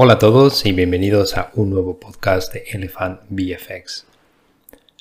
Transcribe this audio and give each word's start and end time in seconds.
Hola 0.00 0.12
a 0.12 0.18
todos 0.20 0.64
y 0.64 0.70
bienvenidos 0.70 1.36
a 1.36 1.50
un 1.54 1.70
nuevo 1.70 1.98
podcast 1.98 2.54
de 2.54 2.62
Elephant 2.70 3.20
VFX. 3.30 4.06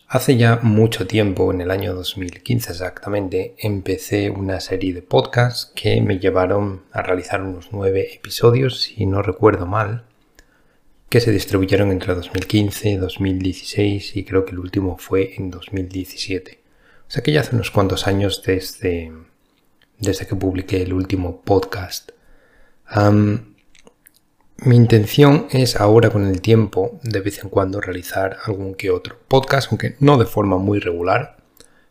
Hace 0.07 0.37
ya 0.37 0.55
mucho 0.63 1.05
tiempo, 1.05 1.53
en 1.53 1.61
el 1.61 1.69
año 1.69 1.93
2015 1.93 2.71
exactamente, 2.71 3.53
empecé 3.59 4.31
una 4.31 4.59
serie 4.59 4.95
de 4.95 5.03
podcasts 5.03 5.71
que 5.75 6.01
me 6.01 6.17
llevaron 6.17 6.81
a 6.91 7.03
realizar 7.03 7.43
unos 7.43 7.67
nueve 7.71 8.15
episodios, 8.15 8.81
si 8.81 9.05
no 9.05 9.21
recuerdo 9.21 9.67
mal, 9.67 10.05
que 11.09 11.21
se 11.21 11.31
distribuyeron 11.31 11.91
entre 11.91 12.15
2015, 12.15 12.97
2016 12.97 14.15
y 14.15 14.23
creo 14.25 14.45
que 14.45 14.53
el 14.53 14.59
último 14.59 14.97
fue 14.97 15.35
en 15.35 15.51
2017. 15.51 16.59
O 17.07 17.11
sea 17.11 17.21
que 17.21 17.31
ya 17.31 17.41
hace 17.41 17.53
unos 17.53 17.69
cuantos 17.69 18.07
años 18.07 18.41
desde, 18.43 19.11
desde 19.99 20.25
que 20.25 20.35
publiqué 20.35 20.81
el 20.81 20.93
último 20.93 21.41
podcast. 21.43 22.13
Mi 24.63 24.75
intención 24.75 25.45
es 25.51 25.75
ahora 25.75 26.09
con 26.09 26.25
el 26.25 26.41
tiempo, 26.41 26.99
de 27.03 27.21
vez 27.21 27.43
en 27.43 27.49
cuando, 27.49 27.79
realizar 27.79 28.37
algún 28.45 28.73
que 28.73 28.89
otro 28.89 29.15
podcast, 29.27 29.67
aunque 29.69 29.95
no 29.99 30.17
de 30.17 30.25
forma 30.25 30.57
muy 30.57 30.79
regular, 30.79 31.37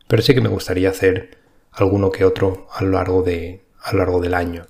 pero 0.09 0.20
sí 0.20 0.34
que 0.34 0.41
me 0.41 0.48
gustaría 0.48 0.91
hacer 0.91 1.38
alguno 1.71 2.10
que 2.10 2.24
otro 2.24 2.66
a 2.73 2.83
lo 2.83 2.91
largo, 2.91 3.23
de, 3.23 3.60
a 3.80 3.93
lo 3.93 3.98
largo 3.98 4.21
del 4.21 4.34
año. 4.34 4.66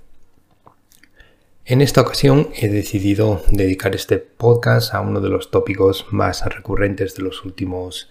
En 1.65 1.81
esta 1.81 2.03
ocasión 2.03 2.51
he 2.55 2.69
decidido 2.69 3.43
dedicar 3.51 3.95
este 3.95 4.19
podcast 4.19 4.93
a 4.93 5.01
uno 5.01 5.23
de 5.23 5.31
los 5.31 5.51
tópicos 5.51 6.05
más 6.11 6.45
recurrentes 6.45 7.15
de 7.15 7.23
los 7.23 7.47
últimos 7.47 8.11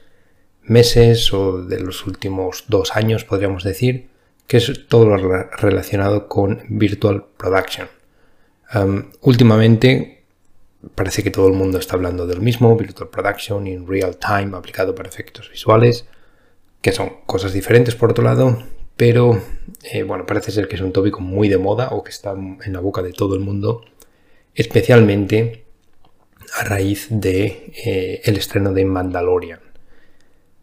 meses 0.63 1.31
o 1.31 1.61
de 1.61 1.79
los 1.79 2.07
últimos 2.07 2.65
dos 2.69 2.95
años, 2.95 3.23
podríamos 3.23 3.63
decir, 3.63 4.09
que 4.47 4.57
es 4.57 4.87
todo 4.87 5.05
lo 5.05 5.43
relacionado 5.59 6.27
con 6.27 6.63
Virtual 6.69 7.23
Production 7.37 7.94
últimamente 9.21 10.15
parece 10.93 11.23
que 11.23 11.31
todo 11.31 11.47
el 11.47 11.53
mundo 11.53 11.79
está 11.79 11.95
hablando 11.95 12.27
del 12.27 12.41
mismo, 12.41 12.75
Virtual 12.75 13.09
Production 13.09 13.65
in 13.67 13.87
Real 13.87 14.17
Time 14.17 14.55
aplicado 14.55 14.93
para 14.93 15.09
efectos 15.09 15.49
visuales, 15.49 16.05
que 16.81 16.91
son 16.91 17.21
cosas 17.25 17.53
diferentes 17.53 17.95
por 17.95 18.11
otro 18.11 18.23
lado, 18.23 18.63
pero 18.95 19.41
eh, 19.83 20.03
bueno, 20.03 20.25
parece 20.25 20.51
ser 20.51 20.67
que 20.67 20.75
es 20.75 20.81
un 20.81 20.93
tópico 20.93 21.21
muy 21.21 21.49
de 21.49 21.57
moda 21.57 21.89
o 21.91 22.03
que 22.03 22.11
está 22.11 22.33
en 22.33 22.73
la 22.73 22.79
boca 22.79 23.01
de 23.01 23.13
todo 23.13 23.35
el 23.35 23.41
mundo, 23.41 23.83
especialmente 24.53 25.65
a 26.59 26.63
raíz 26.63 27.07
de 27.09 27.73
eh, 27.85 28.21
el 28.23 28.37
estreno 28.37 28.71
de 28.73 28.85
Mandalorian. 28.85 29.59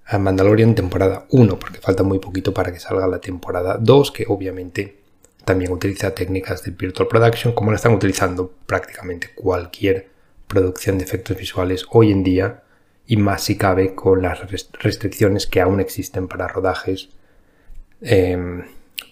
A 0.06 0.18
Mandalorian 0.18 0.74
temporada 0.74 1.26
1, 1.30 1.58
porque 1.58 1.80
falta 1.80 2.02
muy 2.02 2.18
poquito 2.18 2.52
para 2.54 2.72
que 2.72 2.80
salga 2.80 3.06
la 3.06 3.20
temporada 3.20 3.78
2, 3.80 4.12
que 4.12 4.24
obviamente 4.28 5.01
también 5.44 5.72
utiliza 5.72 6.14
técnicas 6.14 6.62
de 6.62 6.70
Virtual 6.72 7.08
Production 7.08 7.54
como 7.54 7.70
lo 7.70 7.76
están 7.76 7.94
utilizando 7.94 8.52
prácticamente 8.66 9.30
cualquier 9.34 10.08
producción 10.46 10.98
de 10.98 11.04
efectos 11.04 11.36
visuales 11.36 11.84
hoy 11.90 12.12
en 12.12 12.22
día 12.22 12.62
y 13.06 13.16
más 13.16 13.42
si 13.42 13.56
cabe 13.56 13.94
con 13.94 14.22
las 14.22 14.40
restricciones 14.72 15.46
que 15.46 15.60
aún 15.60 15.80
existen 15.80 16.28
para 16.28 16.46
rodajes 16.46 17.10
em, 18.00 18.64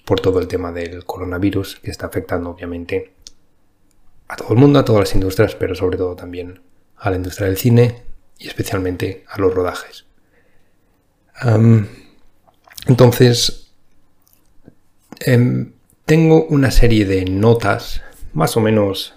por 0.04 0.20
todo 0.20 0.40
el 0.40 0.48
tema 0.48 0.72
del 0.72 1.04
coronavirus 1.04 1.80
que 1.80 1.90
está 1.90 2.06
afectando 2.06 2.50
obviamente 2.50 3.12
a 4.28 4.36
todo 4.36 4.52
el 4.52 4.60
mundo, 4.60 4.78
a 4.78 4.84
todas 4.84 5.00
las 5.00 5.14
industrias, 5.14 5.56
pero 5.56 5.74
sobre 5.74 5.96
todo 5.96 6.14
también 6.14 6.60
a 6.96 7.10
la 7.10 7.16
industria 7.16 7.48
del 7.48 7.56
cine 7.56 8.02
y 8.38 8.46
especialmente 8.46 9.24
a 9.28 9.40
los 9.40 9.52
rodajes. 9.52 10.06
entonces, 12.86 13.72
em, 15.20 15.72
tengo 16.10 16.44
una 16.46 16.72
serie 16.72 17.04
de 17.04 17.24
notas, 17.24 18.02
más 18.32 18.56
o 18.56 18.60
menos 18.60 19.14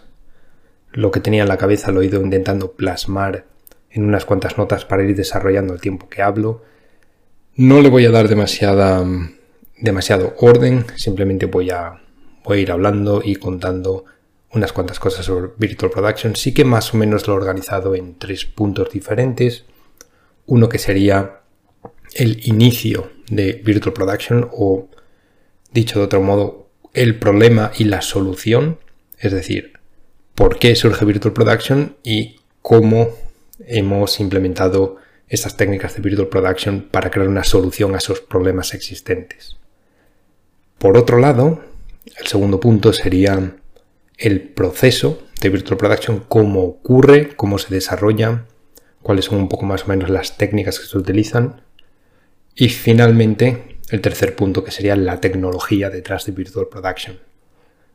lo 0.92 1.10
que 1.10 1.22
tenía 1.22 1.42
en 1.42 1.50
la 1.50 1.58
cabeza 1.58 1.92
lo 1.92 2.04
he 2.04 2.06
ido 2.06 2.22
intentando 2.22 2.74
plasmar 2.74 3.48
en 3.90 4.06
unas 4.06 4.26
cuantas 4.26 4.60
notas 4.60 4.86
para 4.86 5.02
ir 5.04 5.16
desarrollando 5.16 5.74
el 5.74 5.82
tiempo 5.82 6.08
que 6.08 6.22
hablo. 6.22 6.62
No 7.56 7.82
le 7.82 7.90
voy 7.90 8.06
a 8.06 8.12
dar 8.12 8.28
demasiada, 8.28 9.04
demasiado 9.80 10.36
orden, 10.38 10.86
simplemente 10.96 11.48
voy 11.48 11.72
a, 11.72 12.00
voy 12.44 12.60
a 12.60 12.62
ir 12.62 12.72
hablando 12.72 13.24
y 13.26 13.38
contando 13.38 14.06
unas 14.52 14.72
cuantas 14.72 15.00
cosas 15.00 15.26
sobre 15.26 15.50
Virtual 15.58 15.90
Production. 15.90 16.36
Sí 16.36 16.54
que 16.54 16.64
más 16.64 16.94
o 16.94 16.98
menos 16.98 17.28
lo 17.28 17.34
he 17.34 17.38
organizado 17.38 17.96
en 17.96 18.20
tres 18.20 18.46
puntos 18.46 18.92
diferentes. 18.92 19.66
Uno 20.46 20.70
que 20.70 20.78
sería 20.78 21.40
el 22.14 22.48
inicio 22.48 23.10
de 23.32 23.54
Virtual 23.66 23.94
Production 23.94 24.48
o, 24.52 24.90
dicho 25.72 25.98
de 25.98 26.06
otro 26.06 26.22
modo, 26.22 26.63
el 26.94 27.18
problema 27.18 27.72
y 27.78 27.86
la 27.86 28.02
solución, 28.02 28.80
es 29.18 29.32
decir, 29.32 29.74
por 30.36 30.60
qué 30.60 30.76
surge 30.76 31.06
Virtual 31.06 31.34
Production 31.34 31.96
y 32.04 32.38
cómo 32.62 33.10
hemos 33.66 34.20
implementado 34.20 34.98
estas 35.28 35.58
técnicas 35.58 35.96
de 35.96 36.02
Virtual 36.02 36.28
Production 36.28 36.88
para 36.92 37.10
crear 37.10 37.28
una 37.28 37.44
solución 37.44 37.96
a 37.96 37.98
esos 37.98 38.22
problemas 38.22 38.74
existentes. 38.74 39.58
Por 40.78 40.98
otro 40.98 41.18
lado, 41.18 41.64
el 42.20 42.28
segundo 42.28 42.60
punto 42.60 42.94
sería 42.94 43.56
el 44.18 44.42
proceso 44.42 45.24
de 45.42 45.50
Virtual 45.50 45.78
Production, 45.78 46.24
cómo 46.28 46.64
ocurre, 46.64 47.36
cómo 47.36 47.58
se 47.58 47.74
desarrolla, 47.74 48.46
cuáles 49.02 49.26
son 49.26 49.40
un 49.40 49.50
poco 49.50 49.66
más 49.66 49.86
o 49.86 49.88
menos 49.88 50.10
las 50.10 50.38
técnicas 50.38 50.80
que 50.80 50.86
se 50.86 50.98
utilizan. 50.98 51.62
Y 52.56 52.70
finalmente, 52.70 53.73
el 53.94 54.02
tercer 54.02 54.36
punto 54.36 54.64
que 54.64 54.72
sería 54.72 54.96
la 54.96 55.22
tecnología 55.22 55.92
detrás 55.92 56.26
de 56.26 56.32
Virtual 56.32 56.68
Production. 56.68 57.20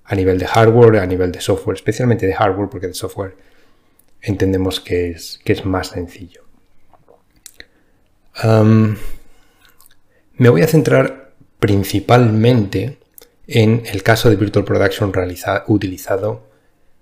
A 0.04 0.14
nivel 0.14 0.38
de 0.38 0.46
hardware, 0.46 1.00
a 1.00 1.06
nivel 1.06 1.32
de 1.32 1.40
software, 1.40 1.74
especialmente 1.74 2.24
de 2.24 2.34
hardware, 2.34 2.68
porque 2.70 2.86
de 2.86 2.94
software 2.94 3.34
entendemos 4.22 4.78
que 4.78 5.10
es, 5.10 5.40
que 5.44 5.54
es 5.54 5.64
más 5.64 5.88
sencillo. 5.88 6.44
me 10.36 10.48
voy 10.48 10.62
a 10.62 10.68
centrar 10.68 11.32
principalmente 11.58 12.98
en 13.48 13.82
el 13.86 14.04
caso 14.04 14.30
de 14.30 14.36
Virtual 14.36 14.64
Production 14.64 15.12
utilizado 15.66 16.46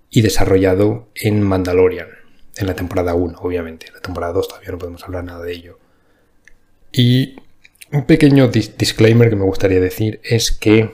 y 0.09 0.23
desarrollado 0.23 1.07
en 1.13 1.43
Mandalorian, 1.43 2.07
en 2.55 2.65
la 2.65 2.73
temporada 2.73 3.13
1, 3.13 3.37
obviamente. 3.41 3.89
En 3.89 3.93
la 3.93 4.01
temporada 4.01 4.33
2 4.33 4.47
todavía 4.47 4.71
no 4.71 4.79
podemos 4.79 5.03
hablar 5.03 5.23
nada 5.23 5.43
de 5.43 5.53
ello. 5.53 5.77
Y 6.91 7.35
un 7.91 8.05
pequeño 8.05 8.49
disclaimer 8.49 9.29
que 9.29 9.35
me 9.35 9.45
gustaría 9.45 9.79
decir 9.79 10.19
es 10.23 10.51
que, 10.51 10.93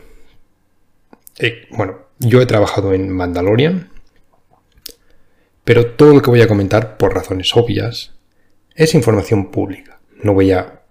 eh, 1.40 1.68
bueno, 1.72 2.00
yo 2.20 2.42
he 2.42 2.46
trabajado 2.46 2.94
en 2.94 3.10
Mandalorian, 3.10 3.92
pero 5.64 5.88
todo 5.92 6.14
lo 6.14 6.22
que 6.22 6.30
voy 6.30 6.42
a 6.42 6.48
comentar, 6.48 6.98
por 6.98 7.14
razones 7.14 7.56
obvias, 7.56 8.14
es 8.76 8.94
información 8.94 9.52
pública. 9.52 10.00
No 10.22 10.34
voy 10.34 10.52
a 10.52 10.82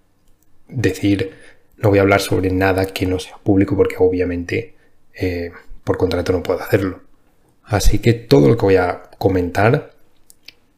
decir, 0.68 1.32
no 1.76 1.90
voy 1.90 1.98
a 1.98 2.02
hablar 2.02 2.20
sobre 2.20 2.50
nada 2.50 2.86
que 2.86 3.06
no 3.06 3.19
sea 3.19 3.36
público 3.36 3.76
porque 3.76 3.96
obviamente 3.98 4.74
eh, 5.14 5.50
por 5.84 5.98
contrato 5.98 6.32
no 6.32 6.42
puedo 6.42 6.60
hacerlo. 6.60 7.00
Así 7.64 7.98
que 7.98 8.12
todo 8.12 8.48
lo 8.48 8.56
que 8.56 8.64
voy 8.64 8.76
a 8.76 9.02
comentar 9.19 9.94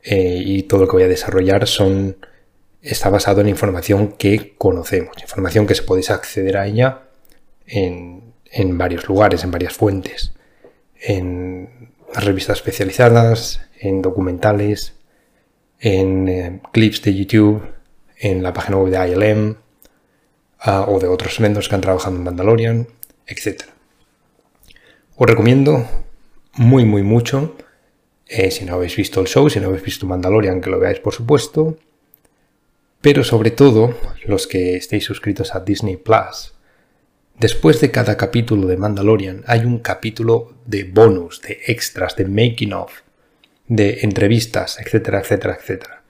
eh, 0.02 0.42
y 0.44 0.64
todo 0.64 0.80
lo 0.80 0.86
que 0.86 0.96
voy 0.96 1.02
a 1.04 1.08
desarrollar 1.08 1.66
son 1.66 2.16
está 2.84 3.08
basado 3.08 3.40
en 3.40 3.48
información 3.48 4.12
que 4.12 4.54
conocemos, 4.58 5.16
información 5.20 5.66
que 5.66 5.74
se 5.74 5.82
puede 5.82 6.02
acceder 6.12 6.58
a 6.58 6.66
ella 6.66 7.04
en, 7.66 8.34
varios 8.76 9.08
lugares, 9.08 9.42
en 9.42 9.50
varias 9.50 9.72
fuentes, 9.72 10.34
en 11.00 11.90
revistas 12.12 12.58
especializadas, 12.58 13.62
en 13.80 14.02
documentales, 14.02 14.94
en 15.80 16.28
eh, 16.28 16.60
clips 16.72 17.02
de 17.02 17.14
YouTube, 17.14 17.62
en 18.18 18.42
la 18.42 18.52
página 18.52 18.76
web 18.76 18.92
de 18.92 19.08
ILM 19.12 19.56
ah, 20.60 20.84
o 20.86 21.00
de 21.00 21.08
otros 21.08 21.38
vendors 21.40 21.68
que 21.68 21.74
han 21.74 21.80
trabajado 21.80 22.16
en 22.16 22.22
Mandalorian, 22.22 22.86
etc. 23.26 23.62
Os 25.16 25.26
recomiendo 25.26 25.86
muy, 26.52 26.84
muy 26.84 27.02
mucho, 27.02 27.56
eh, 28.26 28.50
si 28.50 28.66
no 28.66 28.74
habéis 28.74 28.94
visto 28.94 29.20
el 29.22 29.26
show, 29.26 29.48
si 29.48 29.58
no 29.58 29.68
habéis 29.68 29.82
visto 29.84 30.06
Mandalorian, 30.06 30.60
que 30.60 30.70
lo 30.70 30.78
veáis 30.78 31.00
por 31.00 31.14
supuesto, 31.14 31.78
pero 33.04 33.22
sobre 33.22 33.50
todo 33.50 33.94
los 34.24 34.46
que 34.46 34.76
estéis 34.76 35.04
suscritos 35.04 35.54
a 35.54 35.60
Disney 35.60 35.98
Plus. 35.98 36.54
Después 37.38 37.78
de 37.82 37.90
cada 37.90 38.16
capítulo 38.16 38.66
de 38.66 38.78
Mandalorian 38.78 39.44
hay 39.46 39.66
un 39.66 39.80
capítulo 39.80 40.54
de 40.64 40.84
bonus, 40.84 41.42
de 41.42 41.60
extras, 41.66 42.16
de 42.16 42.24
making 42.24 42.72
of, 42.72 43.02
de 43.68 43.98
entrevistas, 44.04 44.80
etcétera, 44.80 45.20
etcétera, 45.20 45.58
etcétera. 45.60 46.02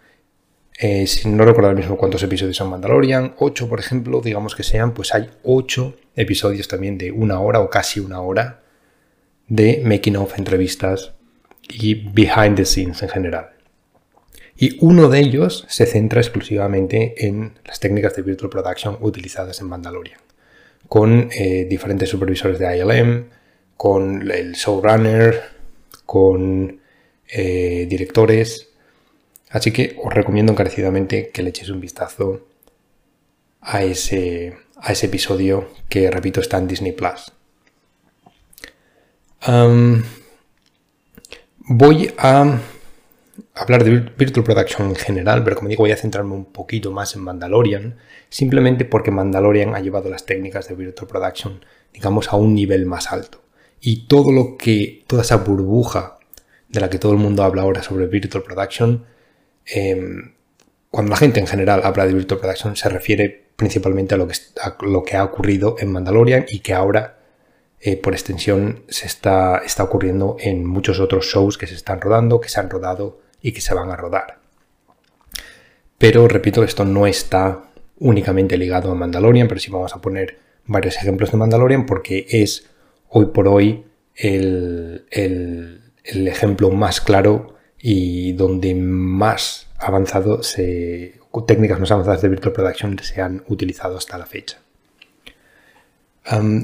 Eh, 0.78 1.08
si 1.08 1.28
no 1.28 1.44
recuerdo 1.44 1.70
ahora 1.70 1.80
mismo 1.80 1.96
cuántos 1.96 2.22
episodios 2.22 2.56
son 2.56 2.70
Mandalorian, 2.70 3.34
8 3.38 3.68
por 3.68 3.80
ejemplo, 3.80 4.20
digamos 4.20 4.54
que 4.54 4.62
sean, 4.62 4.94
pues 4.94 5.12
hay 5.16 5.28
8 5.42 5.96
episodios 6.14 6.68
también 6.68 6.96
de 6.96 7.10
una 7.10 7.40
hora 7.40 7.58
o 7.58 7.70
casi 7.70 7.98
una 7.98 8.20
hora 8.20 8.62
de 9.48 9.82
making 9.84 10.14
of, 10.14 10.38
entrevistas 10.38 11.12
y 11.68 11.94
behind 11.94 12.54
the 12.54 12.64
scenes 12.64 13.02
en 13.02 13.08
general. 13.08 13.53
Y 14.56 14.78
uno 14.80 15.08
de 15.08 15.18
ellos 15.18 15.66
se 15.68 15.86
centra 15.86 16.20
exclusivamente 16.20 17.26
en 17.26 17.58
las 17.64 17.80
técnicas 17.80 18.14
de 18.14 18.22
Virtual 18.22 18.50
Production 18.50 18.98
utilizadas 19.00 19.60
en 19.60 19.68
Mandalorian, 19.68 20.20
con 20.88 21.28
eh, 21.32 21.66
diferentes 21.68 22.08
supervisores 22.08 22.58
de 22.58 22.78
ILM, 22.78 23.26
con 23.76 24.30
el 24.30 24.52
showrunner, 24.52 25.42
con 26.06 26.80
eh, 27.28 27.86
directores. 27.88 28.68
Así 29.50 29.72
que 29.72 29.96
os 30.02 30.12
recomiendo 30.12 30.52
encarecidamente 30.52 31.30
que 31.30 31.42
le 31.42 31.50
echéis 31.50 31.70
un 31.70 31.80
vistazo 31.80 32.46
a 33.60 33.82
ese, 33.82 34.56
a 34.76 34.92
ese 34.92 35.06
episodio 35.06 35.68
que, 35.88 36.10
repito, 36.10 36.40
está 36.40 36.58
en 36.58 36.68
Disney 36.68 36.92
Plus. 36.92 37.32
voy 41.66 42.12
a 42.18 42.60
hablar 43.54 43.84
de 43.84 44.12
Virtual 44.16 44.44
Production 44.44 44.88
en 44.88 44.96
general, 44.96 45.44
pero 45.44 45.56
como 45.56 45.68
digo, 45.68 45.84
voy 45.84 45.92
a 45.92 45.96
centrarme 45.96 46.34
un 46.34 46.46
poquito 46.46 46.90
más 46.90 47.14
en 47.14 47.22
Mandalorian, 47.22 47.96
simplemente 48.28 48.84
porque 48.84 49.12
Mandalorian 49.12 49.74
ha 49.74 49.80
llevado 49.80 50.10
las 50.10 50.26
técnicas 50.26 50.68
de 50.68 50.74
Virtual 50.74 51.08
Production, 51.08 51.64
digamos, 51.92 52.28
a 52.32 52.36
un 52.36 52.54
nivel 52.54 52.84
más 52.84 53.12
alto. 53.12 53.42
Y 53.80 54.06
todo 54.06 54.32
lo 54.32 54.56
que, 54.56 55.04
toda 55.06 55.22
esa 55.22 55.36
burbuja 55.36 56.18
de 56.68 56.80
la 56.80 56.90
que 56.90 56.98
todo 56.98 57.12
el 57.12 57.18
mundo 57.18 57.44
habla 57.44 57.62
ahora 57.62 57.82
sobre 57.82 58.06
Virtual 58.06 58.42
Production, 58.42 59.04
em, 59.66 60.34
cuando 60.90 61.10
la 61.10 61.16
gente 61.16 61.38
en 61.40 61.46
general 61.46 61.82
habla 61.84 62.06
de 62.06 62.14
Virtual 62.14 62.40
Production 62.40 62.76
se 62.76 62.88
refiere 62.88 63.44
principalmente 63.56 64.14
a 64.14 64.18
lo 64.18 64.26
que, 65.04 65.16
ha 65.16 65.24
ocurrido 65.24 65.76
en 65.78 65.92
Mandalorian 65.92 66.46
y 66.48 66.58
que 66.58 66.74
ahora 66.74 67.18
eh, 67.80 67.96
por 67.96 68.14
extensión 68.14 68.84
se 68.88 69.06
está, 69.06 69.58
está 69.58 69.84
ocurriendo 69.84 70.36
en 70.40 70.64
muchos 70.66 70.98
otros 70.98 71.26
shows 71.26 71.56
que 71.56 71.66
se 71.66 71.74
están 71.74 72.00
rodando, 72.00 72.40
que 72.40 72.48
se 72.48 72.58
han 72.58 72.70
rodado 72.70 73.23
y 73.44 73.52
que 73.52 73.60
se 73.60 73.74
van 73.74 73.90
a 73.90 73.96
rodar. 73.96 74.38
Pero 75.98 76.26
repito, 76.26 76.64
esto 76.64 76.84
no 76.86 77.06
está 77.06 77.62
únicamente 77.98 78.56
ligado 78.56 78.90
a 78.90 78.94
Mandalorian, 78.94 79.46
pero 79.46 79.60
sí 79.60 79.70
vamos 79.70 79.94
a 79.94 80.00
poner 80.00 80.38
varios 80.64 80.96
ejemplos 80.96 81.30
de 81.30 81.36
Mandalorian 81.36 81.84
porque 81.84 82.26
es 82.28 82.70
hoy 83.10 83.26
por 83.26 83.46
hoy 83.46 83.84
el, 84.16 85.04
ejemplo 86.02 86.70
más 86.70 87.02
claro 87.02 87.54
y 87.78 88.32
donde 88.32 88.74
más 88.74 89.68
avanzado 89.78 90.42
se, 90.42 91.20
técnicas 91.46 91.78
más 91.78 91.90
avanzadas 91.90 92.22
de 92.22 92.30
Virtual 92.30 92.54
Production 92.54 92.98
se 93.00 93.20
han 93.20 93.44
utilizado 93.48 93.98
hasta 93.98 94.16
la 94.16 94.24
fecha. 94.24 94.58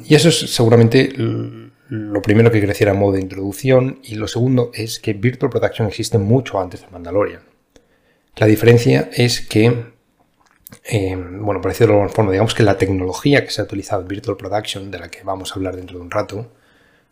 y 0.06 0.15
eso 0.15 0.31
es 0.31 0.50
seguramente 0.50 1.12
lo 1.90 2.22
primero 2.22 2.52
que 2.52 2.60
quería 2.60 2.92
a 2.92 2.94
modo 2.94 3.14
de 3.14 3.20
introducción 3.20 3.98
y 4.04 4.14
lo 4.14 4.28
segundo 4.28 4.70
es 4.72 5.00
que 5.00 5.12
Virtual 5.12 5.50
Production 5.50 5.88
existe 5.88 6.19
mucho 6.19 6.60
antes 6.60 6.82
de 6.82 6.87
Mandalorian. 6.88 7.42
La 8.37 8.46
diferencia 8.46 9.10
es 9.12 9.40
que, 9.40 9.87
eh, 10.84 11.16
bueno, 11.16 11.60
decirlo 11.60 11.94
de 11.94 12.00
alguna 12.00 12.14
forma, 12.14 12.31
digamos 12.31 12.54
que 12.54 12.62
la 12.62 12.78
tecnología 12.78 13.44
que 13.44 13.50
se 13.50 13.60
ha 13.60 13.64
utilizado 13.64 14.02
en 14.02 14.08
Virtual 14.08 14.37
Production, 14.37 14.92
de 14.92 15.00
la 15.00 15.10
que 15.10 15.25
vamos 15.25 15.50
a 15.50 15.54
hablar 15.56 15.75
dentro 15.75 15.98
de 15.98 16.04
un 16.04 16.12
rato, 16.12 16.52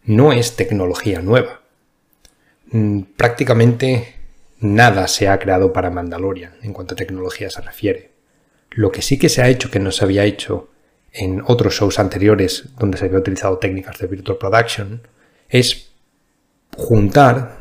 no 0.05 0.33
es 0.33 0.55
tecnología 0.55 1.23
nueva. 1.23 1.61
Mm, 2.71 3.01
prácticamente 3.17 4.15
nada 4.61 5.09
se 5.09 5.27
ha 5.27 5.41
creado 5.41 5.73
para 5.73 5.91
Mandalorian 5.91 6.53
en 6.63 6.73
cuanto 6.73 6.95
a 6.95 6.97
tecnología 6.97 7.51
se 7.51 7.63
refiere. 7.63 8.13
Lo 8.71 8.93
que 8.93 9.03
sí 9.03 9.19
que 9.19 9.29
se 9.29 9.43
ha 9.43 9.49
hecho 9.49 9.73
que 9.73 9.81
no 9.81 9.91
se 9.91 10.05
había 10.05 10.23
hecho 10.23 10.69
en 11.13 11.43
otros 11.47 11.75
shows 11.75 11.99
anteriores 11.99 12.69
donde 12.79 12.99
se 12.99 13.07
había 13.07 13.19
utilizado 13.19 13.59
técnicas 13.59 13.99
de 13.99 14.07
Virtual 14.07 14.39
Production, 14.39 15.03
es 15.49 15.91
juntar 16.77 17.59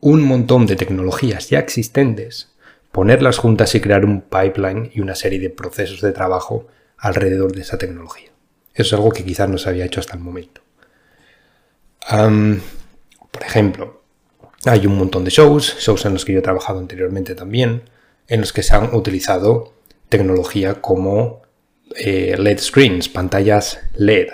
un 0.00 0.22
montón 0.22 0.66
de 0.66 0.76
tecnologías 0.76 1.50
ya 1.50 1.58
existentes, 1.58 2.52
ponerlas 2.92 3.38
juntas 3.38 3.74
y 3.74 3.80
crear 3.80 4.04
un 4.04 4.22
pipeline 4.22 4.90
y 4.94 5.00
una 5.00 5.14
serie 5.14 5.40
de 5.40 5.50
procesos 5.50 6.00
de 6.00 6.12
trabajo 6.12 6.66
alrededor 6.98 7.52
de 7.52 7.62
esa 7.62 7.78
tecnología. 7.78 8.30
Eso 8.74 8.82
es 8.82 8.92
algo 8.92 9.10
que 9.10 9.24
quizás 9.24 9.48
no 9.48 9.58
se 9.58 9.68
había 9.68 9.86
hecho 9.86 10.00
hasta 10.00 10.14
el 10.14 10.20
momento. 10.20 10.60
por 12.08 13.42
ejemplo, 13.42 14.02
hay 14.64 14.86
un 14.86 14.96
montón 14.96 15.24
de 15.24 15.30
shows, 15.30 15.76
shows 15.78 16.04
en 16.04 16.12
los 16.12 16.24
que 16.24 16.32
yo 16.32 16.38
he 16.38 16.42
trabajado 16.42 16.78
anteriormente 16.78 17.34
también, 17.34 17.82
en 18.28 18.40
los 18.40 18.52
que 18.52 18.62
se 18.62 18.74
han 18.74 18.94
utilizado 18.94 19.74
tecnología 20.08 20.80
como 20.80 21.42
eh, 21.94 22.36
LED 22.38 22.58
screens, 22.58 23.08
pantallas 23.08 23.78
LED, 23.94 24.28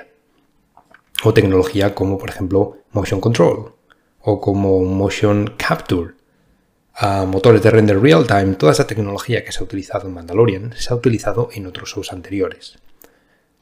o 1.24 1.34
tecnología 1.34 1.94
como 1.94 2.18
por 2.18 2.30
ejemplo 2.30 2.78
Motion 2.92 3.20
Control, 3.20 3.74
o 4.20 4.40
como 4.40 4.82
Motion 4.84 5.54
Capture, 5.56 6.14
motores 7.26 7.62
de 7.62 7.70
render 7.70 8.00
real 8.00 8.26
time, 8.26 8.54
toda 8.54 8.72
esa 8.72 8.86
tecnología 8.86 9.44
que 9.44 9.52
se 9.52 9.60
ha 9.60 9.64
utilizado 9.64 10.06
en 10.06 10.14
Mandalorian 10.14 10.74
se 10.76 10.92
ha 10.92 10.96
utilizado 10.96 11.48
en 11.52 11.66
otros 11.66 11.90
shows 11.90 12.12
anteriores. 12.12 12.78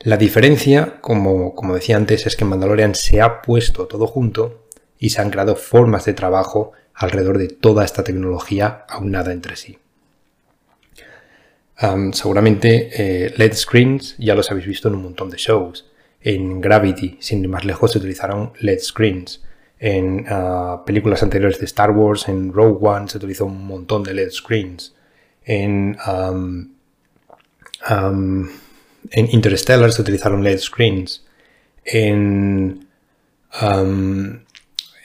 La 0.01 0.17
diferencia, 0.17 1.01
como, 1.01 1.55
como 1.55 1.75
decía 1.75 1.97
antes, 1.97 2.27
es 2.27 2.37
que 2.37 2.45
en 2.45 2.51
Mandalorian 2.51 2.95
se 2.95 3.21
ha 3.21 3.43
puesto 3.43 3.87
todo 3.87 4.07
junto 4.07 4.67
y 4.99 5.11
se 5.11 5.21
han 5.21 5.31
creado 5.31 5.57
formas 5.57 6.05
de 6.05 6.15
trabajo 6.15 6.73
alrededor 6.95 7.39
de 7.39 7.49
toda 7.49 7.85
esta 7.85 8.05
tecnología 8.05 8.85
aunada 8.89 9.33
entre 9.33 9.57
sí 9.57 9.79
seguramente 12.13 12.91
eh, 12.93 13.35
LED 13.37 13.55
screens 13.55 14.15
ya 14.19 14.35
los 14.35 14.51
habéis 14.51 14.67
visto 14.67 14.89
en 14.89 14.95
un 14.95 15.03
montón 15.03 15.31
de 15.31 15.39
shows. 15.39 15.87
En 16.21 16.61
Gravity, 16.61 17.17
sin 17.21 17.43
ir 17.43 17.49
más 17.49 17.65
lejos, 17.65 17.93
se 17.93 17.99
utilizaron 17.99 18.53
LED 18.61 18.81
screens. 18.81 19.43
En 19.79 20.27
ah, 20.29 20.83
películas 20.85 21.23
anteriores 21.23 21.59
de 21.59 21.65
Star 21.65 21.91
Wars, 21.93 22.29
en 22.29 22.53
Rogue 22.53 22.87
One, 22.87 23.09
se 23.09 23.17
utilizó 23.17 23.47
un 23.47 23.67
montón 23.67 24.03
de 24.03 24.13
LED 24.13 24.31
screens. 24.31 24.95
En, 25.45 25.97
Interstellar 29.13 29.91
se 29.91 30.03
utilizaron 30.03 30.45
LED 30.45 30.59
screens. 30.59 31.25
En, 31.85 32.87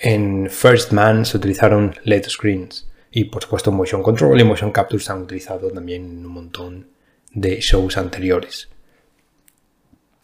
en 0.02 0.50
First 0.50 0.92
Man 0.92 1.26
se 1.26 1.38
utilizaron 1.38 1.96
LED 2.04 2.26
screens. 2.28 2.86
Y 3.18 3.24
por 3.24 3.42
supuesto 3.42 3.72
Motion 3.72 4.04
Control 4.04 4.42
y 4.42 4.44
Motion 4.44 4.74
Capture 4.74 5.02
se 5.02 5.10
han 5.10 5.22
utilizado 5.22 5.72
también 5.72 6.04
en 6.04 6.26
un 6.26 6.34
montón 6.34 6.90
de 7.32 7.62
shows 7.62 7.96
anteriores. 7.96 8.68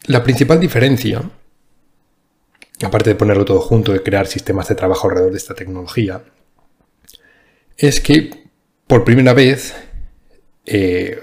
La 0.08 0.22
principal 0.22 0.60
diferencia, 0.60 1.22
aparte 2.84 3.12
de 3.12 3.16
ponerlo 3.16 3.46
todo 3.46 3.62
junto 3.62 3.96
y 3.96 4.00
crear 4.00 4.28
sistemas 4.28 4.68
de 4.68 4.76
trabajo 4.76 5.08
alrededor 5.08 5.32
de 5.32 5.38
esta 5.38 5.56
tecnología, 5.56 6.22
es 7.78 8.02
que 8.02 8.50
por 8.88 9.06
primera 9.06 9.32
vez, 9.34 9.74
eh, 10.66 11.18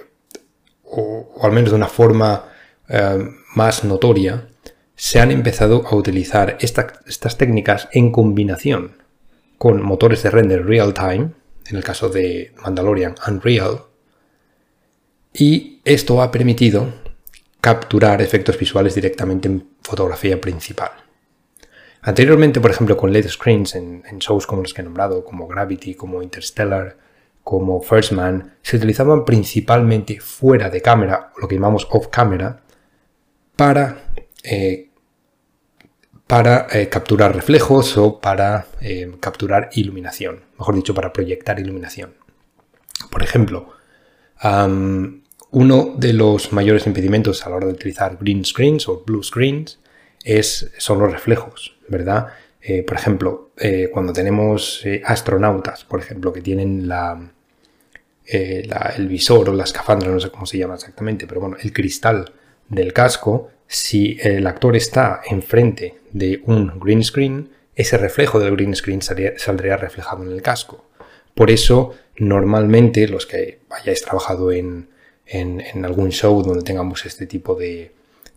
o, 0.85 1.39
al 1.43 1.53
menos 1.53 1.69
de 1.69 1.77
una 1.77 1.89
forma 1.89 2.47
eh, 2.89 3.29
más 3.55 3.85
notoria, 3.85 4.49
se 4.97 5.21
han 5.21 5.31
empezado 5.31 5.87
a 5.87 5.95
utilizar 5.95 6.57
estas 6.63 7.37
técnicas 7.37 7.91
en 7.93 8.11
combinación 8.11 9.03
con 9.59 9.83
motores 9.83 10.23
de 10.23 10.31
render 10.31 10.65
real 10.65 10.95
time 10.95 11.33
en 11.69 11.77
el 11.77 11.85
caso 11.85 12.09
de 12.09 12.53
Mandalorian 12.63 13.15
Unreal, 13.27 13.85
y 15.33 15.81
esto 15.85 16.23
ha 16.23 16.31
permitido 16.31 16.93
capturar 17.61 18.23
efectos 18.23 18.59
visuales 18.59 18.95
directamente 18.95 19.49
en 19.49 19.69
fotografía 19.83 20.41
principal. 20.41 20.91
Anteriormente, 22.03 22.61
por 22.61 22.71
ejemplo, 22.71 22.97
con 22.97 23.13
LED 23.13 23.29
screens 23.29 23.75
en, 23.75 24.03
shows 24.19 24.47
como 24.47 24.63
los 24.63 24.73
que 24.73 24.81
he 24.81 24.85
nombrado, 24.85 25.25
como 25.25 25.47
Gravity, 25.47 25.95
como 25.95 26.23
Interstellar, 26.23 26.97
como 27.43 27.81
First 27.81 28.13
Man, 28.13 28.55
se 28.63 28.77
utilizaban 28.77 29.25
principalmente 29.25 30.21
fuera 30.21 30.71
de 30.71 30.81
cámara, 30.81 31.33
lo 31.41 31.49
que 31.49 31.57
llamamos 31.57 31.87
off 31.91 32.09
camera, 32.09 32.63
para 33.57 34.13
eh, 34.43 34.88
para 36.29 36.67
eh, 36.71 36.91
capturar 36.91 37.35
reflejos 37.35 37.97
o 37.97 38.21
para 38.21 38.67
eh, 38.83 39.11
capturar 39.19 39.71
iluminación, 39.73 40.43
mejor 40.59 40.75
dicho, 40.75 40.95
para 40.95 41.11
proyectar 41.11 41.59
iluminación. 41.59 42.15
Por 43.11 43.23
ejemplo, 43.23 43.71
uno 45.51 45.95
de 45.97 46.13
los 46.13 46.53
mayores 46.53 46.87
impedimentos 46.87 47.45
a 47.45 47.51
la 47.51 47.57
hora 47.57 47.67
de 47.67 47.73
utilizar 47.73 48.19
green 48.21 48.45
screens 48.45 48.89
o 48.89 49.03
blue 49.05 49.23
screens 49.23 49.81
es, 50.23 50.71
son 50.77 50.99
los 50.99 51.11
reflejos, 51.11 51.77
¿verdad? 51.89 52.27
Eh, 52.61 52.83
por 52.83 52.97
ejemplo, 52.99 53.53
cuando 53.93 54.13
tenemos 54.13 54.85
astronautas, 55.05 55.85
por 55.85 56.01
ejemplo, 56.01 56.33
que 56.33 56.43
tienen 56.43 56.87
la, 56.87 57.33
el 58.25 59.09
visor 59.09 59.49
o 59.49 59.55
la 59.55 59.65
escafandra, 59.65 60.11
no 60.11 60.21
sé 60.21 60.31
cómo 60.31 60.45
se 60.45 60.59
llama 60.59 60.75
exactamente, 60.75 61.27
pero 61.27 61.41
bueno, 61.41 61.57
el 61.61 61.73
cristal 61.73 62.33
del 62.69 62.93
casco 62.93 63.51
si 63.69 64.19
el 64.23 64.47
actor 64.47 64.75
está 64.75 65.21
enfrente 65.31 65.95
de 66.11 66.43
un 66.47 66.81
green 66.81 67.05
screen, 67.05 67.51
ese 67.77 67.99
reflejo 67.99 68.41
del 68.41 68.57
green 68.57 68.75
screen 68.75 69.03
saldría 69.03 69.77
reflejado 69.77 70.25
en 70.25 70.33
el 70.33 70.43
casco. 70.43 70.85
Por 71.35 71.51
eso, 71.51 71.95
normalmente, 72.17 73.07
los 73.07 73.27
que 73.27 73.61
hayáis 73.71 74.03
trabajado 74.03 74.51
en, 74.51 74.89
algún 75.85 76.11
show 76.11 76.43
donde 76.43 76.65
tengamos 76.65 77.07
este 77.07 77.27
tipo 77.27 77.55
de, 77.55 77.93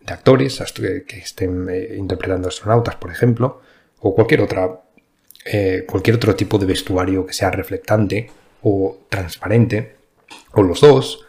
actores 0.06 0.62
que 1.06 1.18
estén 1.18 1.68
eh, 1.70 1.94
interpretando 1.96 2.48
astronautas, 2.48 2.96
por 2.96 3.10
ejemplo, 3.10 3.62
o 4.00 4.14
cualquier, 4.14 4.42
otra, 4.42 4.82
eh, 5.44 5.84
cualquier 5.88 6.16
otro 6.16 6.36
tipo 6.36 6.58
de 6.58 6.66
vestuario 6.66 7.24
que 7.24 7.32
sea 7.32 7.50
reflectante 7.50 8.30
o 8.62 8.98
transparente, 9.08 9.96
o 10.52 10.62
los 10.62 10.80
dos, 10.80 11.24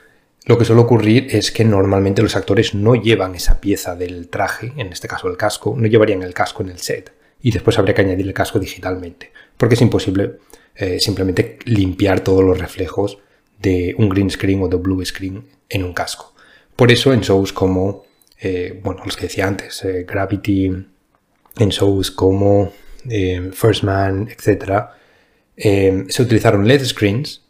lo 0.46 0.58
que 0.58 0.66
suele 0.66 0.82
ocurrir 0.82 1.28
es 1.30 1.52
que 1.52 1.64
normalmente 1.64 2.22
los 2.22 2.36
actores 2.36 2.76
no 2.76 2.96
llevan 2.96 3.34
esa 3.36 3.62
pieza 3.62 3.96
del 3.96 4.28
traje, 4.28 4.74
en 4.76 4.92
este 4.92 5.08
caso 5.08 5.30
el 5.30 5.38
casco, 5.38 5.74
no 5.78 5.88
llevarían 5.88 6.22
el 6.22 6.34
casco 6.34 6.64
en 6.64 6.70
el 6.70 6.80
set 6.80 7.14
y 7.42 7.52
después 7.52 7.78
habría 7.78 7.94
que 7.94 8.02
añadir 8.02 8.28
el 8.28 8.34
casco 8.34 8.60
digitalmente, 8.60 9.32
porque 9.58 9.76
es 9.76 9.82
imposible 9.82 10.40
eh, 10.76 11.00
simplemente 11.00 11.60
limpiar 11.66 12.22
todos 12.22 12.44
los 12.44 12.58
reflejos 12.58 13.20
de 13.60 13.96
un 13.98 14.10
green 14.10 14.30
screen 14.30 14.62
o 14.64 14.68
de 14.68 14.78
blue 14.78 15.04
screen 15.06 15.46
en 15.70 15.84
un 15.84 15.94
casco. 15.94 16.34
Por 16.76 16.92
eso 16.92 17.14
en 17.14 17.22
shows 17.22 17.54
como, 17.54 18.04
eh, 18.40 18.82
bueno, 18.84 19.02
los 19.06 19.16
que 19.16 19.24
decía 19.24 19.48
antes, 19.48 19.86
eh, 19.86 20.06
Gravity, 20.06 20.66
en 20.66 21.70
shows 21.70 22.12
como 22.12 22.74
First 23.54 23.84
Man, 23.84 24.30
etc., 24.30 24.88
se 25.56 26.22
utilizaron 26.22 26.68
LED 26.68 26.84
screens 26.86 27.43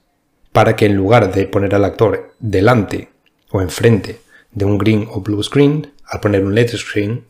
para 0.53 0.77
que 0.77 0.85
en 0.85 0.95
lugar 0.95 1.33
de 1.33 1.45
poner 1.47 1.75
al 1.75 1.83
actor 1.83 2.33
delante 2.39 3.09
o 3.51 3.61
enfrente 3.61 4.19
de 4.51 4.63
un 4.63 4.77
green 4.77 5.07
o 5.11 5.19
blue 5.19 5.43
screen, 5.43 5.91
al 6.05 6.21
poner 6.21 6.45
un 6.45 6.55
LED 6.55 6.69
screen, 6.77 7.25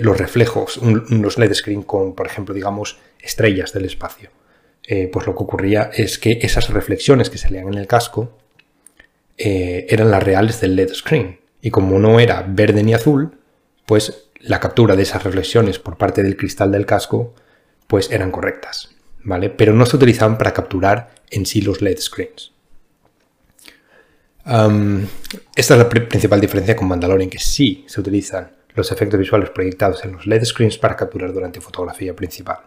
los 0.00 0.16
reflejos, 0.16 0.76
unos 0.78 1.38
LED 1.38 1.54
screen 1.54 1.82
con, 1.82 2.14
por 2.14 2.26
ejemplo, 2.26 2.54
digamos, 2.54 2.98
estrellas 3.20 3.72
del 3.72 3.84
espacio, 3.84 4.30
eh, 4.84 5.08
pues 5.12 5.26
lo 5.26 5.34
que 5.36 5.42
ocurría 5.42 5.90
es 5.94 6.18
que 6.18 6.38
esas 6.42 6.68
reflexiones 6.70 7.30
que 7.30 7.38
salían 7.38 7.68
en 7.68 7.74
el 7.74 7.86
casco 7.86 8.36
eh, 9.38 9.86
eran 9.88 10.10
las 10.10 10.22
reales 10.22 10.60
del 10.60 10.76
LED 10.76 10.92
screen. 10.92 11.40
Y 11.60 11.70
como 11.70 11.98
no 11.98 12.18
era 12.18 12.44
verde 12.46 12.82
ni 12.82 12.94
azul, 12.94 13.38
pues 13.86 14.30
la 14.40 14.58
captura 14.58 14.96
de 14.96 15.04
esas 15.04 15.22
reflexiones 15.22 15.78
por 15.78 15.96
parte 15.96 16.22
del 16.22 16.36
cristal 16.36 16.72
del 16.72 16.86
casco 16.86 17.34
pues 17.86 18.10
eran 18.10 18.32
correctas, 18.32 18.94
¿vale? 19.22 19.50
Pero 19.50 19.72
no 19.72 19.86
se 19.86 19.96
utilizaban 19.96 20.38
para 20.38 20.52
capturar 20.52 21.14
en 21.30 21.46
sí 21.46 21.60
los 21.60 21.80
LED 21.80 21.98
screens. 21.98 22.51
Esta 24.44 25.06
es 25.54 25.70
la 25.70 25.88
principal 25.88 26.40
diferencia 26.40 26.74
con 26.74 26.88
Mandalorian, 26.88 27.30
que 27.30 27.38
sí 27.38 27.84
se 27.86 28.00
utilizan 28.00 28.50
los 28.74 28.90
efectos 28.90 29.20
visuales 29.20 29.50
proyectados 29.50 30.04
en 30.04 30.12
los 30.12 30.26
LED 30.26 30.44
screens 30.44 30.78
para 30.78 30.96
capturar 30.96 31.32
durante 31.32 31.60
fotografía 31.60 32.14
principal. 32.16 32.58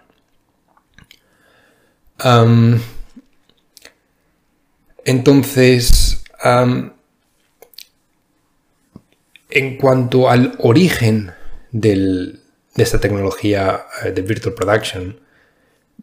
Entonces, 5.03 6.23
en 9.49 9.77
cuanto 9.77 10.29
al 10.29 10.55
origen 10.59 11.31
de 11.71 12.39
esta 12.75 12.99
tecnología 12.99 13.85
eh, 14.03 14.11
de 14.11 14.21
Virtual 14.21 14.53
Production, 14.53 15.19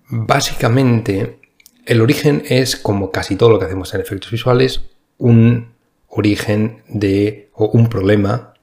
básicamente 0.08 1.38
el 1.84 2.00
origen 2.00 2.42
es, 2.46 2.76
como 2.76 3.10
casi 3.10 3.36
todo 3.36 3.50
lo 3.50 3.58
que 3.58 3.66
hacemos 3.66 3.92
en 3.94 4.00
efectos 4.00 4.30
visuales, 4.30 4.82
un 5.22 5.72
origen 6.08 6.82
de 6.88 7.50
o 7.54 7.66
un 7.66 7.88
problema 7.88 8.54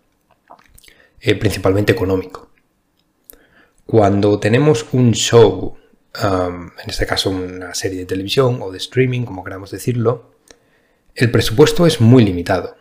eh, 1.21 1.35
principalmente 1.35 1.93
económico. 1.93 2.49
Cuando 3.85 4.39
tenemos 4.39 4.85
un 4.91 5.13
show 5.13 5.77
en 6.21 6.71
este 6.87 7.05
caso 7.05 7.29
una 7.29 7.73
serie 7.73 7.99
de 7.99 8.05
televisión 8.05 8.59
o 8.61 8.71
de 8.71 8.77
streaming, 8.77 9.23
como 9.23 9.43
queramos 9.43 9.71
decirlo, 9.71 10.31
el 11.15 11.31
presupuesto 11.31 11.85
es 11.85 12.01
muy 12.01 12.25
limitado. 12.25 12.75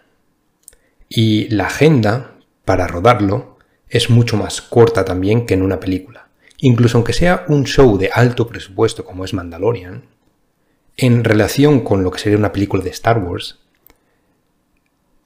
Y 1.09 1.49
la 1.49 1.67
agenda 1.67 2.35
para 2.65 2.87
rodarlo 2.87 3.59
es 3.89 4.11
mucho 4.11 4.37
más 4.37 4.61
corta 4.61 5.05
también 5.05 5.47
que 5.47 5.55
en 5.55 5.63
una 5.63 5.81
película. 5.81 6.29
Incluso 6.59 6.99
aunque 6.99 7.13
sea 7.13 7.45
un 7.49 7.65
show 7.65 7.97
de 7.97 8.11
alto 8.13 8.49
presupuesto 8.49 9.05
como 9.05 9.25
es 9.25 9.35
Mandalorian, 9.35 10.05
en 10.97 11.23
relación 11.23 11.81
con 11.81 12.03
lo 12.03 12.11
que 12.11 12.19
sería 12.19 12.39
una 12.39 12.53
película 12.53 12.83
de 12.83 12.91
Star 12.91 13.19
Wars, 13.19 13.61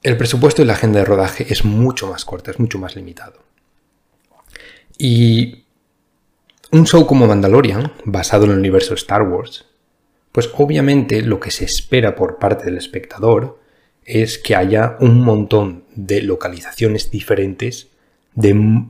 el 0.03 0.17
presupuesto 0.17 0.61
y 0.61 0.65
la 0.65 0.73
agenda 0.73 0.99
de 0.99 1.05
rodaje 1.05 1.45
es 1.49 1.63
mucho 1.63 2.07
más 2.07 2.25
corta, 2.25 2.51
es 2.51 2.59
mucho 2.59 2.77
más 2.77 2.95
limitado. 2.95 3.41
Y 4.97 5.63
un 6.71 6.85
show 6.85 7.05
como 7.07 7.25
Mandalorian, 7.25 7.93
basado 8.05 8.45
en 8.45 8.51
el 8.51 8.59
universo 8.59 8.93
Star 8.93 9.23
Wars, 9.23 9.65
pues 10.31 10.49
obviamente 10.57 11.21
lo 11.21 11.39
que 11.39 11.51
se 11.51 11.65
espera 11.65 12.15
por 12.15 12.37
parte 12.37 12.65
del 12.65 12.77
espectador 12.77 13.59
es 14.03 14.37
que 14.37 14.55
haya 14.55 14.97
un 14.99 15.21
montón 15.21 15.85
de 15.95 16.21
localizaciones 16.21 17.09
diferentes 17.09 17.87
de, 18.35 18.85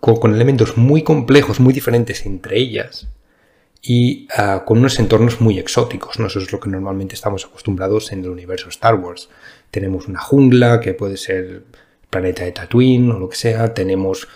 con, 0.00 0.34
elementos 0.34 0.76
muy 0.76 1.02
complejos, 1.02 1.60
muy 1.60 1.74
diferentes 1.74 2.24
entre 2.24 2.58
ellas 2.58 3.08
y 3.90 4.28
ah, 4.36 4.64
con 4.66 4.80
unos 4.80 4.98
entornos 4.98 5.40
muy 5.40 5.58
exóticos. 5.58 6.18
¿no? 6.18 6.26
Eso 6.26 6.40
es 6.40 6.52
lo 6.52 6.60
que 6.60 6.68
normalmente 6.68 7.14
estamos 7.14 7.46
acostumbrados 7.46 8.12
en 8.12 8.22
el 8.22 8.28
universo 8.28 8.68
Star 8.68 8.96
Wars. 8.96 9.30
Tenemos 9.70 10.08
una 10.08 10.20
jungla 10.20 10.78
que 10.80 10.92
puede 10.92 11.16
ser 11.16 11.36
el 11.38 11.62
planeta 12.10 12.44
de 12.44 12.52
Tatooine 12.52 13.10
o 13.10 13.18
lo 13.18 13.30
que 13.30 13.36
sea, 13.36 13.72
tenemos 13.72 14.28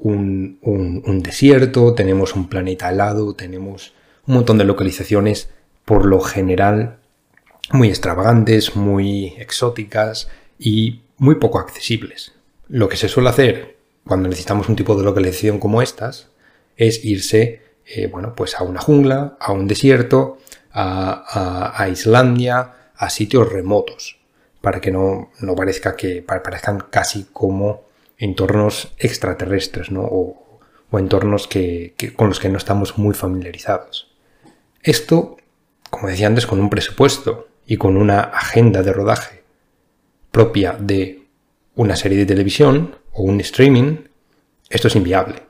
un, 0.00 0.58
desierto, 1.22 1.94
tenemos 1.94 2.34
un 2.34 2.48
planeta 2.48 2.90
helado, 2.90 3.32
tenemos 3.34 3.94
un 4.26 4.34
montón 4.34 4.58
de 4.58 4.64
localizaciones 4.64 5.50
por 5.84 6.04
lo 6.04 6.20
general 6.20 6.98
muy 7.70 7.88
extravagantes, 7.88 8.74
muy 8.74 9.34
exóticas 9.38 10.28
y 10.58 11.02
muy 11.16 11.36
poco 11.36 11.60
accesibles. 11.60 12.32
Lo 12.68 12.88
que 12.88 12.96
se 12.96 13.08
suele 13.08 13.28
hacer 13.28 13.76
cuando 14.04 14.28
necesitamos 14.28 14.68
un 14.68 14.74
tipo 14.74 14.96
de 14.96 15.04
localización 15.04 15.60
como 15.60 15.80
estas 15.80 16.26
es 16.76 17.04
irse 17.04 17.65
eh, 17.86 18.08
bueno, 18.08 18.34
pues 18.34 18.56
a 18.56 18.64
una 18.64 18.80
jungla, 18.80 19.36
a 19.38 19.52
un 19.52 19.66
desierto, 19.66 20.38
a, 20.72 21.88
Islandia, 21.90 22.90
a 22.96 23.08
sitios 23.08 23.50
remotos, 23.50 24.18
para 24.60 24.80
que 24.80 24.90
no, 24.90 25.30
no 25.40 25.54
parezca 25.54 25.96
que 25.96 26.22
parezcan 26.22 26.84
casi 26.90 27.28
como 27.32 27.84
entornos 28.18 28.92
extraterrestres 28.98 29.90
¿no? 29.90 30.02
o, 30.02 30.42
entornos 30.92 31.46
que, 31.46 31.94
con 32.16 32.28
los 32.28 32.40
que 32.40 32.48
no 32.48 32.58
estamos 32.58 32.96
muy 32.96 33.14
familiarizados. 33.14 34.10
Esto, 34.82 35.36
como 35.90 36.08
decía 36.08 36.26
antes, 36.26 36.46
con 36.46 36.58
un 36.58 36.70
presupuesto 36.70 37.48
y 37.66 37.76
con 37.76 37.96
una 37.96 38.20
agenda 38.20 38.82
de 38.82 38.92
rodaje 38.92 39.42
propia 40.30 40.76
de 40.78 41.22
una 41.74 41.96
serie 41.96 42.18
de 42.18 42.26
televisión 42.26 42.96
o 43.12 43.22
un 43.22 43.40
streaming, 43.40 44.04
esto 44.70 44.88
es 44.88 44.96
inviable. 44.96 45.42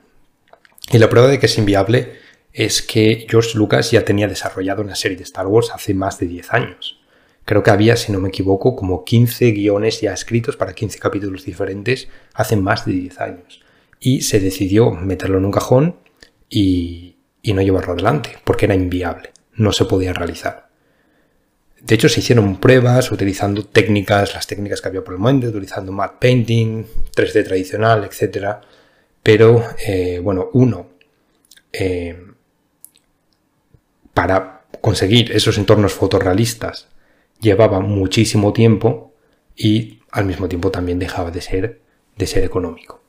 Y 0.91 0.97
la 0.97 1.09
prueba 1.09 1.27
de 1.27 1.39
que 1.39 1.45
es 1.45 1.57
inviable 1.57 2.26
es 2.57 2.81
que 2.81 3.27
George 3.29 3.55
Lucas 3.55 3.91
ya 3.91 4.03
tenía 4.03 4.27
desarrollado 4.27 4.81
una 4.81 4.95
serie 4.95 5.15
de 5.15 5.23
Star 5.23 5.45
Wars 5.45 5.69
hace 5.71 5.93
más 5.93 6.17
de 6.17 6.25
10 6.25 6.53
años. 6.53 6.99
Creo 7.45 7.61
que 7.61 7.69
había, 7.69 7.95
si 7.95 8.11
no 8.11 8.19
me 8.19 8.29
equivoco, 8.29 8.75
como 8.75 9.05
15 9.05 9.51
guiones 9.51 10.01
ya 10.01 10.11
escritos 10.11 10.57
para 10.57 10.73
15 10.73 10.97
capítulos 10.97 11.45
diferentes 11.45 12.07
hace 12.33 12.55
más 12.55 12.83
de 12.87 12.93
10 12.93 13.21
años. 13.21 13.61
Y 13.99 14.21
se 14.21 14.39
decidió 14.39 14.89
meterlo 14.89 15.37
en 15.37 15.45
un 15.45 15.51
cajón 15.51 15.97
y, 16.49 17.17
no 17.43 17.61
llevarlo 17.61 17.93
adelante, 17.93 18.37
porque 18.43 18.65
era 18.65 18.73
inviable, 18.73 19.29
no 19.53 19.71
se 19.71 19.85
podía 19.85 20.11
realizar. 20.11 20.69
De 21.79 21.93
hecho, 21.93 22.09
se 22.09 22.21
hicieron 22.21 22.59
pruebas 22.59 23.11
utilizando 23.11 23.65
técnicas, 23.65 24.33
las 24.33 24.47
técnicas 24.47 24.81
que 24.81 24.87
había 24.87 25.03
por 25.03 25.13
el 25.13 25.19
momento, 25.19 25.47
utilizando 25.47 25.91
matte 25.91 26.17
painting, 26.19 26.85
3D 27.15 27.45
tradicional, 27.45 28.03
etc. 28.03 28.57
Pero, 29.21 29.63
eh, 29.85 30.19
bueno, 30.23 30.49
uno, 30.53 30.89
eh, 31.71 32.26
para 34.17 34.63
conseguir 34.81 35.31
esos 35.31 35.59
entornos 35.59 35.93
fotorrealistas 35.93 36.87
llevaba 37.39 37.81
muchísimo 37.81 38.51
tiempo 38.51 39.13
y 39.55 39.99
al 40.09 40.25
mismo 40.25 40.47
tiempo 40.47 40.71
también 40.71 40.97
dejaba 40.97 41.29
de 41.29 41.39
ser, 41.39 41.81
de 42.15 42.25
ser 42.25 42.43
económico. 42.43 42.99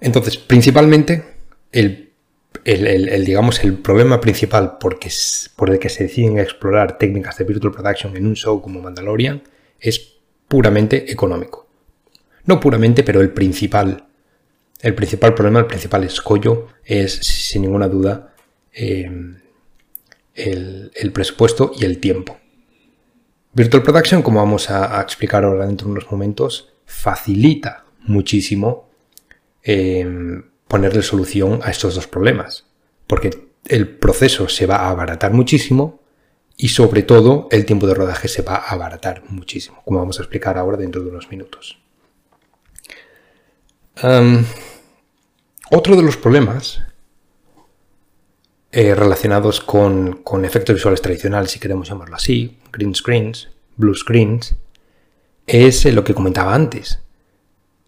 entonces, 0.00 0.36
principalmente, 0.36 1.24
el, 1.72 2.12
digamos, 3.26 3.64
el 3.64 3.78
problema 3.78 4.20
principal 4.20 4.78
porque, 4.78 5.10
por 5.56 5.70
el 5.70 5.80
que 5.80 5.88
se 5.88 6.04
deciden 6.04 6.38
explorar 6.38 6.96
técnicas 6.96 7.38
de 7.38 7.44
Virtual 7.44 7.72
Production 7.72 8.16
en 8.16 8.24
un 8.24 8.36
show 8.36 8.62
como 8.62 8.80
Mandalorian 8.80 9.42
es 9.80 10.14
puramente 10.46 11.10
económico. 11.10 11.66
No 12.44 12.60
puramente, 12.60 13.02
pero 13.02 13.20
el 13.20 13.32
principal, 13.32 14.06
el 14.82 14.94
principal 14.96 15.32
problema, 15.32 15.60
el 15.60 15.66
principal 15.66 16.02
escollo 16.04 16.66
es, 16.84 17.14
sin 17.14 17.62
ninguna 17.62 17.88
duda, 17.88 18.34
em, 18.72 19.38
el, 20.34 21.12
presupuesto 21.12 21.72
y 21.78 21.84
el 21.84 21.98
tiempo. 21.98 22.36
Virtual 23.52 23.82
Production, 23.82 24.22
como 24.22 24.40
vamos 24.40 24.70
a, 24.70 25.00
explicar 25.00 25.44
ahora 25.44 25.66
dentro 25.66 25.86
de 25.86 25.92
unos 25.92 26.10
momentos, 26.10 26.72
facilita 26.84 27.84
muchísimo 28.00 28.90
em, 29.62 30.42
ponerle 30.66 31.02
solución 31.02 31.60
a 31.62 31.70
estos 31.70 31.94
dos 31.94 32.08
problemas, 32.08 32.66
porque 33.06 33.30
el 33.66 33.88
proceso 33.88 34.48
se 34.48 34.66
va 34.66 34.76
a 34.76 34.90
abaratar 34.90 35.32
muchísimo 35.32 36.00
y 36.56 36.68
sobre 36.68 37.04
todo 37.04 37.46
el 37.52 37.64
tiempo 37.64 37.86
de 37.86 37.94
rodaje 37.94 38.26
se 38.26 38.42
va 38.42 38.56
a 38.56 38.70
abaratar 38.70 39.22
muchísimo, 39.28 39.80
como 39.84 40.00
vamos 40.00 40.18
a 40.18 40.22
explicar 40.22 40.58
ahora 40.58 40.76
dentro 40.76 41.02
de 41.02 41.10
unos 41.10 41.30
minutos. 41.30 41.78
Otro 45.74 45.96
de 45.96 46.02
los 46.02 46.18
problemas 46.18 46.82
eh, 48.72 48.94
relacionados 48.94 49.60
con, 49.60 50.22
efectos 50.44 50.74
visuales 50.74 51.00
tradicionales, 51.00 51.50
si 51.50 51.58
queremos 51.58 51.88
llamarlo 51.88 52.14
así, 52.14 52.58
green 52.70 52.94
screens, 52.94 53.48
blue 53.76 53.94
screens, 53.94 54.54
es 55.46 55.86
lo 55.86 56.04
que 56.04 56.12
comentaba 56.12 56.54
antes. 56.54 56.98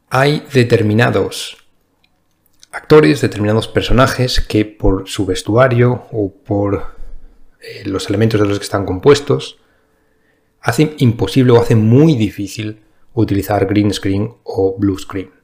Hay 0.09 0.47
determinados 0.55 1.59
actores, 2.73 3.21
determinados 3.21 3.69
personajes 3.69 4.41
que 4.41 4.65
por 4.65 5.07
su 5.07 5.27
vestuario 5.27 6.07
o 6.11 6.33
por 6.33 6.97
eh, 7.61 7.83
los 7.85 8.09
elementos 8.09 8.41
de 8.41 8.47
los 8.47 8.59
que 8.59 8.65
están 8.65 8.87
compuestos 8.87 9.59
hacen 10.63 10.95
imposible 10.99 11.53
o 11.53 11.61
hacen 11.61 11.85
muy 11.85 12.17
difícil 12.17 12.81
utilizar 13.13 13.67
green 13.67 13.93
screen 13.93 14.35
o 14.43 14.75
blue 14.79 14.99
screen. 14.99 15.44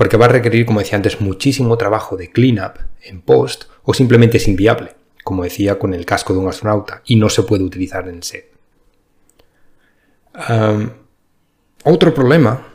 Porque 0.00 0.16
va 0.16 0.24
a 0.24 0.28
requerir, 0.28 0.64
como 0.64 0.80
decía 0.80 0.96
antes, 0.96 1.20
muchísimo 1.20 1.76
trabajo 1.76 2.16
de 2.16 2.30
cleanup 2.30 2.78
en 3.02 3.20
post 3.20 3.64
o 3.82 3.92
simplemente 3.92 4.38
es 4.38 4.48
inviable, 4.48 4.94
como 5.22 5.44
decía 5.44 5.78
con 5.78 5.92
el 5.92 6.06
casco 6.06 6.32
de 6.32 6.38
un 6.38 6.48
astronauta, 6.48 7.02
y 7.04 7.16
no 7.16 7.28
se 7.28 7.42
puede 7.42 7.64
utilizar 7.64 8.08
en 8.08 8.22
set. 8.22 8.50
otro 11.84 12.14
problema, 12.14 12.66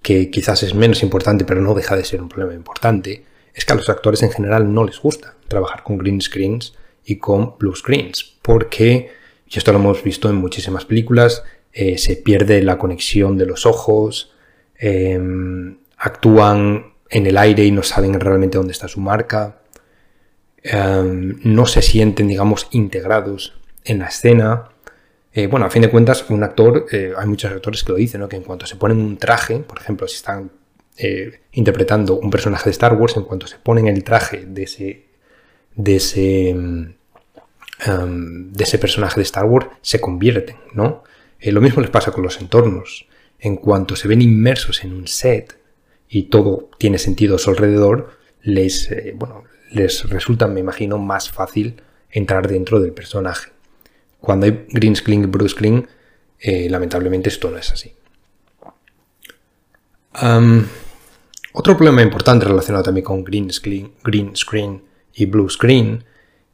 que 0.00 0.30
quizás 0.30 0.62
es 0.62 0.74
menos 0.74 1.02
importante 1.02 1.44
pero 1.44 1.60
no 1.60 1.74
deja 1.74 1.96
de 1.96 2.04
ser 2.06 2.22
un 2.22 2.30
problema 2.30 2.54
importante, 2.54 3.26
es 3.52 3.66
que 3.66 3.72
a 3.74 3.76
los 3.76 3.90
actores 3.90 4.22
en 4.22 4.30
general 4.30 4.72
no 4.72 4.84
les 4.84 4.98
gusta 4.98 5.34
trabajar 5.48 5.82
con 5.82 5.98
green 5.98 6.22
screens 6.22 6.78
y 7.04 7.16
con 7.16 7.58
blue 7.58 7.76
screens, 7.76 8.38
porque, 8.40 9.10
y 9.46 9.58
esto 9.58 9.70
lo 9.70 9.78
hemos 9.78 10.02
visto 10.02 10.30
en 10.30 10.36
muchísimas 10.36 10.86
películas, 10.86 11.42
eh, 11.74 11.98
se 11.98 12.16
pierde 12.16 12.62
la 12.62 12.78
conexión 12.78 13.36
de 13.36 13.44
los 13.44 13.66
ojos, 13.66 14.32
em, 14.78 15.76
actúan 16.00 16.94
en 17.08 17.26
el 17.26 17.36
aire 17.36 17.64
y 17.64 17.70
no 17.70 17.82
saben 17.82 18.18
realmente 18.18 18.58
dónde 18.58 18.72
está 18.72 18.88
su 18.88 19.00
marca, 19.00 19.60
em, 20.62 21.38
no 21.44 21.66
se 21.66 21.82
sienten, 21.82 22.28
digamos, 22.28 22.68
integrados 22.72 23.54
en 23.84 24.00
la 24.00 24.06
escena. 24.06 24.70
Eh, 25.32 25.46
bueno, 25.46 25.66
a 25.66 25.70
fin 25.70 25.82
de 25.82 25.90
cuentas, 25.90 26.28
un 26.28 26.42
actor, 26.42 26.86
eh, 26.90 27.12
hay 27.16 27.26
muchos 27.26 27.52
actores 27.52 27.84
que 27.84 27.92
lo 27.92 27.98
dicen, 27.98 28.26
que 28.28 28.36
en 28.36 28.42
cuanto 28.42 28.66
se 28.66 28.76
ponen 28.76 28.98
un 28.98 29.16
traje, 29.16 29.58
por 29.60 29.78
ejemplo, 29.78 30.08
si 30.08 30.16
están 30.16 30.50
interpretando 31.52 32.18
un 32.18 32.28
personaje 32.28 32.64
de 32.66 32.72
Star 32.72 32.92
Wars, 32.92 33.16
en 33.16 33.24
cuanto 33.24 33.46
se 33.46 33.56
ponen 33.56 33.86
el 33.86 34.04
traje 34.04 34.44
de 34.44 34.64
ese, 34.64 35.06
de 35.74 35.96
ese, 35.96 36.50
em, 36.50 36.92
de 38.52 38.64
ese 38.64 38.78
personaje 38.78 39.16
de 39.16 39.22
Star 39.22 39.46
Wars, 39.46 39.68
se 39.80 39.98
convierten, 39.98 40.56
¿no? 40.74 41.02
Eh, 41.40 41.52
lo 41.52 41.60
mismo 41.60 41.80
les 41.80 41.90
pasa 41.90 42.12
con 42.12 42.22
los 42.22 42.38
entornos. 42.40 43.06
En 43.38 43.56
cuanto 43.56 43.96
se 43.96 44.08
ven 44.08 44.20
inmersos 44.20 44.84
en 44.84 44.92
un 44.92 45.06
set 45.06 45.56
y 46.10 46.24
todo 46.24 46.68
tiene 46.76 46.98
sentido 46.98 47.36
a 47.36 47.38
su 47.38 47.50
alrededor, 47.50 48.18
les, 48.42 48.90
eh, 48.90 49.14
bueno, 49.16 49.44
les 49.70 50.10
resulta, 50.10 50.48
me 50.48 50.58
imagino, 50.58 50.98
más 50.98 51.30
fácil 51.30 51.80
entrar 52.10 52.48
dentro 52.48 52.80
del 52.80 52.92
personaje. 52.92 53.52
Cuando 54.20 54.46
hay 54.46 54.66
green 54.70 54.96
screen 54.96 55.22
y 55.22 55.26
blue 55.26 55.48
screen, 55.48 55.86
eh, 56.40 56.68
lamentablemente 56.68 57.28
esto 57.28 57.50
no 57.50 57.56
es 57.56 57.70
así. 57.70 57.94
otro 61.52 61.76
problema 61.76 62.02
importante 62.02 62.44
relacionado 62.44 62.84
también 62.84 63.04
con 63.04 63.22
green 63.22 63.50
screen, 63.52 63.92
green 64.02 64.36
screen 64.36 64.82
y 65.14 65.26
blue 65.26 65.48
screen 65.48 66.04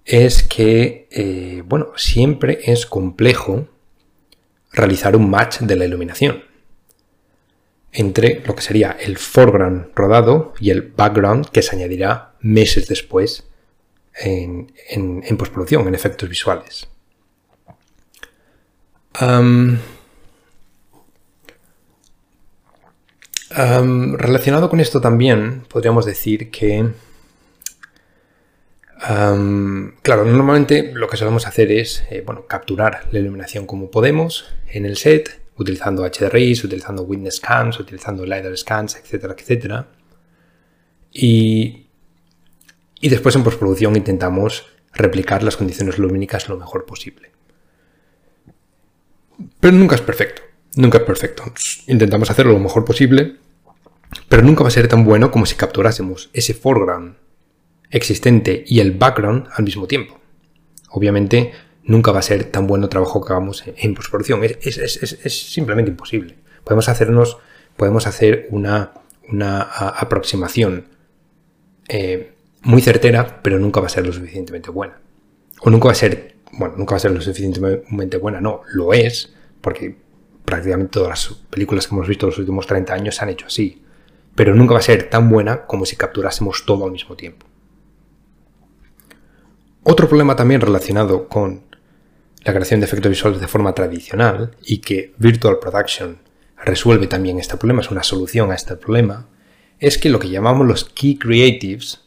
es 0.05 0.43
que, 0.43 1.65
bueno, 1.67 1.93
siempre 1.97 2.61
es 2.65 2.85
complejo 2.85 3.67
realizar 4.73 5.17
un 5.17 5.31
match 5.31 5.61
de 5.61 5.77
la 5.77 5.87
iluminación 5.87 6.46
entre 7.97 8.43
lo 8.45 8.55
que 8.55 8.63
sería 8.63 8.97
el 9.01 9.17
foreground 9.17 9.87
rodado 9.95 10.53
y 10.61 10.71
el 10.71 10.83
background 10.83 11.49
que 11.49 11.63
se 11.63 11.75
añadirá 11.75 12.35
meses 12.41 12.89
después 12.89 13.45
en, 14.15 14.69
postproducción, 15.39 15.89
en 15.89 15.95
efectos 15.95 16.29
visuales. 16.29 16.89
relacionado 23.49 24.69
con 24.69 24.81
esto 24.81 25.01
también 25.01 25.63
podríamos 25.69 26.05
decir 26.05 26.51
que 26.51 26.91
claro, 30.03 30.25
normalmente 30.25 30.93
lo 30.95 31.09
que 31.09 31.17
solemos 31.17 31.47
hacer 31.47 31.73
es 31.73 32.05
eh, 32.11 32.23
bueno, 32.27 32.47
capturar 32.47 33.07
la 33.11 33.19
iluminación 33.19 33.67
como 33.67 33.91
podemos 33.91 34.47
en 34.69 34.85
el 34.85 34.97
set, 34.97 35.46
utilizando 35.59 36.05
HDRIs, 36.05 36.65
utilizando 36.65 37.03
Witness 37.03 37.37
Scans, 37.37 37.79
utilizando 37.81 38.25
LiDAR 38.25 38.57
Scans, 38.57 38.97
etcétera, 38.97 39.35
etcétera. 39.37 39.89
Y, 41.13 41.87
y 43.01 43.09
después 43.09 43.35
en 43.37 43.45
postproducción 43.45 43.97
intentamos 43.97 44.67
replicar 44.93 45.43
las 45.43 45.57
condiciones 45.57 45.99
lumínicas 45.99 46.49
lo 46.49 46.57
mejor 46.57 46.85
posible. 46.85 47.33
Pero 49.61 49.77
nunca 49.77 49.95
es 49.95 50.01
perfecto, 50.03 50.43
nunca 50.77 50.99
es 50.99 51.05
perfecto. 51.05 51.45
Intentamos 51.87 52.31
hacerlo 52.31 52.53
lo 52.53 52.59
mejor 52.59 52.85
posible, 52.85 53.37
pero 54.29 54.43
nunca 54.43 54.63
va 54.63 54.69
a 54.69 54.73
ser 54.73 54.89
tan 54.89 55.05
bueno 55.05 55.31
como 55.31 55.47
si 55.47 55.55
capturásemos 55.55 56.31
ese 56.33 56.55
foreground 56.55 57.17
existente 57.91 58.65
y 58.67 58.81
el 58.81 58.93
background 58.93 59.49
al 59.55 59.65
mismo 59.65 59.87
tiempo. 59.87 60.19
Obviamente 60.91 61.53
nunca 61.87 62.13
va 62.13 62.19
a 62.19 62.23
ser 62.23 62.45
tan 62.45 62.67
bueno 62.67 62.89
trabajo 62.89 63.25
que 63.25 63.33
hagamos 63.33 63.65
en 63.67 63.95
postproducción. 63.95 64.43
Es, 64.45 65.53
simplemente 65.53 65.91
imposible. 65.91 66.37
Podemos 66.65 66.89
hacernos, 66.89 67.39
podemos 67.77 68.07
hacer 68.07 68.49
una, 68.51 68.93
una 69.29 69.63
aproximación 69.63 70.89
eh, 71.89 72.35
muy 72.63 72.83
certera, 72.83 73.41
pero 73.43 73.59
nunca 73.59 73.81
va 73.81 73.87
a 73.87 73.91
ser 73.91 74.05
lo 74.07 74.13
suficientemente 74.13 74.71
buena. 74.71 74.99
O 75.61 75.71
nunca 75.71 75.87
va 75.87 75.93
a 75.93 75.97
ser, 75.97 76.37
bueno, 76.53 76.75
nunca 76.77 76.93
va 76.93 76.97
a 76.97 77.01
ser 77.01 77.13
lo 77.13 77.21
suficientemente 77.21 78.17
buena, 78.19 78.41
no, 78.41 78.63
lo 78.73 78.93
es, 78.93 79.33
porque 79.61 79.97
prácticamente 80.45 80.93
todas 80.93 81.09
las 81.09 81.39
películas 81.51 81.87
que 81.87 81.95
hemos 81.95 82.09
visto 82.09 82.27
los 82.27 82.39
últimos 82.39 82.67
30 82.67 82.93
años 82.93 83.17
se 83.17 83.23
han 83.23 83.31
hecho 83.31 83.47
así. 83.47 83.83
Pero 84.35 84.55
nunca 84.55 84.75
va 84.75 84.81
a 84.81 84.83
ser 84.83 85.09
tan 85.09 85.31
buena 85.31 85.67
como 85.67 85.87
si 85.87 85.97
capturásemos 85.97 86.65
todo 86.67 86.85
al 86.85 86.93
mismo 86.93 87.17
tiempo. 87.17 87.47
Otro 89.83 90.09
problema 90.09 90.35
también 90.35 90.61
relacionado 90.61 91.29
con 91.29 91.66
la 92.47 92.53
creación 92.53 92.79
de 92.79 92.87
efectos 92.87 93.11
visuales 93.11 93.41
de 93.41 93.49
forma 93.49 93.75
tradicional 93.75 94.53
y 94.65 94.79
que 94.79 95.13
Virtual 95.19 95.59
Production 95.59 96.19
resuelve 96.65 97.09
también 97.09 97.41
este 97.41 97.57
problema, 97.57 97.81
es 97.81 97.91
una 97.91 98.05
solución 98.05 98.53
a 98.53 98.55
este 98.55 98.77
problema, 98.77 99.29
es 99.81 99.99
que 99.99 100.11
lo 100.11 100.21
que 100.21 100.29
llamamos 100.29 100.65
los 100.65 100.85
Key 100.85 101.19
Creatives 101.19 102.03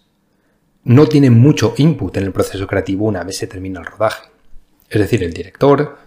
no 0.86 1.08
tienen 1.08 1.34
mucho 1.34 1.74
input 1.76 2.16
en 2.16 2.24
el 2.24 2.32
proceso 2.32 2.66
creativo 2.68 3.06
una 3.06 3.26
vez 3.26 3.36
se 3.36 3.48
termina 3.48 3.82
el 3.82 3.86
rodaje. 3.86 4.30
Es 4.90 5.02
decir, 5.02 5.22
el 5.26 5.34
director, 5.34 5.98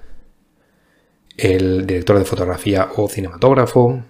el 1.37 1.87
director 1.87 2.19
de 2.19 2.25
fotografía 2.25 2.89
o 2.97 3.09
cinematógrafo, 3.11 4.03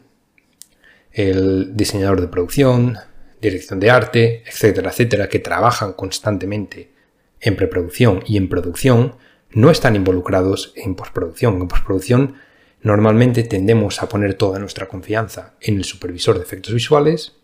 el 1.10 1.76
diseñador 1.76 2.20
de 2.20 2.28
producción, 2.28 2.96
dirección 3.40 3.80
de 3.80 3.90
arte, 3.90 4.44
etcétera, 4.46 4.90
etcétera, 4.90 5.28
que 5.28 5.40
trabajan 5.40 5.94
constantemente 5.94 6.92
en 7.40 7.56
preproducción 7.56 8.22
y 8.24 8.36
en 8.36 8.48
producción 8.48 9.16
no 9.54 9.70
están 9.70 9.96
involucrados 9.96 10.72
en 10.76 10.94
postproducción. 10.94 11.60
En 11.60 11.68
postproducción 11.68 12.34
normalmente 12.82 13.44
tendemos 13.44 14.02
a 14.02 14.08
poner 14.08 14.34
toda 14.34 14.58
nuestra 14.58 14.88
confianza 14.88 15.54
en 15.60 15.76
el 15.76 15.84
supervisor 15.84 16.36
de 16.36 16.44
efectos 16.44 16.74
visuales 16.74 17.36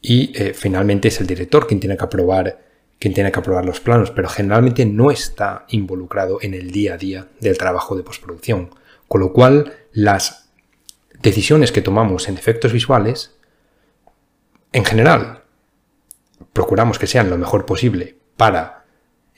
y 0.00 0.32
eh, 0.34 0.54
finalmente 0.54 1.08
es 1.08 1.20
el 1.20 1.26
director 1.26 1.66
quien 1.66 1.80
tiene 1.80 1.96
que 1.96 2.04
aprobar 2.04 2.70
quien 3.00 3.14
tiene 3.14 3.32
que 3.32 3.38
aprobar 3.38 3.64
los 3.64 3.80
planos, 3.80 4.10
pero 4.10 4.28
generalmente 4.28 4.84
no 4.84 5.10
está 5.10 5.64
involucrado 5.70 6.38
en 6.42 6.52
el 6.52 6.70
día 6.70 6.94
a 6.94 6.96
día 6.98 7.28
del 7.40 7.56
trabajo 7.56 7.96
de 7.96 8.02
postproducción. 8.02 8.74
Con 9.08 9.22
lo 9.22 9.32
cual, 9.32 9.72
las 9.92 10.50
decisiones 11.22 11.72
que 11.72 11.80
tomamos 11.80 12.28
en 12.28 12.36
efectos 12.36 12.74
visuales, 12.74 13.38
en 14.72 14.84
general, 14.84 15.44
procuramos 16.52 16.98
que 16.98 17.06
sean 17.06 17.30
lo 17.30 17.38
mejor 17.38 17.64
posible 17.64 18.16
para 18.36 18.79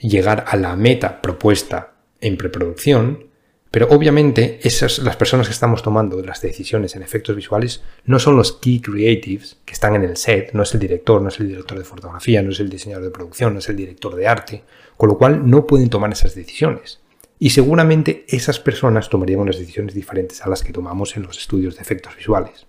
llegar 0.03 0.45
a 0.47 0.57
la 0.57 0.75
meta 0.75 1.21
propuesta 1.21 1.93
en 2.21 2.37
preproducción, 2.37 3.27
pero 3.71 3.87
obviamente 3.89 4.59
esas, 4.61 4.99
las 4.99 5.15
personas 5.15 5.47
que 5.47 5.53
estamos 5.53 5.81
tomando 5.81 6.21
las 6.21 6.41
decisiones 6.41 6.95
en 6.95 7.01
efectos 7.01 7.35
visuales 7.35 7.81
no 8.05 8.19
son 8.19 8.35
los 8.35 8.51
key 8.51 8.81
creatives 8.81 9.57
que 9.65 9.73
están 9.73 9.95
en 9.95 10.03
el 10.03 10.15
set, 10.15 10.51
no 10.53 10.61
es 10.61 10.73
el 10.75 10.79
director, 10.79 11.21
no 11.21 11.29
es 11.29 11.39
el 11.39 11.47
director 11.47 11.79
de 11.79 11.85
fotografía, 11.85 12.43
no 12.43 12.51
es 12.51 12.59
el 12.59 12.69
diseñador 12.69 13.05
de 13.05 13.09
producción, 13.09 13.53
no 13.53 13.59
es 13.59 13.69
el 13.69 13.75
director 13.75 14.15
de 14.15 14.27
arte, 14.27 14.63
con 14.95 15.09
lo 15.09 15.17
cual 15.17 15.49
no 15.49 15.65
pueden 15.65 15.89
tomar 15.89 16.11
esas 16.11 16.35
decisiones. 16.35 16.99
Y 17.39 17.49
seguramente 17.49 18.25
esas 18.27 18.59
personas 18.59 19.09
tomarían 19.09 19.39
unas 19.39 19.57
decisiones 19.57 19.95
diferentes 19.95 20.41
a 20.45 20.49
las 20.49 20.63
que 20.63 20.71
tomamos 20.71 21.17
en 21.17 21.23
los 21.23 21.39
estudios 21.39 21.75
de 21.75 21.81
efectos 21.81 22.15
visuales. 22.15 22.67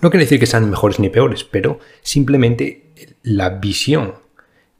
No 0.00 0.10
quiere 0.10 0.24
decir 0.24 0.38
que 0.38 0.46
sean 0.46 0.68
mejores 0.68 1.00
ni 1.00 1.08
peores, 1.08 1.44
pero 1.44 1.80
simplemente 2.02 2.90
la 3.22 3.48
visión 3.50 4.14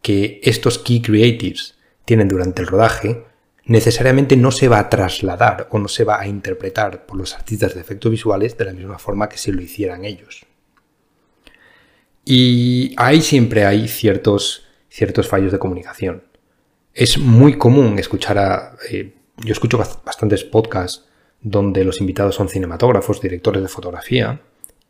que 0.02 0.40
estos 0.42 0.78
key 0.78 1.02
creatives 1.02 1.76
tienen 2.04 2.28
durante 2.28 2.62
el 2.62 2.68
rodaje 2.68 3.24
necesariamente 3.68 4.36
no 4.36 4.50
se 4.50 4.66
va 4.66 4.78
a 4.78 4.88
trasladar 4.88 5.68
o 5.70 5.78
no 5.78 5.88
se 5.88 6.04
va 6.04 6.20
a 6.20 6.26
interpretar 6.26 7.04
por 7.04 7.18
los 7.18 7.34
artistas 7.34 7.74
de 7.74 7.82
efectos 7.82 8.10
visuales 8.10 8.56
de 8.56 8.64
la 8.64 8.72
misma 8.72 8.98
forma 8.98 9.28
que 9.28 9.36
si 9.36 9.52
lo 9.52 9.60
hicieran 9.60 10.04
ellos. 10.04 10.46
Y 12.24 12.94
ahí 12.96 13.20
siempre 13.20 13.66
hay 13.66 13.88
ciertos, 13.88 14.66
ciertos 14.88 15.28
fallos 15.28 15.52
de 15.52 15.58
comunicación. 15.58 16.24
Es 16.94 17.18
muy 17.18 17.56
común 17.56 17.98
escuchar 17.98 18.38
a... 18.38 18.76
Eh, 18.90 19.14
yo 19.36 19.52
escucho 19.52 19.78
bastantes 19.78 20.44
podcasts 20.44 21.04
donde 21.40 21.84
los 21.84 22.00
invitados 22.00 22.34
son 22.34 22.48
cinematógrafos, 22.48 23.20
directores 23.20 23.62
de 23.62 23.68
fotografía, 23.68 24.40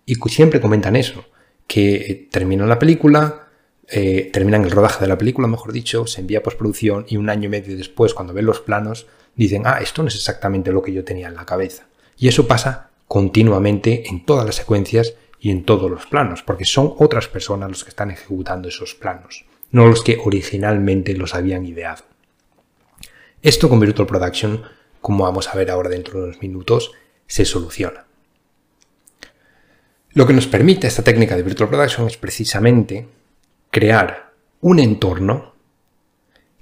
y 0.06 0.14
siempre 0.14 0.60
comentan 0.60 0.96
eso, 0.96 1.26
que 1.66 2.28
terminan 2.30 2.68
la 2.68 2.78
película, 2.78 3.47
eh, 3.90 4.30
terminan 4.32 4.64
el 4.64 4.70
rodaje 4.70 5.00
de 5.00 5.06
la 5.06 5.16
película, 5.16 5.48
mejor 5.48 5.72
dicho, 5.72 6.06
se 6.06 6.20
envía 6.20 6.38
a 6.38 6.42
postproducción 6.42 7.06
y 7.08 7.16
un 7.16 7.30
año 7.30 7.46
y 7.46 7.48
medio 7.48 7.76
después, 7.76 8.12
cuando 8.12 8.34
ven 8.34 8.44
los 8.44 8.60
planos, 8.60 9.06
dicen, 9.34 9.62
ah, 9.64 9.78
esto 9.80 10.02
no 10.02 10.08
es 10.08 10.14
exactamente 10.14 10.72
lo 10.72 10.82
que 10.82 10.92
yo 10.92 11.04
tenía 11.04 11.28
en 11.28 11.34
la 11.34 11.46
cabeza. 11.46 11.86
Y 12.18 12.28
eso 12.28 12.46
pasa 12.46 12.90
continuamente 13.06 14.08
en 14.08 14.26
todas 14.26 14.44
las 14.44 14.56
secuencias 14.56 15.14
y 15.40 15.50
en 15.50 15.64
todos 15.64 15.90
los 15.90 16.06
planos, 16.06 16.42
porque 16.42 16.66
son 16.66 16.94
otras 16.98 17.28
personas 17.28 17.70
los 17.70 17.84
que 17.84 17.90
están 17.90 18.10
ejecutando 18.10 18.68
esos 18.68 18.94
planos, 18.94 19.46
no 19.70 19.86
los 19.86 20.02
que 20.02 20.18
originalmente 20.22 21.14
los 21.14 21.34
habían 21.34 21.64
ideado. 21.64 22.04
Esto 23.40 23.68
con 23.68 23.80
Virtual 23.80 24.08
Production, 24.08 24.62
como 25.00 25.24
vamos 25.24 25.48
a 25.48 25.56
ver 25.56 25.70
ahora 25.70 25.88
dentro 25.88 26.18
de 26.18 26.24
unos 26.26 26.42
minutos, 26.42 26.92
se 27.26 27.44
soluciona. 27.44 28.04
Lo 30.10 30.26
que 30.26 30.32
nos 30.32 30.46
permite 30.46 30.88
esta 30.88 31.04
técnica 31.04 31.36
de 31.36 31.44
Virtual 31.44 31.70
Production 31.70 32.08
es 32.08 32.16
precisamente 32.16 33.06
crear 33.70 34.32
un 34.60 34.78
entorno 34.78 35.54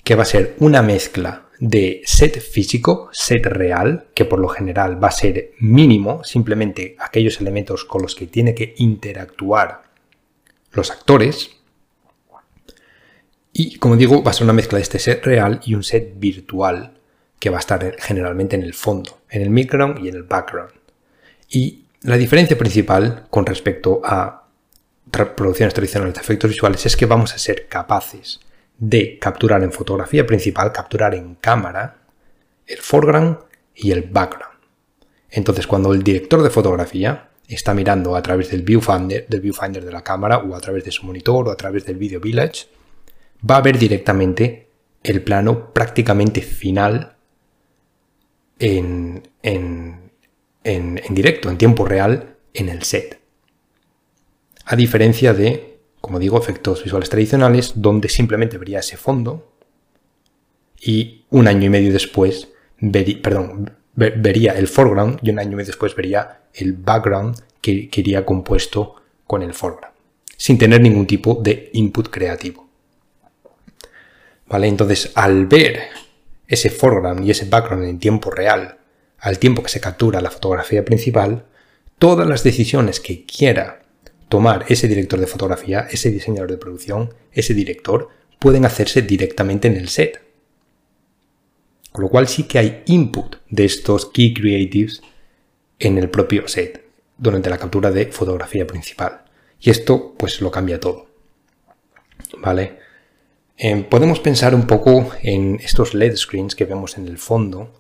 que 0.05 0.15
va 0.15 0.23
a 0.23 0.27
ser 0.27 0.55
una 0.61 0.83
mezcla 0.83 1.47
de 1.59 2.03
set 2.05 2.41
físico, 2.41 3.09
set 3.13 3.45
real, 3.47 4.09
que 4.15 4.25
por 4.25 4.39
lo 4.39 4.49
general 4.49 5.03
va 5.03 5.09
a 5.09 5.13
ser 5.13 5.53
mínimo, 5.59 6.23
simplemente 6.23 6.97
aquellos 6.99 7.41
elementos 7.41 7.85
con 7.85 8.03
los 8.03 8.15
que 8.15 8.27
tiene 8.27 8.55
que 8.55 8.75
interactuar 8.77 9.85
los 10.73 10.91
actores. 10.91 11.51
Y 13.53 13.79
como 13.79 13.97
digo, 13.97 14.23
va 14.23 14.31
a 14.31 14.35
ser 14.35 14.45
una 14.45 14.53
mezcla 14.53 14.77
de 14.77 14.83
este 14.83 14.99
set 14.99 15.25
real 15.25 15.61
y 15.65 15.75
un 15.75 15.83
set 15.83 16.13
virtual 16.17 16.99
que 17.39 17.51
va 17.51 17.57
a 17.57 17.61
estar 17.61 17.97
generalmente 17.99 18.57
en 18.57 18.63
el 18.63 18.75
fondo, 18.75 19.21
en 19.31 19.43
el 19.43 19.51
midground 19.51 20.05
y 20.05 20.09
en 20.09 20.17
el 20.17 20.23
background. 20.25 20.73
Y 21.49 21.85
la 22.03 22.17
diferencia 22.17 22.59
principal 22.59 23.27
con 23.31 23.47
respecto 23.47 24.03
a 24.05 24.46
producciones 25.11 25.75
tradicionales 25.75 26.15
de 26.15 26.21
efectos 26.21 26.51
visuales 26.51 26.87
es 26.87 26.97
que 26.97 27.07
vamos 27.07 27.35
a 27.35 27.39
ser 27.39 27.69
capaces 27.69 28.41
de 28.79 29.19
capturar 29.19 29.63
en 29.63 29.73
fotografía 29.73 30.27
principal, 30.27 30.73
capturar 30.73 31.15
en 31.15 31.37
cámara 31.37 31.99
el 32.67 32.79
foreground 32.79 33.39
y 33.75 33.93
el 33.93 34.03
background. 34.03 34.57
Entonces, 35.31 35.67
cuando 35.67 35.93
el 35.93 36.03
director 36.03 36.43
de 36.43 36.51
fotografía 36.51 37.31
está 37.49 37.75
mirando 37.75 38.17
a 38.17 38.23
través 38.23 38.51
del 38.51 38.63
viewfinder, 38.63 39.27
del 39.29 39.41
viewfinder 39.41 39.85
de 39.85 39.93
la 39.93 40.03
cámara 40.03 40.39
o 40.39 40.55
a 40.55 40.61
través 40.61 40.85
de 40.85 40.91
su 40.91 41.07
monitor 41.07 41.49
o 41.49 41.51
a 41.51 41.57
través 41.57 41.85
del 41.85 41.97
Video 41.97 42.21
Village, 42.21 42.67
va 43.49 43.59
a 43.59 43.63
ver 43.63 43.79
directamente 43.79 44.69
el 45.03 45.23
plano 45.23 45.73
prácticamente 45.73 46.43
final 46.43 47.17
en, 48.59 49.29
en, 49.43 50.11
en 50.65 51.15
directo, 51.15 51.49
en 51.49 51.59
tiempo 51.59 51.85
real, 51.85 52.37
en 52.53 52.69
el 52.69 52.83
set. 52.83 53.21
A 54.67 54.77
diferencia 54.77 55.33
de 55.33 55.77
como 56.07 56.21
digo, 56.21 56.39
efectos 56.39 56.85
visuales 56.85 57.11
tradicionales, 57.11 57.73
donde 57.75 58.09
simplemente 58.09 58.59
vería 58.59 58.79
ese 58.79 58.97
fondo 58.97 59.53
y 60.81 61.25
un 61.31 61.49
año 61.49 61.67
y 61.67 61.69
medio 61.69 61.93
después 61.93 62.49
perdón, 63.23 63.75
vería 63.97 64.53
el 64.53 64.69
foreground 64.69 65.19
y 65.21 65.31
un 65.31 65.41
año 65.41 65.51
y 65.51 65.55
medio 65.57 65.67
después 65.67 65.97
vería 65.97 66.43
el 66.55 66.75
background 66.75 67.43
que, 67.61 67.89
que 67.89 68.03
iría 68.03 68.25
compuesto 68.25 68.95
con 69.27 69.43
el 69.43 69.53
foreground, 69.53 69.97
sin 70.37 70.59
tener 70.59 70.81
ningún 70.81 71.09
tipo 71.09 71.41
de 71.43 71.71
input 71.73 72.09
creativo. 72.09 72.69
¿Vale? 74.47 74.69
Entonces, 74.69 75.11
al 75.17 75.47
ver 75.47 75.89
ese 76.47 76.71
foreground 76.71 77.27
y 77.27 77.33
ese 77.33 77.47
background 77.47 77.85
en 77.85 77.99
tiempo 77.99 78.31
real, 78.31 78.79
al 79.19 79.41
tiempo 79.41 79.61
que 79.65 79.71
se 79.71 79.81
captura 79.81 80.21
la 80.21 80.31
fotografía 80.31 80.85
principal, 80.85 81.47
todas 81.99 82.29
las 82.29 82.45
decisiones 82.45 83.01
que 83.01 83.25
quiera 83.25 83.86
tomar 84.29 84.65
ese 84.69 84.89
director 84.89 85.21
de 85.21 85.27
fotografía, 85.27 85.87
ese 85.91 86.11
diseñador 86.11 86.51
de 86.51 86.59
producción, 86.59 87.15
ese 87.33 87.55
director, 87.55 88.09
pueden 88.39 88.65
hacerse 88.65 89.03
directamente 89.03 89.69
en 89.69 89.77
el 89.77 89.89
set. 89.89 90.23
Con 91.93 92.05
lo 92.05 92.11
cual 92.11 92.29
sí 92.29 92.45
que 92.45 92.59
hay 92.59 92.83
input 92.87 93.37
de 93.49 93.65
estos 93.65 94.07
key 94.07 94.35
creatives 94.35 95.03
en 95.79 95.99
el 95.99 96.11
propio 96.11 96.47
set 96.49 96.85
durante 97.17 97.51
la 97.51 97.59
captura 97.59 97.91
de 97.91 98.07
fotografía 98.07 98.67
principal. 98.67 99.23
Y 99.61 99.71
esto 99.71 100.15
pues 100.19 100.41
lo 100.41 100.51
cambia 100.51 100.79
todo. 100.79 101.07
¿Vale? 102.39 102.79
Eh, 103.57 103.87
podemos 103.89 104.21
pensar 104.21 104.55
un 104.55 104.67
poco 104.67 105.11
en 105.23 105.59
estos 105.63 105.95
LED 105.95 106.17
screens 106.17 106.55
que 106.55 106.67
vemos 106.67 106.99
en 106.99 107.09
el 107.09 107.17
fondo, 107.17 107.73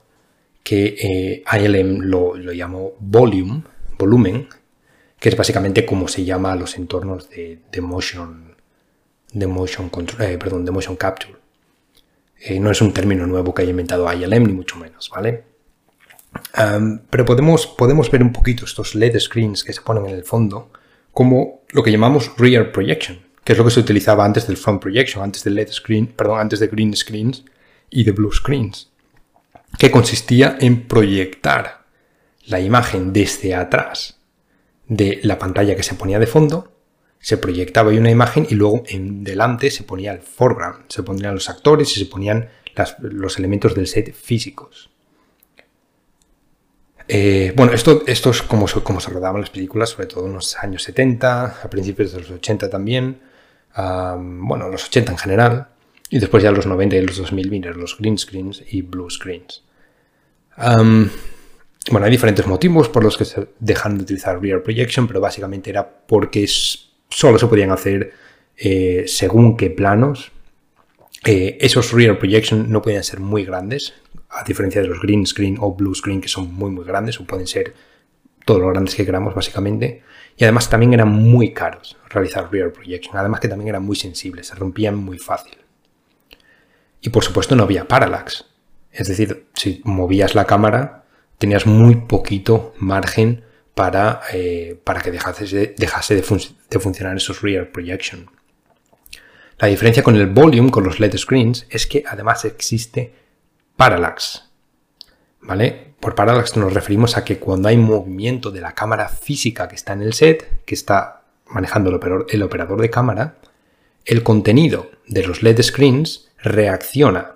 que 0.62 0.96
eh, 0.98 1.44
ILM 1.52 2.00
lo, 2.00 2.34
lo 2.34 2.52
llamó 2.52 2.94
volume, 2.98 3.62
volumen, 3.98 4.48
que 5.26 5.30
es 5.30 5.36
básicamente 5.36 5.84
como 5.84 6.06
se 6.06 6.24
llama 6.24 6.52
a 6.52 6.54
los 6.54 6.76
entornos 6.76 7.28
de, 7.28 7.80
motion, 7.80 8.54
de 9.32 9.46
motion, 9.48 9.90
eh, 10.20 10.38
perdón, 10.38 10.64
de 10.64 10.70
motion 10.70 10.94
capture. 10.94 11.34
Eh, 12.38 12.60
no 12.60 12.70
es 12.70 12.80
un 12.80 12.92
término 12.92 13.26
nuevo 13.26 13.52
que 13.52 13.62
haya 13.62 13.72
inventado 13.72 14.06
ILM, 14.12 14.44
ni 14.44 14.52
mucho 14.52 14.76
menos, 14.76 15.10
¿vale? 15.10 15.42
pero 17.10 17.24
podemos, 17.24 17.66
podemos 17.66 18.08
ver 18.08 18.22
un 18.22 18.32
poquito 18.32 18.66
estos 18.66 18.94
LED 18.94 19.18
screens 19.18 19.64
que 19.64 19.72
se 19.72 19.80
ponen 19.80 20.06
en 20.06 20.14
el 20.14 20.22
fondo 20.22 20.70
como 21.10 21.62
lo 21.70 21.82
que 21.82 21.90
llamamos 21.90 22.30
rear 22.38 22.70
projection, 22.70 23.18
que 23.42 23.50
es 23.50 23.58
lo 23.58 23.64
que 23.64 23.72
se 23.72 23.80
utilizaba 23.80 24.24
antes 24.24 24.46
del 24.46 24.56
front 24.56 24.80
projection, 24.80 25.24
antes 25.24 25.42
del 25.42 25.56
LED 25.56 25.72
screen, 25.72 26.06
perdón, 26.06 26.38
antes 26.38 26.60
de 26.60 26.68
green 26.68 26.94
screens 26.94 27.44
y 27.90 28.04
de 28.04 28.12
blue 28.12 28.32
screens, 28.32 28.92
que 29.76 29.90
consistía 29.90 30.56
en 30.60 30.86
proyectar 30.86 31.84
la 32.44 32.60
imagen 32.60 33.12
desde 33.12 33.56
atrás 33.56 34.15
de 34.88 35.20
la 35.22 35.38
pantalla 35.38 35.76
que 35.76 35.82
se 35.82 35.94
ponía 35.94 36.18
de 36.18 36.26
fondo, 36.26 36.72
se 37.18 37.38
proyectaba 37.38 37.90
ahí 37.90 37.98
una 37.98 38.10
imagen 38.10 38.46
y 38.48 38.54
luego 38.54 38.84
en 38.86 39.24
delante 39.24 39.70
se 39.70 39.82
ponía 39.82 40.12
el 40.12 40.20
foreground, 40.20 40.84
se 40.88 41.02
ponían 41.02 41.34
los 41.34 41.48
actores 41.48 41.96
y 41.96 42.00
se 42.00 42.06
ponían 42.06 42.48
los 43.00 43.38
elementos 43.38 43.74
del 43.74 43.86
set 43.86 44.14
físicos. 44.14 44.90
Eh, 47.08 47.52
bueno, 47.56 47.72
esto, 47.72 48.02
esto 48.06 48.30
es 48.30 48.42
como, 48.42 48.66
como, 48.82 49.00
se 49.00 49.10
rodaban 49.10 49.40
las 49.40 49.50
películas, 49.50 49.90
sobre 49.90 50.08
todo 50.08 50.26
en 50.26 50.34
los 50.34 50.56
años 50.56 50.82
70, 50.82 51.62
a 51.62 51.70
principios 51.70 52.12
de 52.12 52.20
los 52.20 52.30
80 52.30 52.68
también, 52.68 53.20
bueno, 53.76 54.68
los 54.68 54.86
80 54.86 55.12
en 55.12 55.18
general, 55.18 55.68
y 56.10 56.18
después 56.18 56.42
ya 56.42 56.50
los 56.50 56.66
90 56.66 56.96
y 56.96 57.02
los 57.02 57.16
2000 57.16 57.50
vinieron 57.50 57.80
los 57.80 57.98
green 57.98 58.18
screens 58.18 58.62
y 58.68 58.82
blue 58.82 59.10
screens. 59.10 59.62
Bueno, 61.90 62.06
hay 62.06 62.10
diferentes 62.10 62.46
motivos 62.46 62.88
por 62.88 63.04
los 63.04 63.16
que 63.16 63.24
se 63.24 63.46
dejan 63.60 63.96
de 63.96 64.02
utilizar 64.02 64.40
Rear 64.40 64.62
Projection, 64.62 65.06
pero 65.06 65.20
básicamente 65.20 65.70
era 65.70 65.88
porque 65.88 66.46
solo 67.08 67.38
se 67.38 67.46
podían 67.46 67.70
hacer 67.70 68.12
eh, 68.56 69.04
según 69.06 69.56
qué 69.56 69.70
planos. 69.70 70.32
Eh, 71.24 71.58
esos 71.60 71.92
Rear 71.92 72.18
Projection 72.18 72.70
no 72.70 72.82
podían 72.82 73.04
ser 73.04 73.20
muy 73.20 73.44
grandes, 73.44 73.94
a 74.30 74.42
diferencia 74.42 74.82
de 74.82 74.88
los 74.88 75.00
Green 75.00 75.26
Screen 75.26 75.58
o 75.60 75.74
Blue 75.74 75.94
Screen, 75.94 76.20
que 76.20 76.28
son 76.28 76.52
muy 76.52 76.70
muy 76.70 76.84
grandes, 76.84 77.20
o 77.20 77.24
pueden 77.24 77.46
ser 77.46 77.74
todos 78.44 78.60
los 78.60 78.72
grandes 78.72 78.96
que 78.96 79.06
queramos 79.06 79.34
básicamente. 79.34 80.02
Y 80.36 80.42
además 80.42 80.68
también 80.68 80.92
eran 80.92 81.08
muy 81.08 81.52
caros 81.52 81.96
realizar 82.10 82.50
Rear 82.50 82.72
Projection, 82.72 83.16
además 83.16 83.38
que 83.38 83.48
también 83.48 83.68
eran 83.68 83.84
muy 83.84 83.96
sensibles, 83.96 84.48
se 84.48 84.56
rompían 84.56 84.96
muy 84.96 85.18
fácil. 85.18 85.56
Y 87.00 87.10
por 87.10 87.22
supuesto 87.22 87.54
no 87.54 87.62
había 87.62 87.86
parallax, 87.86 88.44
es 88.90 89.06
decir, 89.06 89.46
si 89.54 89.80
movías 89.84 90.34
la 90.34 90.46
cámara 90.46 91.05
tenías 91.38 91.66
muy 91.66 91.96
poquito 91.96 92.74
margen 92.78 93.44
para, 93.74 94.22
eh, 94.32 94.80
para 94.84 95.00
que 95.00 95.10
dejase, 95.10 95.46
de, 95.46 95.74
dejase 95.76 96.14
de, 96.14 96.22
funcionar 96.22 97.16
esos 97.16 97.42
rear 97.42 97.70
projection. 97.70 98.30
La 99.58 99.68
diferencia 99.68 100.02
con 100.02 100.16
el 100.16 100.26
volume, 100.26 100.70
con 100.70 100.84
los 100.84 101.00
LED 101.00 101.16
screens, 101.16 101.66
es 101.70 101.86
que 101.86 102.02
además 102.06 102.44
existe 102.44 103.12
parallax. 103.76 104.44
¿Vale? 105.42 105.94
Por 106.00 106.14
parallax 106.14 106.56
nos 106.56 106.72
referimos 106.72 107.16
a 107.16 107.24
que 107.24 107.38
cuando 107.38 107.68
hay 107.68 107.76
movimiento 107.76 108.50
de 108.50 108.60
la 108.60 108.72
cámara 108.72 109.08
física 109.08 109.68
que 109.68 109.76
está 109.76 109.92
en 109.92 110.02
el 110.02 110.12
set, 110.12 110.64
que 110.64 110.74
está 110.74 111.22
manejando 111.46 111.90
el 111.90 111.96
operador, 111.96 112.26
el 112.30 112.42
operador 112.42 112.80
de 112.80 112.90
cámara, 112.90 113.36
el 114.04 114.22
contenido 114.22 114.90
de 115.06 115.26
los 115.26 115.42
LED 115.42 115.62
screens 115.62 116.30
reacciona 116.38 117.32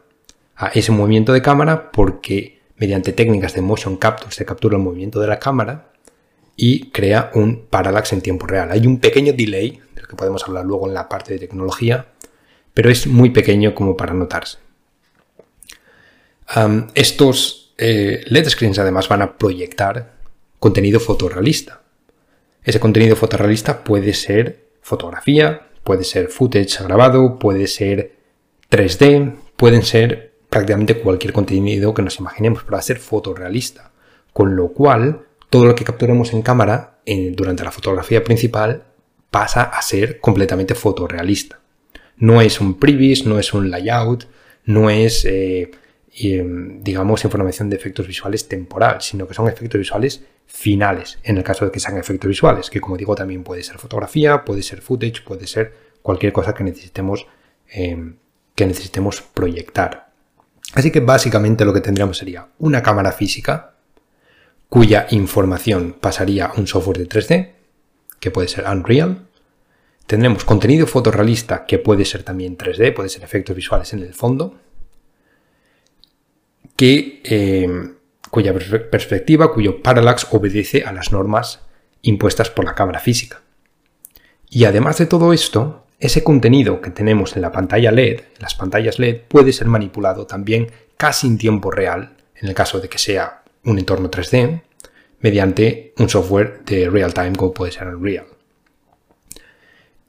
a 0.57 0.69
ese 0.69 0.93
movimiento 0.93 1.33
de 1.33 1.43
cámara 1.43 1.91
porque 1.91 2.60
mediante 2.81 3.13
técnicas 3.13 3.55
de 3.55 3.61
motion 3.61 3.99
capture 3.99 4.33
se 4.33 4.47
captura 4.47 4.77
el 4.77 4.83
movimiento 4.83 5.21
de 5.21 5.29
la 5.29 5.39
cámara 5.39 5.93
y 6.57 6.91
crea 6.91 7.31
un 7.35 7.67
parallax 7.69 8.15
en 8.15 8.23
tiempo 8.23 8.47
real. 8.47 8.73
Hay 8.73 8.87
un 8.87 8.99
pequeño 8.99 9.35
delay, 9.35 9.81
del 9.95 10.09
que 10.09 10.17
podemos 10.17 10.43
hablar 10.49 10.65
luego 10.65 10.89
en 10.89 10.95
la 10.95 11.09
parte 11.09 11.35
de 11.35 11.39
tecnología, 11.39 12.07
pero 12.73 12.91
es 12.91 13.07
muy 13.07 13.31
pequeño 13.31 13.75
como 13.75 13.97
para 13.97 14.15
notarse. 14.15 14.59
estos 16.95 17.75
eh, 17.77 18.25
LED 18.27 18.49
screens 18.49 18.79
además 18.79 19.09
van 19.09 19.23
a 19.23 19.37
proyectar 19.37 20.15
contenido 20.59 21.01
fotorrealista. 21.01 21.83
Ese 22.65 22.81
contenido 22.81 23.15
fotorrealista 23.15 23.85
puede 23.85 24.15
ser 24.15 24.71
fotografía, 24.81 25.69
puede 25.85 26.05
ser 26.05 26.29
footage 26.29 26.83
grabado, 26.83 27.39
puede 27.39 27.67
ser 27.67 28.17
3D, 28.71 29.35
pueden 29.57 29.83
ser 29.83 30.30
prácticamente 30.51 30.99
cualquier 30.99 31.33
contenido 31.33 31.95
que 31.95 32.03
nos 32.03 32.19
imaginemos, 32.19 32.65
pero 32.65 32.75
va 32.75 32.81
a 32.81 32.83
ser 32.83 32.99
fotorrealista. 32.99 33.93
Con 34.33 34.57
lo 34.57 34.69
cual, 34.69 35.27
todo 35.49 35.65
lo 35.65 35.75
que 35.75 35.85
capturemos 35.85 36.33
en 36.33 36.43
cámara 36.43 36.99
durante 37.33 37.65
la 37.65 37.73
fotografía 37.73 38.23
principal 38.23 38.85
pasa 39.31 39.63
a 39.63 39.81
ser 39.81 40.21
completamente 40.21 40.75
fotorrealista. 40.75 41.61
No 42.17 42.41
es 42.41 42.61
un 42.61 42.79
previs, 42.79 43.25
no 43.25 43.39
es 43.39 43.55
un 43.55 43.71
layout, 43.71 44.29
no 44.65 44.91
es, 44.91 45.25
eh, 45.25 45.71
em, 46.19 46.83
digamos, 46.83 47.25
información 47.25 47.71
de 47.71 47.77
efectos 47.77 48.07
visuales 48.07 48.47
temporal, 48.49 49.01
sino 49.01 49.27
que 49.27 49.35
son 49.35 49.49
efectos 49.49 49.79
visuales 49.79 50.25
finales, 50.47 51.19
en 51.23 51.39
el 51.39 51.45
caso 51.45 51.65
de 51.65 51.71
que 51.71 51.81
sean 51.81 51.97
efectos 51.97 52.29
visuales, 52.29 52.71
que 52.71 52.81
como 52.81 52.97
digo 52.97 53.15
también 53.15 53.45
puede 53.45 53.63
ser 53.63 53.79
fotografía, 53.79 54.45
puede 54.45 54.63
ser 54.63 54.83
footage, 54.83 55.23
puede 55.25 55.47
ser 55.47 55.73
cualquier 56.03 56.33
cosa 56.33 56.55
que 56.55 56.65
necesitemos, 56.65 57.27
em, 57.69 58.17
que 58.55 58.67
necesitemos 58.67 59.23
proyectar. 59.23 60.10
Así 60.75 60.91
que 60.91 61.01
básicamente 61.01 61.65
lo 61.65 61.73
que 61.73 61.81
tendríamos 61.81 62.19
sería 62.19 62.49
una 62.59 62.83
cámara 62.83 63.13
física 63.13 63.75
cuya 64.69 65.09
información 65.11 65.97
pasaría 66.01 66.47
a 66.47 66.53
un 66.55 66.67
software 66.67 66.99
de 66.99 67.09
3D, 67.09 67.51
que 68.21 68.31
puede 68.31 68.47
ser 68.47 68.67
Unreal. 68.67 69.27
Tendremos 70.07 70.45
contenido 70.45 70.87
fotorrealista 70.87 71.67
que 71.67 71.79
puede 71.79 72.05
ser 72.05 72.23
también 72.23 72.57
3D, 72.57 72.95
puede 72.95 73.09
ser 73.09 73.25
efectos 73.25 73.57
visuales 73.57 73.93
en 73.93 74.01
el 74.01 74.15
fondo, 74.15 74.61
que, 76.77 77.21
em, 77.25 77.97
cuya 78.31 78.55
perspectiva, 78.55 79.53
cuyo 79.53 79.83
parallax 79.83 80.29
obedece 80.31 80.85
a 80.85 80.93
las 80.93 81.11
normas 81.11 81.61
impuestas 82.03 82.49
por 82.49 82.65
la 82.65 82.75
cámara 82.75 83.01
física. 83.01 83.43
Y 84.49 84.65
además 84.65 84.99
de 84.99 85.07
todo 85.07 85.33
esto, 85.33 85.87
ese 86.01 86.25
contenido 86.25 86.81
que 86.81 86.91
tenemos 86.91 87.37
en 87.37 87.43
la 87.43 87.53
pantalla 87.53 87.93
LED, 87.93 88.21
en 88.21 88.41
las 88.41 88.55
pantallas 88.55 88.99
LED, 88.99 89.21
puede 89.29 89.53
ser 89.53 89.69
manipulado 89.69 90.27
también 90.27 90.71
casi 90.97 91.27
en 91.27 91.39
tiempo 91.39 91.71
real, 91.71 92.17
en 92.35 92.49
el 92.49 92.55
caso 92.55 92.81
de 92.81 92.89
que 92.89 92.99
sea 92.99 93.43
un 93.65 93.79
entorno 93.79 94.11
3D, 94.11 94.63
mediante 95.21 95.93
un 95.99 96.09
software 96.09 96.63
de 96.65 96.89
real 96.89 97.13
time 97.13 97.33
como 97.37 97.53
puede 97.53 97.73
ser 97.73 97.89
Unreal. 97.89 98.27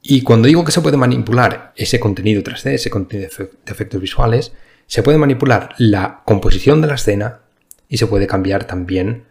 Y 0.01 0.23
cuando 0.23 0.47
digo 0.47 0.63
que 0.63 0.71
se 0.71 0.81
puede 0.81 0.97
manipular 0.97 1.73
ese 1.75 1.99
contenido 1.99 2.41
3D, 2.41 2.71
ese 2.71 2.89
contenido 2.89 3.29
de 3.37 3.51
efectos 3.71 4.01
visuales, 4.01 4.53
se 4.87 5.03
puede 5.03 5.17
manipular 5.17 5.75
la 5.77 6.21
composición 6.25 6.81
de 6.81 6.87
la 6.87 6.95
escena 6.95 7.41
y 7.87 7.97
se 7.97 8.07
puede 8.07 8.25
cambiar 8.27 8.63
también, 8.65 9.25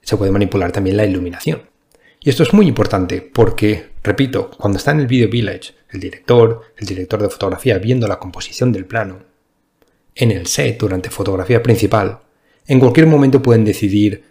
se 0.00 0.16
puede 0.16 0.30
manipular 0.32 0.72
también 0.72 0.96
la 0.96 1.04
iluminación. 1.04 1.62
Y 2.20 2.30
esto 2.30 2.42
es 2.42 2.54
muy 2.54 2.66
importante 2.66 3.20
porque, 3.20 3.90
repito, 4.04 4.50
cuando 4.50 4.78
está 4.78 4.92
en 4.92 5.00
el 5.00 5.08
Video 5.08 5.28
Village, 5.28 5.74
el 5.90 5.98
director, 5.98 6.60
el 6.76 6.86
director 6.86 7.20
de 7.20 7.30
fotografía 7.30 7.78
viendo 7.78 8.06
la 8.06 8.20
composición 8.20 8.70
del 8.70 8.84
plano, 8.84 9.24
en 10.14 10.30
el 10.30 10.46
set 10.46 10.78
durante 10.78 11.10
fotografía 11.10 11.62
principal, 11.62 12.20
en 12.66 12.78
cualquier 12.78 13.06
momento 13.06 13.42
pueden 13.42 13.64
decidir 13.64 14.22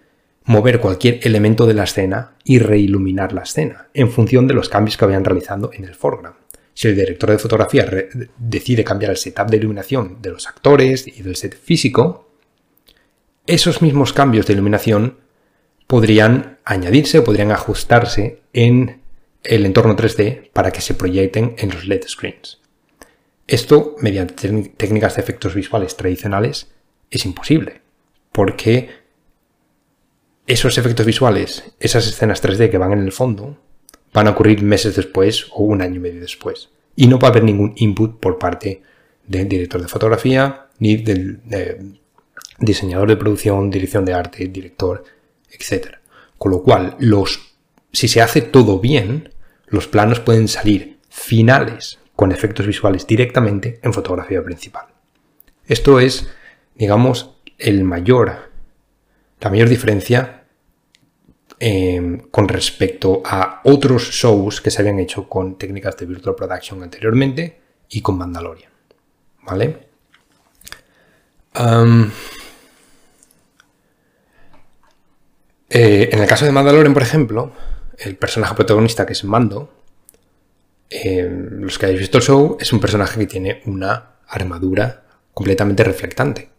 mover 0.45 0.79
cualquier 0.79 1.19
elemento 1.23 1.65
de 1.65 1.73
la 1.73 1.83
escena 1.83 2.36
y 2.43 2.59
reiluminar 2.59 3.33
la 3.33 3.43
escena, 3.43 3.88
en 3.93 4.12
función 4.12 4.47
de 4.47 4.53
los 4.53 4.69
cambios 4.69 4.97
que 4.97 5.05
vayan 5.05 5.25
realizando 5.25 5.71
en 5.73 5.86
el 5.86 5.95
foreground. 5.95 6.38
Si 6.73 6.88
el 6.88 6.95
director 6.95 7.29
de 7.29 7.38
fotografía 7.38 7.86
decide 8.38 8.83
cambiar 8.83 9.12
el 9.12 9.17
setup 9.17 9.49
de 9.49 9.57
iluminación 9.57 10.21
de 10.21 10.31
los 10.31 10.47
actores 10.47 11.07
y 11.07 11.21
del 11.21 11.36
set 11.36 11.55
físico, 11.55 12.29
esos 13.45 13.81
mismos 13.81 14.13
cambios 14.13 14.47
de 14.47 14.53
iluminación 14.53 15.17
podrían 15.88 16.57
añadirse 16.65 17.19
o 17.19 17.23
podrían 17.23 17.51
ajustarse 17.51 18.41
en 18.53 19.02
el 19.43 19.65
entorno 19.65 19.95
3D 19.95 20.51
para 20.51 20.71
que 20.71 20.82
se 20.82 20.93
proyecten 20.93 21.56
en 21.58 21.69
los 21.69 21.86
LED 21.86 22.03
screens. 22.08 22.60
Esto, 23.47 23.95
mediante 23.99 24.69
técnicas 24.77 25.15
de 25.15 25.21
efectos 25.21 25.53
visuales 25.53 25.97
tradicionales, 25.97 26.71
es 27.12 27.25
imposible, 27.25 27.82
porque 28.32 28.89
esos 30.47 30.77
efectos 30.77 31.06
visuales, 31.06 31.63
esas 31.79 32.08
escenas 32.08 32.41
3D 32.41 32.69
que 32.69 32.77
van 32.77 32.93
en 32.93 32.99
el 32.99 33.12
fondo, 33.12 33.58
van 34.13 34.27
a 34.27 34.32
ocurrir 34.32 34.62
meses 34.62 34.95
después 34.95 35.47
o 35.51 35.63
un 35.63 35.82
año 35.82 35.95
y 35.95 35.99
medio 35.99 36.21
después. 36.21 36.69
Y 36.95 37.08
no 37.08 37.19
va 37.19 37.29
a 37.29 37.32
haber 37.32 37.43
ningún 37.43 37.73
input 37.75 38.19
por 38.19 38.38
parte 38.38 38.82
del 39.25 39.49
director 39.49 39.82
de 39.82 39.88
fotografía, 39.88 40.67
ni 40.79 40.97
del 40.97 41.41
diseñador 42.60 43.10
de 43.10 43.17
producción, 43.17 43.69
dirección 43.69 44.06
de 44.06 44.13
arte, 44.13 44.47
director, 44.47 45.03
etc. 45.49 45.95
Con 46.38 46.51
lo 46.51 46.62
cual, 46.62 46.95
los, 46.99 47.56
si 47.91 48.08
se 48.08 48.21
hace 48.21 48.41
todo 48.41 48.79
bien, 48.79 49.33
los 49.73 49.88
planos 49.88 50.19
pueden 50.19 50.47
salir 50.47 50.99
finales 51.09 51.99
con 52.15 52.31
efectos 52.31 52.67
visuales 52.67 53.07
directamente 53.07 53.79
en 53.81 53.91
fotografía 53.91 54.43
principal. 54.43 54.86
Esto 55.65 55.99
es, 55.99 56.29
digamos, 56.75 57.31
el 57.57 57.83
mayor, 57.83 58.51
la 59.41 59.49
mayor 59.49 59.67
diferencia 59.67 60.43
em, 61.57 62.19
con 62.29 62.47
respecto 62.47 63.23
a 63.25 63.62
otros 63.63 64.12
shows 64.12 64.62
que 64.62 64.69
se 64.69 64.83
habían 64.83 64.99
hecho 64.99 65.27
con 65.27 65.57
técnicas 65.57 65.97
de 65.97 66.05
virtual 66.05 66.36
production 66.36 66.83
anteriormente 66.83 67.59
y 67.89 68.01
con 68.01 68.15
Mandalorian. 68.19 68.71
¿Vale? 69.41 69.88
Eh, 75.67 76.09
en 76.12 76.19
el 76.19 76.27
caso 76.27 76.45
de 76.45 76.51
Mandalorian, 76.51 76.93
por 76.93 77.01
ejemplo, 77.01 77.51
el 78.05 78.15
personaje 78.15 78.55
protagonista 78.55 79.05
que 79.05 79.13
es 79.13 79.23
Mando, 79.23 79.73
eh, 80.89 81.27
los 81.29 81.77
que 81.77 81.87
hayáis 81.87 82.01
visto 82.01 82.17
el 82.17 82.23
show, 82.23 82.57
es 82.59 82.71
un 82.73 82.79
personaje 82.79 83.19
que 83.19 83.27
tiene 83.27 83.61
una 83.65 84.17
armadura 84.27 85.05
completamente 85.33 85.83
reflectante. 85.83 86.49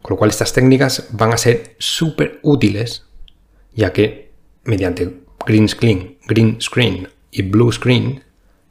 Con 0.00 0.14
lo 0.14 0.18
cual 0.18 0.30
estas 0.30 0.52
técnicas 0.52 1.08
van 1.12 1.32
a 1.32 1.38
ser 1.38 1.76
súper 1.78 2.40
útiles, 2.42 3.06
ya 3.72 3.92
que 3.92 4.32
mediante 4.64 5.22
green 5.46 5.68
screen, 5.68 6.18
green 6.26 6.60
screen 6.60 7.08
y 7.30 7.42
blue 7.42 7.72
screen 7.72 8.22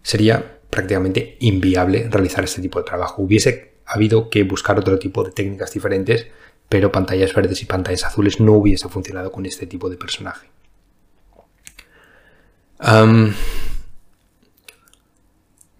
sería 0.03 0.59
prácticamente 0.69 1.37
inviable 1.39 2.07
realizar 2.09 2.43
este 2.43 2.61
tipo 2.61 2.79
de 2.79 2.85
trabajo. 2.85 3.21
Hubiese 3.21 3.75
habido 3.85 4.29
que 4.29 4.43
buscar 4.43 4.79
otro 4.79 4.99
tipo 4.99 5.23
de 5.23 5.31
técnicas 5.31 5.73
diferentes 5.73 6.27
pero 6.71 6.89
pantallas 6.89 7.33
verdes 7.33 7.61
y 7.61 7.65
pantallas 7.65 8.05
azules 8.05 8.39
no 8.39 8.53
hubiese 8.53 8.87
funcionado 8.87 9.29
con 9.29 9.45
este 9.45 9.67
tipo 9.67 9.89
de 9.89 9.97
personaje. 9.97 10.47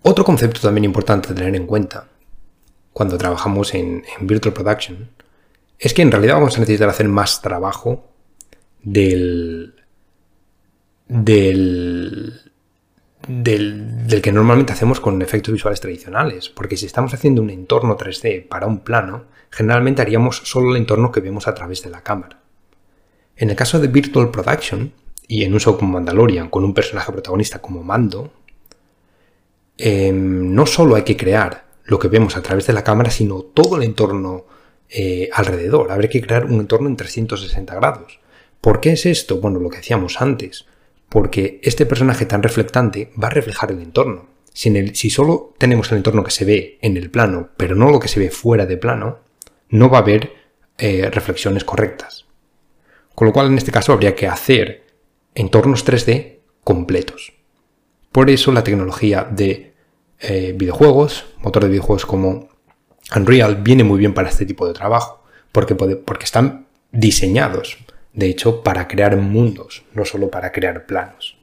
Otro 0.03 0.23
concepto 0.23 0.61
también 0.61 0.85
importante 0.85 1.31
a 1.31 1.35
tener 1.35 1.55
en 1.55 1.65
cuenta 1.65 2.07
cuando 2.93 3.17
trabajamos 3.17 3.73
en, 3.73 4.03
Virtual 4.21 4.53
Production 4.53 5.09
es 5.79 5.93
que 5.93 6.01
en 6.01 6.11
realidad 6.11 6.35
vamos 6.35 6.57
a 6.57 6.59
necesitar 6.59 6.89
hacer 6.89 7.07
más 7.07 7.41
trabajo 7.41 8.07
del, 8.83 9.73
del, 11.07 12.51
del, 13.27 14.21
que 14.21 14.31
normalmente 14.31 14.73
hacemos 14.73 14.99
con 14.99 15.19
efectos 15.23 15.53
visuales 15.53 15.81
tradicionales. 15.81 16.49
Porque 16.49 16.77
si 16.77 16.85
estamos 16.85 17.15
haciendo 17.15 17.41
un 17.41 17.49
entorno 17.49 17.97
3D 17.97 18.47
para 18.47 18.67
un 18.67 18.81
plano, 18.81 19.25
generalmente 19.49 20.03
haríamos 20.03 20.37
solo 20.45 20.71
el 20.71 20.77
entorno 20.77 21.11
que 21.11 21.21
vemos 21.21 21.47
a 21.47 21.55
través 21.55 21.81
de 21.81 21.89
la 21.89 22.03
cámara. 22.03 22.39
En 23.35 23.49
el 23.49 23.55
caso 23.55 23.79
de 23.79 23.87
Virtual 23.87 24.29
Production, 24.29 24.93
y 25.32 25.46
en 25.46 25.54
un 25.54 25.62
show 25.62 25.78
como 25.78 25.94
Mandalorian, 25.94 26.50
con 26.50 26.65
un 26.65 26.74
personaje 26.74 27.10
protagonista 27.10 27.60
como 27.60 27.84
Mando, 27.84 28.34
em, 29.78 30.54
no 30.54 30.65
solo 30.65 30.96
hay 30.96 31.04
que 31.04 31.15
crear 31.15 31.67
lo 31.86 31.98
que 32.00 32.10
vemos 32.10 32.36
a 32.36 32.41
través 32.41 32.67
de 32.67 32.74
la 32.74 32.84
cámara, 32.84 33.10
sino 33.12 33.41
todo 33.41 33.78
el 33.78 33.84
entorno 33.84 34.46
eh, 34.89 35.30
alrededor. 35.32 35.89
Habrá 35.89 36.10
que 36.10 36.22
crear 36.22 36.46
un 36.46 36.60
entorno 36.60 36.89
en 36.89 36.98
360 36.98 37.74
grados. 37.76 38.20
¿Por 38.60 38.82
qué 38.82 38.91
es 38.91 39.06
esto? 39.06 39.39
Bueno, 39.39 39.60
lo 39.60 39.70
que 39.70 39.78
decíamos 39.78 40.22
antes 40.22 40.65
porque 41.08 41.62
este 41.63 41.86
personaje 41.86 42.26
tan 42.26 42.44
reflectante 42.44 43.12
va 43.22 43.28
a 43.28 43.32
reflejar 43.32 43.72
el 43.72 43.82
entorno. 43.82 44.28
Si, 44.54 45.10
solo 45.10 45.54
tenemos 45.58 45.91
el 45.91 46.00
entorno 46.00 46.26
que 46.26 46.32
se 46.32 46.44
ve 46.44 46.78
en 46.82 46.98
el 46.98 47.10
plano, 47.10 47.52
pero 47.56 47.74
no 47.74 47.89
lo 47.89 48.00
que 48.00 48.10
se 48.10 48.20
ve 48.20 48.32
fuera 48.32 48.65
de 48.65 48.76
plano, 48.76 49.20
no 49.70 49.89
va 49.89 50.00
a 50.00 50.02
haber 50.02 50.34
eh, 50.78 51.10
reflexiones 51.10 51.63
correctas. 51.63 52.26
Con 53.15 53.28
lo 53.28 53.34
cual, 53.34 53.48
en 53.48 53.58
este 53.58 53.72
caso, 53.74 53.91
habría 53.94 54.13
que 54.13 54.28
hacer 54.28 54.90
entornos 55.36 55.86
3D 55.86 56.39
completos. 56.63 57.34
Por 58.12 58.30
eso 58.30 58.52
la 58.52 58.63
tecnología 58.63 59.28
de 59.30 59.74
eh, 60.20 60.54
videojuegos, 60.56 61.26
motor 61.39 61.63
de 61.63 61.70
videojuegos 61.70 62.06
como 62.06 62.50
Unreal, 63.15 63.56
viene 63.58 63.84
muy 63.84 64.00
bien 64.00 64.13
para 64.13 64.30
este 64.30 64.46
tipo 64.46 64.67
de 64.67 64.74
trabajo, 64.74 65.24
porque, 65.52 65.76
porque 65.76 66.26
están 66.26 66.67
diseñados 66.91 67.78
de 68.13 68.28
hecho, 68.28 68.62
para 68.62 68.88
crear 68.88 69.15
mundos, 69.17 69.84
no 69.94 70.06
solo 70.06 70.30
para 70.30 70.52
crear 70.52 70.86
planos. 70.86 71.38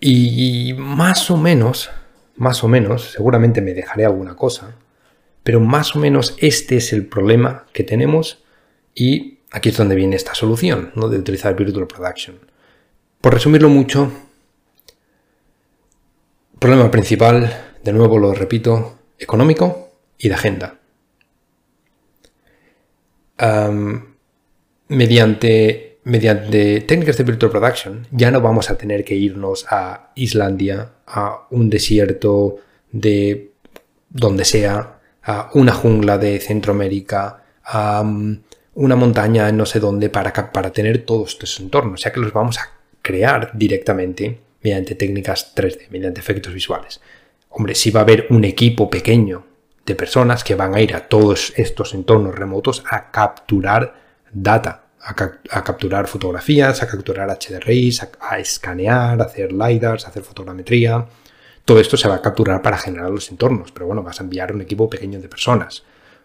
y 0.00 0.74
más 0.76 1.30
o 1.30 1.36
menos, 1.36 1.90
más 2.36 2.62
o 2.62 2.68
menos, 2.68 3.12
seguramente 3.12 3.60
me 3.60 3.72
dejaré 3.72 4.04
alguna 4.04 4.36
cosa, 4.36 4.74
pero 5.42 5.60
más 5.60 5.96
o 5.96 5.98
menos 5.98 6.36
este 6.38 6.76
es 6.76 6.92
el 6.92 7.06
problema 7.06 7.66
que 7.72 7.82
tenemos 7.82 8.44
y 8.94 9.38
aquí 9.50 9.68
es 9.70 9.76
donde 9.76 9.94
viene 9.94 10.16
esta 10.16 10.34
solución, 10.34 10.92
¿no? 10.94 11.08
de 11.08 11.18
utilizar 11.18 11.54
Virtual 11.54 11.86
Production. 11.86 12.38
Por 13.20 13.34
resumirlo 13.34 13.68
mucho, 13.68 14.12
problema 16.58 16.90
principal, 16.90 17.74
de 17.82 17.92
nuevo 17.92 18.18
lo 18.18 18.34
repito, 18.34 18.98
económico 19.18 19.90
y 20.18 20.28
de 20.28 20.34
agenda 20.34 20.78
mediante, 24.88 25.98
mediante 26.04 26.80
técnicas 26.80 27.16
de 27.16 27.24
virtual 27.24 27.50
production 27.50 28.06
ya 28.10 28.30
no 28.30 28.40
vamos 28.40 28.70
a 28.70 28.76
tener 28.76 29.04
que 29.04 29.14
irnos 29.14 29.66
a 29.70 30.10
Islandia, 30.16 30.92
a 31.06 31.46
un 31.50 31.70
desierto 31.70 32.56
de 32.90 33.52
donde 34.08 34.44
sea, 34.44 35.00
a 35.22 35.50
una 35.54 35.72
jungla 35.72 36.18
de 36.18 36.40
Centroamérica, 36.40 37.44
a 37.64 38.02
una 38.78 38.94
montaña 38.94 39.48
en 39.48 39.56
no 39.56 39.66
sé 39.66 39.80
dónde 39.80 40.08
para, 40.08 40.32
para 40.52 40.70
tener 40.70 41.04
todos 41.04 41.32
estos 41.32 41.58
entornos, 41.58 42.02
ya 42.02 42.12
que 42.12 42.20
los 42.20 42.32
vamos 42.32 42.58
a 42.58 42.70
crear 43.02 43.50
directamente 43.52 44.40
mediante 44.62 44.94
técnicas 44.94 45.52
3D, 45.56 45.88
mediante 45.90 46.20
efectos 46.20 46.54
visuales. 46.54 47.00
Hombre, 47.48 47.74
si 47.74 47.90
va 47.90 48.00
a 48.00 48.02
haber 48.04 48.28
un 48.30 48.44
equipo 48.44 48.88
pequeño 48.88 49.44
de 49.84 49.96
personas 49.96 50.44
que 50.44 50.54
van 50.54 50.76
a 50.76 50.80
ir 50.80 50.94
a 50.94 51.08
todos 51.08 51.52
estos 51.56 51.92
entornos 51.92 52.36
remotos 52.36 52.84
a 52.88 53.10
capturar 53.10 53.94
data, 54.30 54.84
a, 55.00 55.64
capturar 55.64 56.06
fotografías, 56.06 56.80
a 56.80 56.86
capturar 56.86 57.28
HDRIs, 57.30 58.06
a, 58.20 58.38
escanear, 58.38 59.20
a 59.20 59.24
hacer 59.24 59.52
LiDARs, 59.52 60.06
a 60.06 60.10
hacer 60.10 60.22
fotogrametría. 60.22 61.04
Todo 61.64 61.80
esto 61.80 61.96
se 61.96 62.08
va 62.08 62.16
a 62.16 62.22
capturar 62.22 62.62
para 62.62 62.78
generar 62.78 63.10
los 63.10 63.28
entornos, 63.28 63.72
pero 63.72 63.86
bueno, 63.86 64.04
vas 64.04 64.20
a 64.20 64.22
enviar 64.22 64.52
un 64.52 64.60
equipo 64.60 64.88
pequeño 64.88 65.20
de 65.20 65.28
personas. 65.28 65.82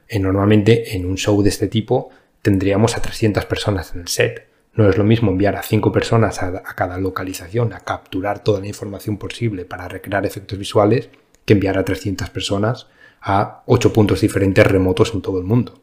Eh, 0.08 0.20
normalmente 0.20 0.96
en 0.96 1.06
un 1.06 1.18
show 1.18 1.42
de 1.42 1.50
este 1.50 1.68
tipo 1.68 2.12
tendríamos 2.44 2.96
a 2.96 3.02
300 3.02 3.46
personas 3.46 3.96
en 3.96 4.02
el 4.02 4.08
set. 4.08 4.48
No 4.76 4.88
es 4.88 4.98
lo 4.98 5.04
mismo 5.04 5.32
enviar 5.32 5.56
a 5.56 5.64
5 5.64 5.92
personas 5.92 6.44
a, 6.44 6.50
a 6.50 6.76
cada 6.76 7.00
localización 7.00 7.74
a 7.74 7.80
capturar 7.80 8.44
toda 8.44 8.60
la 8.60 8.68
información 8.68 9.18
posible 9.18 9.66
para 9.66 9.88
recrear 9.88 10.26
efectos 10.28 10.60
visuales 10.60 11.10
que 11.46 11.54
enviar 11.54 11.80
a 11.80 11.86
300 11.86 12.30
personas 12.30 12.88
a 13.22 13.64
8 13.66 13.94
puntos 13.94 14.22
diferentes 14.22 14.66
remotos 14.68 15.14
en 15.16 15.22
todo 15.22 15.40
el 15.40 15.46
mundo. 15.46 15.82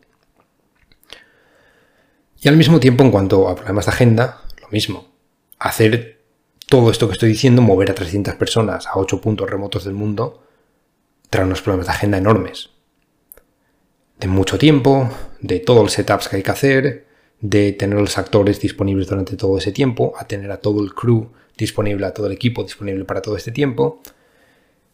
Y 2.42 2.48
al 2.48 2.56
mismo 2.56 2.80
tiempo, 2.80 3.04
en 3.04 3.10
cuanto 3.10 3.48
a 3.48 3.56
problemas 3.56 3.86
de 3.86 3.92
agenda, 3.92 4.42
lo 4.60 4.68
mismo. 4.68 5.08
Hacer 5.58 6.22
todo 6.68 6.90
esto 6.90 7.06
que 7.06 7.14
estoy 7.14 7.30
diciendo, 7.30 7.62
mover 7.62 7.90
a 7.90 7.94
300 7.94 8.34
personas 8.34 8.86
a 8.86 8.98
8 8.98 9.20
puntos 9.20 9.48
remotos 9.50 9.84
del 9.84 9.94
mundo, 9.94 10.42
trae 11.28 11.44
unos 11.44 11.62
problemas 11.62 11.86
de 11.86 11.92
agenda 11.92 12.18
enormes. 12.18 12.70
De 14.20 14.28
mucho 14.28 14.58
tiempo, 14.58 15.08
de 15.40 15.60
todos 15.60 15.82
los 15.82 15.92
setups 15.92 16.28
que 16.28 16.36
hay 16.36 16.42
que 16.42 16.50
hacer, 16.50 17.06
de 17.40 17.72
tener 17.72 17.98
los 17.98 18.18
actores 18.18 18.60
disponibles 18.60 19.08
durante 19.08 19.34
todo 19.34 19.56
ese 19.56 19.72
tiempo, 19.72 20.12
a 20.18 20.26
tener 20.26 20.50
a 20.52 20.58
todo 20.58 20.84
el 20.84 20.92
crew 20.92 21.30
disponible, 21.56 22.04
a 22.04 22.12
todo 22.12 22.26
el 22.26 22.32
equipo 22.32 22.62
disponible 22.62 23.04
para 23.06 23.22
todo 23.22 23.36
este 23.36 23.50
tiempo. 23.50 24.02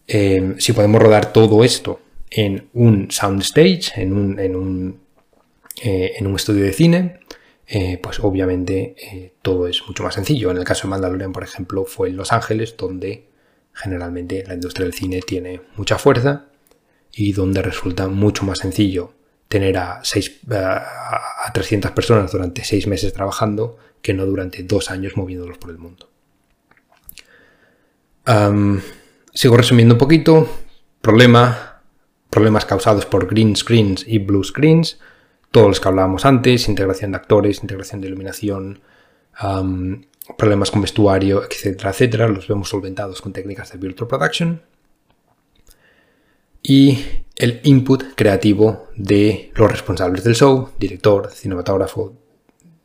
Eh, 0.07 0.55
si 0.59 0.73
podemos 0.73 1.03
rodar 1.03 1.33
todo 1.33 1.65
esto 1.65 2.01
en 2.31 2.69
un 2.75 3.11
soundstage, 3.11 3.93
en 3.97 4.13
un, 4.13 5.01
eh, 5.83 6.13
estudio 6.37 6.63
de 6.63 6.73
cine, 6.73 7.19
eh, 7.67 7.99
pues 8.01 8.21
obviamente 8.21 9.33
todo 9.43 9.67
es 9.67 9.83
mucho 9.89 10.05
más 10.05 10.15
sencillo. 10.15 10.53
En 10.53 10.59
el 10.59 10.65
caso 10.65 10.87
de 10.87 10.91
Mandalorian, 10.91 11.33
por 11.33 11.43
ejemplo, 11.43 11.85
fue 11.85 12.11
en 12.11 12.17
Los 12.17 12.33
Ángeles, 12.33 12.77
donde 12.77 13.25
generalmente 13.73 14.45
la 14.47 14.55
industria 14.55 14.85
del 14.85 14.95
cine 14.95 15.21
tiene 15.27 15.63
mucha 15.77 15.99
fuerza 15.99 16.47
y 17.17 17.33
donde 17.33 17.63
resulta 17.63 18.09
mucho 18.09 18.45
más 18.45 18.59
sencillo 18.59 19.15
tener 19.49 19.79
a, 19.79 20.01
seis, 20.05 20.41
a 20.51 21.51
300 21.53 21.91
personas 21.93 22.31
durante 22.31 22.65
seis 22.65 22.87
meses 22.87 23.13
trabajando 23.13 23.79
que 24.03 24.13
no 24.13 24.27
durante 24.27 24.63
dos 24.63 24.91
años 24.91 25.17
moviéndolos 25.17 25.59
por 25.59 25.71
el 25.71 25.79
mundo. 25.79 26.11
sigo 29.33 29.57
resumiendo 29.57 29.95
un 29.95 29.99
poquito. 29.99 30.49
Problema, 31.01 31.81
problemas 32.31 32.65
causados 32.65 33.07
por 33.07 33.27
green 33.27 33.57
screens 33.57 34.05
y 34.07 34.19
blue 34.19 34.45
screens 34.45 34.99
todos 35.57 35.69
los 35.69 35.81
que 35.81 35.89
hablábamos 35.89 36.27
antes, 36.27 36.69
integración 36.69 37.13
de 37.13 37.17
actores, 37.17 37.63
integración 37.63 38.03
de 38.03 38.09
iluminación, 38.09 38.81
problemas 40.37 40.71
con 40.71 40.83
vestuario, 40.83 41.45
etcétera, 41.49 41.91
etcétera, 41.91 42.29
los 42.29 42.47
vemos 42.47 42.69
solventados 42.69 43.23
con 43.23 43.33
técnicas 43.33 43.73
de 43.73 43.79
Virtual 43.79 44.07
Production. 44.07 44.61
Y 46.69 46.99
el 47.37 47.61
input 47.63 48.03
creativo 48.17 48.89
de 48.97 49.53
los 49.55 49.71
responsables 49.71 50.25
del 50.25 50.35
show, 50.35 50.71
director, 50.81 51.31
cinematógrafo, 51.33 52.17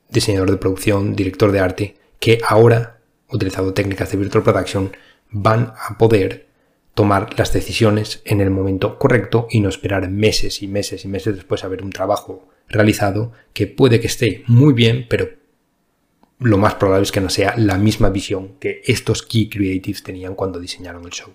diseñador 0.08 0.52
de 0.52 0.58
producción, 0.58 1.16
director 1.16 1.52
de 1.52 1.60
arte, 1.62 1.96
que 2.20 2.40
ahora, 2.48 3.00
utilizando 3.32 3.74
técnicas 3.74 4.12
de 4.12 4.20
Virtual 4.20 4.44
Production, 4.44 4.92
van 5.32 5.74
a 5.76 5.98
poder 5.98 6.46
tomar 6.94 7.36
las 7.40 7.54
decisiones 7.54 8.22
en 8.24 8.40
el 8.40 8.52
momento 8.52 9.00
correcto 9.00 9.48
y 9.50 9.62
no 9.62 9.70
esperar 9.70 10.08
meses 10.12 10.62
y 10.62 10.68
meses 10.68 11.04
y 11.04 11.08
meses 11.08 11.34
después 11.34 11.64
a 11.64 11.68
ver 11.68 11.84
un 11.84 11.90
trabajo 11.90 12.48
realizado 12.68 13.32
que 13.52 13.66
puede 13.66 14.00
que 14.00 14.06
esté 14.06 14.44
muy 14.46 14.76
bien, 14.76 15.08
pero 15.10 15.28
lo 16.38 16.60
más 16.60 16.76
probable 16.76 17.06
es 17.06 17.12
que 17.12 17.22
no 17.22 17.32
sea 17.32 17.56
la 17.58 17.80
misma 17.80 18.12
visión 18.12 18.60
que 18.60 18.84
estos 18.86 19.24
key 19.24 19.50
creatives 19.50 20.04
tenían 20.04 20.36
cuando 20.36 20.60
diseñaron 20.60 21.04
el 21.04 21.10
show. 21.10 21.34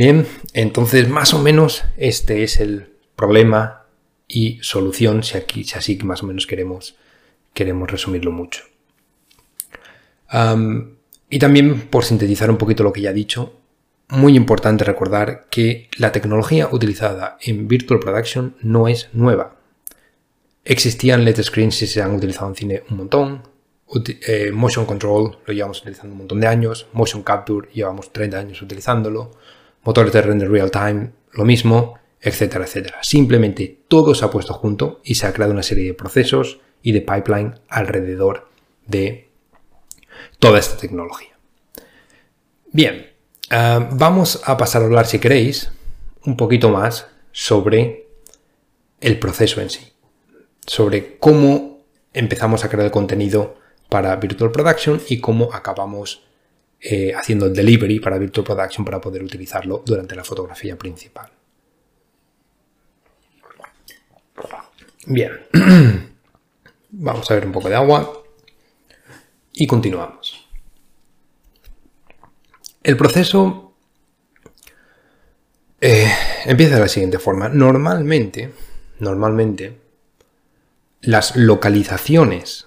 Bien, 0.00 0.26
entonces 0.54 1.10
más 1.10 1.34
o 1.34 1.38
menos 1.38 1.84
este 1.98 2.42
es 2.42 2.58
el 2.58 2.88
problema 3.16 3.84
y 4.26 4.58
solución, 4.62 5.22
si, 5.22 5.36
aquí, 5.36 5.62
así 5.74 5.98
más 6.02 6.22
o 6.22 6.26
menos 6.26 6.46
queremos, 6.46 6.96
queremos 7.52 7.90
resumirlo 7.90 8.32
mucho. 8.32 8.62
y 11.28 11.38
también, 11.38 11.82
por 11.90 12.06
sintetizar 12.06 12.48
un 12.48 12.56
poquito 12.56 12.82
lo 12.82 12.94
que 12.94 13.02
ya 13.02 13.10
he 13.10 13.12
dicho, 13.12 13.60
muy 14.08 14.36
importante 14.36 14.84
recordar 14.84 15.48
que 15.50 15.90
la 15.98 16.12
tecnología 16.12 16.70
utilizada 16.72 17.36
en 17.42 17.68
Virtual 17.68 18.00
Production 18.00 18.56
no 18.62 18.88
es 18.88 19.10
nueva. 19.12 19.56
Existían 20.64 21.26
LED 21.26 21.42
screens 21.42 21.82
y 21.82 21.86
se 21.86 22.00
han 22.00 22.14
utilizado 22.14 22.48
en 22.48 22.56
cine 22.56 22.82
un 22.88 22.96
montón. 22.96 23.42
Eh, 24.26 24.50
motion 24.50 24.86
Control 24.86 25.40
lo 25.44 25.52
llevamos 25.52 25.82
utilizando 25.82 26.12
un 26.12 26.20
montón 26.20 26.40
de 26.40 26.46
años. 26.46 26.86
Motion 26.94 27.22
Capture 27.22 27.68
llevamos 27.74 28.10
30 28.14 28.38
años 28.38 28.62
utilizándolo. 28.62 29.32
Motores 29.84 30.12
de 30.12 30.22
render 30.22 30.50
real 30.50 30.70
time, 30.70 31.10
lo 31.32 31.44
mismo, 31.44 31.98
etcétera, 32.20 32.64
etcétera. 32.64 32.98
Simplemente 33.02 33.80
todo 33.88 34.14
se 34.14 34.24
ha 34.24 34.30
puesto 34.30 34.54
junto 34.54 35.00
y 35.04 35.14
se 35.14 35.26
ha 35.26 35.32
creado 35.32 35.52
una 35.52 35.62
serie 35.62 35.86
de 35.86 35.94
procesos 35.94 36.60
y 36.82 36.92
de 36.92 37.00
pipeline 37.00 37.60
alrededor 37.68 38.48
de 38.86 39.28
toda 40.38 40.58
esta 40.58 40.76
tecnología. 40.76 41.38
Bien, 42.72 43.10
Ah, 43.52 43.88
vamos 43.90 44.40
a 44.44 44.56
pasar 44.56 44.82
a 44.82 44.84
hablar, 44.84 45.06
si 45.06 45.18
queréis, 45.18 45.72
un 46.24 46.36
poquito 46.36 46.70
más 46.70 47.08
sobre 47.32 48.06
el 49.00 49.18
proceso 49.18 49.60
en 49.60 49.70
sí, 49.70 49.92
sobre 50.66 51.18
cómo 51.18 51.80
empezamos 52.12 52.64
a 52.64 52.68
crear 52.68 52.84
el 52.84 52.92
contenido 52.92 53.56
para 53.88 54.14
Virtual 54.14 54.52
Production 54.52 55.02
y 55.08 55.18
cómo 55.18 55.52
acabamos 55.52 56.22
eh, 56.80 57.12
haciendo 57.14 57.46
el 57.46 57.54
delivery 57.54 58.00
para 58.00 58.18
Virtual 58.18 58.46
Production 58.46 58.84
para 58.84 59.00
poder 59.00 59.22
utilizarlo 59.22 59.82
durante 59.84 60.16
la 60.16 60.24
fotografía 60.24 60.78
principal. 60.78 61.30
Bien, 65.06 65.32
vamos 66.90 67.30
a 67.30 67.34
ver 67.34 67.46
un 67.46 67.52
poco 67.52 67.68
de 67.68 67.74
agua 67.74 68.22
y 69.52 69.66
continuamos. 69.66 70.48
El 72.82 72.96
proceso 72.96 73.74
eh, 75.80 76.10
empieza 76.46 76.76
de 76.76 76.80
la 76.80 76.88
siguiente 76.88 77.18
forma. 77.18 77.48
Normalmente, 77.48 78.52
normalmente, 78.98 79.78
las 81.02 81.36
localizaciones 81.36 82.66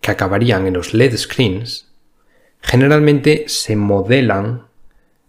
que 0.00 0.10
acabarían 0.10 0.66
en 0.66 0.74
los 0.74 0.94
LED 0.94 1.16
screens 1.16 1.88
generalmente 2.64 3.44
se 3.46 3.76
modelan 3.76 4.66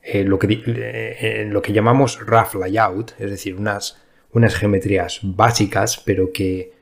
eh, 0.02 0.24
lo 0.24 0.40
que, 0.40 0.48
eh, 0.66 1.42
en 1.42 1.54
lo 1.54 1.62
que 1.62 1.74
llamamos 1.74 2.20
rough 2.20 2.56
layout, 2.56 3.14
es 3.20 3.30
decir, 3.30 3.56
unas, 3.56 4.02
unas 4.32 4.56
geometrías 4.56 5.20
básicas, 5.22 6.02
pero 6.04 6.32
que 6.34 6.74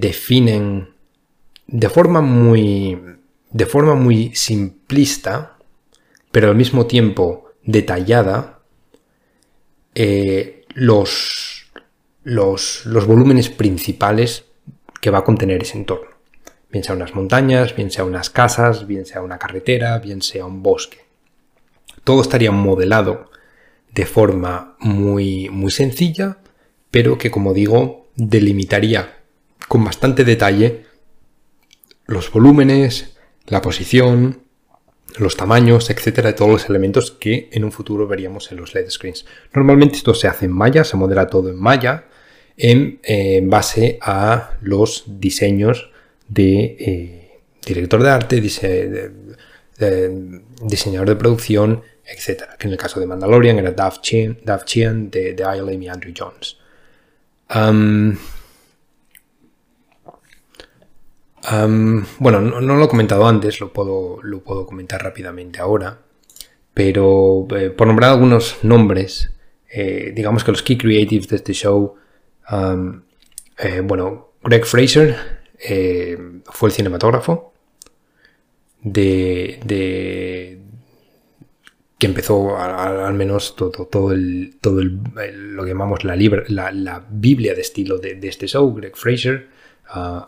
definen 0.00 0.88
de 1.68 1.88
forma 1.88 2.20
muy, 2.20 2.98
de 3.52 3.66
forma 3.66 3.94
muy 3.94 4.34
simplista 4.34 5.54
pero 6.34 6.48
al 6.48 6.56
mismo 6.56 6.86
tiempo 6.86 7.52
detallada, 7.62 8.58
eh, 9.94 10.64
los, 10.74 11.70
los, 12.24 13.06
volúmenes 13.06 13.50
principales 13.50 14.44
que 15.00 15.10
va 15.10 15.18
a 15.18 15.24
contener 15.24 15.62
ese 15.62 15.78
entorno. 15.78 16.13
Bien 16.74 16.82
sea 16.82 16.96
unas 16.96 17.14
montañas, 17.14 17.76
bien 17.76 17.92
sea 17.92 18.02
unas 18.02 18.30
casas, 18.30 18.88
bien 18.88 19.06
sea 19.06 19.22
una 19.22 19.38
carretera, 19.38 19.96
bien 20.00 20.22
sea 20.22 20.44
un 20.44 20.60
bosque. 20.60 20.98
Todo 22.02 22.20
estaría 22.20 22.50
modelado 22.50 23.30
de 23.92 24.06
forma 24.06 24.74
muy, 24.80 25.48
muy 25.50 25.70
sencilla, 25.70 26.38
pero 26.90 27.16
que, 27.16 27.30
como 27.30 27.54
digo, 27.54 28.08
delimitaría 28.16 29.20
con 29.68 29.84
bastante 29.84 30.24
detalle 30.24 30.86
los 32.06 32.32
volúmenes, 32.32 33.18
la 33.46 33.62
posición, 33.62 34.42
los 35.16 35.36
tamaños, 35.36 35.90
etcétera, 35.90 36.30
de 36.30 36.34
todos 36.34 36.50
los 36.50 36.68
elementos 36.68 37.12
que 37.12 37.50
en 37.52 37.62
un 37.62 37.70
futuro 37.70 38.08
veríamos 38.08 38.50
en 38.50 38.56
los 38.56 38.74
LED 38.74 38.90
screens. 38.90 39.26
Normalmente 39.52 39.94
esto 39.94 40.12
se 40.12 40.26
hace 40.26 40.46
en 40.46 40.52
Maya, 40.52 40.82
se 40.82 40.96
modela 40.96 41.28
todo 41.28 41.50
en 41.50 41.56
Maya 41.56 42.06
en, 42.56 43.48
base 43.48 43.96
a 44.02 44.58
los 44.60 45.04
diseños 45.06 45.92
de 46.34 46.76
eh, 46.78 47.40
director 47.64 48.02
de 48.02 48.10
arte, 48.10 48.40
diseñador 50.62 51.08
de 51.08 51.16
producción, 51.16 51.82
etc. 52.04 52.42
Que 52.58 52.66
en 52.66 52.72
el 52.72 52.78
caso 52.78 53.00
de 53.00 53.06
Mandalorian 53.06 53.58
era 53.58 53.70
Dave 53.70 53.96
Chian, 54.02 55.10
de, 55.10 55.34
de 55.34 55.42
ILM 55.42 55.82
y 55.82 55.88
Andrew 55.88 56.12
Jones. 56.16 56.58
bueno, 62.18 62.40
no, 62.40 62.76
lo 62.76 62.84
he 62.84 62.88
comentado 62.88 63.26
antes, 63.26 63.60
lo 63.60 63.72
puedo, 63.72 64.18
lo 64.22 64.42
puedo 64.42 64.66
comentar 64.66 65.02
rápidamente 65.02 65.60
ahora, 65.60 66.00
pero 66.74 67.46
eh, 67.56 67.70
por 67.70 67.86
nombrar 67.86 68.10
algunos 68.10 68.58
nombres, 68.62 69.30
eh, 69.70 70.12
digamos 70.14 70.42
que 70.42 70.50
los 70.50 70.62
key 70.62 70.76
creatives 70.76 71.28
de 71.28 71.36
este 71.36 71.52
show, 71.52 71.94
bueno, 73.84 74.32
Greg 74.42 74.66
Fraser 74.66 75.33
fue 76.46 76.68
el 76.68 76.74
cinematógrafo 76.74 77.52
de, 78.82 80.60
que 81.98 82.06
empezó 82.06 82.56
al 82.58 83.14
menos 83.14 83.56
todo, 83.56 83.86
todo, 83.86 84.12
el, 84.12 84.56
todo 84.60 84.82
lo 84.82 85.62
que 85.62 85.68
llamamos 85.68 86.04
la, 86.04 87.04
Biblia 87.08 87.54
de 87.54 87.60
estilo 87.60 87.98
de, 87.98 88.18
este 88.22 88.46
show, 88.46 88.74
Greg 88.74 88.96
Fraser, 88.96 89.48
uh, 89.94 90.24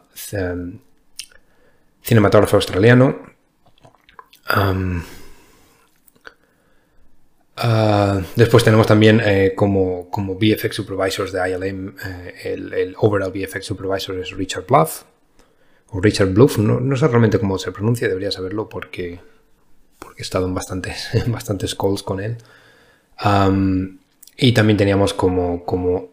cinematógrafo 2.02 2.56
australiano. 2.56 3.34
Uh, 7.56 8.20
después 8.36 8.62
tenemos 8.64 8.86
también 8.86 9.18
eh, 9.24 9.54
como, 9.56 10.10
como 10.10 10.34
VFX 10.34 10.74
Supervisors 10.74 11.32
de 11.32 11.50
ILM, 11.50 11.96
eh, 12.04 12.34
el, 12.44 12.94
Overall 12.98 13.32
VFX 13.32 13.64
Supervisor 13.64 14.18
es 14.18 14.30
Richard 14.32 14.66
Bluff, 14.66 15.04
Richard 16.00 16.32
Bluff, 16.32 16.58
no, 16.58 16.96
sé 16.96 17.08
realmente 17.08 17.38
cómo 17.38 17.58
se 17.58 17.72
pronuncia, 17.72 18.08
debería 18.08 18.30
saberlo 18.30 18.68
porque, 18.68 19.20
porque 19.98 20.22
he 20.22 20.22
estado 20.22 20.46
en 20.46 20.54
bastantes, 20.54 21.08
bastantes 21.28 21.74
calls 21.74 22.02
con 22.02 22.20
él. 22.20 22.36
y 24.36 24.52
también 24.52 24.76
teníamos 24.76 25.14
como, 25.14 25.64
como 25.64 26.10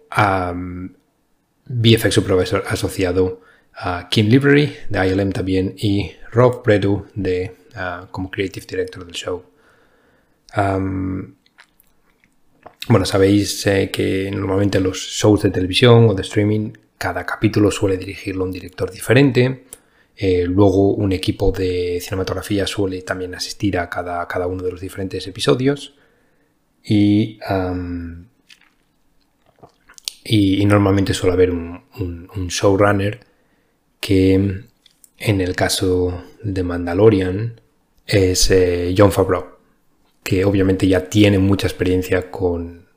VFX 1.66 2.14
Supervisor 2.14 2.64
asociado 2.68 3.42
a 3.76 4.08
Kim 4.10 4.28
Library 4.28 4.76
de 4.90 5.08
ILM 5.08 5.32
también 5.32 5.76
y 5.78 6.12
Rob 6.32 6.64
Bredu 6.64 7.08
de, 7.16 7.56
ah, 7.76 8.08
como 8.12 8.30
Creative 8.30 8.66
Director 8.68 9.06
del 9.06 9.16
show. 9.16 9.44
bueno, 12.88 13.06
sabéis 13.06 13.66
eh, 13.68 13.90
que 13.92 14.30
normalmente 14.32 14.80
los 14.80 14.98
shows 14.98 15.44
de 15.44 15.50
televisión 15.50 16.10
o 16.10 16.14
de 16.14 16.22
streaming, 16.22 16.74
cada 16.98 17.26
capítulo 17.26 17.72
suele 17.72 17.98
dirigirlo 17.98 18.44
un 18.44 18.52
director 18.52 18.92
diferente. 18.92 19.66
Eh, 20.16 20.46
luego 20.48 20.94
un 20.94 21.12
equipo 21.12 21.52
de 21.52 22.00
cinematografía 22.02 22.68
suele 22.68 23.02
también 23.02 23.34
asistir 23.36 23.78
a 23.78 23.90
cada, 23.90 24.28
cada 24.28 24.48
uno 24.48 24.64
de 24.64 24.72
los 24.72 24.82
diferentes 24.82 25.26
episodios. 25.28 25.96
Y, 26.84 27.40
y, 30.26 30.66
normalmente 30.66 31.14
suele 31.14 31.34
haber 31.34 31.52
un, 31.52 31.84
un 31.98 32.48
showrunner 32.48 33.22
que 34.02 34.66
en 35.18 35.40
el 35.40 35.56
caso 35.56 36.26
de 36.44 36.64
Mandalorian 36.64 37.62
es 38.06 38.52
eh, 38.52 38.94
John 38.98 39.12
Favreau, 39.12 39.46
que 40.22 40.44
obviamente 40.44 40.88
ya 40.88 41.08
tiene 41.08 41.40
mucha 41.40 41.68
experiencia 41.68 42.30
con, 42.30 42.88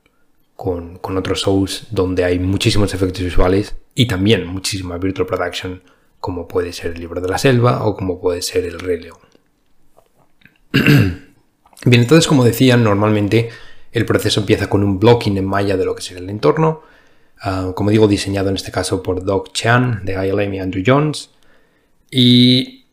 con, 0.56 0.98
otros 1.16 1.42
shows 1.42 1.86
donde 1.90 2.24
hay 2.24 2.38
muchísimos 2.38 2.92
efectos 2.94 3.22
visuales 3.22 3.76
y 3.94 4.06
también 4.08 4.46
muchísima 4.46 4.98
virtual 4.98 5.26
production, 5.26 5.82
como 6.20 6.48
puede 6.48 6.72
ser 6.72 6.92
el 6.92 7.00
libro 7.00 7.20
de 7.20 7.28
la 7.28 7.38
selva 7.38 7.84
o 7.84 7.94
como 7.94 8.20
puede 8.20 8.42
ser 8.42 8.64
el 8.64 8.78
Rey 8.78 9.00
León. 9.00 9.18
Bien, 10.72 12.02
entonces 12.02 12.26
como 12.26 12.44
decía, 12.44 12.76
normalmente 12.76 13.50
el 13.92 14.04
proceso 14.04 14.40
empieza 14.40 14.68
con 14.68 14.82
un 14.82 14.98
blocking 14.98 15.36
en 15.36 15.46
malla 15.46 15.76
de 15.76 15.84
lo 15.84 15.94
que 15.94 16.02
será 16.02 16.20
el 16.20 16.30
entorno, 16.30 16.82
Ah, 17.40 17.72
como 17.74 17.90
digo, 17.90 18.08
diseñado 18.08 18.48
en 18.48 18.56
este 18.56 18.72
caso 18.72 19.02
por 19.02 19.24
Doug 19.24 19.52
Chan 19.52 20.04
de 20.04 20.14
ILM 20.26 20.54
y 20.54 20.58
Andrew 20.58 20.82
Jones. 20.86 21.30
Y 22.10 22.86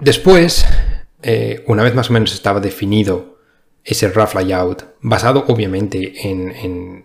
después, 0.00 0.66
eh, 1.22 1.64
una 1.66 1.82
vez 1.82 1.94
más 1.94 2.10
o 2.10 2.12
menos 2.12 2.32
estaba 2.34 2.60
definido 2.60 3.38
ese 3.84 4.08
rough 4.08 4.34
layout, 4.34 4.94
basado 5.00 5.44
obviamente 5.48 6.28
en, 6.28 7.04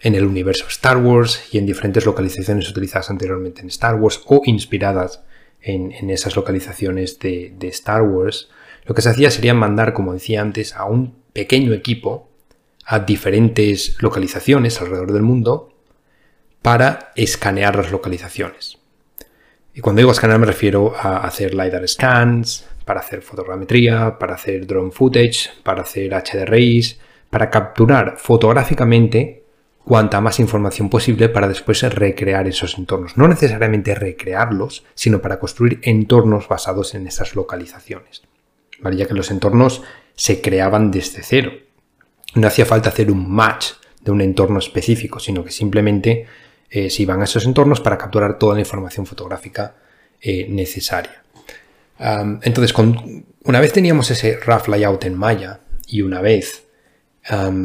el 0.00 0.24
universo 0.24 0.66
Star 0.68 0.98
Wars 0.98 1.48
y 1.52 1.58
en 1.58 1.66
diferentes 1.66 2.06
localizaciones 2.06 2.70
utilizadas 2.70 3.10
anteriormente 3.10 3.62
en 3.62 3.68
Star 3.68 3.96
Wars 3.96 4.20
o 4.26 4.42
inspiradas 4.44 5.22
en, 5.60 6.10
esas 6.10 6.36
localizaciones 6.36 7.18
de, 7.18 7.52
de 7.58 7.68
Star 7.68 8.02
Wars, 8.02 8.48
lo 8.84 8.94
que 8.94 9.02
se 9.02 9.10
hacía 9.10 9.30
sería 9.30 9.54
mandar, 9.54 9.92
como 9.92 10.12
decía 10.12 10.40
antes, 10.40 10.74
a 10.74 10.84
un 10.84 11.16
pequeño 11.32 11.72
equipo 11.72 12.28
a 12.84 13.00
diferentes 13.00 14.00
localizaciones 14.00 14.80
alrededor 14.80 15.12
del 15.12 15.22
mundo 15.22 15.74
para 16.62 17.12
escanear 17.16 17.76
las 17.76 17.90
localizaciones. 17.90 18.78
Y 19.74 19.80
cuando 19.80 20.00
digo 20.00 20.12
escanear 20.12 20.38
me 20.38 20.46
refiero 20.46 20.94
a 20.96 21.18
hacer 21.18 21.54
LiDAR 21.54 21.86
scans, 21.86 22.66
para 22.84 23.00
hacer 23.00 23.20
fotogrametría, 23.20 24.18
para 24.18 24.34
hacer 24.34 24.66
drone 24.66 24.90
footage, 24.90 25.50
para 25.62 25.82
hacer 25.82 26.10
HDRIs, 26.14 26.98
para 27.28 27.50
capturar 27.50 28.16
fotográficamente 28.16 29.37
cuanta 29.88 30.20
más 30.20 30.38
información 30.38 30.90
posible 30.90 31.30
para 31.30 31.48
después 31.48 31.82
recrear 31.82 32.46
esos 32.46 32.76
entornos. 32.76 33.16
No 33.16 33.26
necesariamente 33.26 33.94
recrearlos, 33.94 34.84
sino 34.94 35.22
para 35.22 35.40
construir 35.40 35.80
entornos 35.82 36.46
basados 36.46 36.94
en 36.94 37.06
esas 37.06 37.34
localizaciones. 37.34 38.22
Ya 38.92 39.06
que 39.06 39.14
los 39.14 39.30
entornos 39.30 39.82
se 40.14 40.42
creaban 40.42 40.90
desde 40.90 41.22
cero 41.22 41.52
no 42.34 42.46
hacía 42.46 42.66
falta 42.66 42.90
hacer 42.90 43.10
un 43.10 43.30
match 43.30 43.70
de 44.02 44.10
un 44.10 44.20
entorno 44.20 44.58
específico, 44.58 45.18
sino 45.18 45.42
que 45.42 45.50
simplemente 45.50 46.26
eh, 46.68 46.90
se 46.90 47.02
iban 47.02 47.22
a 47.22 47.24
esos 47.24 47.46
entornos 47.46 47.80
para 47.80 47.96
capturar 47.96 48.38
toda 48.38 48.54
la 48.54 48.60
información 48.60 49.06
fotográfica 49.06 49.76
eh, 50.20 50.46
necesaria. 50.50 51.22
entonces, 52.42 52.74
una 53.44 53.60
vez 53.60 53.72
teníamos 53.72 54.10
ese 54.10 54.36
rough 54.36 54.68
layout 54.68 55.04
en 55.04 55.14
Maya 55.14 55.60
y 55.86 56.02
una 56.02 56.20
vez 56.20 56.64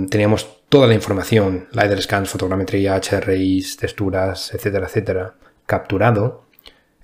teníamos 0.10 0.63
toda 0.74 0.88
la 0.88 0.96
información, 0.96 1.68
LiDAR 1.72 2.02
scans, 2.02 2.32
fotogrametría, 2.32 2.96
HRIs, 3.00 3.78
texturas, 3.78 4.56
etcétera, 4.56 4.88
etcétera, 4.88 5.36
capturado, 5.68 6.46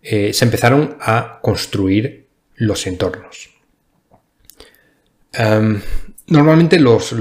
eh, 0.01 0.33
se 0.33 0.45
empezaron 0.45 0.97
a 0.99 1.37
construir 1.43 2.25
los 2.55 2.87
entornos. 2.87 3.51
Normalmente 6.25 6.79
los, 6.79 7.13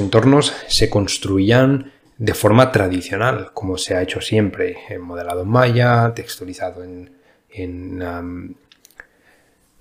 entornos 0.00 0.52
se 0.66 0.90
construían 0.90 1.92
de 2.18 2.34
forma 2.34 2.72
tradicional, 2.72 3.52
como 3.54 3.78
se 3.78 3.94
ha 3.94 4.02
hecho 4.02 4.20
siempre, 4.20 4.78
en 4.88 5.02
modelado 5.02 5.42
en 5.42 5.50
Maya, 5.50 6.12
texturizado 6.16 6.82
en, 6.82 7.12
en 7.48 8.56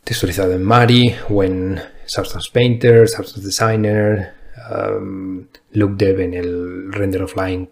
texturizado 0.03 0.53
en 0.53 0.61
Mari 0.61 1.15
o 1.31 1.43
en 1.43 1.81
Substance 2.05 2.51
Painter, 2.53 3.09
Substance 3.09 3.43
Designer, 3.43 4.40
um, 4.71 5.45
en 5.73 6.33
el 6.33 6.91
Render 6.91 7.23
Offline, 7.23 7.69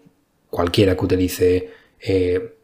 cualquiera 0.48 0.96
que 0.96 1.04
utilice 1.04 1.70
eh, 2.00 2.54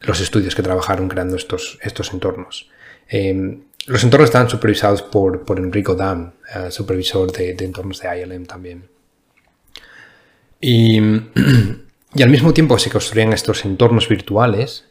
los 0.00 0.20
estudios 0.20 0.54
que 0.54 0.62
trabajaron 0.62 1.08
creando 1.08 1.36
estos, 1.36 1.78
estos 1.82 2.12
entornos. 2.12 2.70
Em, 3.08 3.64
los 3.86 4.02
entornos 4.02 4.28
están 4.28 4.48
supervisados 4.48 5.02
por, 5.02 5.44
Enrico 5.58 5.94
Dam, 5.94 6.32
eh, 6.54 6.70
supervisor 6.70 7.30
de, 7.32 7.50
entornos 7.60 8.00
de 8.00 8.20
ILM 8.20 8.46
también. 8.46 8.88
Y, 12.16 12.22
al 12.22 12.30
mismo 12.30 12.54
tiempo 12.54 12.78
se 12.78 12.90
construían 12.90 13.32
estos 13.32 13.64
entornos 13.64 14.08
virtuales, 14.08 14.84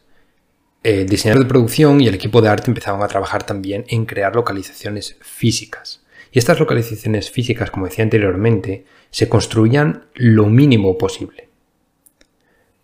el 0.82 1.08
diseñador 1.08 1.44
de 1.44 1.48
producción 1.48 2.02
y 2.02 2.06
el 2.06 2.14
equipo 2.14 2.42
de 2.42 2.50
arte 2.50 2.70
empezaban 2.70 3.02
a 3.02 3.08
trabajar 3.08 3.44
también 3.44 3.86
en 3.88 4.04
crear 4.04 4.36
localizaciones 4.36 5.16
físicas. 5.22 6.03
Y 6.34 6.40
estas 6.40 6.58
localizaciones 6.58 7.30
físicas, 7.30 7.70
como 7.70 7.86
decía 7.86 8.02
anteriormente, 8.02 8.84
se 9.10 9.28
construían 9.28 10.06
lo 10.14 10.46
mínimo 10.46 10.98
posible. 10.98 11.48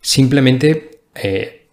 Simplemente 0.00 1.00
eh, 1.16 1.66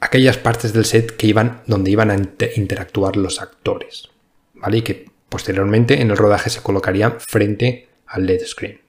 aquellas 0.00 0.38
partes 0.38 0.72
del 0.72 0.86
set 0.86 1.14
que 1.14 1.26
iban, 1.26 1.60
donde 1.66 1.90
iban 1.90 2.10
a 2.10 2.16
interactuar 2.56 3.18
los 3.18 3.42
actores, 3.42 4.08
¿vale? 4.54 4.78
Y 4.78 4.82
que 4.82 5.10
posteriormente 5.28 6.00
en 6.00 6.10
el 6.10 6.16
rodaje 6.16 6.48
se 6.48 6.62
colocarían 6.62 7.20
frente 7.20 7.90
al 8.06 8.24
LED 8.24 8.46
screen. 8.46 8.80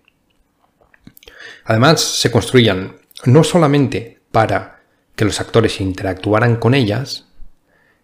Además, 1.66 2.00
se 2.00 2.32
construían 2.32 2.96
no 3.26 3.44
solamente 3.44 4.22
para 4.32 4.84
que 5.18 5.26
los 5.26 5.42
actores 5.42 5.82
interactuaran 5.82 6.56
con 6.56 6.74
ellas, 6.74 7.28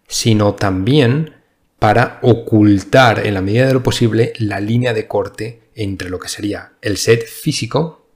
sino 0.09 0.53
también 0.53 1.42
para 1.83 2.19
ocultar 2.21 3.27
en 3.27 3.33
la 3.33 3.41
medida 3.41 3.67
de 3.67 3.73
lo 3.73 3.83
posible 3.83 4.31
la 4.37 4.61
línea 4.61 4.93
de 4.93 5.05
corte 5.05 5.63
entre 5.75 6.09
lo 6.09 6.17
que 6.17 6.29
sería 6.29 6.71
el 6.81 6.95
set 6.95 7.27
físico 7.27 8.07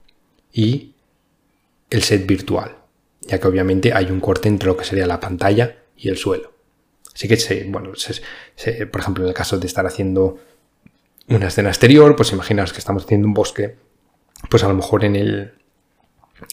y 0.50 0.94
el 1.90 2.02
set 2.02 2.26
virtual 2.26 2.78
ya 3.28 3.38
que 3.38 3.46
obviamente 3.46 3.92
hay 3.92 4.10
un 4.10 4.20
corte 4.20 4.48
entre 4.48 4.68
lo 4.68 4.76
que 4.76 4.86
sería 4.86 5.06
la 5.06 5.20
pantalla 5.20 5.82
y 5.98 6.08
el 6.08 6.16
suelo. 6.16 6.54
Así 7.14 7.28
que, 7.28 7.66
bueno, 7.68 7.92
por 8.90 9.00
ejemplo, 9.00 9.24
en 9.24 9.28
el 9.28 9.34
caso 9.34 9.58
de 9.58 9.66
estar 9.66 9.86
haciendo 9.86 10.38
una 11.28 11.48
escena 11.48 11.68
exterior, 11.68 12.16
pues 12.16 12.32
imaginaos 12.32 12.72
que 12.72 12.78
estamos 12.78 13.04
haciendo 13.04 13.28
un 13.28 13.34
bosque, 13.34 13.76
pues 14.48 14.64
a 14.64 14.68
lo 14.68 14.74
mejor 14.74 15.04
en 15.04 15.14
el, 15.14 15.52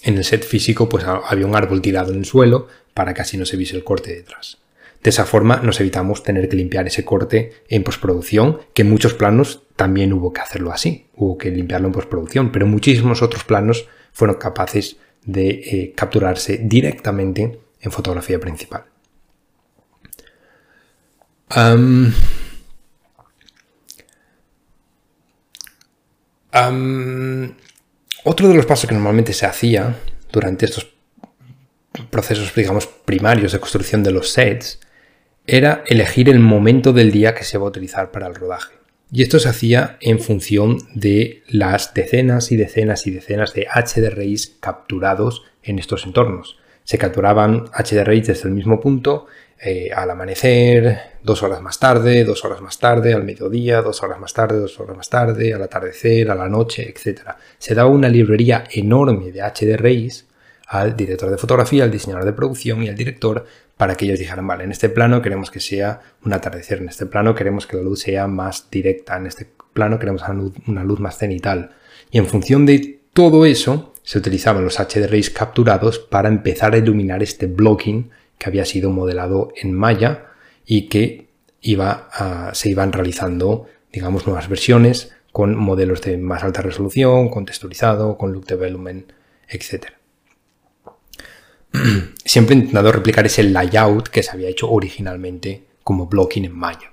en 0.04 0.18
el 0.18 0.26
set 0.26 0.44
físico 0.44 0.90
pues 0.90 1.06
había 1.06 1.46
un 1.46 1.56
árbol 1.56 1.82
tirado 1.82 2.12
en 2.12 2.20
el 2.20 2.26
suelo 2.26 2.68
para 2.94 3.14
que 3.14 3.22
así 3.22 3.38
no 3.38 3.46
se 3.46 3.56
viese 3.56 3.78
el 3.78 3.86
corte 3.86 4.14
detrás. 4.14 4.58
De 5.06 5.12
esa 5.12 5.28
forma 5.28 5.58
nos 5.58 5.80
evitamos 5.80 6.24
tener 6.24 6.50
que 6.50 6.56
limpiar 6.56 6.88
ese 6.88 7.06
corte 7.06 7.52
en 7.70 7.84
postproducción, 7.84 8.62
que 8.74 8.82
en 8.82 8.90
muchos 8.90 9.14
planos 9.14 9.62
también 9.76 10.12
hubo 10.12 10.34
que 10.34 10.42
hacerlo 10.42 10.72
así, 10.72 11.12
hubo 11.14 11.38
que 11.38 11.52
limpiarlo 11.52 11.86
en 11.86 11.94
postproducción, 11.94 12.52
pero 12.52 12.66
muchísimos 12.66 13.22
otros 13.22 13.44
planos 13.44 13.88
fueron 14.14 14.38
capaces 14.38 14.98
de 15.24 15.50
eh, 15.50 15.94
capturarse 15.96 16.60
directamente 16.64 17.60
en 17.82 17.92
fotografía 17.92 18.40
principal. 18.40 18.86
otro 28.24 28.48
de 28.48 28.56
los 28.56 28.66
pasos 28.66 28.90
que 28.90 28.96
normalmente 28.96 29.34
se 29.34 29.46
hacía 29.46 30.00
durante 30.32 30.66
estos 30.66 30.96
procesos, 32.10 32.56
digamos, 32.56 32.88
primarios 32.88 33.52
de 33.52 33.60
construcción 33.60 34.02
de 34.02 34.10
los 34.10 34.32
sets 34.32 34.80
era 35.48 35.84
elegir 35.88 36.30
el 36.30 36.40
momento 36.40 36.94
del 36.94 37.12
día 37.12 37.36
que 37.36 37.44
se 37.44 37.58
va 37.58 37.66
a 37.66 37.70
utilizar 37.70 38.12
para 38.12 38.28
el 38.28 38.36
rodaje. 38.36 38.76
Y 39.12 39.22
esto 39.22 39.40
se 39.40 39.50
hacía 39.50 39.98
en 40.02 40.20
función 40.20 40.78
de 40.94 41.44
las 41.48 41.94
decenas 41.94 42.52
y 42.52 42.58
decenas 42.58 43.06
y 43.08 43.12
decenas 43.12 43.54
de 43.54 43.68
HDRIs 43.68 44.58
capturados 44.60 45.44
en 45.64 45.80
estos 45.80 46.06
entornos. 46.06 46.58
Se 46.84 46.98
capturaban 46.98 47.66
HDRIs 47.66 48.28
desde 48.28 48.50
el 48.50 48.56
mismo 48.56 48.80
punto 48.80 49.28
eh, 49.60 49.90
al 49.96 50.10
amanecer, 50.10 51.00
dos 51.24 51.42
horas 51.44 51.62
más 51.62 51.80
tarde, 51.80 52.24
dos 52.24 52.44
horas 52.44 52.62
más 52.62 52.78
tarde, 52.78 53.14
al 53.14 53.24
mediodía, 53.24 53.82
dos 53.82 54.04
horas 54.04 54.20
más 54.20 54.34
tarde, 54.34 54.60
dos 54.60 54.80
horas 54.80 54.98
más 54.98 55.10
tarde, 55.10 55.54
al 55.54 55.64
atardecer, 55.64 56.30
a 56.30 56.36
la 56.36 56.50
noche, 56.50 56.90
etc. 56.90 57.22
Se 57.58 57.74
daba 57.74 57.90
una 57.90 58.10
librería 58.10 58.66
enorme 58.70 59.32
de 59.32 59.42
HDRIs 59.42 60.28
al 60.68 60.96
director 60.96 61.30
de 61.30 61.38
fotografía, 61.38 61.84
al 61.84 61.92
diseñador 61.92 62.26
de 62.26 62.34
producción 62.34 62.84
y 62.84 62.90
al 62.90 62.96
director 62.96 63.46
para 63.78 63.96
que 63.96 64.06
ellos 64.06 64.20
dijeran, 64.20 64.48
vale, 64.48 64.64
en 64.64 64.72
este 64.72 64.90
plano 64.90 65.22
queremos 65.22 65.52
que 65.52 65.60
sea 65.60 66.02
un 66.24 66.34
atardecer, 66.34 66.80
en 66.80 66.90
este 66.90 67.06
plano 67.06 67.36
queremos 67.36 67.68
que 67.68 67.78
la 67.78 67.84
luz 67.84 68.02
sea 68.02 68.28
más 68.28 68.70
directa, 68.72 69.18
en 69.18 69.28
este 69.28 69.50
plano 69.74 70.00
queremos 70.00 70.24
una 70.68 70.84
luz 70.84 71.00
más 71.00 71.18
cenital. 71.18 71.76
Y 72.12 72.18
en 72.18 72.28
función 72.28 72.66
de 72.66 73.00
todo 73.14 73.46
eso, 73.46 73.94
se 74.06 74.20
utilizaban 74.20 74.64
los 74.64 74.80
HDRIs 74.80 75.32
capturados 75.32 76.00
para 76.00 76.30
empezar 76.30 76.74
a 76.74 76.78
iluminar 76.78 77.24
este 77.24 77.48
blocking 77.48 78.12
que 78.38 78.48
había 78.48 78.64
sido 78.64 78.92
modelado 78.92 79.50
en 79.56 79.74
Maya 79.74 80.28
y 80.66 80.88
que 80.90 81.28
iba 81.62 82.10
se 82.54 82.70
iban 82.70 82.94
realizando, 82.94 83.66
digamos, 83.92 84.28
nuevas 84.28 84.48
versiones 84.48 85.14
con 85.32 85.58
modelos 85.58 86.02
de 86.02 86.18
más 86.18 86.44
alta 86.44 86.62
resolución, 86.62 87.30
con 87.30 87.46
texturizado, 87.46 88.18
con 88.18 88.32
look 88.32 88.46
development, 88.46 89.12
etc. 89.50 89.88
Siempre 92.26 92.56
he 92.56 92.60
intentado 92.60 92.92
replicar 92.92 93.26
ese 93.26 93.44
layout 93.44 94.10
que 94.10 94.24
se 94.24 94.32
había 94.32 94.50
hecho 94.50 94.70
originalmente 94.70 95.66
como 95.84 96.08
blocking 96.08 96.46
en 96.46 96.58
Maya. 96.58 96.92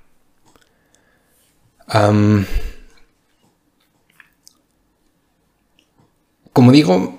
como 6.53 6.71
digo, 6.71 7.17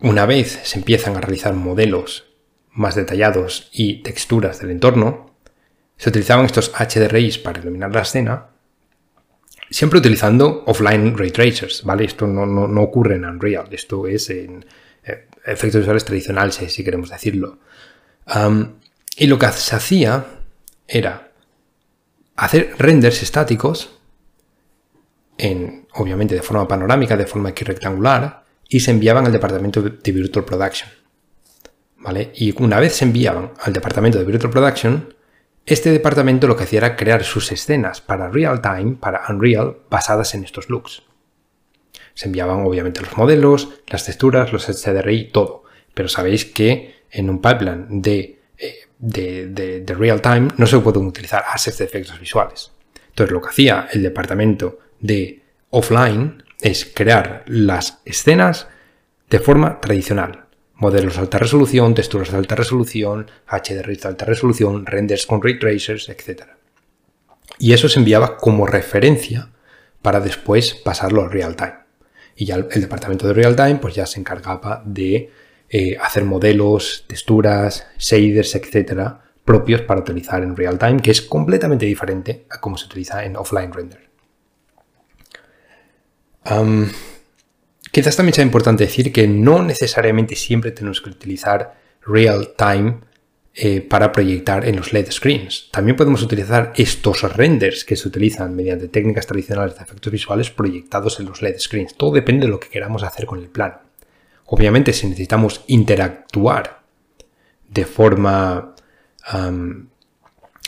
una 0.00 0.26
vez 0.26 0.60
se 0.64 0.78
empiezan 0.78 1.16
a 1.16 1.20
realizar 1.20 1.54
modelos 1.54 2.24
más 2.72 2.94
detallados 2.94 3.68
y 3.72 4.02
texturas 4.02 4.58
del 4.58 4.70
entorno, 4.70 5.34
se 5.96 6.08
utilizaban 6.08 6.46
estos 6.46 6.72
HDRIs 6.72 7.38
para 7.38 7.60
iluminar 7.60 7.94
la 7.94 8.02
escena, 8.02 8.46
siempre 9.70 9.98
utilizando 9.98 10.64
offline 10.66 11.16
ray 11.16 11.30
tracers, 11.30 11.84
¿vale? 11.84 12.04
Esto 12.04 12.26
no, 12.26 12.82
ocurre 12.82 13.16
en 13.16 13.26
Unreal, 13.26 13.68
esto 13.70 14.06
es 14.06 14.30
en 14.30 14.64
efectos 15.44 15.80
visuales 15.80 16.04
tradicionales, 16.04 16.54
si 16.54 16.84
queremos 16.84 17.10
decirlo. 17.10 17.58
y 19.16 19.26
lo 19.26 19.38
que 19.38 19.48
se 19.48 19.76
hacía 19.76 20.26
era 20.86 21.32
hacer 22.36 22.74
renders 22.78 23.22
estáticos, 23.22 23.98
en, 25.38 25.86
obviamente 25.94 26.34
de 26.34 26.42
forma 26.42 26.66
panorámica, 26.68 27.16
de 27.16 27.26
forma 27.26 27.50
rectangular, 27.50 28.44
y 28.68 28.80
se 28.80 28.90
enviaban 28.90 29.26
al 29.26 29.32
departamento 29.32 29.82
de 29.82 30.12
Virtual 30.12 30.44
Production. 30.44 30.90
Y 32.34 32.54
una 32.62 32.80
vez 32.80 32.94
se 32.94 33.04
enviaban 33.04 33.52
al 33.60 33.72
departamento 33.72 34.18
de 34.18 34.24
Virtual 34.24 34.50
Production, 34.50 35.14
este 35.66 35.92
departamento 35.92 36.46
lo 36.46 36.56
que 36.56 36.64
hacía 36.64 36.78
era 36.78 36.96
crear 36.96 37.22
sus 37.22 37.52
escenas 37.52 38.00
para 38.00 38.28
real 38.28 38.60
time, 38.60 38.96
para 38.98 39.22
Unreal, 39.28 39.76
basadas 39.90 40.34
en 40.34 40.44
estos 40.44 40.68
looks. 40.70 41.02
Se 42.20 42.26
enviaban 42.26 42.66
obviamente 42.66 43.00
los 43.00 43.16
modelos, 43.16 43.70
las 43.86 44.04
texturas, 44.04 44.52
los 44.52 44.68
HDRI, 44.68 45.30
todo. 45.32 45.64
Pero 45.94 46.06
sabéis 46.06 46.44
que 46.44 46.96
en 47.10 47.30
un 47.30 47.40
pipeline 47.40 48.02
de, 48.02 48.40
eh, 48.58 48.74
de, 48.98 49.46
de 49.80 49.94
real 49.94 50.20
time 50.20 50.48
no 50.58 50.66
se 50.66 50.78
pueden 50.80 51.06
utilizar 51.06 51.42
assets 51.50 51.78
de 51.78 51.86
efectos 51.86 52.20
visuales. 52.20 52.72
Entonces 53.08 53.32
lo 53.32 53.40
que 53.40 53.48
hacía 53.48 53.88
el 53.90 54.02
departamento 54.02 54.80
de 55.00 55.40
offline 55.70 56.42
es 56.60 56.84
crear 56.94 57.42
las 57.46 58.02
escenas 58.04 58.68
de 59.30 59.38
forma 59.38 59.80
tradicional, 59.80 60.44
modelos 60.74 61.14
de 61.14 61.20
alta 61.20 61.38
resolución, 61.38 61.94
texturas 61.94 62.32
de 62.32 62.36
alta 62.36 62.54
resolución, 62.54 63.30
HDR 63.48 63.96
de 63.96 64.08
alta 64.08 64.26
resolución, 64.26 64.84
renders 64.84 65.24
con 65.24 65.40
ray 65.40 65.58
tracers, 65.58 66.10
etc. 66.10 66.42
Y 67.58 67.72
eso 67.72 67.88
se 67.88 67.98
enviaba 67.98 68.36
como 68.36 68.66
referencia 68.66 69.48
para 70.02 70.20
después 70.20 70.74
pasarlo 70.74 71.22
al 71.22 71.30
real 71.30 71.56
time. 71.56 71.79
Y 72.40 72.46
ya 72.46 72.54
el, 72.54 72.80
departamento 72.80 73.26
de 73.26 73.34
real 73.34 73.54
time 73.54 73.76
pues 73.76 73.94
ya 73.94 74.06
se 74.06 74.18
encargaba 74.18 74.82
de 74.86 75.30
eh, 75.68 75.98
hacer 76.00 76.24
modelos, 76.24 77.04
texturas, 77.06 77.86
shaders, 77.98 78.54
etc. 78.54 79.12
propios 79.44 79.82
para 79.82 80.00
utilizar 80.00 80.42
en 80.42 80.56
real 80.56 80.78
time, 80.78 81.02
que 81.02 81.10
es 81.10 81.20
completamente 81.20 81.84
diferente 81.84 82.46
a 82.48 82.58
cómo 82.58 82.78
se 82.78 82.86
utiliza 82.86 83.26
en 83.26 83.36
offline 83.36 83.70
render. 83.70 84.08
Quizás 87.92 88.16
también 88.16 88.32
sea 88.32 88.44
importante 88.44 88.84
decir 88.84 89.12
que 89.12 89.28
no 89.28 89.62
necesariamente 89.62 90.34
siempre 90.34 90.70
tenemos 90.70 91.02
que 91.02 91.10
utilizar 91.10 91.78
real 92.06 92.54
time 92.56 93.00
eh, 93.52 93.80
para 93.80 94.12
proyectar 94.12 94.64
en 94.66 94.76
los 94.76 94.92
LED 94.92 95.10
screens. 95.10 95.68
También 95.72 95.96
podemos 95.96 96.22
utilizar 96.22 96.72
estos 96.76 97.22
renders 97.36 97.84
que 97.84 97.96
se 97.96 98.06
utilizan 98.06 98.54
mediante 98.54 98.88
técnicas 98.88 99.26
tradicionales 99.26 99.76
de 99.76 99.82
efectos 99.82 100.12
visuales 100.12 100.50
proyectados 100.50 101.18
en 101.18 101.26
los 101.26 101.42
LED 101.42 101.58
screens. 101.58 101.96
Todo 101.96 102.12
depende 102.12 102.46
de 102.46 102.52
lo 102.52 102.60
que 102.60 102.68
queramos 102.68 103.02
hacer 103.02 103.26
con 103.26 103.40
el 103.40 103.48
plano. 103.48 103.80
Obviamente, 104.46 104.92
si 104.92 105.06
necesitamos 105.08 105.64
interactuar 105.66 106.82
de 107.68 107.84
forma, 107.84 108.74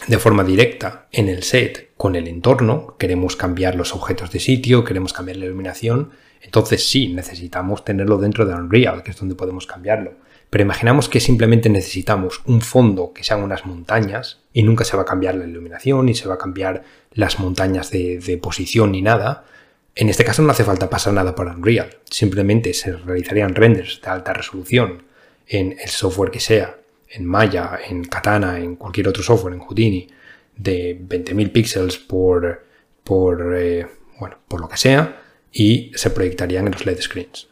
de 0.07 0.19
forma 0.19 0.45
directa 0.45 1.09
en 1.11 1.29
el 1.29 1.43
set 1.43 1.91
con 1.97 2.17
el 2.17 2.29
entorno, 2.29 2.97
queremos 2.99 3.37
cambiar 3.37 3.75
los 3.75 3.95
objetos 3.95 4.31
de 4.31 4.41
sitio, 4.41 4.85
queremos 4.85 5.13
cambiar 5.13 5.37
la 5.37 5.47
iluminación, 5.47 6.11
entonces 6.41 6.89
sí, 6.89 7.13
necesitamos 7.13 7.85
tenerlo 7.85 8.19
dentro 8.19 8.45
de 8.45 8.55
Unreal, 8.55 9.03
que 9.03 9.13
es 9.13 9.17
donde 9.17 9.37
podemos 9.37 9.67
cambiarlo. 9.67 10.15
Pero 10.53 10.65
imaginamos 10.65 11.09
que 11.09 11.19
simplemente 11.19 11.71
necesitamos 11.71 12.43
un 12.45 12.61
fondo 12.61 13.15
que 13.15 13.25
sean 13.25 13.43
unas 13.43 13.65
montañas 13.65 14.41
y 14.53 14.65
nunca 14.65 14.85
se 14.85 14.95
va 14.99 15.05
a 15.05 15.07
cambiar 15.07 15.35
la 15.35 15.47
iluminación 15.47 16.05
ni 16.05 16.15
se 16.15 16.29
va 16.29 16.35
a 16.35 16.39
cambiar 16.39 16.85
las 17.15 17.41
montañas 17.41 17.91
de, 17.91 18.39
posición 18.43 18.93
ni 18.93 19.01
nada. 19.01 19.47
En 19.95 20.11
este 20.11 20.27
caso 20.27 20.43
no 20.43 20.51
hace 20.51 20.65
falta 20.65 20.91
pasar 20.91 21.15
nada 21.15 21.35
por 21.35 21.47
Unreal. 21.47 21.97
Simplemente 22.05 22.75
se 22.75 22.93
realizarían 22.93 23.55
renders 23.55 24.03
de 24.03 24.11
alta 24.11 24.35
resolución 24.35 25.05
en 25.47 25.75
el 25.83 25.89
software 25.89 26.31
que 26.31 26.41
sea, 26.41 26.77
en 27.09 27.25
Maya, 27.25 27.79
en 27.89 28.05
Katana, 28.05 28.59
en 28.59 28.77
cualquier 28.77 29.09
otro 29.09 29.23
software, 29.23 29.55
en 29.55 29.61
Houdini, 29.61 30.07
de 30.55 31.01
20.000 31.01 31.51
píxeles 31.51 31.97
por, 31.97 32.63
por, 33.05 33.57
eh, 33.57 33.87
bueno, 34.21 34.37
por 34.49 34.61
lo 34.61 34.69
que 34.69 34.77
sea 34.77 35.19
y 35.51 35.93
se 35.95 36.11
proyectarían 36.11 36.67
en 36.67 36.73
los 36.73 36.85
LED 36.85 37.01
screens. 37.01 37.49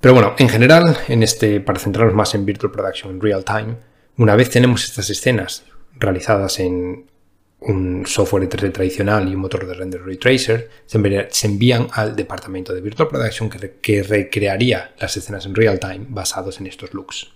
Pero 0.00 0.14
bueno, 0.14 0.34
en 0.38 0.48
general, 0.48 0.96
en 1.08 1.22
este, 1.22 1.60
para 1.60 1.78
centrarnos 1.78 2.14
más 2.14 2.34
en 2.34 2.46
Virtual 2.46 2.70
Production 2.70 3.12
en 3.12 3.20
Real 3.20 3.44
Time, 3.44 3.76
una 4.16 4.36
vez 4.36 4.50
tenemos 4.50 4.84
estas 4.84 5.10
escenas 5.10 5.64
realizadas 5.94 6.60
en 6.60 7.06
un 7.60 8.06
software 8.06 8.48
3D 8.48 8.72
tradicional 8.72 9.28
y 9.28 9.34
un 9.34 9.40
motor 9.40 9.66
de 9.66 9.74
render 9.74 10.04
ray 10.04 10.16
tracer, 10.16 10.70
se 10.86 11.46
envían 11.46 11.88
al 11.92 12.14
departamento 12.14 12.72
de 12.72 12.80
Virtual 12.80 13.08
Production 13.08 13.50
que, 13.50 14.02
recrearía 14.04 14.94
las 15.00 15.16
escenas 15.16 15.44
en 15.46 15.54
real 15.56 15.80
time 15.80 16.06
basados 16.08 16.60
en 16.60 16.68
estos 16.68 16.94
looks. 16.94 17.32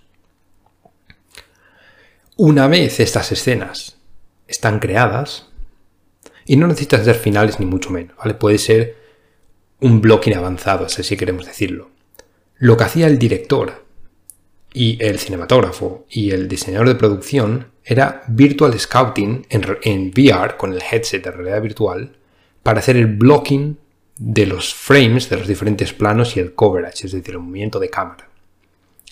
Una 2.37 2.67
vez 2.67 2.99
estas 3.01 3.31
escenas 3.33 3.97
están 4.47 4.79
creadas, 4.79 5.49
y 6.45 6.57
no 6.57 6.67
necesitan 6.67 7.03
ser 7.05 7.15
finales 7.15 7.59
ni 7.59 7.65
mucho 7.65 7.89
menos, 7.89 8.17
¿vale? 8.17 8.33
Puede 8.33 8.57
ser 8.57 8.97
un 9.79 10.01
blocking 10.01 10.35
avanzado, 10.35 10.89
si 10.89 11.17
queremos 11.17 11.45
decirlo. 11.45 11.92
Lo 12.63 12.77
que 12.77 12.85
hacía 12.85 13.07
el 13.07 13.19
director 13.19 13.83
y 14.71 14.97
el 15.03 15.19
cinematógrafo 15.19 16.05
y 16.09 16.31
el 16.31 16.47
diseñador 16.47 16.87
de 16.87 16.95
producción 16.95 17.73
era 17.83 18.23
Virtual 18.29 18.79
Scouting 18.79 19.47
en, 19.49 19.77
en 19.81 20.13
VR 20.15 20.55
con 20.55 20.71
el 20.71 20.81
headset 20.81 21.25
de 21.25 21.31
realidad 21.31 21.61
virtual 21.61 22.15
para 22.63 22.79
hacer 22.79 22.95
el 22.95 23.07
blocking 23.07 23.77
de 24.15 24.45
los 24.45 24.73
frames 24.73 25.29
de 25.29 25.39
los 25.39 25.47
diferentes 25.49 25.91
planos 25.91 26.37
y 26.37 26.39
el 26.39 26.53
coverage, 26.53 27.05
es 27.05 27.11
decir, 27.11 27.33
el 27.33 27.41
movimiento 27.41 27.81
de 27.81 27.89
cámara. 27.89 28.29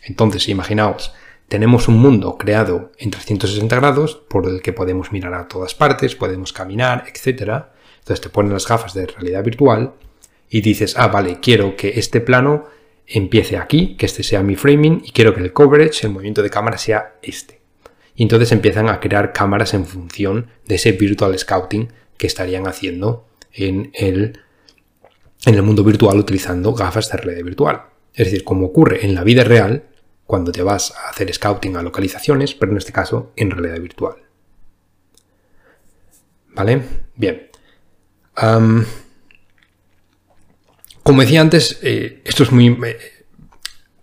Entonces, 0.05 0.47
imaginaos, 0.47 1.13
tenemos 1.49 1.89
un 1.89 1.99
mundo 1.99 2.37
creado 2.37 2.93
en 2.99 3.11
360 3.11 3.75
grados 3.75 4.15
por 4.29 4.47
el 4.47 4.61
que 4.61 4.71
podemos 4.71 5.11
mirar 5.11 5.33
a 5.33 5.49
todas 5.49 5.75
partes, 5.75 6.15
podemos 6.15 6.53
caminar, 6.53 7.03
etc. 7.05 7.65
Entonces 7.99 8.21
te 8.21 8.29
ponen 8.29 8.53
las 8.53 8.65
gafas 8.65 8.93
de 8.93 9.07
realidad 9.07 9.43
virtual 9.43 9.91
y 10.49 10.61
dices, 10.61 10.95
ah, 10.97 11.09
vale, 11.09 11.41
quiero 11.41 11.75
que 11.75 11.99
este 11.99 12.21
plano 12.21 12.79
empiece 13.11 13.57
aquí, 13.57 13.95
que 13.95 14.05
este 14.05 14.23
sea 14.23 14.41
mi 14.41 14.55
framing 14.55 15.01
y 15.03 15.11
quiero 15.11 15.33
que 15.33 15.41
el 15.41 15.53
coverage, 15.53 16.05
el 16.05 16.13
movimiento 16.13 16.41
de 16.41 16.49
cámara 16.49 16.77
sea 16.77 17.15
este. 17.21 17.61
Y 18.15 18.23
entonces 18.23 18.51
empiezan 18.51 18.89
a 18.89 18.99
crear 18.99 19.33
cámaras 19.33 19.73
en 19.73 19.85
función 19.85 20.47
de 20.65 20.75
ese 20.75 20.93
virtual 20.93 21.37
scouting 21.37 21.91
que 22.17 22.27
estarían 22.27 22.67
haciendo 22.67 23.27
en 23.51 23.91
el, 23.93 24.39
en 25.45 25.55
el 25.55 25.63
mundo 25.63 25.83
virtual 25.83 26.17
utilizando 26.17 26.73
gafas 26.73 27.09
de 27.11 27.17
realidad 27.17 27.45
virtual. 27.45 27.81
Es 28.13 28.27
decir, 28.27 28.43
como 28.43 28.67
ocurre 28.67 29.05
en 29.05 29.15
la 29.15 29.23
vida 29.23 29.43
real, 29.43 29.83
cuando 30.25 30.51
te 30.51 30.63
vas 30.63 30.93
a 30.95 31.09
hacer 31.09 31.33
scouting 31.33 31.75
a 31.75 31.81
localizaciones, 31.81 32.53
pero 32.53 32.71
en 32.71 32.77
este 32.77 32.93
caso 32.93 33.33
en 33.35 33.51
realidad 33.51 33.79
virtual. 33.81 34.15
¿Vale? 36.53 36.81
Bien. 37.15 37.49
Como 41.03 41.21
decía 41.21 41.41
antes, 41.41 41.79
eh, 41.81 42.21
esto 42.25 42.43
es 42.43 42.51
muy... 42.51 42.67
Eh, 42.67 42.97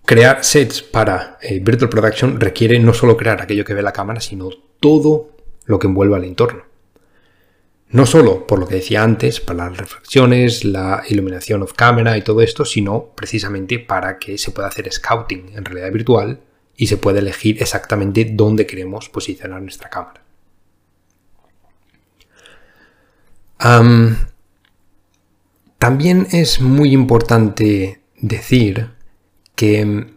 crear 0.05 0.43
sets 0.43 0.83
para 0.83 1.39
eh, 1.43 1.61
Virtual 1.63 1.91
Production 1.91 2.41
requiere 2.41 2.79
no 2.79 2.95
solo 2.95 3.17
crear 3.17 3.43
aquello 3.43 3.65
que 3.65 3.75
ve 3.75 3.83
la 3.83 3.93
cámara, 3.93 4.21
sino 4.21 4.49
todo 4.81 5.37
lo 5.67 5.79
que 5.79 5.87
envuelve 5.87 6.17
al 6.17 6.25
entorno. 6.25 6.65
No 7.91 8.07
solo 8.07 8.47
por 8.47 8.59
lo 8.59 8.67
que 8.67 8.77
decía 8.77 9.03
antes, 9.03 9.41
para 9.41 9.69
las 9.69 9.77
reflexiones, 9.77 10.65
la 10.65 11.03
iluminación 11.09 11.63
off 11.63 11.73
camera 11.75 12.17
y 12.17 12.23
todo 12.23 12.41
esto, 12.43 12.65
sino 12.65 13.13
precisamente 13.15 13.79
para 13.79 14.19
que 14.19 14.39
se 14.39 14.51
pueda 14.51 14.69
hacer 14.69 14.91
scouting 14.93 15.53
en 15.55 15.65
realidad 15.65 15.93
virtual 15.93 16.41
y 16.77 16.87
se 16.87 16.97
pueda 16.97 17.19
elegir 17.19 17.61
exactamente 17.61 18.27
dónde 18.31 18.67
queremos 18.67 19.09
posicionar 19.09 19.61
nuestra 19.61 19.91
cámara. 19.91 20.23
También 25.79 26.27
es 26.33 26.61
muy 26.61 26.93
importante 26.93 28.01
decir 28.21 28.91
que 29.55 30.09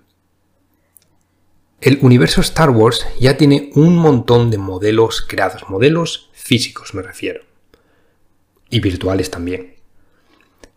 el 1.82 1.99
universo 2.01 2.41
Star 2.41 2.70
Wars 2.70 3.05
ya 3.20 3.38
tiene 3.38 3.72
un 3.76 3.95
montón 3.95 4.51
de 4.51 4.57
modelos 4.57 5.22
creados, 5.22 5.70
modelos 5.70 6.30
físicos 6.34 6.93
me 6.93 7.01
refiero 7.01 7.41
y 8.70 8.80
virtuales 8.80 9.30
también. 9.30 9.76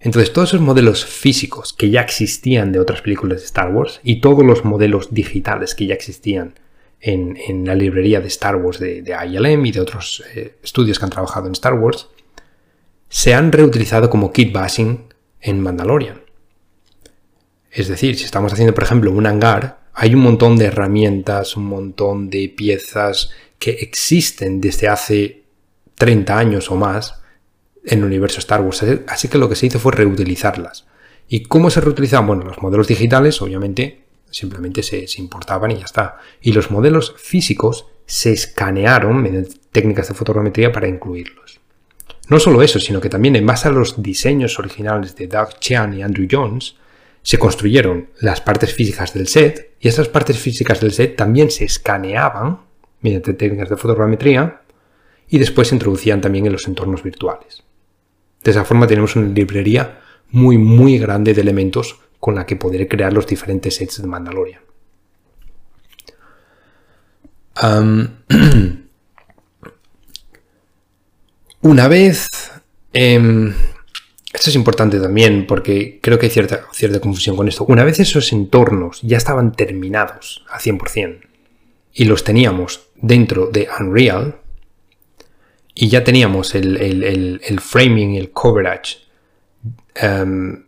Entonces, 0.00 0.32
todos 0.32 0.50
esos 0.50 0.60
modelos 0.60 1.06
físicos 1.06 1.72
que 1.72 1.88
ya 1.88 2.02
existían 2.02 2.72
de 2.72 2.80
otras 2.80 3.00
películas 3.00 3.40
de 3.40 3.46
Star 3.46 3.72
Wars 3.72 4.00
y 4.02 4.20
todos 4.20 4.44
los 4.44 4.64
modelos 4.64 5.14
digitales 5.14 5.74
que 5.74 5.86
ya 5.86 5.94
existían 5.94 6.58
en, 7.00 7.64
la 7.64 7.74
librería 7.74 8.20
de 8.20 8.28
Star 8.28 8.56
Wars 8.56 8.78
de, 8.78 9.02
ILM 9.26 9.64
y 9.64 9.72
de 9.72 9.80
otros 9.80 10.22
eh, 10.34 10.56
estudios 10.62 10.98
que 10.98 11.04
han 11.04 11.10
trabajado 11.10 11.46
en 11.46 11.52
Star 11.52 11.74
Wars, 11.74 12.08
se 13.08 13.34
han 13.34 13.52
reutilizado 13.52 14.10
como 14.10 14.32
kit 14.32 14.52
bashing 14.52 15.12
en 15.40 15.60
Mandalorian. 15.60 16.22
Es 17.70 17.88
decir, 17.88 18.16
si 18.16 18.24
estamos 18.24 18.52
haciendo, 18.52 18.74
por 18.74 18.84
ejemplo, 18.84 19.10
un 19.10 19.26
hangar, 19.26 19.84
hay 19.92 20.14
un 20.14 20.20
montón 20.20 20.56
de 20.56 20.66
herramientas, 20.66 21.56
un 21.56 21.66
montón 21.66 22.30
de 22.30 22.48
piezas 22.48 23.30
que 23.58 23.70
existen 23.70 24.60
desde 24.60 24.88
hace 24.88 25.44
30 25.96 26.38
años 26.38 26.70
o 26.70 26.76
más 26.76 27.22
en 27.84 28.00
el 28.00 28.04
universo 28.04 28.40
Star 28.40 28.60
Wars. 28.60 28.84
Así 29.06 29.28
que 29.28 29.38
lo 29.38 29.48
que 29.48 29.56
se 29.56 29.66
hizo 29.66 29.78
fue 29.78 29.92
reutilizarlas. 29.92 30.86
¿Y 31.28 31.44
cómo 31.44 31.70
se 31.70 31.80
reutilizaban? 31.80 32.26
Bueno, 32.26 32.44
los 32.44 32.60
modelos 32.60 32.88
digitales, 32.88 33.40
obviamente, 33.40 34.04
simplemente 34.30 34.82
se, 34.82 35.06
importaban 35.18 35.70
y 35.70 35.78
ya 35.78 35.84
está. 35.84 36.18
Y 36.40 36.52
los 36.52 36.70
modelos 36.70 37.14
físicos 37.16 37.86
se 38.06 38.32
escanearon 38.32 39.22
mediante 39.22 39.56
técnicas 39.72 40.08
de 40.08 40.14
fotogrametría 40.14 40.72
para 40.72 40.88
incluirlos. 40.88 41.60
No 42.28 42.40
solo 42.40 42.62
eso, 42.62 42.80
sino 42.80 43.00
que 43.00 43.10
también 43.10 43.36
en 43.36 43.46
base 43.46 43.68
a 43.68 43.72
los 43.72 44.02
diseños 44.02 44.58
originales 44.58 45.14
de 45.16 45.26
Doug 45.26 45.58
Chian 45.60 45.92
y 45.94 46.02
Andrew 46.02 46.26
Jones, 46.30 46.76
se 47.22 47.38
construyeron 47.38 48.10
las 48.20 48.40
partes 48.40 48.72
físicas 48.74 49.12
del 49.14 49.28
set 49.28 49.76
y 49.80 49.88
estas 49.88 50.08
partes 50.08 50.38
físicas 50.38 50.80
del 50.80 50.92
set 50.92 51.16
también 51.16 51.50
se 51.50 51.64
escaneaban 51.64 52.60
mediante 53.00 53.34
técnicas 53.34 53.68
de 53.70 53.76
fotogrametría 53.76 54.62
y 55.28 55.38
después 55.38 55.68
se 55.68 55.74
introducían 55.74 56.20
también 56.20 56.46
en 56.46 56.52
los 56.52 56.66
entornos 56.66 57.02
virtuales. 57.02 57.62
De 58.42 58.50
esa 58.50 58.64
forma 58.64 58.86
tenemos 58.86 59.16
una 59.16 59.28
librería 59.28 60.00
muy 60.30 60.58
muy 60.58 60.98
grande 60.98 61.32
de 61.34 61.40
elementos 61.40 62.00
con 62.20 62.34
la 62.34 62.46
que 62.46 62.56
poder 62.56 62.88
crear 62.88 63.12
los 63.12 63.26
diferentes 63.26 63.76
sets 63.76 64.00
de 64.00 64.08
Mandalorian. 64.08 64.60
una 71.64 71.88
vez... 71.88 72.28
Em, 72.92 73.52
esto 74.32 74.50
es 74.50 74.56
importante 74.56 74.98
también 74.98 75.46
porque 75.46 76.00
creo 76.00 76.18
que 76.18 76.26
hay 76.26 76.30
cierta, 76.30 76.66
cierta 76.72 77.00
confusión 77.00 77.36
con 77.36 77.46
esto. 77.46 77.64
Una 77.66 77.84
vez 77.84 78.00
esos 78.00 78.32
entornos 78.32 79.00
ya 79.02 79.16
estaban 79.16 79.52
terminados 79.52 80.44
a 80.48 80.58
100% 80.58 81.20
y 81.92 82.04
los 82.06 82.24
teníamos 82.24 82.88
dentro 82.96 83.46
de 83.46 83.68
Unreal, 83.78 84.40
y 85.74 85.88
ya 85.88 86.04
teníamos 86.04 86.54
el, 86.54 87.60
framing 87.60 88.14
y 88.14 88.18
el 88.18 88.30
coverage 88.30 88.98
em, 89.96 90.64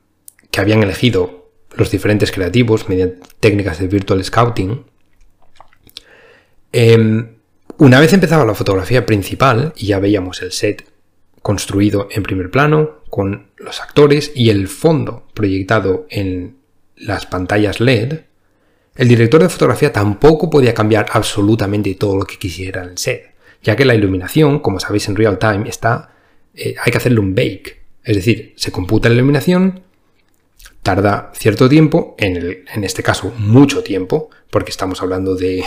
que 0.51 0.61
habían 0.61 0.83
elegido 0.83 1.51
los 1.77 1.91
diferentes 1.91 2.33
creativos 2.33 2.89
mediante 2.89 3.21
técnicas 3.39 3.79
de 3.79 3.87
virtual 3.87 4.25
scouting. 4.25 4.85
Em, 6.73 7.36
una 7.79 8.01
vez 8.01 8.13
empezaba 8.13 8.45
la 8.45 8.55
fotografía 8.55 9.07
principal 9.07 9.73
y 9.77 9.87
ya 9.87 9.99
veíamos 9.99 10.43
el 10.43 10.53
set 10.53 10.89
construido 11.43 12.09
en 12.11 12.23
primer 12.23 12.51
plano 12.51 13.03
con 13.11 13.49
los 13.57 13.81
actores 13.81 14.33
y 14.35 14.51
el 14.51 14.69
fondo 14.69 15.27
proyectado 15.35 16.07
en 16.11 16.57
las 16.97 17.27
pantallas 17.27 17.81
LED, 17.81 18.21
el 18.97 19.09
director 19.09 19.43
de 19.43 19.49
fotografía 19.49 19.93
tampoco 19.93 20.49
podía 20.49 20.75
cambiar 20.75 21.07
absolutamente 21.13 21.95
todo 21.95 22.17
lo 22.17 22.25
que 22.25 22.39
quisiera 22.39 22.83
en 22.83 22.91
el 22.91 22.99
set 22.99 23.37
ya 23.67 23.75
que 23.75 23.85
la 23.85 23.97
iluminación, 23.97 24.61
como 24.61 24.79
sabéis 24.79 25.09
en 25.09 25.17
real 25.17 25.39
time, 25.39 25.69
está, 25.69 26.11
eh, 26.55 26.77
hay 26.83 26.93
que 26.93 26.99
hacerle 26.99 27.19
un 27.19 27.35
bake. 27.35 27.83
Es 28.05 28.15
decir, 28.15 28.55
se 28.57 28.71
computa 28.71 29.09
la 29.09 29.17
iluminación, 29.17 29.81
tarda 30.85 31.33
cierto 31.35 31.69
tiempo, 31.69 32.15
en, 32.17 32.65
en 32.73 32.85
este 32.85 33.03
caso 33.03 33.35
mucho 33.39 33.83
tiempo, 33.83 34.31
porque 34.51 34.71
estamos 34.71 35.03
hablando 35.03 35.35
de, 35.35 35.65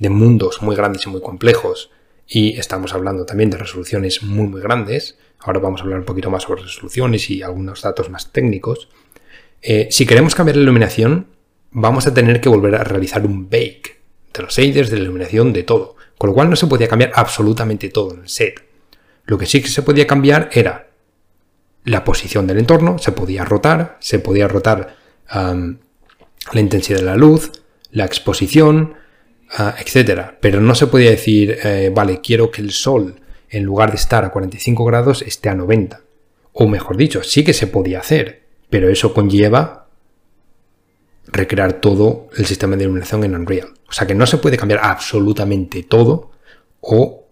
mundos 0.00 0.62
muy 0.62 0.76
grandes 0.76 1.06
y 1.06 1.10
muy 1.10 1.20
complejos, 1.20 1.90
y 2.26 2.58
estamos 2.58 2.92
hablando 2.92 3.24
también 3.24 3.50
de 3.50 3.56
resoluciones 3.56 4.22
muy 4.22 4.46
muy 4.48 4.60
grandes. 4.60 5.18
Ahora 5.38 5.60
vamos 5.60 5.80
a 5.80 5.84
hablar 5.84 6.00
un 6.00 6.04
poquito 6.04 6.30
más 6.30 6.42
sobre 6.42 6.62
resoluciones 6.62 7.30
y 7.30 7.42
algunos 7.42 7.82
datos 7.82 8.10
más 8.10 8.32
técnicos. 8.32 8.88
Eh, 9.62 9.88
si 9.90 10.06
queremos 10.06 10.34
cambiar 10.34 10.56
la 10.56 10.64
iluminación, 10.64 11.28
vamos 11.70 12.06
a 12.06 12.14
tener 12.14 12.40
que 12.40 12.48
volver 12.48 12.74
a 12.74 12.84
realizar 12.84 13.24
un 13.24 13.48
bake 13.48 14.00
de 14.34 14.42
los 14.42 14.56
shaders, 14.56 14.90
de 14.90 14.96
la 14.96 15.04
iluminación, 15.04 15.52
de 15.52 15.62
todo. 15.62 15.96
Con 16.18 16.30
lo 16.30 16.34
cual 16.34 16.50
no 16.50 16.56
se 16.56 16.66
podía 16.66 16.88
cambiar 16.88 17.12
absolutamente 17.14 17.90
todo 17.90 18.14
en 18.14 18.22
el 18.22 18.28
set. 18.28 18.64
Lo 19.24 19.38
que 19.38 19.46
sí 19.46 19.60
que 19.60 19.68
se 19.68 19.82
podía 19.82 20.06
cambiar 20.06 20.48
era 20.52 20.88
la 21.84 22.04
posición 22.04 22.46
del 22.46 22.58
entorno, 22.58 22.98
se 22.98 23.12
podía 23.12 23.44
rotar, 23.44 23.96
se 24.00 24.18
podía 24.18 24.48
rotar 24.48 24.96
la 25.32 26.60
intensidad 26.60 26.98
de 26.98 27.04
la 27.04 27.16
luz, 27.16 27.52
la 27.90 28.04
exposición, 28.04 28.94
uh, 29.58 29.80
etc. 29.80 30.32
Pero 30.40 30.60
no 30.60 30.74
se 30.74 30.86
podía 30.86 31.10
decir, 31.10 31.58
eh, 31.62 31.90
vale, 31.94 32.20
quiero 32.20 32.50
que 32.50 32.62
el 32.62 32.72
sol, 32.72 33.20
en 33.48 33.64
lugar 33.64 33.90
de 33.90 33.96
estar 33.96 34.24
a 34.24 34.30
45 34.30 34.84
grados, 34.84 35.22
esté 35.22 35.48
a 35.48 35.54
90. 35.54 36.00
O 36.52 36.66
mejor 36.66 36.96
dicho, 36.96 37.22
sí 37.22 37.44
que 37.44 37.52
se 37.52 37.66
podía 37.66 38.00
hacer, 38.00 38.42
pero 38.70 38.88
eso 38.88 39.12
conlleva 39.12 39.86
recrear 41.26 41.74
todo 41.74 42.28
el 42.36 42.46
sistema 42.46 42.76
de 42.76 42.84
iluminación 42.84 43.24
en 43.24 43.34
Unreal. 43.34 43.74
O 43.88 43.92
sea 43.92 44.06
que 44.06 44.14
no 44.14 44.26
se 44.26 44.38
puede 44.38 44.56
cambiar 44.56 44.80
absolutamente 44.82 45.82
todo 45.82 46.30
o 46.80 47.26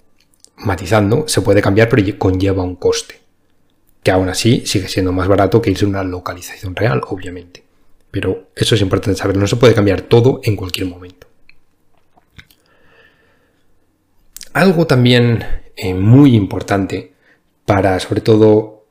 matizando, 0.57 1.27
se 1.27 1.41
puede 1.41 1.63
cambiar 1.63 1.89
pero 1.89 2.03
conlleva 2.19 2.63
un 2.63 2.77
coste. 2.77 3.21
Que 4.03 4.11
aún 4.11 4.29
así 4.29 4.65
sigue 4.67 4.89
siendo 4.89 5.13
más 5.13 5.29
barato 5.29 5.63
que 5.63 5.71
irse 5.71 5.85
a 5.85 5.89
una 5.89 6.05
localización 6.05 6.77
real, 6.77 7.01
obviamente. 7.09 7.64
Pero 8.15 8.53
eso 8.55 8.77
es 8.77 8.81
importante 8.81 9.19
saber, 9.19 9.37
no 9.37 9.49
se 9.49 9.57
puede 9.57 9.75
cambiar 9.75 10.03
todo 10.03 10.39
en 10.45 10.55
cualquier 10.55 10.87
momento. 10.87 11.27
Algo 14.53 14.87
también 14.87 15.45
eh, 15.75 15.95
muy 15.95 16.37
importante 16.37 17.13
para 17.67 17.99
sobre 17.99 18.21
todo 18.21 18.87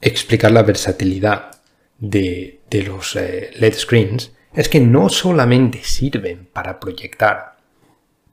explicar 0.00 0.50
la 0.50 0.62
versatilidad 0.62 1.60
de, 1.98 2.62
los 2.86 3.16
eh, 3.16 3.50
LED 3.56 3.74
screens 3.74 4.32
es 4.54 4.70
que 4.70 4.80
no 4.80 5.10
solamente 5.10 5.84
sirven 5.84 6.48
para 6.50 6.80
proyectar 6.80 7.58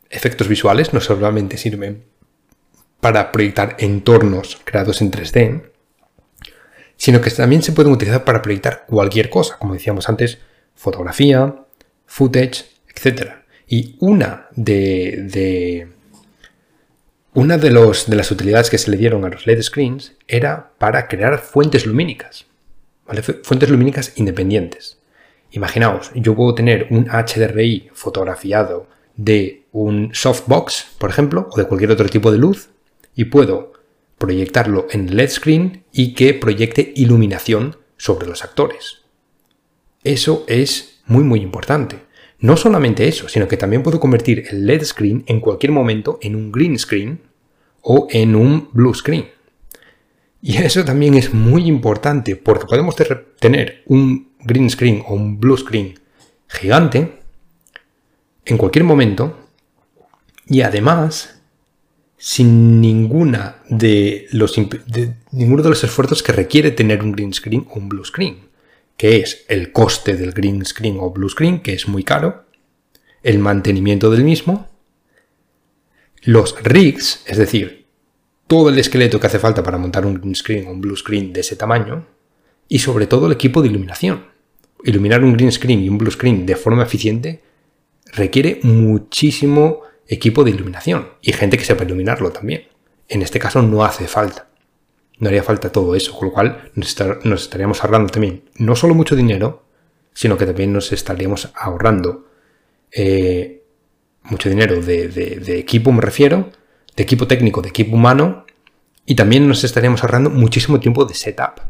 efectos 0.09 0.47
visuales, 0.47 0.93
no 0.93 1.01
solamente 1.01 1.57
sirven 1.57 2.05
para 3.01 3.33
proyectar 3.33 3.75
entornos 3.79 4.61
creados 4.63 5.01
en 5.01 5.11
3D, 5.11 5.70
sino 7.01 7.19
que 7.19 7.31
también 7.31 7.63
se 7.63 7.71
pueden 7.71 7.91
utilizar 7.91 8.23
para 8.23 8.43
proyectar 8.43 8.85
cualquier 8.85 9.31
cosa, 9.31 9.57
como 9.57 9.73
decíamos 9.73 10.07
antes, 10.07 10.37
fotografía, 10.75 11.55
footage, 12.05 12.65
etc. 12.93 13.31
Y 13.67 13.95
una 14.01 14.45
de, 14.55 15.87
una 17.33 17.57
de, 17.57 17.71
las 17.71 18.31
utilidades 18.31 18.69
que 18.69 18.77
se 18.77 18.91
le 18.91 18.97
dieron 18.97 19.25
a 19.25 19.29
los 19.29 19.47
LED 19.47 19.63
screens 19.63 20.13
era 20.27 20.73
para 20.77 21.07
crear 21.07 21.39
fuentes 21.39 21.87
lumínicas, 21.87 22.45
fuentes 23.41 23.71
lumínicas 23.71 24.13
independientes. 24.17 24.99
Imaginaos, 25.49 26.11
yo 26.13 26.35
puedo 26.35 26.53
tener 26.53 26.85
un 26.91 27.07
HDRI 27.07 27.89
fotografiado 27.93 28.87
de 29.15 29.63
un 29.71 30.11
softbox, 30.13 30.89
por 30.99 31.09
ejemplo, 31.09 31.49
o 31.51 31.57
de 31.57 31.65
cualquier 31.65 31.89
otro 31.89 32.07
tipo 32.09 32.31
de 32.31 32.37
luz, 32.37 32.69
y 33.15 33.25
puedo 33.25 33.73
proyectarlo 34.21 34.87
en 34.91 35.17
LED 35.17 35.29
screen 35.29 35.83
y 35.91 36.13
que 36.13 36.33
proyecte 36.33 36.93
iluminación 36.95 37.75
sobre 37.97 38.27
los 38.27 38.43
actores. 38.43 39.01
Eso 40.03 40.45
es 40.47 41.01
muy 41.07 41.23
muy 41.23 41.41
importante. 41.41 41.97
No 42.39 42.55
solamente 42.55 43.07
eso, 43.07 43.27
sino 43.27 43.47
que 43.47 43.57
también 43.57 43.83
puedo 43.83 43.99
convertir 43.99 44.45
el 44.49 44.65
LED 44.65 44.83
screen 44.83 45.23
en 45.27 45.41
cualquier 45.41 45.71
momento 45.71 46.19
en 46.21 46.35
un 46.35 46.51
green 46.51 46.79
screen 46.79 47.19
o 47.81 48.07
en 48.09 48.35
un 48.35 48.69
blue 48.71 48.93
screen. 48.93 49.25
Y 50.41 50.57
eso 50.57 50.85
también 50.85 51.15
es 51.15 51.33
muy 51.33 51.67
importante 51.67 52.35
porque 52.35 52.65
podemos 52.65 52.95
tener 52.95 53.83
un 53.87 54.31
green 54.39 54.69
screen 54.69 55.03
o 55.07 55.13
un 55.13 55.39
blue 55.39 55.57
screen 55.57 55.99
gigante 56.47 57.19
en 58.45 58.57
cualquier 58.57 58.85
momento 58.85 59.37
y 60.47 60.61
además 60.61 61.40
sin 62.23 62.79
ninguna 62.79 63.63
de 63.67 64.27
los, 64.31 64.55
ninguno 65.31 65.63
de 65.63 65.69
los 65.69 65.83
esfuerzos 65.83 66.21
que 66.21 66.31
requiere 66.31 66.69
tener 66.69 67.01
un 67.01 67.13
green 67.13 67.33
screen 67.33 67.65
o 67.71 67.79
un 67.79 67.89
blue 67.89 68.05
screen, 68.05 68.41
que 68.95 69.17
es 69.17 69.43
el 69.47 69.71
coste 69.71 70.15
del 70.15 70.31
green 70.31 70.63
screen 70.63 70.97
o 70.99 71.09
blue 71.09 71.29
screen, 71.29 71.61
que 71.61 71.73
es 71.73 71.87
muy 71.87 72.03
caro, 72.03 72.45
el 73.23 73.39
mantenimiento 73.39 74.11
del 74.11 74.23
mismo, 74.23 74.69
los 76.21 76.61
rigs, 76.61 77.23
es 77.25 77.37
decir, 77.37 77.87
todo 78.45 78.69
el 78.69 78.77
esqueleto 78.77 79.19
que 79.19 79.25
hace 79.25 79.39
falta 79.39 79.63
para 79.63 79.79
montar 79.79 80.05
un 80.05 80.13
green 80.13 80.35
screen 80.35 80.67
o 80.67 80.71
un 80.73 80.81
blue 80.81 80.95
screen 80.95 81.33
de 81.33 81.39
ese 81.39 81.55
tamaño, 81.55 82.05
y 82.67 82.77
sobre 82.77 83.07
todo 83.07 83.25
el 83.25 83.33
equipo 83.33 83.63
de 83.63 83.69
iluminación. 83.69 84.25
Iluminar 84.83 85.23
un 85.23 85.33
green 85.33 85.51
screen 85.51 85.79
y 85.79 85.89
un 85.89 85.97
blue 85.97 86.11
screen 86.11 86.45
de 86.45 86.55
forma 86.55 86.83
eficiente 86.83 87.41
requiere 88.13 88.59
muchísimo 88.61 89.81
equipo 90.11 90.43
de 90.43 90.51
iluminación 90.51 91.07
y 91.21 91.31
gente 91.31 91.57
que 91.57 91.63
sepa 91.63 91.85
iluminarlo 91.85 92.31
también. 92.31 92.67
En 93.07 93.21
este 93.21 93.39
caso 93.39 93.61
no 93.61 93.83
hace 93.83 94.07
falta. 94.07 94.49
No 95.17 95.29
haría 95.29 95.41
falta 95.41 95.71
todo 95.71 95.95
eso, 95.95 96.13
con 96.17 96.27
lo 96.27 96.33
cual 96.33 96.71
nos, 96.75 97.43
estaríamos 97.43 97.83
ahorrando 97.83 98.11
también 98.11 98.43
no 98.55 98.75
solo 98.75 98.93
mucho 98.93 99.15
dinero, 99.15 99.63
sino 100.13 100.37
que 100.37 100.45
también 100.45 100.73
nos 100.73 100.91
estaríamos 100.91 101.51
ahorrando 101.55 102.27
eh, 102.91 103.63
mucho 104.23 104.49
dinero 104.49 104.81
de, 104.81 105.59
equipo, 105.59 105.91
me 105.91 106.01
refiero, 106.01 106.49
de 106.95 107.03
equipo 107.03 107.27
técnico, 107.27 107.61
de 107.61 107.69
equipo 107.69 107.95
humano, 107.95 108.45
y 109.05 109.15
también 109.15 109.47
nos 109.47 109.63
estaríamos 109.63 110.03
ahorrando 110.03 110.29
muchísimo 110.29 110.79
tiempo 110.79 111.05
de 111.05 111.13
setup, 111.13 111.61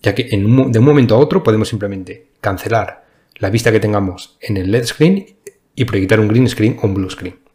ya 0.00 0.14
que 0.14 0.24
de 0.24 0.36
un 0.78 0.84
momento 0.84 1.14
a 1.14 1.18
otro 1.18 1.42
podemos 1.42 1.68
simplemente 1.68 2.28
cancelar 2.40 3.04
la 3.34 3.50
vista 3.50 3.70
que 3.70 3.80
tengamos 3.80 4.38
en 4.40 4.56
el 4.56 4.70
LED 4.70 4.84
screen 4.84 5.26
y 5.74 5.84
proyectar 5.84 6.20
un 6.20 6.28
green 6.28 6.48
screen 6.48 6.78
o 6.80 6.86
un 6.86 6.94
blue 6.94 7.10
screen. 7.10 7.45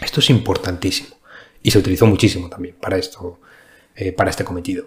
Esto 0.00 0.20
es 0.20 0.30
importantísimo 0.30 1.16
y 1.62 1.70
se 1.70 1.78
utilizó 1.78 2.06
muchísimo 2.06 2.48
también 2.48 2.76
para, 2.80 2.96
esto, 2.96 3.40
eh, 3.94 4.12
para 4.12 4.30
este 4.30 4.44
cometido. 4.44 4.86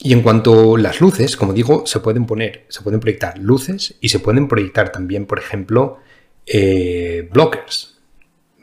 y 0.00 0.12
en 0.12 0.22
cuanto 0.22 0.76
a 0.76 0.78
las 0.78 1.00
luces, 1.00 1.36
como 1.36 1.52
digo, 1.52 1.86
se 1.86 2.00
pueden 2.00 2.26
poner, 2.26 2.66
se 2.68 2.82
pueden 2.82 3.00
proyectar 3.00 3.38
luces 3.38 3.94
y 4.00 4.08
se 4.08 4.20
pueden 4.20 4.48
proyectar 4.48 4.92
también, 4.92 5.26
por 5.26 5.38
ejemplo, 5.38 5.98
eh, 6.46 7.28
blockers, 7.32 7.98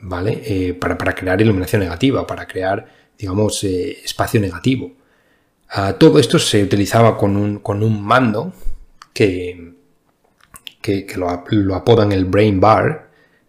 ¿vale? 0.00 0.42
Eh, 0.44 0.74
para, 0.74 0.96
crear 1.14 1.40
iluminación 1.40 1.80
negativa, 1.82 2.26
para 2.26 2.46
crear, 2.46 2.86
digamos, 3.18 3.62
espacio 3.64 4.40
negativo. 4.40 4.92
Ah, 5.68 5.94
todo 5.98 6.18
esto 6.18 6.38
se 6.38 6.62
utilizaba 6.62 7.16
con 7.18 7.36
un, 7.36 7.58
con 7.58 7.82
un 7.82 8.02
mando 8.02 8.52
que, 9.12 9.74
que, 10.80 11.06
lo, 11.16 11.44
lo, 11.50 11.74
apodan 11.74 12.12
el 12.12 12.24
Brain 12.24 12.60
Bar, 12.60 13.05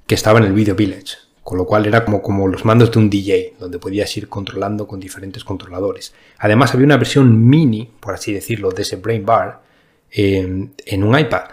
que 0.08 0.16
estaba 0.16 0.40
en 0.40 0.46
el 0.46 0.54
Video 0.54 0.74
Village, 0.74 1.18
con 1.44 1.58
lo 1.58 1.66
cual 1.66 1.86
era 1.86 2.04
como, 2.06 2.22
como 2.22 2.48
los 2.48 2.66
mandos 2.66 2.92
de 2.92 2.98
un 2.98 3.10
DJ, 3.10 3.56
donde 3.60 3.78
podías 3.78 4.16
ir 4.18 4.30
controlando 4.30 4.88
con 4.88 5.00
diferentes 5.00 5.44
controladores. 5.44 6.14
Además 6.40 6.74
había 6.74 6.86
una 6.86 6.98
versión 6.98 7.48
mini, 7.48 7.92
por 8.00 8.14
así 8.14 8.34
decirlo, 8.34 8.72
de 8.72 8.82
ese 8.82 8.96
Brain 8.96 9.26
Bar 9.26 9.62
em, 10.10 10.70
en 10.86 11.04
un 11.04 11.20
iPad, 11.20 11.44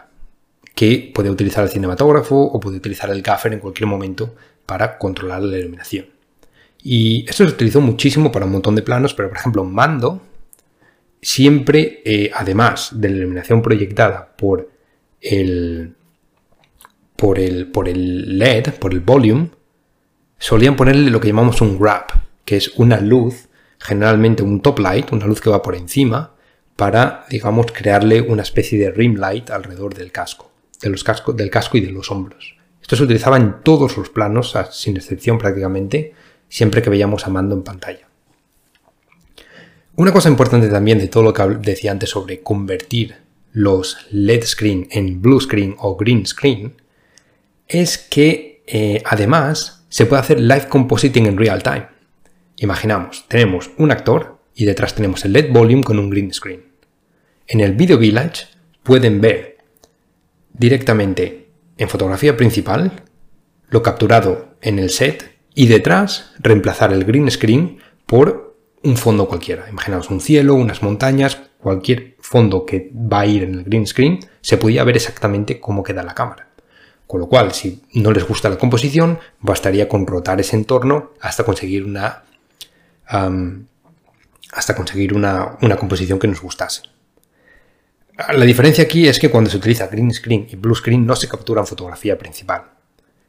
que 0.75 1.13
podía 1.15 1.33
utilizar 1.33 1.65
el 1.65 1.71
cinematógrafo 1.71 2.37
o 2.37 2.61
podía 2.61 2.79
utilizar 2.79 3.11
el 3.11 3.23
gaffer 3.23 3.53
en 3.53 3.61
cualquier 3.61 3.89
momento 3.89 4.35
para 4.67 4.99
controlar 4.99 5.43
la 5.43 5.59
iluminación. 5.59 6.07
Y 6.83 7.25
esto 7.29 7.47
se 7.47 7.55
utilizó 7.55 7.81
muchísimo 7.81 8.31
para 8.31 8.47
un 8.47 8.53
montón 8.53 8.75
de 8.75 8.83
planos, 8.83 9.15
pero 9.15 9.29
por 9.29 9.39
ejemplo, 9.39 9.65
Mando 9.65 10.21
siempre, 11.21 12.03
eh, 12.05 12.31
además 12.35 12.91
de 12.93 13.09
la 13.09 13.17
iluminación 13.17 13.63
proyectada 13.63 14.37
por 14.37 14.69
el, 15.21 15.95
por 17.17 17.39
el, 17.39 17.71
por 17.71 17.89
el 17.89 18.39
LED, 18.39 18.75
por 18.75 18.93
el 18.93 19.01
volume, 19.01 19.51
solían 20.39 20.77
ponerle 20.77 21.11
lo 21.11 21.21
que 21.21 21.29
llamamos 21.29 21.61
un 21.61 21.79
wrap, 21.79 22.11
que 22.45 22.57
es 22.57 22.73
una 22.77 23.01
luz, 23.01 23.49
generalmente 23.79 24.43
un 24.43 24.61
top 24.61 24.81
light, 24.81 25.13
una 25.13 25.27
luz 25.27 25.41
que 25.41 25.51
va 25.51 25.63
por 25.63 25.75
encima, 25.75 26.35
para, 26.77 27.25
digamos, 27.31 27.67
crearle 27.73 28.21
una 28.21 28.43
especie 28.43 28.79
de 28.79 28.91
rim 28.91 29.17
light 29.17 29.51
alrededor 29.51 29.95
del 29.95 30.11
casco, 30.11 30.51
de 30.81 30.91
los 30.91 31.05
cascos, 31.05 31.37
del 31.37 31.51
casco 31.51 31.77
y 31.79 31.81
de 31.81 31.93
los 31.93 32.11
hombros. 32.11 32.57
Esto 32.83 32.97
se 32.97 33.05
utilizaba 33.05 33.37
en 33.37 33.63
todos 33.63 33.97
los 33.97 34.11
planos, 34.11 34.55
sin 34.73 34.97
excepción 34.97 35.39
prácticamente, 35.39 36.13
siempre 36.49 36.83
que 36.83 36.91
veíamos 36.91 37.27
a 37.27 37.31
mando 37.31 37.55
en 37.55 37.63
pantalla. 37.63 38.09
Una 39.97 40.13
cosa 40.13 40.29
importante 40.29 40.69
también 40.69 40.99
de 40.99 41.09
todo 41.09 41.23
lo 41.23 41.33
que 41.33 41.45
decía 41.61 41.93
antes 41.93 42.11
sobre 42.11 42.43
convertir 42.43 43.17
los 43.53 43.97
LED 44.11 44.45
screen 44.45 44.89
en 44.91 45.23
blue 45.23 45.41
screen 45.41 45.77
o 45.79 45.97
green 45.97 46.27
screen 46.27 46.75
es 47.69 47.99
que 47.99 48.63
eh, 48.67 49.03
además 49.05 49.87
se 49.89 50.07
puede 50.07 50.23
hacer 50.23 50.41
live 50.41 50.69
compositing 50.69 51.27
en 51.27 51.37
real 51.37 51.63
time. 51.63 51.87
Imaginamos, 52.57 53.27
tenemos 53.29 53.71
un 53.79 53.91
actor 53.91 54.39
y 54.55 54.65
detrás 54.65 54.95
tenemos 54.95 55.25
el 55.25 55.33
LED 55.33 55.53
volume 55.53 55.83
con 55.83 55.99
un 55.99 56.11
green 56.11 56.33
screen. 56.33 56.65
En 57.47 57.61
el 57.61 57.73
Video 57.73 57.99
Village 57.99 58.47
pueden 58.83 59.21
ver 59.21 59.59
directamente 60.53 61.49
en 61.77 61.89
fotografía 61.89 62.37
principal 62.37 63.03
lo 63.69 63.83
capturado 63.83 64.57
en 64.63 64.79
el 64.79 64.91
set 64.91 65.37
y 65.55 65.67
detrás 65.67 66.33
reemplazar 66.39 66.93
el 66.93 67.05
green 67.05 67.31
screen 67.31 67.79
por 68.07 68.57
un 68.83 68.97
fondo 68.97 69.27
cualquiera. 69.27 69.69
Imaginaos 69.69 70.11
un 70.11 70.21
cielo, 70.21 70.55
unas 70.55 70.83
montañas, 70.83 71.41
cualquier 71.59 72.17
fondo 72.21 72.67
que 72.67 72.91
va 72.95 73.21
a 73.21 73.27
ir 73.27 73.43
en 73.43 73.55
el 73.55 73.65
green 73.65 73.87
screen, 73.87 74.21
se 74.41 74.59
podía 74.59 74.85
ver 74.85 74.97
exactamente 74.97 75.59
cómo 75.59 75.83
queda 75.83 76.03
la 76.03 76.15
cámara. 76.15 76.54
Con 77.15 77.21
lo 77.21 77.29
cual, 77.29 77.53
si 77.53 77.81
no 77.93 78.11
les 78.11 78.27
gusta 78.27 78.49
la 78.49 78.59
composición, 78.59 79.21
bastaría 79.39 79.89
con 79.89 80.05
rotar 80.05 80.41
ese 80.41 80.57
entorno 80.57 81.13
hasta 81.21 81.45
conseguir 81.45 81.85
una, 81.85 82.25
hasta 84.51 84.75
conseguir 84.75 85.15
una, 85.15 85.57
composición 85.79 86.19
que 86.19 86.27
nos 86.27 86.41
gustase. 86.41 86.83
La 88.33 88.45
diferencia 88.45 88.83
aquí 88.83 89.07
es 89.07 89.21
que 89.21 89.31
cuando 89.31 89.49
se 89.49 89.59
utiliza 89.59 89.87
green 89.87 90.13
screen 90.13 90.49
y 90.51 90.57
blue 90.57 90.75
screen 90.75 91.07
no 91.07 91.15
se 91.15 91.29
captura 91.29 91.65
fotografía 91.65 92.19
principal. 92.19 92.65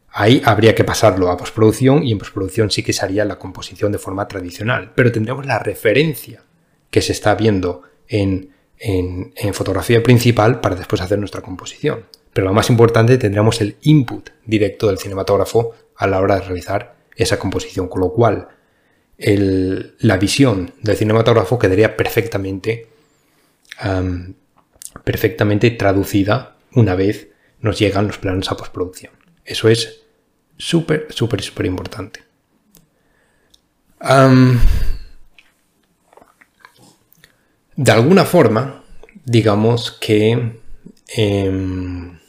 Ahí 0.09 0.41
habría 0.43 0.73
que 0.73 0.83
pasarlo 0.83 1.29
a 1.29 1.37
postproducción 1.37 2.01
y 2.03 2.11
en 2.11 2.17
postproducción 2.17 2.71
sí 2.71 2.81
que 2.81 2.91
se 2.91 3.05
haría 3.05 3.23
la 3.23 3.37
composición 3.37 3.91
de 3.91 3.99
forma 3.99 4.27
tradicional, 4.27 4.93
pero 4.95 5.11
tendremos 5.11 5.45
la 5.45 5.59
referencia 5.59 6.41
que 6.89 7.03
se 7.03 7.11
está 7.11 7.35
viendo 7.35 7.83
en 8.07 8.49
fotografía 9.53 10.01
principal 10.01 10.59
para 10.59 10.75
después 10.75 11.03
hacer 11.03 11.19
nuestra 11.19 11.41
composición. 11.43 12.05
Pero 12.35 12.47
lo 12.47 12.53
más 12.53 12.69
importante, 12.69 13.17
tendríamos 13.17 13.61
el 13.61 13.77
input 13.83 14.29
directo 14.45 14.87
del 14.87 14.97
cinematógrafo 14.97 15.71
a 15.95 16.05
la 16.05 16.19
hora 16.19 16.35
de 16.35 16.41
realizar 16.41 16.97
esa 17.15 17.39
composición, 17.39 17.87
con 17.87 18.01
lo 18.01 18.11
cual 18.11 18.49
la 19.17 20.17
visión 20.17 20.73
del 20.81 20.97
cinematógrafo 20.97 21.57
quedaría 21.57 21.95
perfectamente, 21.95 22.89
perfectamente 25.05 25.71
traducida 25.71 26.57
una 26.73 26.93
vez 26.95 27.29
nos 27.61 27.79
llegan 27.79 28.07
los 28.07 28.17
planos 28.17 28.51
a 28.51 28.57
postproducción. 28.57 29.13
Eso 29.45 29.69
es 29.69 30.01
súper, 30.57 31.07
súper, 31.11 31.41
súper 31.41 31.65
importante. 31.67 32.19
de 37.77 37.91
alguna 37.93 38.25
forma, 38.25 38.83
digamos 39.23 39.91
que 39.93 40.59
em, 41.07 42.19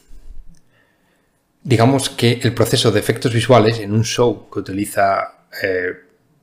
digamos 1.67 2.09
que 2.09 2.39
el 2.43 2.53
proceso 2.53 2.93
de 2.93 3.01
efectos 3.01 3.33
visuales 3.33 3.79
en 3.79 3.91
un 3.91 4.05
show 4.05 4.49
que 4.49 4.59
utiliza 4.59 5.47
eh, 5.61 5.97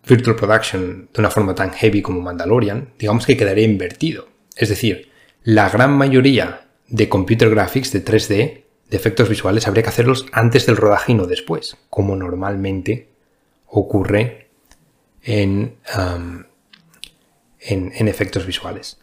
Virtual 0.07 0.37
Production 0.37 1.09
de 1.15 1.19
una 1.19 1.31
forma 1.31 1.55
tan 1.55 1.73
heavy 1.73 2.03
como 2.03 2.21
Mandalorian, 2.21 2.91
digamos 2.99 3.25
que 3.25 3.35
quedaría 3.35 3.65
invertido. 3.65 4.29
Es 4.55 4.69
decir, 4.69 5.11
la 5.43 5.71
gran 5.71 5.97
mayoría 5.97 6.67
de 6.89 7.09
computer 7.09 7.49
graphics 7.49 7.91
de 7.93 8.05
3D, 8.05 8.29
de 8.91 8.97
efectos 8.97 9.31
visuales, 9.31 9.67
habría 9.67 9.83
que 9.83 9.89
hacerlos 9.89 10.27
antes 10.31 10.67
del 10.67 10.77
rodaje 10.77 11.13
y 11.13 11.15
no 11.15 11.25
después, 11.27 11.79
como 11.89 12.17
normalmente 12.17 13.09
ocurre 13.67 14.51
en, 15.23 15.77
en, 17.61 18.09
efectos 18.09 18.45
visuales. 18.45 18.99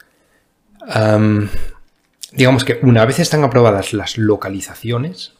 digamos 2.31 2.63
que 2.63 2.79
una 2.83 3.05
vez 3.05 3.17
están 3.17 3.43
aprobadas 3.43 3.93
las 3.93 4.19
localizaciones, 4.19 5.33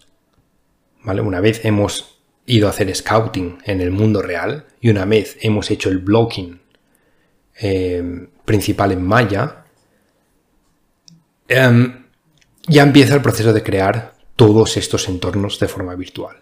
Una 1.03 1.39
vez 1.39 1.65
hemos 1.65 2.21
ido 2.45 2.67
a 2.67 2.71
hacer 2.71 2.93
scouting 2.95 3.59
en 3.65 3.81
el 3.81 3.91
mundo 3.91 4.21
real 4.21 4.65
y 4.79 4.89
una 4.89 5.05
vez 5.05 5.37
hemos 5.41 5.71
hecho 5.71 5.89
el 5.89 5.99
blocking 5.99 6.59
em, 7.55 8.27
principal 8.45 8.91
en 8.91 9.03
Maya, 9.03 9.65
em, 11.47 12.05
ya 12.67 12.83
empieza 12.83 13.15
el 13.15 13.21
proceso 13.21 13.53
de 13.53 13.63
crear 13.63 14.13
todos 14.35 14.77
estos 14.77 15.07
entornos 15.07 15.59
de 15.59 15.67
forma 15.67 15.95
virtual. 15.95 16.37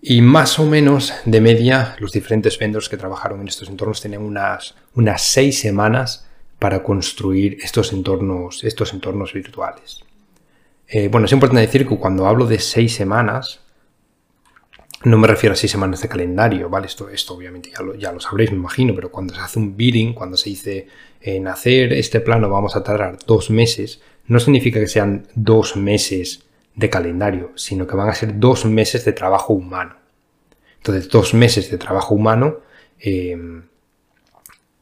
Y 0.00 0.20
más 0.20 0.58
o 0.58 0.66
menos 0.66 1.12
de 1.24 1.40
media, 1.40 1.96
los 2.00 2.12
diferentes 2.12 2.58
vendors 2.58 2.88
que 2.88 2.96
trabajaron 2.96 3.40
en 3.40 3.48
estos 3.48 3.68
entornos 3.68 4.00
tenían 4.00 4.22
unas, 4.22 4.74
unas 4.94 5.22
seis 5.22 5.60
semanas 5.60 6.26
para 6.58 6.82
construir 6.82 7.58
estos 7.62 7.92
entornos, 7.92 8.64
estos 8.64 8.92
entornos 8.92 9.32
virtuales. 9.32 10.04
Eh, 10.94 11.08
bueno, 11.08 11.24
es 11.24 11.32
importante 11.32 11.62
decir 11.62 11.88
que 11.88 11.96
cuando 11.96 12.26
hablo 12.26 12.46
de 12.46 12.58
seis 12.58 12.94
semanas, 12.94 13.60
no 15.04 15.16
me 15.16 15.26
refiero 15.26 15.54
a 15.54 15.56
seis 15.56 15.72
semanas 15.72 16.02
de 16.02 16.08
calendario, 16.08 16.68
¿vale? 16.68 16.86
Esto, 16.86 17.08
esto 17.08 17.32
obviamente 17.32 17.72
ya 17.98 18.12
lo, 18.12 18.20
sabréis, 18.20 18.50
me 18.50 18.58
imagino, 18.58 18.94
pero 18.94 19.10
cuando 19.10 19.34
se 19.34 19.40
hace 19.40 19.58
un 19.58 19.74
bidding, 19.74 20.12
cuando 20.12 20.36
se 20.36 20.50
dice 20.50 20.88
en 21.22 21.48
hacer 21.48 21.94
este 21.94 22.20
plano 22.20 22.50
vamos 22.50 22.76
a 22.76 22.82
tardar 22.82 23.16
dos 23.26 23.48
meses, 23.48 24.02
no 24.26 24.38
significa 24.38 24.80
que 24.80 24.86
sean 24.86 25.26
dos 25.34 25.76
meses 25.76 26.44
de 26.74 26.90
calendario, 26.90 27.52
sino 27.54 27.86
que 27.86 27.96
van 27.96 28.10
a 28.10 28.14
ser 28.14 28.38
dos 28.38 28.66
meses 28.66 29.06
de 29.06 29.14
trabajo 29.14 29.54
humano. 29.54 29.96
Entonces, 30.76 31.08
dos 31.08 31.32
meses 31.32 31.70
de 31.70 31.78
trabajo 31.78 32.14
humano 32.14 32.58
eh, 33.00 33.34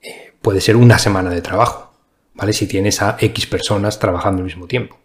eh, 0.02 0.32
puede 0.42 0.60
ser 0.60 0.74
una 0.74 0.98
semana 0.98 1.30
de 1.30 1.40
trabajo, 1.40 1.94
¿vale? 2.34 2.52
Si 2.52 2.66
tienes 2.66 3.00
a 3.00 3.16
X 3.20 3.46
personas 3.46 4.00
trabajando 4.00 4.38
al 4.38 4.46
mismo 4.46 4.66
tiempo. 4.66 4.99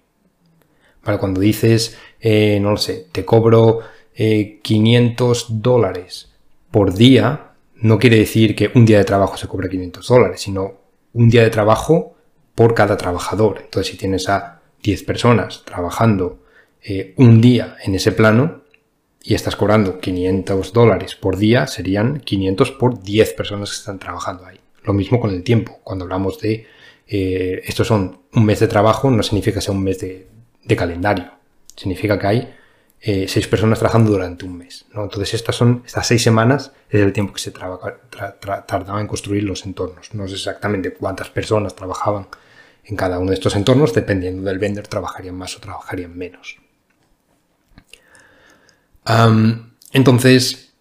Cuando 1.20 1.39
dices, 1.39 1.97
eh, 2.20 2.60
no 2.60 2.72
lo 2.72 2.78
sé, 2.78 3.08
te 3.12 3.24
cobro 3.24 3.82
500 4.16 5.41
eh, 5.41 5.45
dólares 5.49 6.32
por 6.72 6.93
día, 6.93 7.51
no 7.76 7.99
quiere 7.99 8.18
decir 8.18 8.56
que 8.56 8.72
un 8.74 8.86
día 8.86 8.97
de 8.97 9.06
trabajo 9.06 9.38
se 9.38 9.47
cobra 9.47 9.70
500 9.70 10.08
dólares, 10.08 10.41
sino 10.41 10.74
un 11.14 11.30
día 11.30 11.43
de 11.43 11.49
trabajo 11.49 12.16
por 12.56 12.74
cada 12.74 12.97
trabajador. 12.97 13.60
Entonces, 13.64 13.91
si 13.91 13.97
tienes 13.97 14.28
a 14.30 14.62
10 14.82 15.03
personas 15.03 15.64
trabajando 15.64 16.39
eh, 16.82 17.14
un 17.18 17.41
día 17.41 17.76
en 17.84 17.95
ese 17.95 18.12
plano 18.12 18.64
y 19.22 19.36
estás 19.36 19.56
cobrando 19.56 19.99
500 19.99 20.74
dólares 20.74 21.16
por 21.16 21.38
día, 21.38 21.68
serían 21.68 22.20
500 22.20 22.72
por 22.72 23.03
10 23.03 23.34
personas 23.34 23.70
que 23.70 23.78
están 23.78 23.99
trabajando 23.99 24.45
ahí. 24.45 24.60
Lo 24.84 24.93
mismo 24.93 25.20
con 25.20 25.32
el 25.32 25.43
tiempo. 25.43 25.80
Cuando 25.84 26.06
hablamos 26.06 26.39
de 26.39 26.66
eh, 27.08 27.62
estos 27.66 27.88
son 27.88 28.20
un 28.34 28.45
mes 28.45 28.60
de 28.60 28.68
trabajo, 28.68 29.10
no 29.12 29.22
significa 29.24 29.56
que 29.56 29.62
sea 29.62 29.74
un 29.74 29.84
mes 29.84 29.99
de, 29.99 30.28
de 30.66 30.76
calendario. 30.76 31.32
Significa 31.76 32.20
que 32.20 32.28
hay 32.28 32.55
eh, 33.01 33.28
seis 33.28 33.47
personas 33.47 33.80
trabajando 33.80 34.11
durante 34.11 34.45
un 34.45 34.57
mes. 34.57 34.86
¿no? 34.93 35.03
Entonces 35.03 35.34
estas 35.36 35.55
son 35.55 35.84
estas 35.86 36.07
seis 36.07 36.24
semanas 36.24 36.72
es 36.89 37.01
el 37.01 37.13
tiempo 37.13 37.34
que 37.34 37.39
se 37.39 37.51
tardaba 37.51 38.99
en 38.99 39.07
construir 39.07 39.43
los 39.43 39.66
entornos. 39.66 40.13
No 40.13 40.28
sé 40.28 40.36
exactamente 40.36 40.93
cuántas 40.93 41.30
personas 41.30 41.76
trabajaban 41.76 42.28
en 42.84 42.95
cada 42.95 43.20
uno 43.20 43.30
de 43.30 43.36
estos 43.36 43.55
entornos, 43.55 43.93
dependiendo 43.93 44.43
del 44.43 44.59
vendor 44.59 44.88
trabajarían 44.88 45.36
más 45.36 45.55
o 45.55 45.59
trabajarían 45.59 46.18
menos. 46.18 46.57
entonces, 49.91 50.74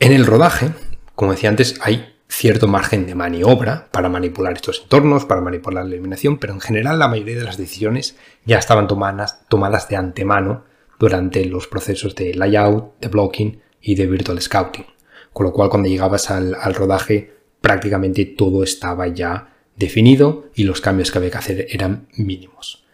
en 0.00 0.12
el 0.12 0.26
rodaje, 0.26 0.70
como 1.14 1.32
decía 1.32 1.48
antes, 1.48 1.76
hay 1.80 2.13
cierto 2.28 2.66
margen 2.68 3.06
de 3.06 3.14
maniobra 3.14 3.88
para 3.90 4.08
manipular 4.08 4.54
estos 4.54 4.82
entornos, 4.82 5.24
para 5.24 5.40
manipular 5.40 5.84
la 5.84 5.94
iluminación, 5.94 6.38
pero 6.38 6.52
en 6.52 6.60
general 6.60 6.98
la 6.98 7.08
mayoría 7.08 7.36
de 7.36 7.44
las 7.44 7.56
decisiones 7.56 8.16
ya 8.44 8.58
estaban 8.58 8.88
tomadas, 8.88 9.88
de 9.88 9.96
antemano 9.96 10.64
durante 10.98 11.44
los 11.44 11.66
procesos 11.66 12.14
de 12.14 12.34
layout, 12.34 12.98
de 13.00 13.08
blocking 13.08 13.60
y 13.80 13.94
de 13.94 14.06
virtual 14.06 14.40
scouting. 14.40 14.86
Con 15.32 15.46
lo 15.46 15.52
cual 15.52 15.68
cuando 15.68 15.88
llegabas 15.88 16.30
al, 16.30 16.54
rodaje 16.74 17.32
prácticamente 17.60 18.24
todo 18.24 18.62
estaba 18.62 19.08
ya 19.08 19.54
definido 19.76 20.50
y 20.54 20.64
los 20.64 20.80
cambios 20.80 21.10
que 21.10 21.18
había 21.18 21.30
que 21.30 21.38
hacer 21.38 21.66
eran 21.70 22.08
mínimos. 22.16 22.84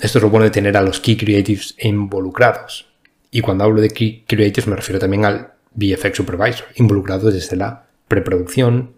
esto 0.00 0.18
es 0.18 0.22
lo 0.22 0.30
bueno 0.30 0.44
de 0.44 0.50
tener 0.50 0.76
a 0.76 0.82
los 0.82 1.00
Key 1.00 1.16
Creatives 1.16 1.74
involucrados. 1.78 2.88
Y 3.30 3.40
cuando 3.40 3.64
hablo 3.64 3.80
de 3.80 3.90
Key 3.90 4.24
Creatives 4.26 4.66
me 4.66 4.76
refiero 4.76 4.98
también 4.98 5.24
al 5.24 5.52
VFX 5.74 6.16
Supervisor, 6.16 6.66
involucrado 6.76 7.30
desde 7.30 7.56
la 7.56 7.85
preproducción, 8.08 8.94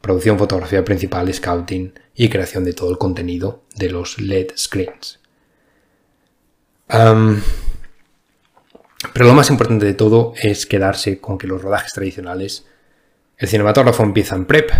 producción, 0.00 0.38
fotografía 0.38 0.84
principal, 0.84 1.32
scouting 1.32 1.94
y 2.14 2.28
creación 2.28 2.64
de 2.64 2.72
todo 2.72 2.90
el 2.90 2.98
contenido 2.98 3.64
de 3.76 3.90
los 3.90 4.20
LED 4.20 4.52
screens 4.56 5.20
pero 9.12 9.26
lo 9.26 9.34
más 9.34 9.50
importante 9.50 9.86
de 9.86 9.94
todo 9.94 10.34
es 10.40 10.66
quedarse 10.66 11.20
con 11.20 11.38
que 11.38 11.46
los 11.46 11.62
rodajes 11.62 11.92
tradicionales, 11.92 12.66
el 13.36 13.48
cinematógrafo 13.48 14.02
empieza 14.02 14.34
en 14.34 14.44
prep, 14.44 14.70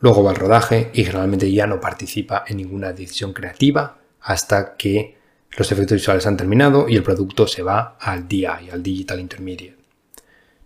luego 0.00 0.22
va 0.22 0.30
al 0.30 0.36
rodaje 0.36 0.90
y 0.94 1.04
generalmente 1.04 1.50
ya 1.50 1.66
no 1.66 1.80
participa 1.80 2.44
en 2.46 2.58
ninguna 2.58 2.92
decisión 2.92 3.32
creativa 3.32 3.98
hasta 4.20 4.76
que 4.76 5.16
los 5.56 5.70
efectos 5.72 5.96
visuales 5.96 6.26
han 6.26 6.36
terminado 6.36 6.88
y 6.88 6.96
el 6.96 7.02
producto 7.02 7.46
se 7.46 7.62
va 7.62 7.96
al 8.00 8.28
DI, 8.28 8.46
al 8.46 8.82
Digital 8.82 9.20
Intermediate. 9.20 9.75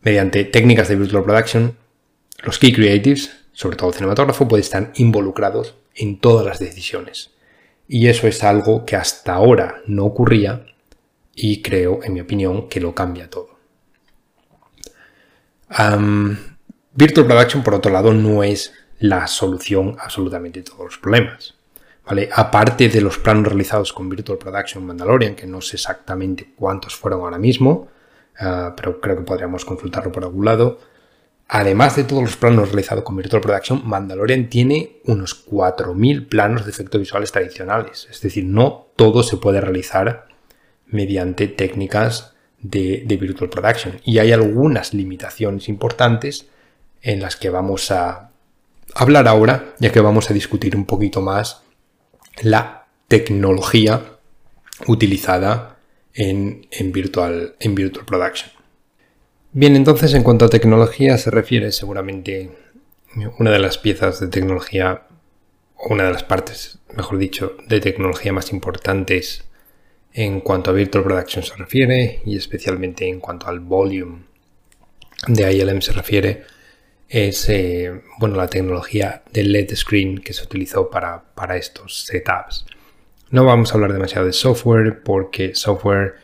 Mediante 0.02 0.44
técnicas 0.44 0.88
de 0.88 0.96
Virtual 0.96 1.24
Production, 1.24 1.76
los 2.42 2.58
Key 2.58 2.72
Creatives, 2.72 3.30
sobre 3.52 3.76
todo 3.76 3.90
el 3.90 3.94
cinematógrafo, 3.94 4.48
pueden 4.48 4.62
estar 4.62 4.92
involucrados 4.96 5.74
en 5.94 6.18
todas 6.18 6.46
las 6.46 6.58
decisiones 6.58 7.30
y 7.92 8.06
eso 8.06 8.28
es 8.28 8.44
algo 8.44 8.86
que 8.86 8.94
hasta 8.94 9.34
ahora 9.34 9.82
no 9.86 10.04
ocurría 10.04 10.64
y 11.34 11.60
creo, 11.60 11.98
en 12.04 12.14
mi 12.14 12.20
opinión, 12.20 12.68
que 12.68 12.80
lo 12.80 12.94
cambia 12.94 13.28
todo. 13.28 13.58
Virtual 16.92 17.26
Production, 17.26 17.64
por 17.64 17.74
otro 17.74 17.90
lado, 17.90 18.14
no 18.14 18.44
es 18.44 18.72
la 19.00 19.26
solución 19.26 19.96
a 19.98 20.04
absolutamente 20.04 20.62
todos 20.62 20.84
los 20.84 20.98
problemas. 20.98 21.56
¿vale? 22.06 22.28
Aparte 22.32 22.88
de 22.88 23.00
los 23.00 23.18
planos 23.18 23.48
realizados 23.48 23.92
con 23.92 24.08
Virtual 24.08 24.38
Production 24.38 24.86
Mandalorian, 24.86 25.34
que 25.34 25.48
no 25.48 25.60
sé 25.60 25.74
exactamente 25.74 26.52
cuántos 26.54 26.94
fueron 26.94 27.22
ahora 27.22 27.38
mismo, 27.38 27.88
ah, 28.40 28.74
pero 28.76 29.00
creo 29.00 29.16
que 29.16 29.22
podríamos 29.22 29.64
consultarlo 29.64 30.10
por 30.10 30.24
algún 30.24 30.44
lado, 30.44 30.78
Además 31.52 31.96
de 31.96 32.04
todos 32.04 32.22
los 32.22 32.36
planos 32.36 32.68
realizados 32.68 33.02
con 33.02 33.16
Virtual 33.16 33.42
Production, 33.42 33.82
Mandalorian 33.84 34.48
tiene 34.48 35.00
unos 35.06 35.44
4.000 35.48 36.28
planos 36.28 36.64
de 36.64 36.70
efectos 36.70 37.00
visuales 37.00 37.32
tradicionales. 37.32 38.06
Es 38.08 38.20
decir, 38.20 38.44
no 38.44 38.86
todo 38.94 39.24
se 39.24 39.36
puede 39.36 39.60
realizar 39.60 40.28
mediante 40.86 41.48
técnicas 41.48 42.36
de, 42.60 43.04
Virtual 43.20 43.50
Production. 43.50 44.00
Y 44.04 44.18
hay 44.18 44.30
algunas 44.30 44.94
limitaciones 44.94 45.68
importantes 45.68 46.46
en 47.02 47.20
las 47.20 47.34
que 47.34 47.50
vamos 47.50 47.90
a 47.90 48.30
hablar 48.94 49.26
ahora, 49.26 49.74
ya 49.80 49.90
que 49.90 50.00
vamos 50.00 50.30
a 50.30 50.34
discutir 50.34 50.76
un 50.76 50.86
poquito 50.86 51.20
más 51.20 51.64
la 52.42 52.86
tecnología 53.08 54.02
utilizada 54.86 55.78
en, 56.14 56.66
Virtual, 56.92 57.54
en 57.60 57.74
Virtual 57.74 58.06
Production. 58.06 58.50
Bien, 59.52 59.76
entonces 59.76 60.14
en 60.14 60.22
cuanto 60.22 60.44
a 60.44 60.48
tecnología 60.48 61.18
se 61.18 61.30
refiere 61.30 61.72
seguramente 61.72 62.50
una 63.38 63.50
de 63.50 63.58
las 63.58 63.78
piezas 63.78 64.20
de 64.20 64.28
tecnología, 64.28 65.02
o 65.74 65.92
una 65.92 66.04
de 66.04 66.12
las 66.12 66.22
partes, 66.22 66.78
mejor 66.94 67.18
dicho, 67.18 67.56
de 67.66 67.80
tecnología 67.80 68.32
más 68.32 68.52
importantes 68.52 69.44
en 70.12 70.40
cuanto 70.40 70.70
a 70.70 70.74
Virtual 70.74 71.04
Production 71.04 71.44
se 71.44 71.56
refiere, 71.56 72.22
y 72.24 72.36
especialmente 72.36 73.08
en 73.08 73.20
cuanto 73.20 73.46
al 73.48 73.60
volume 73.60 74.24
de 75.28 75.52
ILM 75.52 75.82
se 75.82 75.92
refiere, 75.92 76.44
es 77.08 77.48
eh, 77.48 78.02
bueno, 78.18 78.36
la 78.36 78.46
tecnología 78.46 79.22
de 79.32 79.42
LED 79.44 79.74
screen 79.74 80.18
que 80.18 80.32
se 80.32 80.44
utilizó 80.44 80.90
para, 80.90 81.34
para 81.34 81.56
estos 81.56 82.04
setups. 82.04 82.66
No 83.30 83.44
vamos 83.44 83.70
a 83.70 83.74
hablar 83.74 83.92
demasiado 83.92 84.26
de 84.26 84.32
software 84.32 85.02
porque 85.02 85.54
software 85.54 86.16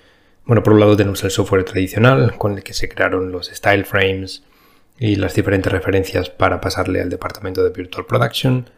bueno, 0.47 0.63
por 0.63 0.75
un 0.75 0.81
lado 0.81 0.97
tenemos 0.97 1.25
el 1.25 1.33
software 1.33 1.65
tradicional 1.65 2.39
con 2.39 2.55
el 2.55 2.63
que 2.63 2.73
se 2.73 2.89
crearon 2.89 3.33
los 3.33 3.49
style 3.49 3.85
frames 3.85 4.45
y 4.97 5.17
las 5.17 5.35
diferentes 5.35 5.73
referencias 5.73 6.31
para 6.31 6.61
pasarle 6.61 7.01
al 7.03 7.11
departamento 7.11 7.65
de 7.65 7.71
Virtual 7.71 8.07
Production 8.07 8.71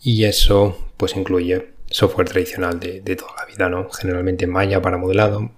y 0.00 0.24
eso 0.24 0.90
pues 0.96 1.16
incluye 1.16 1.72
software 1.90 2.28
tradicional 2.28 2.78
de, 2.78 3.16
toda 3.16 3.32
la 3.36 3.46
vida, 3.46 3.68
¿no? 3.68 3.90
Generalmente 3.90 4.46
Maya 4.46 4.80
para 4.80 4.96
modelado, 4.96 5.50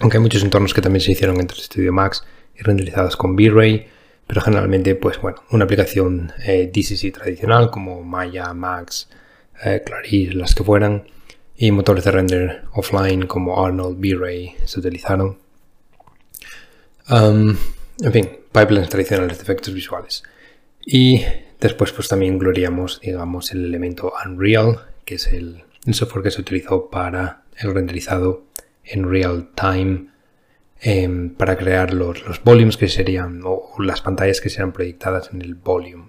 aunque 0.00 0.16
hay 0.16 0.22
muchos 0.22 0.42
entornos 0.42 0.72
que 0.72 0.80
también 0.80 1.02
se 1.02 1.12
hicieron 1.12 1.38
entre 1.38 1.58
Studio 1.58 1.92
Max 1.92 2.24
y 2.58 2.62
renderizados 2.62 3.18
con 3.18 3.34
V-Ray, 3.34 3.86
pero 4.26 4.40
generalmente, 4.40 4.94
pues 4.94 5.20
bueno, 5.20 5.42
una 5.50 5.64
aplicación 5.64 6.32
eh, 6.42 6.70
DCC 6.72 7.12
tradicional 7.12 7.70
como 7.70 8.02
Maya, 8.02 8.54
Max, 8.54 9.10
eh, 9.62 9.82
Claris, 9.84 10.34
las 10.34 10.54
que 10.54 10.64
fueran, 10.64 11.04
y 11.62 11.72
motores 11.72 12.04
de 12.04 12.10
render 12.10 12.62
offline 12.72 13.26
como 13.26 13.62
Arnold, 13.62 13.98
V-Ray 14.00 14.56
se 14.64 14.80
utilizaron. 14.80 15.36
En 17.06 17.58
fin, 18.12 18.30
pipelines 18.50 18.88
tradicionales 18.88 19.36
de 19.36 19.42
efectos 19.42 19.74
visuales. 19.74 20.22
Y 20.86 21.22
después 21.60 21.92
pues 21.92 22.08
también 22.08 22.38
gloriamos, 22.38 22.98
digamos, 23.02 23.52
el 23.52 23.66
elemento 23.66 24.10
Unreal, 24.24 24.86
que 25.04 25.16
es 25.16 25.26
el, 25.26 25.64
software 25.92 26.24
que 26.24 26.30
se 26.30 26.40
utilizó 26.40 26.88
para 26.88 27.42
el 27.58 27.74
renderizado 27.74 28.44
en 28.82 29.10
real 29.10 29.50
time 29.54 30.06
em, 30.80 31.28
para 31.28 31.58
crear 31.58 31.92
los, 31.92 32.26
los 32.26 32.42
volumes 32.42 32.78
que 32.78 32.88
serían, 32.88 33.42
o 33.44 33.74
las 33.80 34.00
pantallas 34.00 34.40
que 34.40 34.48
serían 34.48 34.72
proyectadas 34.72 35.28
en 35.34 35.42
el 35.42 35.56
volume. 35.56 36.08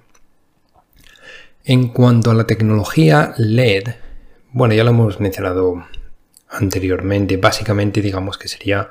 En 1.66 1.90
cuanto 1.90 2.32
a 2.32 2.36
la 2.36 2.48
tecnología 2.48 3.34
LED, 3.38 3.90
bueno, 4.54 4.74
ya 4.74 4.84
lo 4.84 4.92
hemos 4.92 5.20
mencionado 5.20 5.86
anteriormente, 6.50 7.38
básicamente 7.38 8.02
digamos 8.02 8.38
que 8.38 8.48
sería 8.48 8.90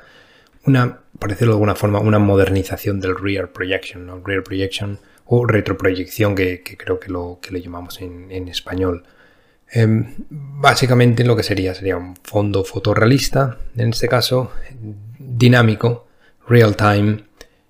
una, 0.65 0.99
por 1.17 1.29
decirlo 1.29 1.53
de 1.53 1.57
alguna 1.57 1.75
forma, 1.75 1.99
una 1.99 2.19
modernización 2.19 2.99
del 2.99 3.15
rear 3.15 3.51
projection, 3.51 4.05
¿no? 4.05 4.21
rear 4.23 4.43
projection 4.43 4.99
o 5.25 5.45
retroproyección 5.45 6.35
que, 6.35 6.61
creo 6.63 6.99
que 6.99 7.09
lo, 7.09 7.39
que 7.41 7.51
lo 7.51 7.59
llamamos 7.59 8.01
en, 8.01 8.47
español. 8.47 9.03
Em, 9.71 10.15
básicamente 10.29 11.23
lo 11.23 11.35
que 11.35 11.43
sería 11.43 11.73
sería 11.73 11.95
un 11.95 12.15
fondo 12.17 12.63
fotorrealista, 12.63 13.57
en 13.77 13.89
este 13.89 14.09
caso 14.09 14.51
dinámico, 15.17 16.07
real 16.47 16.75
time 16.75 17.23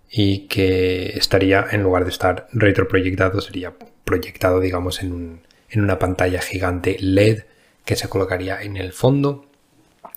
y 0.09 0.47
que 0.47 1.17
estaría 1.17 1.67
en 1.71 1.83
lugar 1.83 2.03
de 2.03 2.09
estar 2.09 2.47
retroproyectado 2.51 3.39
sería 3.39 3.73
proyectado 4.03 4.59
digamos 4.59 5.03
en, 5.03 5.41
en 5.69 5.81
una 5.81 5.99
pantalla 5.99 6.41
gigante 6.41 6.97
LED 6.99 7.43
que 7.91 7.97
se 7.97 8.07
colocaría 8.07 8.61
en 8.61 8.77
el 8.77 8.93
fondo 8.93 9.47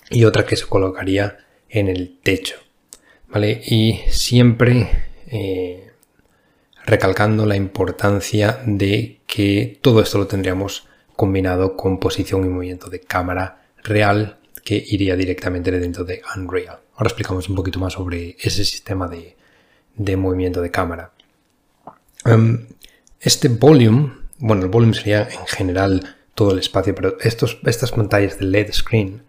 y 0.09 0.27
otra 0.27 0.47
que 0.47 0.55
se 0.55 0.65
colocaría 0.65 1.39
en 1.69 1.89
el 1.89 2.21
techo. 2.23 2.55
¿vale? 3.27 3.61
Y 3.67 3.99
siempre 4.11 4.89
eh, 5.27 5.91
recalcando 6.87 7.47
la 7.47 7.57
importancia 7.57 8.63
de 8.65 9.23
que 9.27 9.81
todo 9.83 10.01
esto 10.01 10.19
lo 10.19 10.29
tendríamos 10.29 10.87
combinado 11.17 11.77
con 11.77 11.99
posición 11.99 12.45
y 12.45 12.49
movimiento 12.49 12.89
de 12.91 13.01
cámara 13.01 13.65
real 13.83 14.39
que 14.63 14.77
iría 14.77 15.17
directamente 15.17 15.73
dentro 15.73 16.05
de 16.05 16.23
Unreal. 16.37 16.79
Ahora 16.95 17.09
explicamos 17.09 17.49
un 17.49 17.57
poquito 17.57 17.81
más 17.81 17.95
sobre 17.95 18.37
ese 18.39 18.65
sistema 18.65 19.09
de, 19.09 20.17
movimiento 20.17 20.63
de 20.63 20.71
cámara. 20.71 21.11
Em, 22.25 22.69
este 23.19 23.49
volume, 23.49 24.13
bueno, 24.39 24.63
el 24.63 24.69
volume 24.69 24.95
sería 24.95 25.23
en 25.29 25.45
general 25.49 26.17
todo 26.35 26.53
el 26.53 26.59
espacio, 26.59 26.95
pero 26.95 27.19
estos, 27.21 27.59
estas 27.65 27.93
pantallas 27.93 28.39
de 28.39 28.47
LED 28.47 28.73
screen 28.73 29.23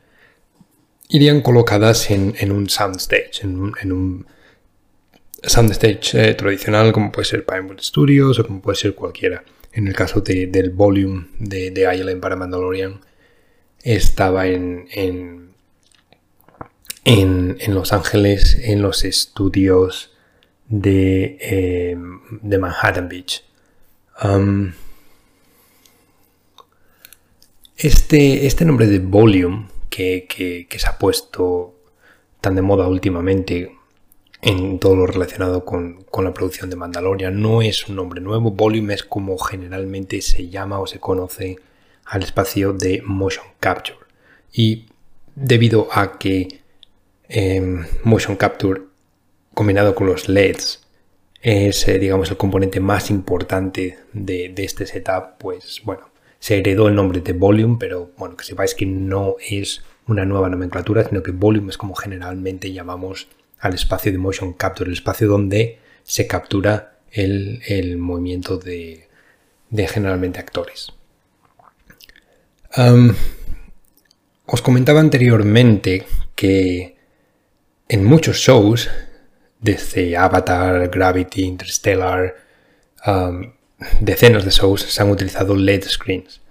irían 1.09 1.41
colocadas 1.41 2.09
en, 2.09 2.51
un 2.51 2.69
soundstage, 2.69 3.43
en, 3.43 3.71
en 3.81 3.91
un 3.91 4.25
soundstage 5.43 6.13
eh, 6.15 6.33
tradicional 6.33 6.91
como 6.91 7.11
puede 7.11 7.25
ser 7.25 7.45
Pinewood 7.45 7.79
Studios 7.79 8.39
o 8.39 8.45
como 8.45 8.61
puede 8.61 8.77
ser 8.77 8.95
cualquiera. 8.95 9.43
En 9.71 9.87
el 9.87 9.93
caso 9.93 10.21
del 10.21 10.69
volume 10.71 11.27
de, 11.37 11.69
de 11.69 11.93
Island 11.93 12.21
para 12.21 12.37
Mandalorian 12.37 13.01
estaba 13.83 14.47
en, 14.47 14.87
en, 14.91 15.53
en, 17.03 17.75
Los 17.75 17.91
Ángeles, 17.91 18.57
en 18.59 18.81
los 18.81 19.03
estudios 19.03 20.13
de, 20.67 21.37
eh, 21.41 21.97
de 22.41 22.57
Manhattan 22.57 23.09
Beach. 23.09 23.43
Um, 24.23 24.71
este, 27.77 28.45
este 28.47 28.65
nombre 28.65 28.87
de 28.87 28.99
volume 28.99 29.67
que, 29.89 30.67
se 30.77 30.87
ha 30.87 30.97
puesto 30.97 31.75
tan 32.41 32.55
de 32.55 32.61
moda 32.61 32.87
últimamente 32.87 33.71
en 34.41 34.79
todo 34.79 34.95
lo 34.95 35.07
relacionado 35.07 35.65
con, 35.65 36.05
la 36.21 36.33
producción 36.33 36.69
de 36.69 36.75
Mandalorian 36.75 37.41
no 37.41 37.61
es 37.61 37.87
un 37.87 37.95
nombre 37.95 38.21
nuevo. 38.21 38.51
Volume 38.51 38.93
es 38.93 39.03
como 39.03 39.37
generalmente 39.37 40.21
se 40.21 40.49
llama 40.49 40.79
o 40.79 40.87
se 40.87 40.99
conoce 40.99 41.57
al 42.05 42.23
espacio 42.23 42.73
de 42.73 43.01
motion 43.03 43.45
capture. 43.59 43.97
Y 44.53 44.85
debido 45.35 45.87
a 45.91 46.17
que 46.17 46.61
em, 47.27 47.85
motion 48.03 48.35
capture 48.35 48.81
combinado 49.53 49.95
con 49.95 50.07
los 50.07 50.29
LEDs 50.29 50.81
es, 51.41 51.87
eh, 51.87 51.99
digamos, 51.99 52.29
el 52.31 52.37
componente 52.37 52.79
más 52.79 53.09
importante 53.09 53.99
de, 54.13 54.49
de, 54.49 54.63
este 54.63 54.85
setup, 54.85 55.37
pues 55.39 55.81
bueno, 55.83 56.09
se 56.45 56.59
heredó 56.59 56.89
el 56.89 56.93
nombre 56.93 57.21
de 57.21 57.33
Volume, 57.33 57.77
pero 57.79 58.11
bueno, 58.19 58.37
que 58.37 58.43
sepáis 58.43 58.75
que 58.75 58.85
no 58.85 59.35
es 59.49 59.81
una 60.05 60.25
nueva 60.25 60.47
nomenclatura, 60.47 61.03
sino 61.03 61.23
que 61.23 61.31
Volume 61.31 61.71
es 61.71 61.77
como 61.79 61.95
generalmente 61.95 62.71
llamamos 62.71 63.27
al 63.61 63.73
espacio 63.73 64.11
de 64.11 64.19
motion 64.19 64.53
capture, 64.53 64.87
el 64.87 64.93
espacio 64.93 65.27
donde 65.27 65.79
se 66.03 66.27
captura 66.27 66.99
el, 67.09 67.97
movimiento 67.97 68.59
de, 68.59 69.07
generalmente 69.71 70.37
actores. 70.37 70.93
os 74.45 74.61
comentaba 74.61 74.99
anteriormente 74.99 76.05
que 76.35 76.95
en 77.89 78.03
muchos 78.03 78.37
shows, 78.37 78.87
desde 79.59 80.15
Avatar, 80.15 80.89
Gravity, 80.89 81.41
Interstellar, 81.41 82.35
decenas 83.99 84.45
de 84.45 84.51
shows 84.51 84.81
se 84.81 85.01
han 85.01 85.09
utilizado 85.09 85.55
LED 85.55 85.83
screens. 85.83 86.41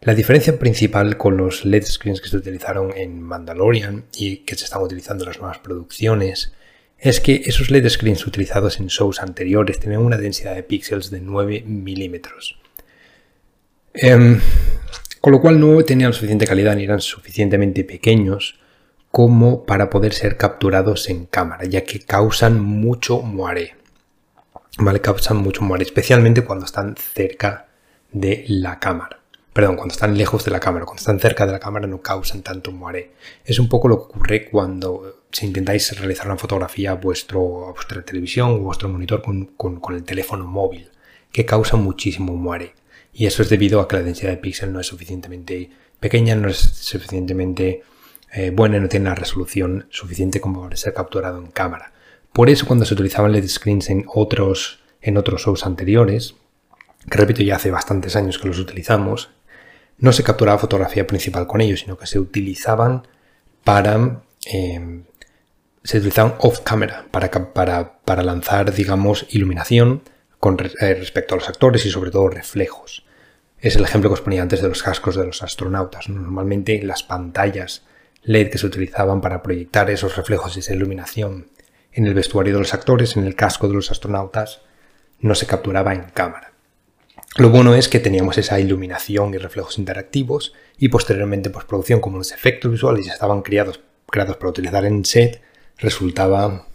La 0.00 0.14
diferencia 0.14 0.58
principal 0.58 1.16
con 1.16 1.36
los 1.36 1.64
LED 1.64 1.84
screens 1.84 2.20
que 2.20 2.28
se 2.28 2.36
utilizaron 2.36 2.92
en 2.94 3.22
Mandalorian 3.22 4.04
y 4.14 4.38
que 4.38 4.54
se 4.54 4.64
están 4.64 4.82
utilizando 4.82 5.24
en 5.24 5.28
las 5.28 5.38
nuevas 5.38 5.58
producciones 5.58 6.52
es 6.98 7.20
que 7.20 7.42
esos 7.46 7.70
LED 7.70 7.88
screens 7.88 8.26
utilizados 8.26 8.80
en 8.80 8.88
shows 8.88 9.20
anteriores 9.20 9.80
tenían 9.80 10.02
una 10.02 10.18
densidad 10.18 10.54
de 10.54 10.62
píxeles 10.62 11.10
de 11.10 11.20
9 11.20 11.64
milímetros. 11.66 12.58
Em, 13.94 14.40
con 15.20 15.32
lo 15.32 15.40
cual 15.40 15.58
no 15.58 15.82
tenían 15.84 16.12
suficiente 16.12 16.46
calidad 16.46 16.76
ni 16.76 16.84
eran 16.84 17.00
suficientemente 17.00 17.84
pequeños 17.84 18.58
como 19.10 19.64
para 19.64 19.88
poder 19.88 20.12
ser 20.12 20.36
capturados 20.36 21.08
en 21.08 21.26
cámara, 21.26 21.64
ya 21.64 21.84
que 21.84 22.00
causan 22.00 22.60
mucho 22.60 23.22
moaré. 23.22 23.74
¿Vale? 24.78 25.00
Causan 25.00 25.38
mucho 25.38 25.62
humor, 25.62 25.82
especialmente 25.82 26.44
cuando 26.44 26.64
están 26.64 26.96
cerca 26.96 27.68
de 28.12 28.44
la 28.48 28.78
cámara. 28.78 29.20
Perdón, 29.52 29.76
cuando 29.76 29.92
están 29.92 30.18
lejos 30.18 30.44
de 30.44 30.50
la 30.50 30.58
cámara, 30.58 30.84
cuando 30.84 31.00
están 31.00 31.20
cerca 31.20 31.46
de 31.46 31.52
la 31.52 31.60
cámara 31.60 31.86
no 31.86 32.02
causan 32.02 32.42
tanto 32.42 32.72
moaré. 32.72 33.12
Es 33.44 33.60
un 33.60 33.68
poco 33.68 33.86
lo 33.86 33.98
que 33.98 34.04
ocurre 34.04 34.50
cuando 34.50 35.22
si 35.30 35.46
intentáis 35.46 35.96
realizar 35.98 36.26
una 36.26 36.36
fotografía 36.36 36.92
a, 36.92 36.94
vuestro, 36.94 37.72
vuestra 37.72 38.02
televisión 38.02 38.50
o 38.50 38.58
vuestro 38.58 38.88
monitor 38.88 39.22
con, 39.22 39.80
el 39.94 40.04
teléfono 40.04 40.44
móvil, 40.44 40.90
que 41.30 41.44
causa 41.44 41.76
muchísimo 41.76 42.34
moaré. 42.34 42.74
Y 43.12 43.26
eso 43.26 43.42
es 43.42 43.48
debido 43.48 43.80
a 43.80 43.86
que 43.86 43.96
la 43.96 44.02
densidad 44.02 44.30
de 44.30 44.38
píxel 44.38 44.72
no 44.72 44.80
es 44.80 44.88
suficientemente 44.88 45.70
pequeña, 46.00 46.34
no 46.34 46.48
es 46.48 46.56
suficientemente 46.56 47.82
eh, 48.32 48.50
buena, 48.50 48.80
no 48.80 48.88
tiene 48.88 49.08
la 49.08 49.14
resolución 49.14 49.86
suficiente 49.90 50.40
como 50.40 50.62
para 50.62 50.76
ser 50.76 50.94
capturado 50.94 51.38
en 51.38 51.46
cámara. 51.46 51.92
Por 52.34 52.50
eso 52.50 52.66
cuando 52.66 52.84
se 52.84 52.94
utilizaban 52.94 53.30
LED 53.30 53.46
screens 53.46 53.90
en 53.90 54.06
otros, 54.12 54.82
en 55.00 55.16
otros 55.16 55.42
shows 55.42 55.64
anteriores, 55.64 56.34
que 57.08 57.16
repito 57.16 57.44
ya 57.44 57.54
hace 57.54 57.70
bastantes 57.70 58.16
años 58.16 58.40
que 58.40 58.48
los 58.48 58.58
utilizamos, 58.58 59.30
no 59.98 60.12
se 60.12 60.24
capturaba 60.24 60.58
fotografía 60.58 61.06
principal 61.06 61.46
con 61.46 61.60
ellos, 61.60 61.80
sino 61.80 61.96
que 61.96 62.08
se 62.08 62.18
utilizaban 62.18 63.06
para... 63.62 64.22
Em, 64.46 65.04
se 65.84 65.98
utilizaban 65.98 66.34
off 66.40 66.58
camera 66.60 67.06
para, 67.12 67.30
para, 67.30 67.98
para 67.98 68.22
lanzar, 68.24 68.74
digamos, 68.74 69.26
iluminación 69.30 70.02
con 70.40 70.56
eh, 70.58 70.94
respecto 70.94 71.34
a 71.34 71.38
los 71.38 71.48
actores 71.48 71.86
y 71.86 71.90
sobre 71.90 72.10
todo 72.10 72.28
reflejos. 72.28 73.06
Es 73.60 73.76
el 73.76 73.84
ejemplo 73.84 74.10
que 74.10 74.14
os 74.14 74.22
ponía 74.22 74.42
antes 74.42 74.60
de 74.60 74.68
los 74.68 74.82
cascos 74.82 75.14
de 75.14 75.24
los 75.24 75.44
astronautas. 75.44 76.08
Normalmente 76.08 76.82
las 76.82 77.04
pantallas 77.04 77.84
LED 78.24 78.50
que 78.50 78.58
se 78.58 78.66
utilizaban 78.66 79.20
para 79.20 79.40
proyectar 79.40 79.88
esos 79.88 80.16
reflejos 80.16 80.56
y 80.56 80.60
esa 80.60 80.74
iluminación 80.74 81.53
en 81.94 82.06
el 82.06 82.14
vestuario 82.14 82.52
de 82.52 82.58
los 82.58 82.74
actores, 82.74 83.16
en 83.16 83.24
el 83.24 83.34
casco 83.36 83.68
de 83.68 83.74
los 83.74 83.90
astronautas, 83.90 84.62
no 85.20 85.34
se 85.34 85.46
capturaba 85.46 85.94
en 85.94 86.02
cámara. 86.12 86.52
Lo 87.36 87.50
bueno 87.50 87.74
es 87.74 87.88
que 87.88 88.00
teníamos 88.00 88.36
esa 88.38 88.60
iluminación 88.60 89.34
y 89.34 89.38
reflejos 89.38 89.78
interactivos 89.78 90.52
y 90.78 90.88
posteriormente 90.88 91.50
postproducción, 91.50 92.00
como 92.00 92.18
los 92.18 92.32
efectos 92.32 92.70
visuales 92.70 93.06
ya 93.06 93.12
estaban 93.12 93.42
creados, 93.42 93.80
creados 94.08 94.36
para 94.36 94.50
utilizar 94.50 94.84
en 94.84 95.04
set, 95.04 95.40
resultaba 95.78 96.66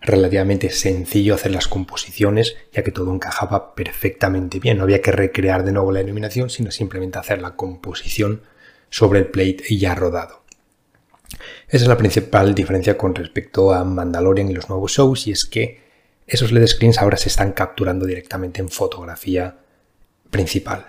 relativamente 0.00 0.70
sencillo 0.70 1.34
hacer 1.34 1.52
las 1.52 1.68
composiciones 1.68 2.56
ya 2.72 2.82
que 2.82 2.90
todo 2.90 3.12
encajaba 3.14 3.74
perfectamente 3.74 4.58
bien. 4.58 4.78
No 4.78 4.84
había 4.84 5.00
que 5.00 5.12
recrear 5.12 5.64
de 5.64 5.72
nuevo 5.72 5.92
la 5.92 6.00
iluminación, 6.00 6.50
sino 6.50 6.70
simplemente 6.70 7.18
hacer 7.18 7.40
la 7.40 7.56
composición 7.56 8.42
sobre 8.90 9.20
el 9.20 9.26
plate 9.26 9.64
ya 9.76 9.94
rodado. 9.94 10.41
Esa 11.68 11.84
es 11.84 11.88
la 11.88 11.96
principal 11.96 12.54
diferencia 12.54 12.96
con 12.96 13.14
respecto 13.14 13.72
a 13.72 13.84
Mandalorian 13.84 14.50
y 14.50 14.54
los 14.54 14.68
nuevos 14.68 14.92
shows, 14.92 15.26
y 15.26 15.32
es 15.32 15.44
que 15.44 15.80
esos 16.26 16.52
LED 16.52 16.66
screens 16.66 16.98
ahora 16.98 17.16
se 17.16 17.28
están 17.28 17.52
capturando 17.52 18.06
directamente 18.06 18.60
en 18.60 18.68
fotografía 18.68 19.58
principal. 20.30 20.86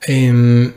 en, 0.00 0.74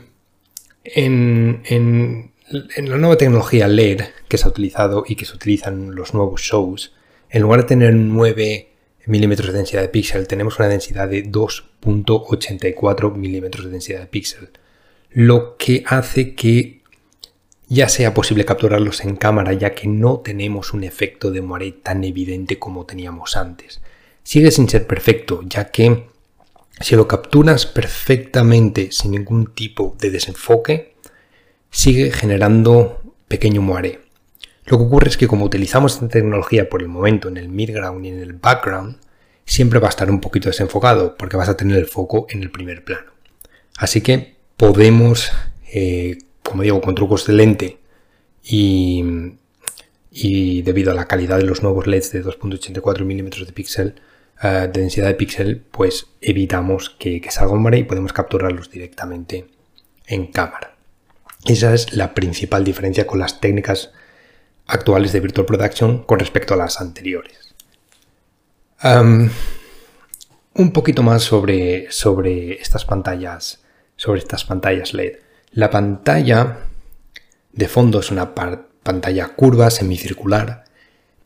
la 2.76 2.96
nueva 2.96 3.16
tecnología 3.16 3.68
LED 3.68 4.02
que 4.28 4.38
se 4.38 4.44
ha 4.44 4.48
utilizado 4.48 5.04
y 5.06 5.16
que 5.16 5.24
se 5.24 5.34
utilizan 5.34 5.94
los 5.94 6.14
nuevos 6.14 6.40
shows, 6.40 6.94
en 7.28 7.42
lugar 7.42 7.62
de 7.62 7.66
tener 7.66 7.94
9 7.94 8.75
milímetros 9.06 9.48
de 9.48 9.58
densidad 9.58 9.82
de 9.82 9.88
píxel, 9.88 10.26
tenemos 10.26 10.58
una 10.58 10.68
densidad 10.68 11.08
de 11.08 11.24
2.84 11.24 13.14
milímetros 13.14 13.64
de 13.66 13.70
densidad 13.70 14.00
de 14.00 14.06
píxel, 14.06 14.50
lo 15.10 15.56
que 15.56 15.84
hace 15.86 16.34
que 16.34 16.82
ya 17.68 17.88
sea 17.88 18.14
posible 18.14 18.44
capturarlos 18.44 19.02
en 19.04 19.16
cámara 19.16 19.52
ya 19.52 19.74
que 19.74 19.88
no 19.88 20.20
tenemos 20.20 20.72
un 20.72 20.84
efecto 20.84 21.30
de 21.30 21.42
moiré 21.42 21.72
tan 21.72 22.04
evidente 22.04 22.58
como 22.58 22.86
teníamos 22.86 23.36
antes. 23.36 23.80
Sigue 24.22 24.50
sin 24.50 24.68
ser 24.68 24.86
perfecto, 24.86 25.40
ya 25.44 25.70
que 25.70 26.06
si 26.80 26.94
lo 26.94 27.08
capturas 27.08 27.66
perfectamente 27.66 28.92
sin 28.92 29.12
ningún 29.12 29.54
tipo 29.54 29.96
de 29.98 30.10
desenfoque, 30.10 30.94
sigue 31.70 32.10
generando 32.10 33.02
pequeño 33.28 33.62
moiré. 33.62 34.05
Lo 34.66 34.78
que 34.78 34.84
ocurre 34.84 35.08
es 35.08 35.16
que 35.16 35.28
como 35.28 35.44
utilizamos 35.44 35.94
esta 35.94 36.08
tecnología 36.08 36.68
por 36.68 36.82
el 36.82 36.88
momento 36.88 37.28
en 37.28 37.36
el 37.36 37.48
midground 37.48 38.04
y 38.04 38.08
en 38.08 38.20
el 38.20 38.32
background, 38.34 38.98
siempre 39.44 39.78
va 39.78 39.86
a 39.86 39.90
estar 39.90 40.10
un 40.10 40.20
poquito 40.20 40.48
desenfocado 40.48 41.16
porque 41.16 41.36
vas 41.36 41.48
a 41.48 41.56
tener 41.56 41.76
el 41.76 41.86
foco 41.86 42.26
en 42.30 42.42
el 42.42 42.50
primer 42.50 42.84
plano. 42.84 43.12
Así 43.78 44.00
que 44.00 44.36
podemos 44.56 45.30
eh, 45.72 46.18
como 46.42 46.62
digo, 46.62 46.80
con 46.80 46.94
trucos 46.94 47.26
de 47.26 47.32
lente 47.32 47.78
y, 48.42 49.02
debido 50.62 50.92
a 50.92 50.94
la 50.94 51.06
calidad 51.06 51.38
de 51.38 51.44
los 51.44 51.62
nuevos 51.62 51.86
LEDs 51.86 52.12
de 52.12 52.24
2.84 52.24 53.04
milímetros 53.04 53.46
de 53.46 53.52
píxel, 53.52 54.00
eh, 54.42 54.68
de 54.72 54.80
densidad 54.80 55.08
de 55.08 55.14
píxel, 55.14 55.62
pues 55.70 56.06
evitamos 56.20 56.90
que, 56.90 57.22
salga 57.30 57.52
un 57.52 57.74
y 57.74 57.84
podemos 57.84 58.12
capturarlos 58.12 58.70
directamente 58.70 59.46
en 60.06 60.28
cámara. 60.28 60.76
Esa 61.44 61.74
es 61.74 61.92
la 61.92 62.14
principal 62.14 62.64
diferencia 62.64 63.06
con 63.06 63.18
las 63.18 63.40
técnicas 63.40 63.92
actuales 64.66 65.12
de 65.12 65.20
Virtual 65.20 65.46
Production 65.46 66.02
con 66.04 66.18
respecto 66.18 66.54
a 66.54 66.56
las 66.56 66.80
anteriores. 66.80 67.54
un 70.54 70.72
poquito 70.72 71.02
más 71.02 71.22
sobre, 71.22 71.90
sobre 71.90 72.54
estas 72.54 72.84
pantallas, 72.84 73.62
sobre 73.96 74.20
estas 74.20 74.44
pantallas 74.44 74.94
LED. 74.94 75.18
La 75.52 75.70
pantalla 75.70 76.58
de 77.52 77.68
fondo 77.68 78.00
es 78.00 78.10
una 78.10 78.34
pantalla 78.34 79.28
curva, 79.28 79.70
semicircular, 79.70 80.64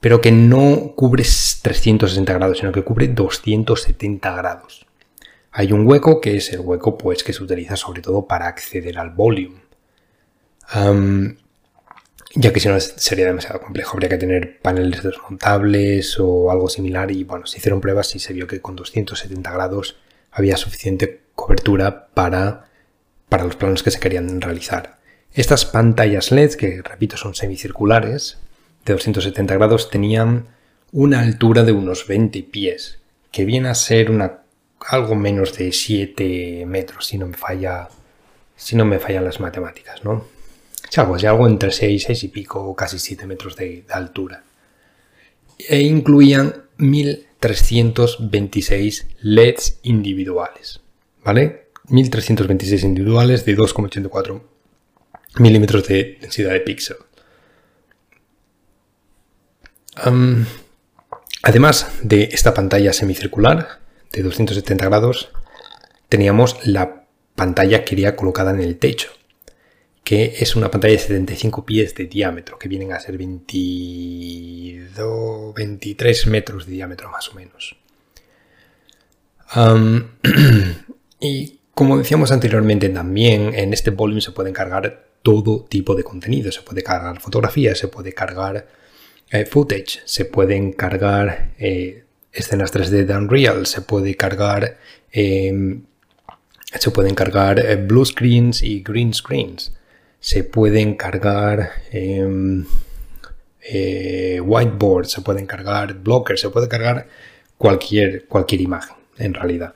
pero 0.00 0.20
que 0.20 0.32
no 0.32 0.94
cubre 0.96 1.22
360 1.22 2.32
grados, 2.32 2.58
sino 2.58 2.72
que 2.72 2.82
cubre 2.82 3.08
270 3.08 4.34
grados. 4.34 4.86
Hay 5.52 5.72
un 5.72 5.86
hueco 5.86 6.20
que 6.20 6.36
es 6.36 6.52
el 6.52 6.60
hueco 6.60 6.96
pues, 6.96 7.24
que 7.24 7.32
se 7.32 7.42
utiliza 7.42 7.76
sobre 7.76 8.02
todo 8.02 8.26
para 8.26 8.46
acceder 8.46 8.98
al 8.98 9.10
volume. 9.10 9.60
Ya 12.34 12.52
que 12.52 12.60
si 12.60 12.68
no 12.68 12.78
sería 12.80 13.26
demasiado 13.26 13.60
complejo, 13.60 13.92
habría 13.92 14.08
que 14.08 14.18
tener 14.18 14.60
paneles 14.60 15.02
desmontables 15.02 16.18
o 16.18 16.50
algo 16.50 16.68
similar 16.68 17.10
y 17.10 17.24
bueno, 17.24 17.46
se 17.46 17.58
hicieron 17.58 17.80
pruebas 17.80 18.14
y 18.14 18.18
se 18.18 18.32
vio 18.32 18.46
que 18.46 18.60
con 18.60 18.76
270 18.76 19.50
grados 19.50 19.96
había 20.30 20.56
suficiente 20.56 21.22
cobertura 21.34 22.08
para 22.14 22.70
para 23.30 23.44
los 23.44 23.56
planos 23.56 23.82
que 23.82 23.90
se 23.90 24.00
querían 24.00 24.42
realizar. 24.42 24.98
Estas 25.32 25.64
pantallas 25.64 26.32
LED, 26.32 26.54
que 26.54 26.82
repito 26.82 27.16
son 27.16 27.34
semicirculares, 27.34 28.38
de 28.84 28.92
270 28.92 29.54
grados, 29.54 29.88
tenían 29.88 30.48
una 30.92 31.20
altura 31.20 31.62
de 31.62 31.72
unos 31.72 32.06
20 32.06 32.42
pies, 32.42 32.98
que 33.30 33.44
viene 33.44 33.68
a 33.68 33.74
ser 33.74 34.10
una, 34.10 34.40
algo 34.88 35.14
menos 35.14 35.56
de 35.56 35.70
7 35.70 36.64
metros, 36.66 37.06
si 37.06 37.16
no 37.16 37.28
me 37.28 37.36
falla, 37.36 37.88
si 38.56 38.74
no 38.74 38.84
me 38.84 38.98
fallan 38.98 39.24
las 39.24 39.38
matemáticas, 39.38 40.04
¿no? 40.04 40.24
Algo, 40.98 41.16
algo 41.16 41.46
entre 41.46 41.70
6, 41.70 42.04
6 42.06 42.24
y 42.24 42.28
pico, 42.28 42.74
casi 42.74 42.98
7 42.98 43.26
metros 43.26 43.54
de, 43.56 43.84
de 43.86 43.94
altura. 43.94 44.42
E 45.58 45.80
incluían 45.80 46.64
1326 46.78 49.06
LEDs 49.20 49.78
individuales, 49.82 50.80
¿vale? 51.24 51.68
1326 51.88 52.84
individuales 52.84 53.44
de 53.44 53.56
2,84 53.56 54.42
milímetros 55.38 55.86
de 55.86 56.18
densidad 56.20 56.52
de 56.52 56.60
píxel. 56.60 56.96
además 61.42 61.88
de 62.02 62.30
esta 62.32 62.54
pantalla 62.54 62.92
semicircular 62.92 63.80
de 64.12 64.22
270 64.22 64.84
grados, 64.86 65.30
teníamos 66.08 66.64
la 66.66 67.04
pantalla 67.34 67.84
que 67.84 67.96
iría 67.96 68.16
colocada 68.16 68.52
en 68.52 68.60
el 68.60 68.78
techo, 68.78 69.10
que 70.04 70.36
es 70.40 70.56
una 70.56 70.70
pantalla 70.70 70.94
de 70.94 70.98
75 70.98 71.64
pies 71.64 71.94
de 71.94 72.06
diámetro, 72.06 72.58
que 72.58 72.68
vienen 72.68 72.92
a 72.92 73.00
ser 73.00 73.16
22, 73.18 75.54
23 75.54 76.26
metros 76.26 76.66
de 76.66 76.72
diámetro 76.72 77.10
más 77.10 77.28
o 77.28 77.34
menos. 77.34 77.76
y 81.20 81.58
como 81.74 81.98
decíamos 81.98 82.30
anteriormente 82.30 82.88
también, 82.88 83.54
en 83.54 83.72
este 83.72 83.90
volumen 83.90 84.22
se 84.22 84.32
pueden 84.32 84.52
cargar 84.52 85.06
todo 85.22 85.64
tipo 85.64 85.94
de 85.94 86.04
contenido. 86.04 86.52
Se 86.52 86.62
puede 86.62 86.82
cargar 86.82 87.20
fotografías, 87.20 87.78
se 87.78 87.88
puede 87.88 88.12
cargar 88.12 88.68
eh, 89.30 89.46
footage, 89.46 90.00
se 90.04 90.24
pueden 90.24 90.72
cargar 90.72 91.52
eh, 91.58 92.04
escenas 92.32 92.74
3D 92.74 93.06
de 93.06 93.16
Unreal, 93.16 93.66
se 93.66 93.82
puede 93.82 94.16
cargar 94.16 94.78
em, 95.12 95.82
se 96.78 96.90
pueden 96.90 97.14
cargar 97.14 97.58
eh, 97.58 97.76
blue 97.76 98.04
screens 98.04 98.62
y 98.62 98.82
green 98.82 99.12
screens. 99.12 99.72
Se 100.20 100.44
pueden 100.44 100.94
cargar 100.94 101.70
em, 101.90 102.64
whiteboards, 104.42 105.10
se 105.10 105.22
pueden 105.22 105.46
cargar 105.46 105.94
blockers, 105.94 106.40
se 106.40 106.50
puede 106.50 106.68
cargar 106.68 107.06
cualquier, 107.56 108.26
cualquier 108.26 108.60
imagen 108.60 108.96
en 109.18 109.34
realidad. 109.34 109.74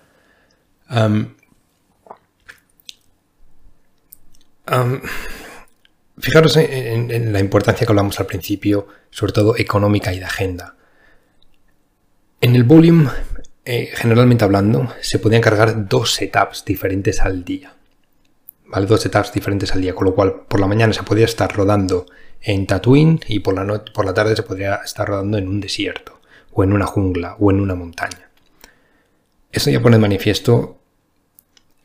fijaros 6.19 6.57
en, 6.57 7.33
la 7.33 7.41
importancia 7.41 7.87
que 7.87 7.93
hablamos 7.93 8.19
al 8.21 8.27
principio, 8.27 8.87
sobre 9.11 9.33
todo 9.33 9.57
económica 9.57 10.13
y 10.13 10.19
de 10.19 10.25
agenda. 10.25 10.77
En 12.41 12.57
el 12.57 12.65
volume, 12.65 13.11
eh, 13.65 13.91
generalmente 13.95 14.45
hablando, 14.45 14.93
se 15.01 15.19
podían 15.19 15.43
cargar 15.43 15.89
dos 15.89 16.15
setups 16.15 16.65
diferentes 16.65 17.21
al 17.21 17.45
día. 17.45 17.75
¿Vale? 18.75 18.87
Dos 18.87 19.03
setups 19.03 19.33
diferentes 19.33 19.73
al 19.73 19.83
día, 19.83 19.95
con 19.95 20.07
lo 20.07 20.17
cual 20.17 20.35
por 20.49 20.59
la 20.59 20.67
mañana 20.67 20.93
se 20.93 21.05
podría 21.05 21.27
estar 21.27 21.55
rodando 21.55 22.07
en 22.41 22.67
Tatooine 22.67 23.21
y 23.29 23.39
por 23.39 23.55
la, 23.55 23.85
por 23.85 24.05
la 24.05 24.13
tarde 24.13 24.35
se 24.35 24.43
podría 24.43 24.81
estar 24.85 25.07
rodando 25.07 25.39
en 25.39 25.47
un 25.47 25.61
desierto, 25.61 26.21
o 26.51 26.65
en 26.65 26.73
una 26.73 26.85
jungla, 26.85 27.37
o 27.39 27.53
en 27.53 27.61
una 27.61 27.77
montaña. 27.77 28.31
Eso 29.53 29.71
ya 29.71 29.81
pone 29.81 29.95
de 29.95 30.01
manifiesto 30.01 30.81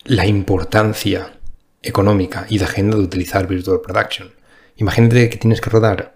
la 0.06 0.26
importancia 0.26 1.38
económica 1.84 2.48
y 2.50 2.58
de 2.58 2.66
agenda 2.66 2.98
de 2.98 3.04
utilizar 3.04 3.46
Virtual 3.46 3.82
Production. 3.82 4.32
Imagínate 4.78 5.30
que 5.30 5.38
tienes 5.38 5.62
que 5.62 5.70
rodar 5.70 6.16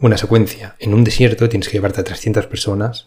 una 0.00 0.18
secuencia 0.18 0.74
en 0.80 0.94
un 0.94 1.04
desierto, 1.04 1.48
tienes 1.48 1.68
que 1.68 1.74
llevarte 1.74 2.00
a 2.00 2.04
300 2.04 2.46
personas 2.48 3.06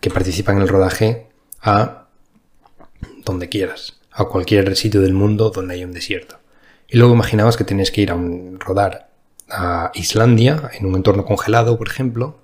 que 0.00 0.10
participan 0.10 0.56
en 0.56 0.62
el 0.62 0.68
rodaje 0.68 1.28
a 1.62 2.08
donde 3.24 3.48
quieras, 3.48 4.03
a 4.14 4.26
cualquier 4.26 4.76
sitio 4.76 5.00
del 5.00 5.12
mundo 5.12 5.50
donde 5.50 5.74
haya 5.74 5.86
un 5.86 5.92
desierto. 5.92 6.38
Y 6.88 6.98
luego 6.98 7.14
imaginabas 7.14 7.56
que 7.56 7.64
tienes 7.64 7.90
que 7.90 8.02
ir 8.02 8.12
a 8.12 8.18
rodar 8.58 9.10
a 9.50 9.90
Islandia, 9.94 10.70
en 10.72 10.86
un 10.86 10.94
entorno 10.94 11.24
congelado, 11.24 11.76
por 11.76 11.88
ejemplo, 11.88 12.38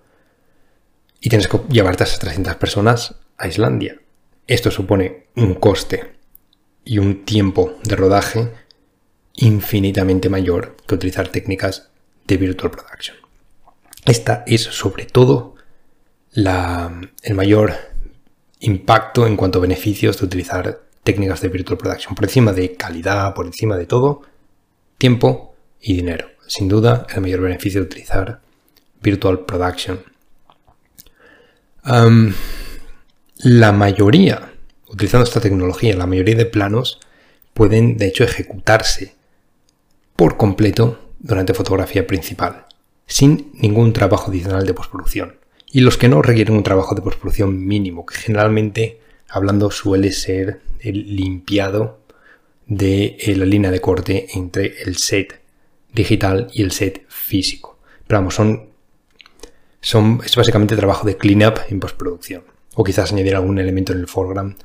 y 1.20 1.28
tienes 1.28 1.48
que 1.48 1.60
llevarte 1.68 2.02
a 2.02 2.06
esas 2.06 2.18
300 2.18 2.56
personas 2.56 3.14
a 3.38 3.46
Islandia. 3.46 4.00
Esto 4.46 4.70
supone 4.70 5.26
un 5.36 5.54
coste 5.54 6.14
y 6.84 6.98
un 6.98 7.24
tiempo 7.24 7.78
de 7.84 7.96
rodaje 7.96 8.52
infinitamente 9.34 10.28
mayor 10.28 10.76
que 10.86 10.96
utilizar 10.96 11.28
técnicas 11.28 11.90
de 12.26 12.36
Virtual 12.36 12.72
Production. 12.72 13.16
Esta 14.04 14.42
es 14.46 14.62
sobre 14.62 15.04
todo 15.04 15.54
el 16.32 17.34
mayor 17.34 17.74
impacto 18.60 19.26
en 19.26 19.36
cuanto 19.36 19.58
a 19.58 19.62
beneficios 19.62 20.18
de 20.18 20.26
utilizar 20.26 20.80
técnicas 21.10 21.40
de 21.40 21.48
Virtual 21.48 21.76
Production. 21.76 22.14
Por 22.14 22.24
encima 22.24 22.52
de 22.52 22.76
calidad, 22.76 23.34
por 23.34 23.46
encima 23.46 23.76
de 23.76 23.86
todo, 23.86 24.22
tiempo 24.96 25.56
y 25.80 25.94
dinero. 25.96 26.28
Sin 26.46 26.68
duda, 26.68 27.04
el 27.12 27.20
mayor 27.20 27.40
beneficio 27.40 27.80
de 27.80 27.86
utilizar 27.86 28.40
Virtual 29.02 29.40
Production. 29.40 30.00
la 33.42 33.72
mayoría 33.72 34.52
utilizando 34.86 35.24
esta 35.24 35.40
tecnología, 35.40 35.96
la 35.96 36.06
mayoría 36.06 36.36
de 36.36 36.46
planos 36.46 37.00
pueden 37.54 37.96
de 37.96 38.06
hecho 38.06 38.24
ejecutarse 38.24 39.14
por 40.14 40.36
completo 40.36 40.98
durante 41.18 41.54
fotografía 41.54 42.06
principal, 42.06 42.66
sin 43.06 43.50
ningún 43.54 43.92
trabajo 43.92 44.30
adicional 44.30 44.64
de 44.66 44.74
postproducción. 44.74 45.36
Y 45.72 45.80
los 45.80 45.96
que 45.96 46.08
no 46.08 46.22
requieren 46.22 46.54
un 46.54 46.62
trabajo 46.62 46.94
de 46.94 47.02
postproducción 47.02 47.66
mínimo, 47.66 48.04
que 48.04 48.16
generalmente 48.16 49.00
hablando 49.30 49.70
suele 49.70 50.12
ser 50.12 50.60
el 50.80 51.16
limpiado 51.16 52.00
de 52.66 53.16
eh, 53.18 53.36
la 53.36 53.46
línea 53.46 53.70
de 53.70 53.80
corte 53.80 54.28
entre 54.34 54.82
el 54.82 54.96
set 54.96 55.40
digital 55.92 56.48
y 56.52 56.62
el 56.62 56.72
set 56.72 57.04
físico. 57.08 57.78
Pero 58.06 58.18
vamos, 58.18 58.34
son, 58.34 60.20
es 60.24 60.36
básicamente 60.36 60.76
trabajo 60.76 61.06
de 61.06 61.16
cleanup 61.16 61.58
en 61.68 61.80
postproducción. 61.80 62.42
O 62.74 62.84
quizás 62.84 63.12
añadir 63.12 63.34
algún 63.34 63.58
elemento 63.58 63.92
en 63.92 64.00
el 64.00 64.06
foreground 64.06 64.56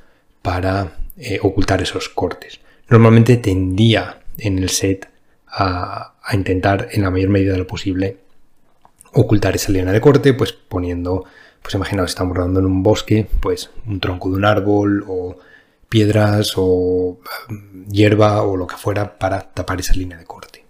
para 0.42 0.98
eh, 1.18 1.40
ocultar 1.42 1.82
esos 1.82 2.10
cortes. 2.10 2.60
Normalmente 2.90 3.38
tendía 3.38 4.22
en 4.38 4.60
el 4.60 4.70
set 4.70 5.10
a, 5.48 6.14
intentar 6.34 6.90
en 6.92 7.04
la 7.04 7.12
mayor 7.12 7.30
medida 7.30 7.54
de 7.54 7.60
lo 7.60 7.68
posible 7.68 8.18
ocultar 9.14 9.56
esa 9.56 9.72
línea 9.72 9.94
de 9.94 10.02
corte, 10.02 10.34
pues 10.34 10.52
poniendo, 10.52 11.26
pues 11.66 11.74
imaginaos, 11.74 12.12
estamos 12.12 12.38
rodando 12.38 12.60
en 12.60 12.68
un 12.68 12.84
bosque, 12.84 13.28
pues 13.40 13.72
un 13.88 14.00
tronco 14.00 14.30
de 14.30 14.36
un 14.36 14.46
árbol 14.46 15.04
o 15.08 15.36
piedras 15.90 16.54
o 16.58 17.18
mm, 17.50 17.90
hierba 17.90 18.44
o 18.44 18.56
lo 18.56 18.68
que 18.68 18.78
fuera 18.78 19.18
para 19.18 19.42
tapar 19.52 19.80
esa 19.80 19.96
línea 19.96 20.16
de 20.16 20.26
corte. 20.26 20.64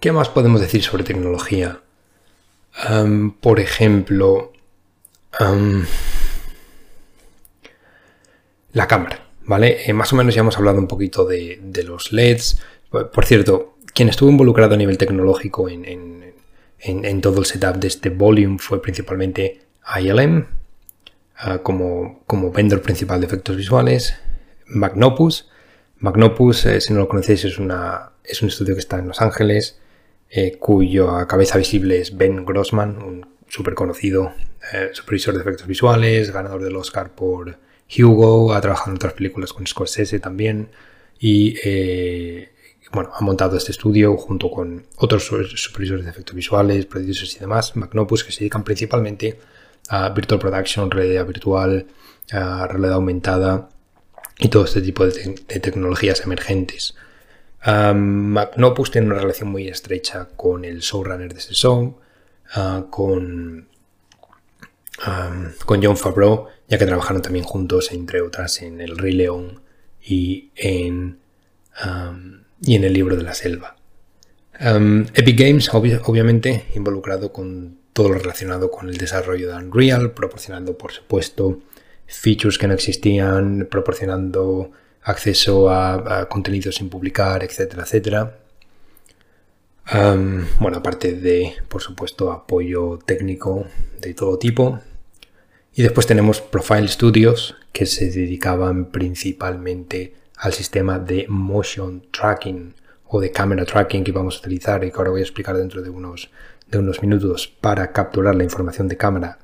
¿Qué 0.00 0.10
más 0.10 0.28
podemos 0.28 0.60
decir 0.60 0.82
sobre 0.82 1.04
tecnología? 1.04 1.80
por 3.40 3.60
ejemplo, 3.60 4.52
la 8.72 8.88
cámara, 8.88 9.24
¿vale? 9.44 9.88
Eh, 9.88 9.92
más 9.92 10.12
o 10.12 10.16
menos 10.16 10.34
ya 10.34 10.40
hemos 10.40 10.56
hablado 10.56 10.78
un 10.78 10.88
poquito 10.88 11.24
de, 11.26 11.60
los 11.86 12.10
LEDs. 12.10 12.60
Por 12.90 13.24
cierto, 13.24 13.76
quien 13.94 14.08
estuvo 14.08 14.30
involucrado 14.30 14.74
a 14.74 14.76
nivel 14.76 14.98
tecnológico 14.98 15.68
en, 15.68 17.20
todo 17.20 17.40
el 17.40 17.46
setup 17.46 17.76
de 17.76 17.88
este 17.88 18.08
volume 18.08 18.58
fue 18.58 18.80
principalmente 18.80 19.60
ILM, 19.98 20.46
ah, 21.36 21.58
como, 21.58 22.22
como 22.26 22.50
vendor 22.50 22.80
principal 22.82 23.20
de 23.20 23.26
efectos 23.26 23.56
visuales, 23.56 24.14
Magnopus. 24.66 25.50
Magnopus, 25.98 26.64
eh, 26.66 26.80
si 26.80 26.94
no 26.94 27.00
lo 27.00 27.08
conocéis, 27.08 27.44
es, 27.44 27.58
una, 27.58 28.12
es 28.24 28.40
un 28.40 28.48
estudio 28.48 28.74
que 28.74 28.80
está 28.80 28.98
en 28.98 29.08
Los 29.08 29.20
Ángeles, 29.20 29.78
eh, 30.30 30.56
cuya 30.58 31.26
cabeza 31.26 31.58
visible 31.58 32.00
es 32.00 32.16
Ben 32.16 32.46
Grossman, 32.46 33.02
un 33.02 33.26
súper 33.48 33.74
conocido 33.74 34.32
supervisor 34.92 35.34
de 35.34 35.40
efectos 35.40 35.66
visuales, 35.66 36.30
ganador 36.30 36.62
del 36.62 36.76
Oscar 36.76 37.10
por 37.10 37.58
Hugo, 37.98 38.54
ha 38.54 38.60
trabajado 38.60 38.90
en 38.90 38.96
otras 38.96 39.14
películas 39.14 39.52
con 39.52 39.66
Scorsese 39.66 40.20
también 40.20 40.68
y 41.18 41.56
eh, 41.64 42.50
bueno, 42.92 43.10
ha 43.14 43.20
montado 43.22 43.56
este 43.56 43.72
estudio 43.72 44.16
junto 44.16 44.50
con 44.50 44.86
otros 44.96 45.24
supervisores 45.24 46.04
de 46.04 46.10
efectos 46.10 46.34
visuales, 46.34 46.86
producers 46.86 47.36
y 47.36 47.38
demás, 47.38 47.76
Magnopus, 47.76 48.24
que 48.24 48.32
se 48.32 48.40
dedican 48.40 48.64
principalmente 48.64 49.38
a 49.88 50.08
virtual 50.10 50.40
production, 50.40 50.90
realidad 50.90 51.26
virtual, 51.26 51.86
realidad 52.28 52.92
aumentada 52.92 53.68
y 54.38 54.48
todo 54.48 54.64
este 54.64 54.80
tipo 54.80 55.06
de, 55.06 55.34
tecnologías 55.60 56.20
emergentes. 56.22 56.94
Magnopus 57.64 58.90
tiene 58.90 59.08
una 59.08 59.18
relación 59.18 59.50
muy 59.50 59.68
estrecha 59.68 60.28
con 60.36 60.64
el 60.64 60.80
showrunner 60.80 61.32
de 61.32 61.38
ese 61.38 61.54
show, 61.54 61.98
ah, 62.54 62.84
con, 62.90 63.68
con 65.66 65.82
John 65.82 65.96
Favreau 65.96 66.48
ya 66.70 66.78
que 66.78 66.86
trabajaron 66.86 67.20
también 67.20 67.44
juntos, 67.44 67.90
entre 67.90 68.22
otras, 68.22 68.62
en 68.62 68.80
El 68.80 68.96
Rey 68.96 69.12
León 69.12 69.60
y 70.00 70.50
en, 70.54 71.18
y 72.62 72.76
en 72.76 72.84
El 72.84 72.92
Libro 72.92 73.16
de 73.16 73.22
la 73.22 73.34
Selva. 73.34 73.76
Epic 74.60 75.38
Games, 75.38 75.70
obviamente, 75.72 76.66
involucrado 76.74 77.32
con 77.32 77.78
todo 77.92 78.10
lo 78.10 78.18
relacionado 78.18 78.70
con 78.70 78.88
el 78.88 78.98
desarrollo 78.98 79.48
de 79.48 79.56
Unreal, 79.56 80.12
proporcionando, 80.12 80.76
por 80.76 80.92
supuesto, 80.92 81.60
features 82.06 82.58
que 82.58 82.68
no 82.68 82.74
existían, 82.74 83.68
proporcionando 83.70 84.70
acceso 85.02 85.70
a, 85.70 86.28
contenidos 86.28 86.76
sin 86.76 86.90
publicar, 86.90 87.42
etcétera, 87.42 87.84
etcétera. 87.84 88.38
bueno, 90.60 90.76
aparte 90.76 91.14
de, 91.14 91.54
por 91.68 91.80
supuesto, 91.80 92.30
apoyo 92.30 92.98
técnico 93.04 93.66
de 94.00 94.12
todo 94.14 94.38
tipo, 94.38 94.80
y 95.74 95.82
después 95.82 96.06
tenemos 96.06 96.40
Profile 96.40 96.88
Studios, 96.88 97.56
que 97.72 97.86
se 97.86 98.10
dedicaban 98.10 98.90
principalmente 98.90 100.14
al 100.40 100.52
sistema 100.52 100.98
de 100.98 101.26
motion 101.28 102.02
tracking 102.10 102.74
o 103.08 103.20
de 103.20 103.30
camera 103.30 103.64
tracking 103.64 104.02
que 104.04 104.12
vamos 104.12 104.36
a 104.36 104.40
utilizar 104.40 104.82
y 104.84 104.90
que 104.90 104.96
ahora 104.96 105.10
voy 105.10 105.20
a 105.20 105.24
explicar 105.24 105.56
dentro 105.56 105.82
de 105.82 105.90
unos, 105.90 106.30
de 106.66 106.78
unos 106.78 107.02
minutos 107.02 107.48
para 107.48 107.92
capturar 107.92 108.34
la 108.34 108.44
información 108.44 108.88
de 108.88 108.96
cámara 108.96 109.38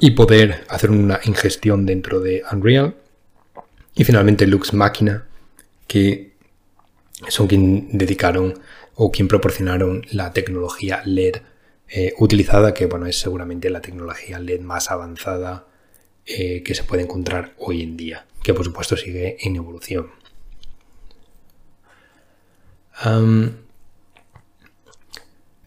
y 0.00 0.12
poder 0.12 0.64
hacer 0.68 0.90
una 0.90 1.20
ingestión 1.24 1.84
dentro 1.84 2.20
de 2.20 2.42
Unreal. 2.50 2.94
Y 3.94 4.04
finalmente 4.04 4.46
Lux 4.46 4.72
Máquina, 4.72 5.26
que 5.86 6.32
son 7.28 7.46
quien 7.46 7.98
dedicaron 7.98 8.54
o 8.94 9.10
quien 9.10 9.28
proporcionaron 9.28 10.06
la 10.10 10.32
tecnología 10.32 11.02
LED 11.04 11.36
eh, 11.88 12.14
utilizada, 12.18 12.72
que 12.72 12.86
bueno, 12.86 13.06
es 13.06 13.18
seguramente 13.18 13.68
la 13.68 13.82
tecnología 13.82 14.38
LED 14.38 14.60
más 14.60 14.90
avanzada 14.90 15.66
eh, 16.26 16.62
que 16.62 16.74
se 16.74 16.84
puede 16.84 17.02
encontrar 17.02 17.54
hoy 17.58 17.82
en 17.82 17.96
día, 17.96 18.26
que 18.42 18.54
por 18.54 18.64
supuesto 18.64 18.96
sigue 18.96 19.36
en 19.40 19.56
evolución. 19.56 20.10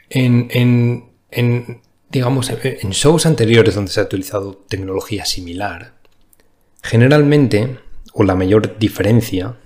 en, 0.09 1.81
digamos, 2.09 2.51
en 2.51 2.89
shows 2.91 3.25
anteriores 3.25 3.73
donde 3.73 3.91
se 3.91 3.99
ha 3.99 4.03
utilizado 4.03 4.53
tecnología 4.69 5.25
similar, 5.25 5.93
generalmente, 6.83 7.79
o 8.13 8.23
la 8.23 8.35
mayor 8.35 8.77
diferencia, 8.77 9.57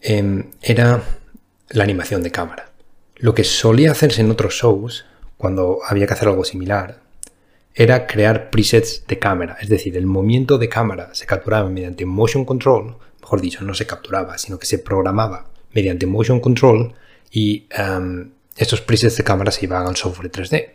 em, 0.00 0.50
era 0.62 1.02
la 1.68 1.84
animación 1.84 2.22
de 2.22 2.30
cámara. 2.30 2.70
Lo 3.16 3.34
que 3.34 3.44
solía 3.44 3.92
hacerse 3.92 4.22
en 4.22 4.30
otros 4.30 4.54
shows 4.54 5.04
cuando 5.36 5.80
había 5.86 6.06
que 6.06 6.14
hacer 6.14 6.28
algo 6.28 6.44
similar, 6.44 7.02
era 7.74 8.06
crear 8.06 8.50
presets 8.50 9.06
de 9.06 9.18
cámara. 9.18 9.56
Es 9.60 9.68
decir, 9.68 9.96
el 9.96 10.06
movimiento 10.06 10.58
de 10.58 10.68
cámara 10.68 11.14
se 11.14 11.26
capturaba 11.26 11.68
mediante 11.68 12.04
motion 12.04 12.44
control, 12.44 12.96
mejor 13.20 13.40
dicho, 13.40 13.64
no 13.64 13.74
se 13.74 13.86
capturaba, 13.86 14.38
sino 14.38 14.58
que 14.58 14.66
se 14.66 14.78
programaba 14.78 15.50
mediante 15.72 16.06
motion 16.06 16.40
control 16.40 16.94
y 17.30 17.66
um, 17.78 18.30
estos 18.56 18.82
presets 18.82 19.16
de 19.16 19.24
cámara 19.24 19.50
se 19.50 19.64
iban 19.64 19.86
al 19.86 19.96
software 19.96 20.30
3D. 20.30 20.70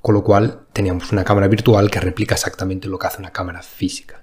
Con 0.00 0.14
lo 0.14 0.24
cual 0.24 0.62
teníamos 0.72 1.12
una 1.12 1.24
cámara 1.24 1.46
virtual 1.46 1.90
que 1.90 2.00
replica 2.00 2.34
exactamente 2.34 2.88
lo 2.88 2.98
que 2.98 3.06
hace 3.06 3.18
una 3.18 3.32
cámara 3.32 3.62
física. 3.62 4.22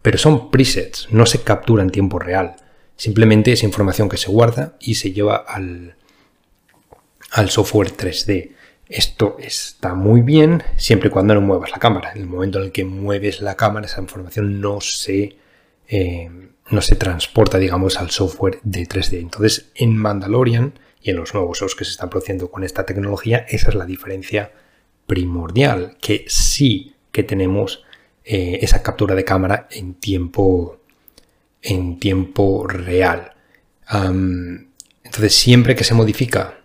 Pero 0.00 0.16
son 0.16 0.50
presets, 0.50 1.08
no 1.10 1.26
se 1.26 1.42
captura 1.42 1.82
en 1.82 1.90
tiempo 1.90 2.18
real. 2.18 2.56
Simplemente 2.96 3.52
es 3.52 3.62
información 3.62 4.08
que 4.08 4.16
se 4.16 4.30
guarda 4.30 4.76
y 4.80 4.94
se 4.94 5.12
lleva 5.12 5.36
al, 5.36 5.94
al 7.32 7.50
software 7.50 7.94
3D. 7.94 8.52
Esto 8.90 9.36
está 9.38 9.94
muy 9.94 10.20
bien 10.20 10.64
siempre 10.76 11.08
y 11.08 11.12
cuando 11.12 11.32
no 11.32 11.40
muevas 11.40 11.70
la 11.70 11.78
cámara. 11.78 12.10
En 12.12 12.22
el 12.22 12.26
momento 12.26 12.58
en 12.58 12.64
el 12.64 12.72
que 12.72 12.84
mueves 12.84 13.40
la 13.40 13.54
cámara, 13.54 13.86
esa 13.86 14.00
información 14.00 14.60
no 14.60 14.80
se, 14.80 15.36
eh, 15.86 16.28
no 16.70 16.82
se 16.82 16.96
transporta, 16.96 17.58
digamos, 17.58 18.00
al 18.00 18.10
software 18.10 18.58
de 18.64 18.88
3D. 18.88 19.20
Entonces, 19.20 19.70
en 19.76 19.96
Mandalorian 19.96 20.76
y 21.00 21.10
en 21.10 21.16
los 21.18 21.32
nuevos 21.34 21.60
shows 21.60 21.76
que 21.76 21.84
se 21.84 21.92
están 21.92 22.10
produciendo 22.10 22.50
con 22.50 22.64
esta 22.64 22.84
tecnología, 22.84 23.46
esa 23.48 23.68
es 23.68 23.76
la 23.76 23.86
diferencia 23.86 24.50
primordial, 25.06 25.96
que 26.00 26.24
sí 26.26 26.96
que 27.12 27.22
tenemos 27.22 27.84
eh, 28.24 28.58
esa 28.60 28.82
captura 28.82 29.14
de 29.14 29.24
cámara 29.24 29.68
en 29.70 29.94
tiempo, 29.94 30.80
en 31.62 32.00
tiempo 32.00 32.66
real. 32.66 33.34
entonces, 33.88 35.32
siempre 35.32 35.76
que 35.76 35.84
se 35.84 35.94
modifica 35.94 36.59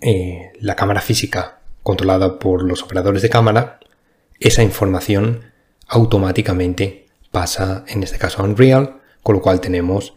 eh, 0.00 0.52
la 0.60 0.76
cámara 0.76 1.00
física 1.00 1.60
controlada 1.82 2.38
por 2.38 2.62
los 2.62 2.82
operadores 2.82 3.22
de 3.22 3.30
cámara, 3.30 3.80
esa 4.38 4.62
información 4.62 5.42
automáticamente 5.86 7.06
pasa, 7.30 7.84
en 7.88 8.02
este 8.02 8.18
caso 8.18 8.40
a 8.40 8.44
Unreal, 8.44 9.00
con 9.22 9.36
lo 9.36 9.42
cual 9.42 9.60
tenemos 9.60 10.14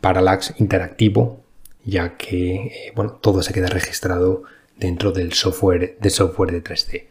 parallax 0.00 0.54
interactivo, 0.58 1.44
ya 1.84 2.16
que 2.16 2.54
eh, 2.54 2.92
bueno, 2.94 3.12
todo 3.12 3.42
se 3.42 3.52
queda 3.52 3.68
registrado 3.68 4.44
dentro 4.76 5.12
del 5.12 5.32
software, 5.32 5.96
de 6.00 6.10
software 6.10 6.52
de 6.52 6.62
3D. 6.62 7.06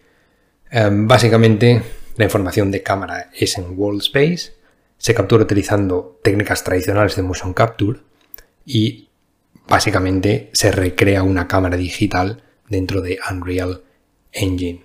Em, 0.71 1.07
básicamente, 1.07 1.81
la 2.17 2.25
información 2.25 2.71
de 2.71 2.84
cámara 2.84 3.30
es 3.34 3.57
en 3.57 3.77
World 3.77 4.01
Space, 4.01 4.53
se 4.97 5.13
captura 5.13 5.43
utilizando 5.43 6.19
técnicas 6.23 6.63
tradicionales 6.63 7.15
de 7.15 7.23
motion 7.23 7.53
capture 7.53 7.99
y 8.65 9.09
básicamente 9.68 10.49
se 10.53 10.72
recrea 10.72 11.23
una 11.23 11.48
cámara 11.48 11.77
digital 11.77 12.44
dentro 12.69 13.02
de 13.02 13.19
Unreal 13.30 13.84
Engine. 14.31 14.84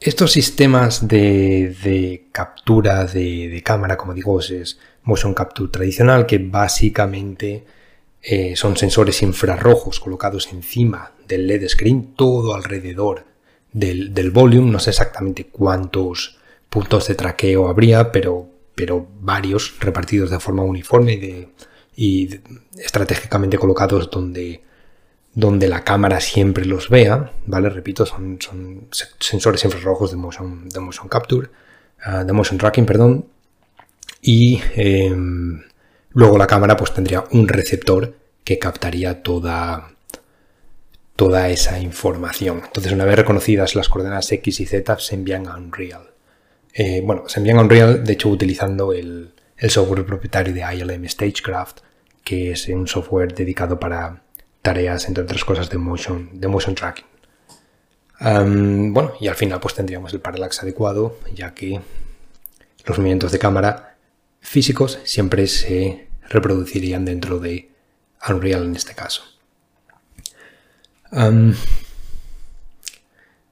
estos 0.00 0.32
sistemas 0.32 1.06
de, 1.06 2.26
captura 2.32 3.04
de, 3.04 3.62
cámara, 3.64 3.96
como 3.96 4.14
digo, 4.14 4.40
es 4.40 4.78
motion 5.02 5.34
capture 5.34 5.70
tradicional, 5.70 6.26
que 6.26 6.38
básicamente 6.38 7.64
eh, 8.22 8.56
son 8.56 8.76
sensores 8.76 9.22
infrarrojos 9.22 10.00
colocados 10.00 10.48
encima 10.52 11.12
del 11.26 11.46
LED 11.46 11.68
screen, 11.68 12.14
todo 12.14 12.54
alrededor 12.54 13.24
del, 13.72 14.12
del 14.12 14.30
volume. 14.30 14.70
No 14.70 14.78
sé 14.80 14.90
exactamente 14.90 15.44
cuántos 15.46 16.38
puntos 16.68 17.08
de 17.08 17.14
traqueo 17.14 17.68
habría, 17.68 18.12
pero, 18.12 18.48
pero 18.78 19.08
varios 19.20 19.74
repartidos 19.80 20.30
de 20.30 20.38
forma 20.38 20.62
uniforme 20.62 21.48
y, 21.96 22.40
estratégicamente 22.76 23.58
colocados 23.58 24.08
donde, 24.08 24.62
donde 25.34 25.66
la 25.66 25.82
cámara 25.82 26.20
siempre 26.20 26.64
los 26.64 26.88
vea, 26.88 27.32
¿vale? 27.46 27.70
Repito, 27.70 28.06
son, 28.06 28.38
sensores 29.18 29.64
infrarrojos 29.64 30.12
de 30.12 30.16
motion, 30.16 30.68
de 30.68 30.78
motion 30.78 31.08
capture, 31.08 31.48
ah, 32.04 32.22
de 32.22 32.32
motion 32.32 32.56
tracking, 32.56 32.86
perdón, 32.86 33.26
y 34.22 34.60
em, 34.76 35.64
luego 36.10 36.38
la 36.38 36.46
cámara 36.46 36.76
pues 36.76 36.94
tendría 36.94 37.24
un 37.32 37.48
receptor 37.48 38.14
que 38.44 38.60
captaría 38.60 39.24
toda, 39.24 39.90
toda 41.16 41.48
esa 41.48 41.80
información. 41.80 42.62
Entonces, 42.64 42.92
una 42.92 43.06
vez 43.06 43.16
reconocidas 43.16 43.74
las 43.74 43.88
coordenadas 43.88 44.30
X 44.30 44.60
y 44.60 44.66
Z, 44.66 45.00
se 45.00 45.16
envían 45.16 45.48
a 45.48 45.56
Unreal. 45.56 46.17
Eh, 46.72 47.02
bueno, 47.04 47.28
se 47.28 47.40
envían 47.40 47.58
a 47.58 47.62
Unreal, 47.62 48.04
de 48.04 48.12
hecho, 48.12 48.28
utilizando 48.28 48.92
el, 48.92 49.32
software 49.68 50.06
propietario 50.06 50.54
de 50.54 50.60
ILM 50.60 51.08
Stagecraft, 51.08 51.80
que 52.22 52.52
es 52.52 52.68
un 52.68 52.86
software 52.86 53.34
dedicado 53.34 53.80
para 53.80 54.22
tareas, 54.62 55.08
entre 55.08 55.24
otras 55.24 55.44
cosas, 55.44 55.68
de 55.70 55.78
motion, 55.78 56.30
de 56.32 56.46
motion 56.46 56.74
tracking. 56.74 57.06
bueno, 58.20 59.14
y 59.20 59.28
al 59.28 59.34
final 59.34 59.58
pues 59.60 59.74
tendríamos 59.74 60.12
el 60.12 60.20
parallax 60.20 60.62
adecuado, 60.62 61.18
ya 61.34 61.54
que 61.54 61.80
los 62.84 62.98
movimientos 62.98 63.32
de 63.32 63.38
cámara 63.38 63.96
físicos 64.40 65.00
siempre 65.04 65.46
se 65.46 66.08
reproducirían 66.28 67.04
dentro 67.04 67.38
de 67.40 67.70
Unreal 68.28 68.64
en 68.64 68.76
este 68.76 68.94
caso. 68.94 69.24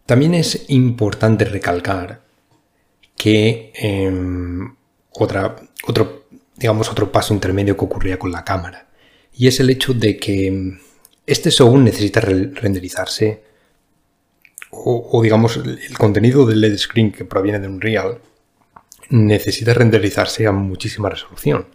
también 0.06 0.34
es 0.34 0.66
importante 0.68 1.44
recalcar 1.44 2.25
que 3.16 3.72
em, 3.74 4.74
otra, 5.10 5.56
otro, 5.86 6.26
digamos, 6.56 6.90
otro 6.90 7.10
paso 7.10 7.34
intermedio 7.34 7.76
que 7.76 7.84
ocurría 7.84 8.18
con 8.18 8.32
la 8.32 8.44
cámara. 8.44 8.88
Y 9.32 9.48
es 9.48 9.60
el 9.60 9.70
hecho 9.70 9.94
de 9.94 10.16
que 10.16 10.46
em, 10.48 10.78
este 11.26 11.50
show 11.50 11.76
necesita 11.76 12.20
renderizarse 12.20 13.42
o, 14.70 15.08
o, 15.12 15.22
digamos 15.22 15.56
el 15.56 15.96
contenido 15.96 16.44
del 16.44 16.60
LED 16.60 16.76
screen 16.76 17.12
que 17.12 17.24
proviene 17.24 17.58
de 17.58 17.68
Unreal 17.68 18.20
necesita 19.10 19.72
renderizarse 19.74 20.46
a 20.46 20.52
muchísima 20.52 21.08
resolución, 21.08 21.66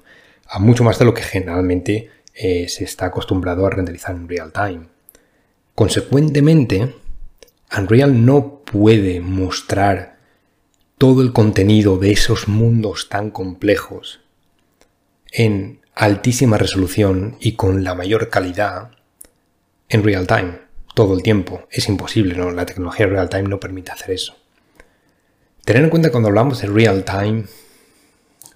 a 0.47 0.59
mucho 0.59 0.83
más 0.83 0.99
de 0.99 1.05
lo 1.05 1.13
que 1.13 1.23
generalmente 1.23 2.09
eh, 2.33 2.67
se 2.67 2.83
está 2.83 3.07
acostumbrado 3.07 3.65
a 3.65 3.69
renderizar 3.69 4.15
en 4.15 4.27
real 4.27 4.51
time. 4.51 4.87
Consecuentemente, 5.75 6.93
Unreal 7.77 8.25
no 8.25 8.61
puede 8.65 9.21
mostrar 9.21 10.10
todo 11.01 11.23
el 11.23 11.33
contenido 11.33 11.97
de 11.97 12.11
esos 12.11 12.47
mundos 12.47 13.09
tan 13.09 13.31
complejos 13.31 14.19
en 15.31 15.81
altísima 15.95 16.59
resolución 16.59 17.37
y 17.39 17.53
con 17.53 17.83
la 17.83 17.95
mayor 17.95 18.29
calidad 18.29 18.91
en 19.89 20.03
real 20.03 20.27
time 20.27 20.59
todo 20.93 21.15
el 21.15 21.23
tiempo. 21.23 21.67
Es 21.71 21.89
imposible, 21.89 22.35
¿no? 22.35 22.51
La 22.51 22.67
tecnología 22.67 23.07
real 23.07 23.29
time 23.29 23.49
no 23.49 23.59
permite 23.59 23.91
hacer 23.91 24.11
eso. 24.11 24.35
Tener 25.65 25.83
en 25.83 25.89
cuenta 25.89 26.11
cuando 26.11 26.29
hablamos 26.29 26.61
de 26.61 26.67
real 26.67 27.03
time, 27.03 27.45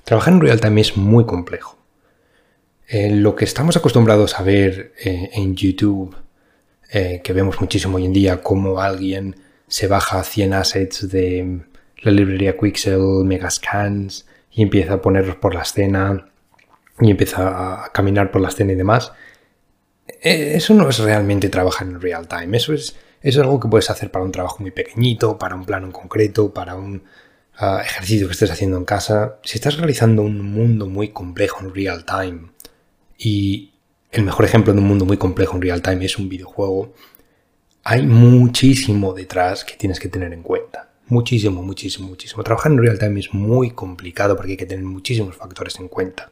trabajar 0.03 0.35
en 0.35 0.41
real 0.41 0.61
time 0.61 0.81
es 0.81 0.95
muy 0.97 1.25
complejo. 1.25 1.79
Eh, 2.87 3.09
lo 3.09 3.35
que 3.35 3.45
estamos 3.45 3.75
acostumbrados 3.75 4.39
a 4.39 4.43
ver 4.43 4.93
eh, 5.03 5.31
en 5.33 5.55
YouTube, 5.55 6.15
eh, 6.91 7.21
que 7.23 7.33
vemos 7.33 7.59
muchísimo 7.59 7.97
hoy 7.97 8.05
en 8.05 8.13
día, 8.13 8.43
como 8.43 8.81
alguien 8.81 9.35
se 9.67 9.87
baja 9.87 10.23
100 10.23 10.53
assets 10.53 11.09
de 11.09 11.65
la 12.05 12.11
librería 12.11 12.57
Quixel, 12.57 13.25
Megascans, 13.25 14.25
y 14.51 14.61
empieza 14.61 14.93
a 14.93 15.01
ponerlos 15.01 15.35
por 15.35 15.53
la 15.53 15.61
escena, 15.63 16.29
y 17.01 17.11
empieza 17.11 17.85
a 17.85 17.91
caminar 17.91 18.31
por 18.31 18.41
la 18.41 18.49
escena 18.49 18.71
y 18.71 18.75
demás, 18.75 19.11
eso 20.21 20.73
no 20.73 20.89
es 20.89 20.99
realmente 20.99 21.49
trabajar 21.49 21.87
en 21.87 21.99
real 21.99 22.27
time, 22.27 22.55
eso 22.55 22.73
es 22.73 22.95
es 23.25 23.39
algo 23.39 23.59
que 23.59 23.67
puedes 23.67 23.89
hacer 23.89 24.11
para 24.11 24.23
un 24.23 24.31
trabajo 24.31 24.57
muy 24.59 24.69
pequeñito, 24.69 25.39
para 25.39 25.55
un 25.55 25.65
plano 25.65 25.87
en 25.87 25.91
concreto, 25.91 26.53
para 26.53 26.75
un 26.75 27.05
ah, 27.57 27.81
ejercicio 27.83 28.27
que 28.27 28.33
estés 28.33 28.51
haciendo 28.51 28.77
en 28.77 28.85
casa. 28.85 29.39
Si 29.43 29.57
estás 29.57 29.77
realizando 29.77 30.21
un 30.21 30.39
mundo 30.51 30.85
muy 30.85 31.09
complejo 31.09 31.61
en 31.61 31.73
real 31.73 32.05
time, 32.05 32.51
y 33.17 33.73
el 34.11 34.23
mejor 34.25 34.45
ejemplo 34.45 34.73
de 34.73 34.79
un 34.79 34.87
mundo 34.87 35.05
muy 35.05 35.17
complejo 35.17 35.55
en 35.55 35.63
real 35.63 35.81
time 35.81 36.05
es 36.05 36.19
un 36.19 36.29
videojuego, 36.29 36.93
hay 37.83 38.03
muchísimo 38.03 39.11
detrás 39.13 39.65
que 39.65 39.75
tienes 39.75 39.99
que 39.99 40.07
tener 40.07 40.31
en 40.31 40.43
cuenta. 40.43 40.91
Muchísimo, 41.07 41.61
muchísimo, 41.61 42.07
muchísimo. 42.07 42.43
Trabajar 42.43 42.71
en 42.71 42.79
real 42.79 42.97
time 42.97 43.19
es 43.19 43.33
muy 43.33 43.71
complicado 43.71 44.35
porque 44.35 44.53
hay 44.53 44.57
que 44.57 44.65
tener 44.65 44.83
muchísimos 44.83 45.35
factores 45.35 45.79
en 45.79 45.87
cuenta. 45.87 46.31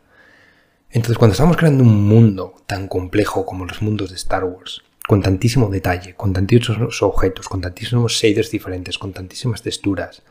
Entonces, 0.89 1.17
cuando 1.17 1.33
estamos 1.33 1.57
creando 1.57 1.83
un 1.83 2.07
mundo 2.07 2.55
tan 2.65 2.87
complejo 2.87 3.45
como 3.45 3.65
los 3.65 3.81
mundos 3.81 4.09
de 4.09 4.15
Star 4.15 4.43
Wars, 4.43 4.83
con 5.07 5.21
tantísimo 5.21 5.69
detalle, 5.69 6.15
con 6.15 6.33
tantísimos 6.33 7.01
objetos, 7.03 7.49
con 7.49 7.61
tantísimos 7.61 8.13
shaders 8.13 8.49
diferentes, 8.51 8.97
con 8.97 9.11
tantísimas 9.11 9.61
texturas. 9.61 10.21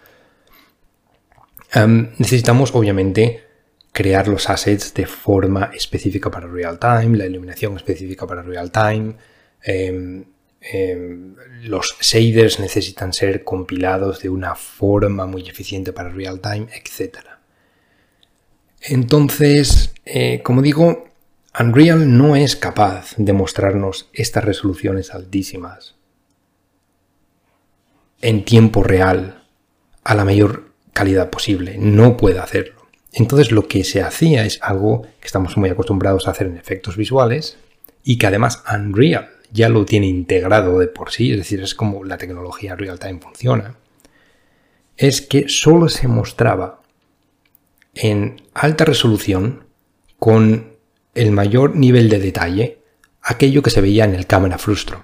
Em, 1.73 2.10
necesitamos, 2.19 2.74
obviamente, 2.74 3.44
crear 3.93 4.28
los 4.28 4.48
assets 4.48 4.94
de 4.94 5.06
forma 5.06 5.70
específica 5.74 6.31
para 6.31 6.47
real 6.47 6.78
time, 6.78 7.16
la 7.19 7.27
iluminación 7.27 7.77
específica 7.77 8.27
para 8.27 8.43
real 8.43 8.70
time. 8.70 9.14
Em, 9.62 10.24
em, 10.62 11.34
los 11.62 11.97
shaders 12.01 12.60
necesitan 12.60 13.12
ser 13.12 13.44
compilados 13.44 14.20
de 14.20 14.28
una 14.28 14.55
forma 14.55 15.26
muy 15.26 15.48
eficiente 15.48 15.93
para 15.93 16.10
real 16.10 16.40
time, 16.40 16.68
etc. 16.72 17.18
Entonces, 18.80 19.93
eh, 20.05 20.40
como 20.43 20.62
digo, 20.62 21.09
Unreal 21.59 22.16
no 22.16 22.34
es 22.34 22.56
capaz 22.56 23.14
de 23.16 23.32
mostrarnos 23.32 24.09
estas 24.12 24.44
resoluciones 24.44 25.12
altísimas 25.12 25.97
en 28.22 28.44
tiempo 28.44 28.82
real 28.82 29.44
a 30.05 30.14
la 30.14 30.24
mayor 30.24 30.72
calidad 30.93 31.28
posible. 31.30 31.76
No 31.78 32.16
puede 32.16 32.39
hacerlo. 32.39 32.82
Entonces 33.12 33.52
lo 33.52 33.68
que 33.68 33.84
se 33.84 34.01
hacía 34.01 34.44
es 34.44 34.59
algo 34.62 35.02
que 35.02 35.26
estamos 35.26 35.56
muy 35.56 35.68
acostumbrados 35.68 36.26
a 36.26 36.30
hacer 36.30 36.47
en 36.47 36.56
efectos 36.56 36.97
visuales 36.97 37.59
y 38.02 38.16
que 38.16 38.26
además 38.26 38.64
Unreal 38.72 39.28
ya 39.53 39.69
lo 39.69 39.85
tiene 39.85 40.07
integrado 40.07 40.79
de 40.79 40.89
por 40.89 41.11
sí, 41.11 41.33
es 41.33 41.39
decir, 41.39 41.62
es 41.62 41.74
como 41.74 42.05
la 42.05 42.19
tecnología 42.19 42.74
real 42.74 42.99
time 42.99 43.20
funciona, 43.20 43.77
es 44.97 45.20
que 45.20 45.49
solo 45.49 45.89
se 45.89 46.09
mostraba 46.09 46.83
en 47.95 48.43
alta 48.55 48.85
resolución 48.85 49.65
con 50.19 50.73
el 51.15 51.31
mayor 51.31 51.77
nivel 51.77 52.09
de 52.09 52.19
detalle 52.19 52.79
aquello 53.23 53.62
que 53.62 53.70
se 53.70 53.81
veía 53.81 54.05
en 54.05 54.15
el 54.15 54.27
cámara 54.27 54.59
frustrum. 54.59 55.03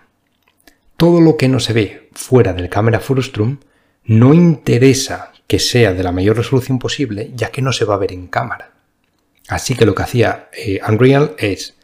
Todo 0.96 1.20
lo 1.20 1.36
que 1.36 1.48
no 1.48 1.60
se 1.60 1.72
ve 1.72 2.08
fuera 2.12 2.52
del 2.52 2.68
cámara 2.68 3.00
frustrum 3.00 3.58
no 4.04 4.34
interesa 4.34 5.32
que 5.46 5.58
sea 5.58 5.92
de 5.92 6.02
la 6.02 6.12
mayor 6.12 6.36
resolución 6.36 6.78
posible, 6.78 7.30
ya 7.34 7.50
que 7.50 7.62
no 7.62 7.72
se 7.72 7.84
va 7.84 7.94
a 7.94 7.98
ver 7.98 8.12
en 8.12 8.26
cámara. 8.26 8.72
Así 9.48 9.74
que 9.74 9.86
lo 9.86 9.94
que 9.94 10.02
hacía 10.02 10.50
eh, 10.52 10.80
Unreal 10.86 11.34
es, 11.38 11.77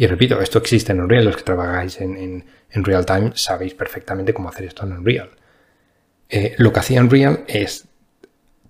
y 0.00 0.06
repito, 0.06 0.40
esto 0.40 0.58
existe 0.58 0.92
en 0.92 1.00
Unreal, 1.00 1.24
los 1.24 1.36
que 1.36 1.42
trabajáis 1.42 2.00
en, 2.00 2.44
real 2.70 3.04
time 3.04 3.32
sabéis 3.34 3.74
perfectamente 3.74 4.32
cómo 4.32 4.48
hacer 4.48 4.66
esto 4.66 4.86
en 4.86 4.92
Unreal. 4.92 5.30
Eh, 6.28 6.54
lo 6.58 6.72
que 6.72 6.78
hacía 6.78 7.00
Unreal 7.00 7.42
es 7.48 7.88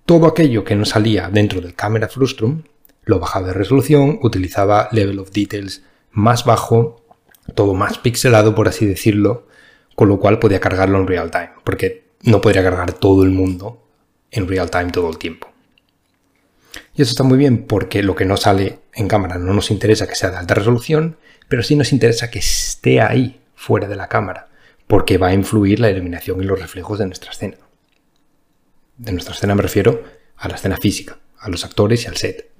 todo 0.07 0.25
aquello 0.25 0.63
que 0.63 0.75
no 0.75 0.85
salía 0.85 1.29
dentro 1.29 1.61
del 1.61 1.75
cámara 1.75 2.07
frustrum, 2.07 2.63
lo 3.03 3.19
bajaba 3.19 3.45
de 3.45 3.53
resolución, 3.53 4.17
utilizaba 4.23 4.89
level 4.91 5.19
of 5.19 5.29
details 5.29 5.83
más 6.09 6.45
bajo, 6.45 7.05
todo 7.53 7.75
más 7.75 7.99
pixelado, 7.99 8.55
por 8.55 8.67
así 8.67 8.87
decirlo, 8.87 9.45
con 9.95 10.09
lo 10.09 10.17
cual 10.17 10.39
podía 10.39 10.59
cargarlo 10.59 10.97
en 10.97 11.05
real 11.05 11.29
time, 11.29 11.51
porque 11.63 12.05
no 12.23 12.41
podría 12.41 12.63
cargar 12.63 12.93
todo 12.93 13.21
el 13.21 13.29
mundo 13.29 13.85
en 14.31 14.47
real 14.47 14.71
time 14.71 14.89
todo 14.89 15.11
el 15.11 15.19
tiempo. 15.19 15.48
Y 16.99 17.01
eso 17.01 17.11
está 17.11 17.23
muy 17.23 17.37
bien 17.37 17.63
porque 17.63 18.03
lo 18.03 18.13
que 18.13 18.25
no 18.25 18.35
sale 18.35 18.79
en 18.93 19.07
cámara 19.07 19.37
no 19.37 19.53
nos 19.53 19.71
interesa 19.71 20.05
que 20.05 20.15
sea 20.15 20.31
de 20.31 20.35
alta 20.35 20.55
resolución, 20.55 21.15
pero 21.47 21.63
sí 21.63 21.77
nos 21.77 21.93
interesa 21.93 22.29
que 22.29 22.39
esté 22.39 22.99
ahí, 22.99 23.39
fuera 23.55 23.87
de 23.87 23.95
la 23.95 24.09
cámara, 24.09 24.49
porque 24.85 25.17
va 25.17 25.27
a 25.27 25.33
influir 25.33 25.79
la 25.79 25.89
iluminación 25.89 26.43
y 26.43 26.45
los 26.45 26.59
reflejos 26.59 26.99
de 26.99 27.05
nuestra 27.05 27.31
escena. 27.31 27.55
De 28.97 29.13
nuestra 29.13 29.33
escena 29.33 29.55
me 29.55 29.61
refiero 29.61 30.03
a 30.35 30.49
la 30.49 30.55
escena 30.55 30.75
física, 30.75 31.17
a 31.39 31.47
los 31.47 31.63
actores 31.63 32.03
y 32.03 32.07
al 32.09 32.17
set. 32.17 32.51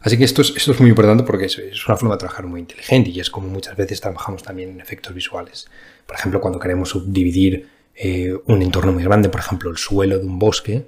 Así 0.00 0.16
que 0.16 0.24
esto 0.24 0.40
es, 0.40 0.54
esto 0.56 0.72
es 0.72 0.80
muy 0.80 0.88
importante 0.88 1.24
porque 1.24 1.44
es, 1.44 1.86
una 1.86 1.98
forma 1.98 2.14
de 2.14 2.20
trabajar 2.20 2.46
muy 2.46 2.60
inteligente 2.60 3.10
y 3.10 3.20
es 3.20 3.28
como 3.28 3.48
muchas 3.48 3.76
veces 3.76 4.00
trabajamos 4.00 4.42
también 4.42 4.70
en 4.70 4.80
efectos 4.80 5.12
visuales. 5.12 5.68
Por 6.06 6.16
ejemplo, 6.16 6.40
cuando 6.40 6.58
queremos 6.58 6.88
subdividir 6.88 7.68
eh, 7.94 8.34
un 8.46 8.62
entorno 8.62 8.92
muy 8.92 9.04
grande, 9.04 9.28
por 9.28 9.40
ejemplo, 9.40 9.68
el 9.70 9.76
suelo 9.76 10.18
de 10.18 10.24
un 10.24 10.38
bosque, 10.38 10.86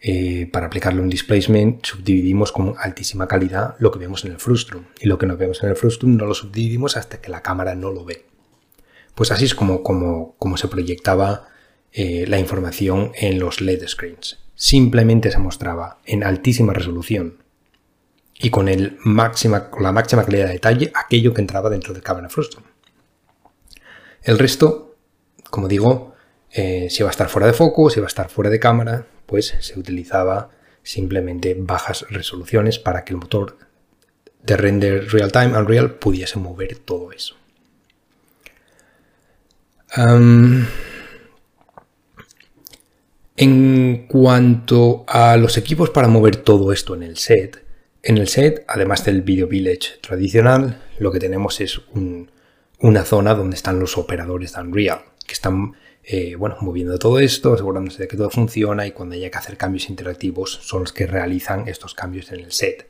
eh, 0.00 0.48
para 0.52 0.66
aplicarle 0.66 1.00
un 1.00 1.08
displacement, 1.08 1.84
subdividimos 1.84 2.52
con 2.52 2.74
altísima 2.78 3.26
calidad 3.26 3.76
lo 3.78 3.90
que 3.90 3.98
vemos 3.98 4.24
en 4.24 4.32
el 4.32 4.38
frustrum. 4.38 4.84
Y 5.00 5.06
lo 5.06 5.18
que 5.18 5.26
no 5.26 5.36
vemos 5.36 5.62
en 5.62 5.70
el 5.70 5.76
frustrum 5.76 6.16
no 6.16 6.26
lo 6.26 6.34
subdividimos 6.34 6.96
hasta 6.96 7.20
que 7.20 7.30
la 7.30 7.42
cámara 7.42 7.74
no 7.74 7.90
lo 7.90 8.04
ve. 8.04 8.26
Pues 9.14 9.30
así 9.32 9.46
es 9.46 9.54
como, 9.54 10.36
se 10.56 10.68
proyectaba 10.68 11.48
eh, 11.92 12.26
la 12.28 12.38
información 12.38 13.12
en 13.14 13.38
los 13.38 13.60
LED 13.60 13.86
screens. 13.86 14.38
Simplemente 14.54 15.30
se 15.30 15.38
mostraba 15.38 15.98
en 16.04 16.22
altísima 16.22 16.72
resolución 16.74 17.38
y 18.38 18.50
con, 18.50 18.66
la 18.66 19.92
máxima 19.92 20.24
calidad 20.24 20.46
de 20.46 20.52
detalle 20.52 20.92
aquello 20.94 21.32
que 21.32 21.40
entraba 21.40 21.70
dentro 21.70 21.94
del 21.94 22.02
cámara 22.02 22.28
frustrum. 22.28 22.64
El 24.22 24.38
resto, 24.38 24.96
como 25.50 25.68
digo, 25.68 26.15
eh, 26.58 26.88
si 26.88 27.02
va 27.02 27.10
a 27.10 27.12
estar 27.12 27.28
fuera 27.28 27.46
de 27.46 27.52
foco, 27.52 27.90
si 27.90 28.00
va 28.00 28.06
a 28.06 28.08
estar 28.08 28.30
fuera 28.30 28.48
de 28.48 28.58
cámara, 28.58 29.06
pues 29.26 29.54
se 29.60 29.78
utilizaba 29.78 30.48
simplemente 30.82 31.54
bajas 31.58 32.06
resoluciones 32.08 32.78
para 32.78 33.04
que 33.04 33.12
el 33.12 33.18
motor 33.18 33.58
de 34.42 34.56
render 34.56 35.12
real 35.12 35.32
time 35.32 35.58
Unreal 35.58 35.96
pudiese 35.96 36.38
mover 36.38 36.78
todo 36.78 37.12
eso. 37.12 37.36
en 43.36 44.06
cuanto 44.08 45.04
a 45.08 45.36
los 45.36 45.56
equipos 45.56 45.90
para 45.90 46.08
mover 46.08 46.36
todo 46.36 46.72
esto 46.72 46.94
en 46.94 47.02
el 47.02 47.16
set, 47.18 47.64
en 48.02 48.18
el 48.18 48.28
set, 48.28 48.64
además 48.66 49.04
del 49.04 49.22
Video 49.22 49.46
Village 49.46 49.98
tradicional, 50.00 50.82
lo 50.98 51.12
que 51.12 51.18
tenemos 51.18 51.60
es 51.60 51.80
una 52.78 53.04
zona 53.04 53.34
donde 53.34 53.56
están 53.56 53.78
los 53.78 53.96
operadores 53.98 54.54
de 54.54 54.60
Unreal, 54.60 55.00
que 55.26 55.32
están 55.34 55.74
eh, 56.08 56.36
bueno, 56.36 56.56
moviendo 56.60 56.96
todo 57.00 57.18
esto, 57.18 57.54
asegurándose 57.54 58.02
de 58.02 58.08
que 58.08 58.16
todo 58.16 58.30
funciona 58.30 58.86
y 58.86 58.92
cuando 58.92 59.16
haya 59.16 59.28
que 59.28 59.38
hacer 59.38 59.56
cambios 59.56 59.90
interactivos 59.90 60.52
son 60.62 60.82
los 60.82 60.92
que 60.92 61.04
realizan 61.04 61.66
estos 61.66 61.94
cambios 61.94 62.30
en 62.30 62.40
el 62.40 62.52
set. 62.52 62.88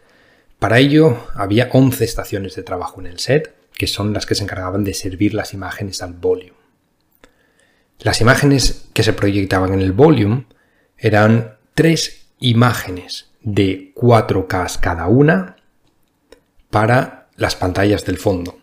Para 0.59 0.78
ello 0.78 1.26
había 1.34 1.70
11 1.72 2.05
estaciones 2.05 2.55
de 2.56 2.62
trabajo 2.62 3.01
en 3.01 3.06
el 3.06 3.18
set, 3.18 3.55
que 3.72 3.86
son 3.86 4.12
las 4.12 4.26
que 4.26 4.34
se 4.34 4.43
encargaban 4.43 4.84
de 4.84 4.93
servir 4.93 5.32
las 5.32 5.55
imágenes 5.55 6.02
al 6.02 6.12
volume. 6.12 6.52
Las 8.01 8.20
imágenes 8.20 8.86
que 8.93 9.02
se 9.02 9.14
proyectaban 9.14 9.72
en 9.72 9.80
el 9.80 9.93
volume 9.93 10.44
eran 10.98 11.56
tres 11.74 12.26
imágenes 12.38 13.30
de 13.43 13.94
4K 13.94 14.78
cada 14.80 15.06
una 15.06 15.56
para 16.68 17.28
las 17.36 17.56
pantallas 17.56 18.05
del 18.05 18.18
fondo 18.18 18.59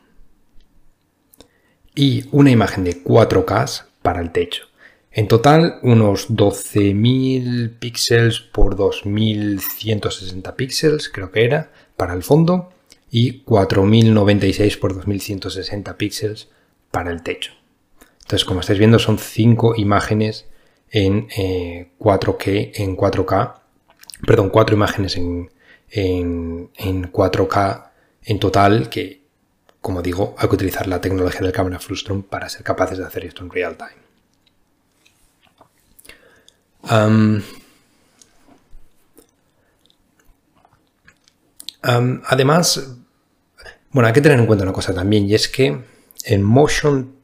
y 1.96 2.28
una 2.32 2.52
imagen 2.52 2.84
de 2.84 3.04
4K 3.04 3.86
para 4.04 4.22
el 4.22 4.32
techo. 4.32 4.66
En 5.12 5.28
total, 5.28 5.80
unos 5.82 6.30
12.000 6.30 7.80
píxeles 7.80 8.40
por 8.40 8.78
2.160 8.78 10.56
píxeles, 10.56 11.10
creo 11.10 11.32
que 11.32 11.46
era, 11.46 11.72
para 11.98 12.14
el 12.14 12.22
fondo, 12.22 12.72
y 13.10 13.44
4.096 13.44 14.80
por 14.80 14.96
2.160 14.96 15.98
píxeles 15.98 16.50
para 16.92 17.10
el 17.10 17.24
techo. 17.24 17.54
Entonces, 18.22 18.46
como 18.46 18.60
estáis 18.60 18.78
viendo, 18.78 19.00
son 19.00 19.18
5 19.18 19.74
imágenes 19.78 20.46
en 20.92 21.28
4K, 21.28 22.48
eh, 22.48 22.72
en 22.76 22.96
4K 22.96 23.64
perdón, 24.26 24.50
cuatro 24.50 24.76
imágenes 24.76 25.18
en, 25.18 25.50
4K 25.92 27.92
en 28.24 28.40
total 28.40 28.90
que, 28.90 29.23
como 29.84 30.02
digo, 30.02 30.34
hay 30.38 30.48
que 30.48 30.56
utilizar 30.56 30.88
la 30.88 31.02
tecnología 31.02 31.42
del 31.42 31.52
cámara 31.52 31.78
Frustrum 31.78 32.24
para 32.24 32.48
ser 32.48 32.64
capaces 32.64 32.98
de 32.98 33.04
hacer 33.04 33.26
esto 33.26 33.44
en 33.44 33.50
real 33.50 33.78
time. 33.78 34.02
además, 41.82 42.96
bueno, 43.92 44.08
hay 44.08 44.14
que 44.14 44.22
tener 44.22 44.40
en 44.40 44.46
cuenta 44.46 44.64
una 44.64 44.72
cosa 44.72 44.94
también, 44.94 45.30
y 45.30 45.36
es 45.36 45.50
que 45.50 45.84
el 46.24 46.40
motion, 46.40 47.18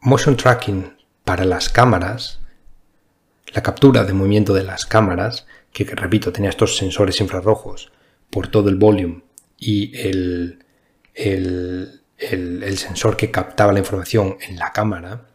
motion 0.00 0.38
tracking 0.38 0.96
para 1.22 1.44
las 1.44 1.68
cámaras, 1.68 2.40
la 3.52 3.62
captura 3.62 4.04
de 4.04 4.14
movimiento 4.14 4.54
de 4.54 4.64
las 4.64 4.86
cámaras, 4.86 5.46
que, 5.70 5.84
repito, 5.84 6.32
tenía 6.32 6.48
estos 6.48 6.78
sensores 6.78 7.20
infrarrojos 7.20 7.92
por 8.30 8.48
todo 8.48 8.70
el 8.70 8.76
volumen 8.76 9.22
y 9.58 9.94
el, 9.98 10.63
el, 11.14 12.00
sensor 12.76 13.16
que 13.16 13.30
captaba 13.30 13.72
la 13.72 13.78
información 13.78 14.36
en 14.46 14.56
la 14.56 14.72
cámara, 14.72 15.26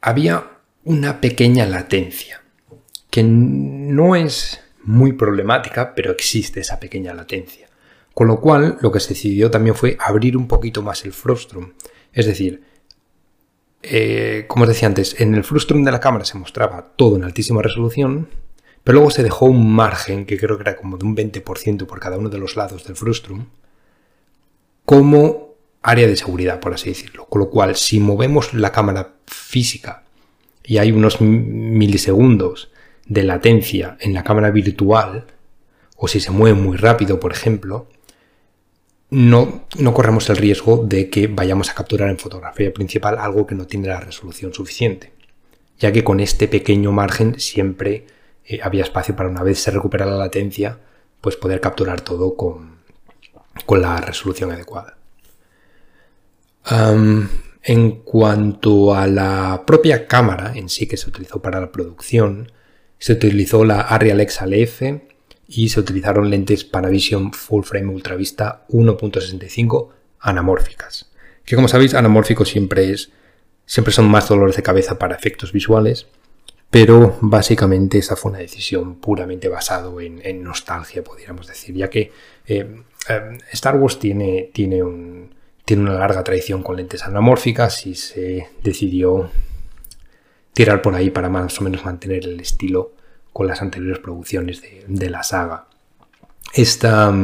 había 0.00 0.50
una 0.84 1.20
pequeña 1.20 1.66
latencia 1.66 2.42
que 3.10 3.22
no 3.22 4.16
es 4.16 4.60
muy 4.84 5.12
problemática, 5.12 5.94
pero 5.94 6.12
existe 6.12 6.60
esa 6.60 6.78
pequeña 6.78 7.14
latencia. 7.14 7.68
Con 8.14 8.26
lo 8.26 8.40
cual, 8.40 8.78
lo 8.80 8.90
que 8.90 9.00
se 9.00 9.10
decidió 9.10 9.50
también 9.50 9.74
fue 9.74 9.96
abrir 10.00 10.36
un 10.36 10.48
poquito 10.48 10.82
más 10.82 11.04
el 11.04 11.12
frustrum. 11.12 11.72
Es 12.12 12.26
decir, 12.26 12.62
eh, 13.82 14.44
como 14.48 14.64
os 14.64 14.68
decía 14.68 14.88
antes, 14.88 15.20
en 15.20 15.34
el 15.34 15.44
frustrum 15.44 15.84
de 15.84 15.92
la 15.92 16.00
cámara 16.00 16.24
se 16.24 16.36
mostraba 16.36 16.92
todo 16.96 17.16
en 17.16 17.24
altísima 17.24 17.62
resolución, 17.62 18.28
pero 18.82 18.96
luego 18.96 19.10
se 19.10 19.22
dejó 19.22 19.46
un 19.46 19.72
margen, 19.72 20.26
que 20.26 20.38
creo 20.38 20.56
que 20.56 20.62
era 20.62 20.76
como 20.76 20.96
de 20.96 21.04
un 21.04 21.16
20% 21.16 21.86
por 21.86 22.00
cada 22.00 22.18
uno 22.18 22.28
de 22.28 22.38
los 22.38 22.56
lados 22.56 22.84
del 22.84 22.96
frustrum, 22.96 23.46
como 24.88 25.52
área 25.82 26.06
de 26.06 26.16
seguridad, 26.16 26.60
por 26.60 26.72
así 26.72 26.88
decirlo. 26.88 27.26
Con 27.26 27.40
lo 27.40 27.50
cual, 27.50 27.76
si 27.76 28.00
movemos 28.00 28.54
la 28.54 28.72
cámara 28.72 29.16
física 29.26 30.04
y 30.64 30.78
hay 30.78 30.92
unos 30.92 31.20
milisegundos 31.20 32.70
de 33.04 33.22
latencia 33.22 33.98
en 34.00 34.14
la 34.14 34.24
cámara 34.24 34.50
virtual, 34.50 35.26
o 35.94 36.08
si 36.08 36.20
se 36.20 36.30
mueve 36.30 36.58
muy 36.58 36.78
rápido, 36.78 37.20
por 37.20 37.32
ejemplo, 37.32 37.90
no, 39.10 39.66
no, 39.78 39.92
corremos 39.92 40.30
el 40.30 40.38
riesgo 40.38 40.78
de 40.78 41.10
que 41.10 41.26
vayamos 41.26 41.68
a 41.68 41.74
capturar 41.74 42.08
en 42.08 42.16
fotografía 42.16 42.72
principal 42.72 43.18
algo 43.18 43.46
que 43.46 43.54
no 43.54 43.66
tiene 43.66 43.88
la 43.88 44.00
resolución 44.00 44.54
suficiente, 44.54 45.12
ya 45.78 45.92
que 45.92 46.02
con 46.02 46.18
este 46.18 46.48
pequeño 46.48 46.92
margen 46.92 47.38
siempre 47.38 48.06
eh, 48.46 48.60
había 48.62 48.84
espacio 48.84 49.14
para 49.14 49.28
una 49.28 49.42
vez 49.42 49.58
se 49.58 49.70
recupera 49.70 50.06
la 50.06 50.16
latencia, 50.16 50.78
pues 51.20 51.36
poder 51.36 51.60
capturar 51.60 52.00
todo 52.00 52.36
con, 52.36 52.77
la 53.68 54.00
resolución 54.00 54.50
adecuada. 54.52 54.96
en 57.62 57.90
cuanto 58.02 58.94
a 58.94 59.06
la 59.06 59.64
propia 59.66 60.06
cámara 60.06 60.52
en 60.54 60.68
sí 60.68 60.86
que 60.86 60.96
se 60.96 61.08
utilizó 61.08 61.40
para 61.40 61.60
la 61.60 61.72
producción, 61.72 62.52
se 62.98 63.14
utilizó 63.14 63.64
la 63.64 63.80
Arri 63.80 64.10
Alexa 64.10 64.46
LF 64.46 64.82
y 65.46 65.68
se 65.70 65.80
utilizaron 65.80 66.30
lentes 66.30 66.64
Panavision 66.64 67.32
Full 67.32 67.64
Frame 67.64 67.92
Ultravista 67.92 68.66
1.65 68.68 69.88
anamórficas. 70.20 71.10
Que 71.44 71.56
como 71.56 71.68
sabéis, 71.68 71.94
anamórficos 71.94 72.48
siempre 72.48 72.90
es 72.90 73.10
siempre 73.64 73.92
son 73.92 74.08
más 74.08 74.28
dolores 74.28 74.56
de 74.56 74.62
cabeza 74.62 74.98
para 74.98 75.14
efectos 75.14 75.52
visuales 75.52 76.06
pero 76.70 77.16
básicamente 77.20 77.98
esa 77.98 78.16
fue 78.16 78.32
una 78.32 78.40
decisión 78.40 78.96
puramente 78.96 79.48
basado 79.48 80.00
en, 80.00 80.42
nostalgia, 80.42 81.02
podríamos 81.02 81.46
decir, 81.46 81.74
ya 81.74 81.88
que 81.88 82.12
eh, 82.46 82.82
eh, 83.08 83.38
Star 83.52 83.76
Wars 83.76 83.98
tiene, 83.98 84.50
tiene, 84.52 84.82
un, 84.82 85.34
tiene 85.64 85.82
una 85.82 85.94
larga 85.94 86.22
tradición 86.24 86.62
con 86.62 86.76
lentes 86.76 87.04
anamórficas 87.04 87.86
y 87.86 87.94
se 87.94 88.48
decidió 88.62 89.30
tirar 90.52 90.82
por 90.82 90.94
ahí 90.94 91.10
para 91.10 91.28
más 91.28 91.60
o 91.60 91.64
menos 91.64 91.84
mantener 91.84 92.24
el 92.24 92.40
estilo 92.40 92.92
con 93.32 93.46
las 93.46 93.62
anteriores 93.62 94.00
producciones 94.00 94.62
de, 94.86 95.10
la 95.10 95.22
saga. 95.22 95.66
Esta, 96.52 97.14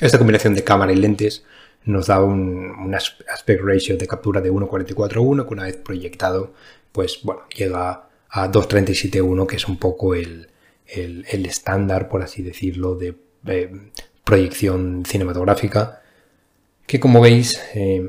esta, 0.00 0.18
combinación 0.18 0.54
de 0.54 0.64
cámara 0.64 0.92
y 0.92 0.96
lentes 0.96 1.44
nos 1.84 2.08
da 2.08 2.22
un, 2.22 2.92
aspect 2.94 3.62
ratio 3.62 3.96
de 3.96 4.06
captura 4.06 4.40
de 4.40 4.52
1.44.1 4.52 5.46
que 5.46 5.54
una 5.54 5.64
vez 5.64 5.76
proyectado, 5.76 6.52
pues 6.90 7.20
bueno, 7.22 7.42
llega 7.56 8.08
a 8.30 8.50
237.1, 8.50 9.46
que 9.46 9.56
es 9.56 9.68
un 9.68 9.78
poco 9.78 10.14
el, 10.14 10.48
estándar, 10.86 12.08
por 12.08 12.22
así 12.22 12.42
decirlo, 12.42 12.96
de 12.96 13.14
proyección 14.28 15.04
cinematográfica, 15.06 16.02
que 16.86 17.00
como 17.00 17.22
veis, 17.22 17.58
eh, 17.74 18.06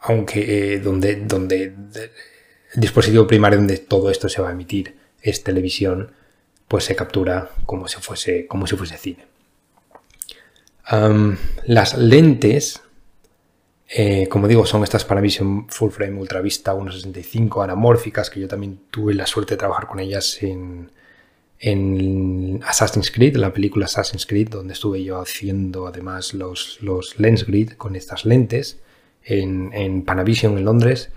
aunque 0.00 0.74
eh, 0.74 0.78
donde, 0.78 1.16
donde 1.16 1.64
el 1.64 2.80
dispositivo 2.80 3.26
primario 3.26 3.58
donde 3.58 3.78
todo 3.78 4.10
esto 4.10 4.28
se 4.28 4.42
va 4.42 4.50
a 4.50 4.52
emitir 4.52 4.94
es 5.22 5.42
televisión, 5.42 6.12
pues 6.68 6.84
se 6.84 6.94
captura 6.94 7.50
como 7.64 7.88
si 7.88 7.96
fuese, 7.96 8.46
como 8.46 8.66
si 8.66 8.76
fuese 8.76 8.98
cine. 8.98 9.24
las 11.64 11.96
lentes 11.96 12.82
eh, 13.90 14.28
como 14.28 14.46
digo, 14.48 14.66
son 14.66 14.82
estas 14.84 15.06
Panavision 15.06 15.66
Full 15.70 15.90
Frame 15.92 16.20
Ultravista 16.20 16.74
1.65 16.74 17.64
anamórficas, 17.64 18.28
que 18.28 18.38
yo 18.38 18.46
también 18.46 18.80
tuve 18.90 19.14
la 19.14 19.26
suerte 19.26 19.54
de 19.54 19.58
trabajar 19.58 19.86
con 19.86 19.98
ellas 19.98 20.42
en, 20.42 20.90
en 21.60 22.60
Assassin's 22.64 23.10
Creed, 23.10 23.36
la 23.36 23.52
película 23.52 23.86
Assassin's 23.86 24.26
Creed, 24.26 24.48
donde 24.48 24.74
estuve 24.74 25.02
yo 25.02 25.20
haciendo 25.20 25.86
además 25.86 26.34
los, 26.34 26.78
los 26.80 27.18
lens 27.18 27.46
grid 27.46 27.72
con 27.72 27.96
estas 27.96 28.24
lentes 28.24 28.78
en, 29.24 29.72
en 29.72 30.02
Panavision 30.02 30.56
en 30.56 30.64
Londres. 30.64 31.10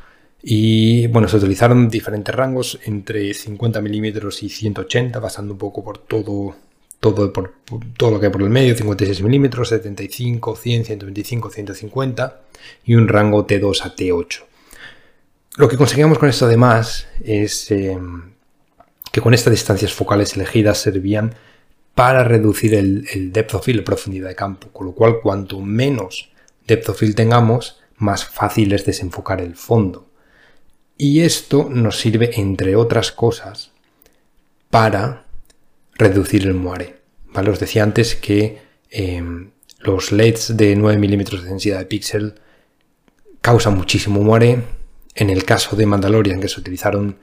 Y 0.43 1.07
bueno, 1.07 1.27
se 1.27 1.37
utilizaron 1.37 1.89
diferentes 1.89 2.33
rangos 2.33 2.79
entre 2.85 3.33
50 3.33 3.79
milímetros 3.81 4.41
y 4.41 4.49
180, 4.49 5.21
pasando 5.21 5.53
un 5.53 5.59
poco 5.59 5.83
por 5.83 5.99
todo, 5.99 6.55
todo, 6.99 7.31
por, 7.31 7.53
todo 7.95 8.11
lo 8.11 8.19
que 8.19 8.25
hay 8.25 8.31
por 8.31 8.41
el 8.41 8.49
medio, 8.49 8.75
56 8.75 9.21
milímetros, 9.21 9.69
75, 9.69 10.55
100, 10.55 10.85
125, 10.85 11.49
150 11.51 12.41
y 12.85 12.95
un 12.95 13.07
rango 13.07 13.45
T2 13.45 13.85
a 13.85 13.95
T8. 13.95 14.43
Lo 15.57 15.67
que 15.67 15.77
conseguíamos 15.77 16.17
con 16.17 16.29
esto 16.29 16.45
además 16.45 17.07
es 17.23 17.69
em, 17.69 18.30
que 19.11 19.21
con 19.21 19.33
estas 19.33 19.51
distancias 19.51 19.93
focales 19.93 20.35
elegidas 20.35 20.79
servían 20.79 21.35
para 21.95 22.23
reducir 22.23 22.73
el, 22.73 23.31
depth 23.33 23.55
of 23.55 23.65
field, 23.65 23.79
la 23.79 23.85
profundidad 23.85 24.29
de 24.29 24.35
campo, 24.35 24.69
con 24.69 24.87
lo 24.87 24.93
cual 24.93 25.19
cuanto 25.21 25.59
menos 25.59 26.31
depth 26.65 26.89
of 26.89 26.99
field 26.99 27.15
tengamos, 27.15 27.81
más 27.97 28.25
fácil 28.25 28.71
es 28.73 28.85
desenfocar 28.85 29.41
el 29.41 29.55
fondo. 29.55 30.09
Y 30.97 31.21
esto 31.21 31.67
nos 31.69 31.99
sirve, 31.99 32.31
entre 32.39 32.75
otras 32.75 33.11
cosas, 33.11 33.71
para 34.69 35.25
reducir 35.95 36.47
el. 36.47 36.53
¿vale? 36.53 36.95
Os 37.51 37.59
decía 37.59 37.83
antes 37.83 38.15
que 38.15 38.61
em, 38.89 39.51
los 39.79 40.11
LEDs 40.11 40.55
de 40.55 40.75
9 40.75 40.97
milímetros 40.97 41.43
de 41.43 41.49
densidad 41.49 41.79
de 41.79 41.85
píxel 41.85 42.35
causan 43.41 43.75
muchísimo 43.75 44.21
moire. 44.21 44.63
En 45.13 45.29
el 45.29 45.43
caso 45.43 45.75
de 45.75 45.85
Mandalorian, 45.85 46.39
que 46.39 46.47
se 46.47 46.59
utilizaron 46.59 47.17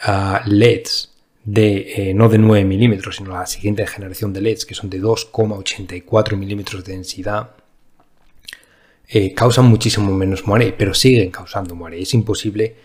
ah, 0.00 0.42
LEDs 0.44 1.09
de 1.44 2.10
eh, 2.10 2.14
no 2.14 2.28
de 2.28 2.38
9 2.38 2.64
milímetros, 2.64 3.16
sino 3.16 3.32
la 3.32 3.46
siguiente 3.46 3.86
generación 3.86 4.32
de 4.32 4.40
LEDs, 4.40 4.66
que 4.66 4.74
son 4.74 4.90
de 4.90 5.00
2,84 5.00 6.36
milímetros 6.36 6.84
de 6.84 6.92
densidad, 6.92 7.50
eh, 9.08 9.34
causan 9.34 9.66
muchísimo 9.66 10.14
menos 10.14 10.46
moire, 10.46 10.74
pero 10.76 10.94
siguen 10.94 11.30
causando 11.30 11.74
moire. 11.74 12.00
Es 12.00 12.14
imposible 12.14 12.76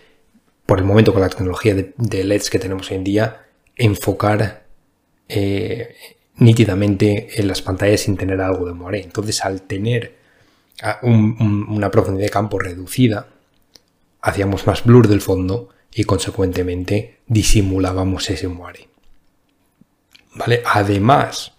por 0.66 0.80
el 0.80 0.86
momento 0.86 1.14
con 1.14 1.22
la 1.22 1.30
tecnología 1.30 1.76
de, 1.76 2.24
LEDs 2.24 2.50
que 2.50 2.60
tenemos 2.60 2.90
hoy 2.90 2.98
en 2.98 3.04
día, 3.04 3.46
enfocar 3.76 4.66
eh, 5.28 5.96
nítidamente 6.38 7.40
en 7.40 7.48
las 7.48 7.62
pantallas 7.62 8.02
sin 8.02 8.18
tener 8.18 8.42
algo 8.42 8.66
de 8.66 8.74
moire. 8.74 9.02
Entonces, 9.04 9.44
al 9.46 9.62
tener 9.64 10.16
ah, 10.82 11.00
una 11.04 11.92
profundidad 11.92 12.26
de 12.26 12.32
campo 12.32 12.58
reducida, 12.58 13.28
hacíamos 14.22 14.66
más 14.66 14.84
blur 14.84 15.08
del 15.08 15.22
fondo 15.22 15.70
y 15.96 16.04
consecuentemente 16.04 17.20
disimulábamos 17.26 18.30
ese 18.30 18.50
moire. 18.50 18.90
¿Vale? 20.36 20.62
Además, 20.66 21.54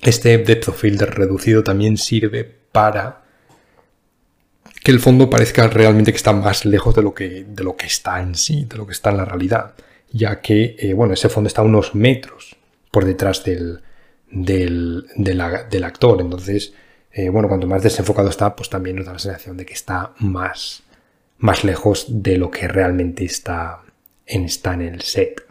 este 0.00 0.38
depth 0.38 0.68
of 0.68 0.80
field 0.80 1.02
reducido 1.02 1.62
también 1.62 1.98
sirve 1.98 2.44
para 2.44 3.22
que 4.82 4.90
el 4.90 4.98
fondo 4.98 5.28
parezca 5.28 5.68
realmente 5.68 6.10
que 6.10 6.16
está 6.16 6.32
más 6.32 6.64
lejos 6.64 6.94
de 6.94 7.02
lo 7.02 7.12
que, 7.12 7.44
de 7.44 7.62
lo 7.62 7.76
que 7.76 7.86
está 7.86 8.22
en 8.22 8.34
sí, 8.34 8.64
de 8.64 8.78
lo 8.78 8.86
que 8.86 8.92
está 8.92 9.10
en 9.10 9.18
la 9.18 9.26
realidad, 9.26 9.74
ya 10.10 10.40
que, 10.40 10.76
eh, 10.78 10.94
bueno, 10.94 11.12
ese 11.12 11.28
fondo 11.28 11.48
está 11.48 11.60
a 11.60 11.66
unos 11.66 11.94
metros 11.94 12.56
por 12.90 13.04
detrás 13.04 13.44
del, 13.44 13.82
del, 14.30 15.84
actor. 15.84 16.22
Entonces, 16.22 16.72
eh, 17.12 17.28
bueno, 17.28 17.48
cuanto 17.48 17.66
más 17.66 17.82
desenfocado 17.82 18.30
está, 18.30 18.56
pues 18.56 18.70
también 18.70 18.96
nos 18.96 19.04
da 19.04 19.12
la 19.12 19.18
sensación 19.18 19.58
de 19.58 19.66
que 19.66 19.74
está 19.74 20.14
más, 20.18 20.82
más 21.40 21.64
lejos 21.64 22.06
de 22.08 22.36
lo 22.36 22.50
que 22.50 22.68
realmente 22.68 23.24
está 23.24 23.82
en, 24.26 24.44
está 24.44 24.74
en 24.74 24.82
el 24.82 25.00
set. 25.02 25.42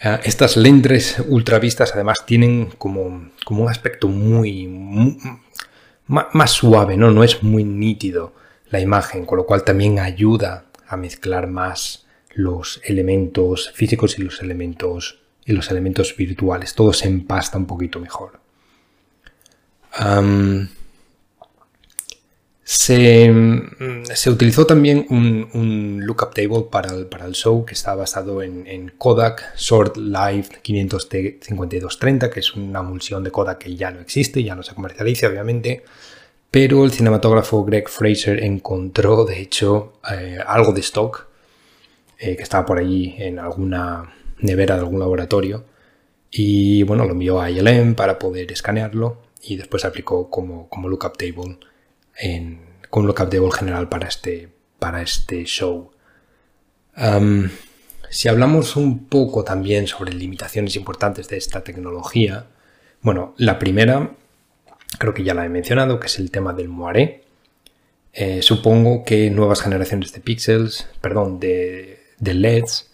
Eh, 0.00 0.20
estas 0.24 0.56
lentes 0.56 1.18
ultravistas 1.28 1.92
además 1.94 2.24
tienen 2.24 2.66
como, 2.78 3.30
como 3.44 3.64
un 3.64 3.70
aspecto 3.70 4.08
muy, 4.08 4.68
más 6.06 6.50
suave, 6.50 6.96
¿no? 6.96 7.10
No 7.10 7.24
es 7.24 7.42
muy 7.42 7.64
nítido 7.64 8.34
la 8.70 8.80
imagen, 8.80 9.26
con 9.26 9.38
lo 9.38 9.46
cual 9.46 9.64
también 9.64 9.98
ayuda 9.98 10.66
a 10.86 10.96
mezclar 10.96 11.46
más 11.46 12.06
los 12.34 12.80
elementos 12.84 13.70
físicos 13.74 14.18
y 14.18 14.22
los 14.22 14.42
elementos 14.42 15.20
y 15.44 15.52
los 15.52 15.70
elementos 15.70 16.16
virtuales. 16.16 16.74
Todo 16.74 16.92
se 16.92 17.08
empasta 17.08 17.58
un 17.58 17.66
poquito 17.66 17.98
mejor. 17.98 18.40
Se, 22.64 23.30
utilizó 24.30 24.66
también 24.66 25.06
un, 25.10 26.00
lookup 26.04 26.32
table 26.32 26.66
para 26.70 27.26
el, 27.26 27.32
show 27.32 27.64
que 27.64 27.74
está 27.74 27.94
basado 27.94 28.42
en, 28.42 28.92
Kodak 28.98 29.56
Short 29.56 29.96
Live 29.96 30.48
500T5230, 30.62 32.30
que 32.30 32.40
es 32.40 32.54
una 32.54 32.80
emulsión 32.80 33.24
de 33.24 33.30
Kodak 33.30 33.58
que 33.58 33.74
ya 33.74 33.90
no 33.90 34.00
existe, 34.00 34.44
ya 34.44 34.54
no 34.54 34.62
se 34.62 34.74
comercializa, 34.74 35.28
obviamente. 35.28 35.82
Pero 36.50 36.84
el 36.84 36.92
cinematógrafo 36.92 37.64
Greg 37.64 37.88
Fraser 37.88 38.44
encontró, 38.44 39.24
de 39.24 39.40
hecho, 39.40 39.94
eh, 40.10 40.38
algo 40.46 40.72
de 40.72 40.80
stock 40.80 41.26
eh, 42.18 42.36
que 42.36 42.42
estaba 42.42 42.64
por 42.66 42.78
allí 42.78 43.14
en 43.18 43.38
alguna 43.38 44.14
nevera 44.38 44.76
de 44.76 44.82
algún 44.82 45.00
laboratorio. 45.00 45.64
Y 46.30 46.82
bueno, 46.84 47.04
lo 47.04 47.12
envió 47.12 47.40
a 47.40 47.50
ILM 47.50 47.94
para 47.94 48.18
poder 48.18 48.52
escanearlo 48.52 49.18
y 49.42 49.56
después 49.56 49.84
aplicó 49.84 50.30
como, 50.30 50.68
como 50.68 50.88
lookup 50.88 51.16
table 51.16 51.58
en, 52.22 52.60
como 52.88 53.06
lookup 53.06 53.30
table 53.30 53.50
general 53.50 53.88
para 53.88 54.08
este, 54.08 54.48
para 54.78 55.02
este 55.02 55.44
show. 55.44 55.90
si 58.10 58.28
hablamos 58.28 58.76
un 58.76 59.06
poco 59.08 59.44
también 59.44 59.86
sobre 59.86 60.12
limitaciones 60.12 60.76
importantes 60.76 61.28
de 61.28 61.36
esta 61.36 61.64
tecnología, 61.64 62.46
bueno, 63.02 63.34
la 63.36 63.58
primera 63.58 64.12
creo 64.98 65.14
que 65.14 65.24
ya 65.24 65.34
la 65.34 65.44
he 65.44 65.48
mencionado, 65.48 65.98
que 66.00 66.06
es 66.06 66.18
el 66.18 66.30
tema 66.30 66.52
del 66.52 66.68
moiré. 66.68 67.24
Eh, 68.12 68.42
supongo 68.42 69.04
que 69.04 69.30
nuevas 69.30 69.62
generaciones 69.62 70.12
de 70.12 70.20
píxeles, 70.20 70.88
perdón, 71.00 71.40
de, 71.40 71.98
LEDs, 72.20 72.90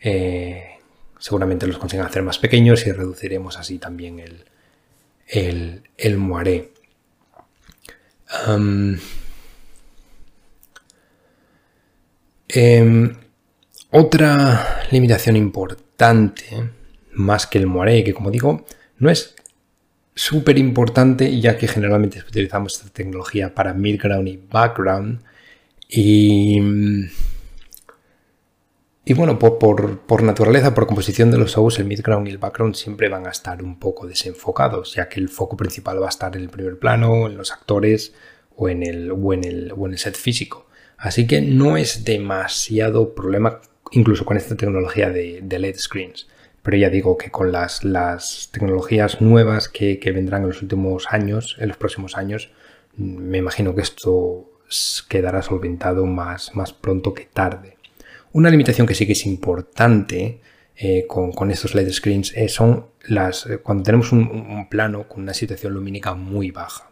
eh, 0.00 0.78
seguramente 1.18 1.66
los 1.66 1.78
consigan 1.78 2.06
hacer 2.06 2.22
más 2.22 2.38
pequeños 2.38 2.86
y 2.86 2.92
reduciremos 2.92 3.58
así 3.58 3.78
también 3.78 4.20
el, 4.20 4.44
el, 5.26 5.82
el 5.96 6.16
Em, 12.48 13.14
otra 13.90 14.86
limitación 14.90 15.36
importante, 15.36 16.70
más 17.12 17.46
que 17.46 17.58
el 17.58 17.66
moiré, 17.66 18.04
que 18.04 18.14
como 18.14 18.30
digo, 18.30 18.66
no 18.98 19.10
es 19.10 19.34
súper 20.14 20.58
importante 20.58 21.40
ya 21.40 21.56
que 21.56 21.68
generalmente 21.68 22.20
utilizamos 22.20 22.76
esta 22.76 22.90
tecnología 22.90 23.54
para 23.54 23.72
midground 23.72 24.28
y 24.28 24.40
background 24.50 25.20
y, 25.88 26.60
y 29.04 29.14
bueno, 29.14 29.36
por, 29.38 30.22
naturaleza, 30.22 30.74
por 30.74 30.86
composición 30.86 31.32
de 31.32 31.38
los 31.38 31.54
shows, 31.54 31.80
el 31.80 31.86
midground 31.86 32.28
y 32.28 32.30
el 32.30 32.38
background 32.38 32.76
siempre 32.76 33.08
van 33.08 33.26
a 33.26 33.30
estar 33.30 33.60
un 33.62 33.80
poco 33.80 34.06
desenfocados, 34.06 34.94
ya 34.94 35.08
que 35.08 35.18
el 35.18 35.28
foco 35.28 35.56
principal 35.56 36.00
va 36.00 36.06
a 36.06 36.10
estar 36.10 36.36
en 36.36 36.42
el 36.42 36.50
primer 36.50 36.78
plano, 36.78 37.26
en 37.26 37.36
los 37.36 37.50
actores 37.50 38.14
o 38.54 38.68
en 38.68 38.84
el, 38.84 39.10
o 39.10 39.32
en 39.32 39.42
el, 39.42 39.72
o 39.76 39.86
en 39.86 39.92
el 39.92 39.98
set 39.98 40.14
físico. 40.16 40.66
Así 40.98 41.26
que 41.26 41.40
no 41.40 41.76
es 41.76 42.04
demasiado 42.04 43.12
problema 43.12 43.60
incluso 43.90 44.24
con 44.24 44.36
esta 44.36 44.56
tecnología 44.56 45.10
de, 45.10 45.42
LED 45.42 45.76
screens. 45.78 46.28
Pero 46.62 46.76
ya 46.76 46.88
digo 46.88 47.18
que 47.18 47.32
con 47.32 47.50
las, 47.50 47.82
las 47.82 48.50
tecnologías 48.52 49.20
nuevas 49.20 49.68
que, 49.68 49.98
vendrán 50.14 50.42
en 50.42 50.48
los 50.48 50.62
últimos 50.62 51.06
años, 51.10 51.56
en 51.58 51.68
los 51.68 51.76
próximos 51.76 52.16
años, 52.16 52.52
me 52.96 53.38
imagino 53.38 53.74
que 53.74 53.80
esto 53.80 54.48
quedará 55.08 55.42
solventado 55.42 56.06
más, 56.06 56.54
más 56.54 56.72
pronto 56.72 57.14
que 57.14 57.24
tarde. 57.24 57.71
Una 58.32 58.50
limitación 58.50 58.86
que 58.86 58.94
sí 58.94 59.06
que 59.06 59.12
es 59.12 59.26
importante 59.26 60.40
eh, 60.76 61.06
con, 61.06 61.50
estos 61.50 61.74
LED 61.74 61.90
screens 61.92 62.32
eh, 62.34 62.48
son 62.48 62.86
las, 63.04 63.46
eh, 63.46 63.58
cuando 63.58 63.82
tenemos 63.82 64.12
un, 64.12 64.68
plano 64.68 65.06
con 65.08 65.22
una 65.22 65.34
situación 65.34 65.74
lumínica 65.74 66.14
muy 66.14 66.50
baja. 66.50 66.90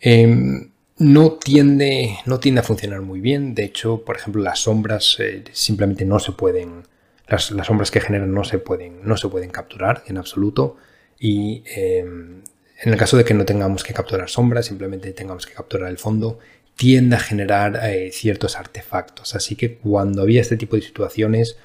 Em, 0.00 0.70
no, 0.98 1.32
tiende, 1.32 2.18
no 2.26 2.40
tiende 2.40 2.60
a 2.60 2.64
funcionar 2.64 3.00
muy 3.02 3.20
bien. 3.20 3.54
De 3.54 3.64
hecho, 3.64 4.04
por 4.04 4.16
ejemplo, 4.16 4.42
las 4.42 4.60
sombras 4.60 5.18
simplemente 5.52 6.04
no 6.04 6.18
se 6.18 6.32
pueden 6.32 6.82
las, 7.28 7.66
sombras 7.66 7.90
que 7.90 8.00
generan 8.00 8.32
no 8.32 8.44
se 8.44 8.58
pueden, 8.58 9.00
no 9.02 9.16
se 9.16 9.28
pueden 9.28 9.50
capturar 9.50 10.02
en 10.06 10.18
absoluto 10.18 10.76
y 11.18 11.62
em, 11.74 12.42
en 12.82 12.92
el 12.92 12.98
caso 12.98 13.16
de 13.16 13.24
que 13.24 13.32
no 13.32 13.44
tengamos 13.44 13.84
que 13.84 13.94
capturar 13.94 14.28
sombras, 14.28 14.66
simplemente 14.66 15.12
tengamos 15.12 15.46
que 15.46 15.54
capturar 15.54 15.88
el 15.88 15.98
fondo, 15.98 16.38
tiende 16.76 17.16
a 17.16 17.20
generar 17.20 17.80
eh, 17.84 18.10
ciertos 18.12 18.56
artefactos. 18.56 19.34
Así 19.34 19.56
que 19.56 19.76
cuando 19.78 20.22
había 20.22 20.40
este 20.40 20.56
tipo 20.56 20.76
de 20.76 20.82
situaciones, 20.82 21.56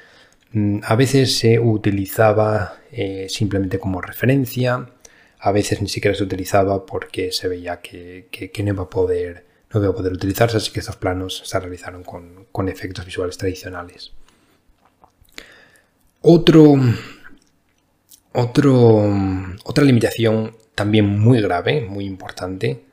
mm, 0.52 0.80
a 0.84 0.96
veces 0.96 1.38
se 1.40 1.60
utilizaba 1.60 2.78
eh, 2.92 3.28
simplemente 3.30 3.80
como 3.80 4.02
referencia, 4.02 4.90
a 5.40 5.52
veces 5.52 5.82
ni 5.82 5.90
siquiera 5.90 6.16
se 6.16 6.24
utilizaba 6.24 6.86
porque 6.86 7.32
se 7.32 7.48
veía 7.48 7.82
que, 7.82 8.30
no, 8.60 8.68
iba 8.70 8.84
a 8.84 8.90
poder, 8.90 9.46
no 9.74 9.82
iba 9.82 9.90
a 9.92 9.96
poder 9.96 10.14
utilizarse, 10.14 10.58
así 10.58 10.72
que 10.72 10.80
estos 10.80 10.96
planos 10.98 11.44
se 11.46 11.60
realizaron 11.60 12.04
con 12.04 12.70
efectos 12.70 13.06
visuales 13.06 13.38
tradicionales. 13.38 14.14
Otro, 16.22 16.76
otro, 18.34 19.16
otra 19.64 19.84
limitación 19.84 20.56
también 20.76 21.06
muy 21.20 21.42
grave, 21.42 21.82
muy 21.82 22.06
importante, 22.06 22.84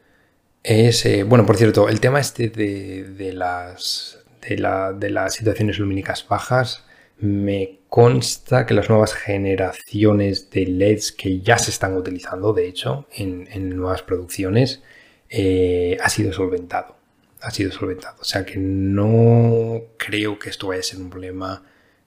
es, 0.64 1.04
eh, 1.04 1.22
bueno, 1.24 1.44
por 1.44 1.58
cierto, 1.58 1.88
el 1.90 2.00
tema 2.00 2.18
este 2.18 2.48
de, 2.48 3.32
las, 3.34 4.18
de, 4.40 5.10
las 5.10 5.34
situaciones 5.34 5.78
lumínicas 5.78 6.26
bajas, 6.26 6.84
me 7.18 7.80
consta 7.88 8.66
que 8.66 8.74
las 8.74 8.88
nuevas 8.88 9.12
generaciones 9.14 10.50
de 10.50 10.66
LEDs 10.66 11.12
que 11.12 11.40
ya 11.40 11.58
se 11.58 11.70
están 11.70 11.94
utilizando, 11.96 12.52
de 12.54 12.66
hecho, 12.66 13.06
en, 13.14 13.76
nuevas 13.76 14.02
producciones, 14.02 14.82
eh, 15.28 15.98
ha 16.02 16.08
sido 16.08 16.32
solventado. 16.32 16.96
Ha 17.42 17.50
sido 17.50 17.70
solventado. 17.70 18.16
O 18.20 18.24
sea 18.24 18.46
que 18.46 18.56
no 18.56 19.82
creo 19.98 20.38
que 20.38 20.48
esto 20.48 20.68
vaya 20.68 20.80
a 20.80 20.82
ser 20.82 20.98
un 20.98 21.10
problema 21.10 21.62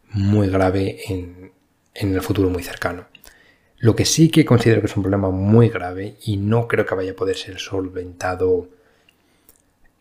muy 0.10 0.50
grave 0.50 0.98
en, 1.08 1.52
el 1.94 2.22
futuro 2.22 2.50
muy 2.50 2.64
cercano. 2.64 3.06
Lo 3.80 3.96
que 3.96 4.06
sí 4.06 4.30
que 4.30 4.46
considero 4.46 4.82
que 4.82 4.88
es 4.88 4.98
un 4.98 5.04
problema 5.04 5.30
muy 5.30 5.70
grave 5.70 6.16
y 6.24 6.38
no 6.38 6.68
creo 6.68 6.86
que 6.86 6.96
vaya 6.96 7.12
a 7.12 7.16
poder 7.16 7.38
ser 7.38 7.60
solventado 7.60 8.70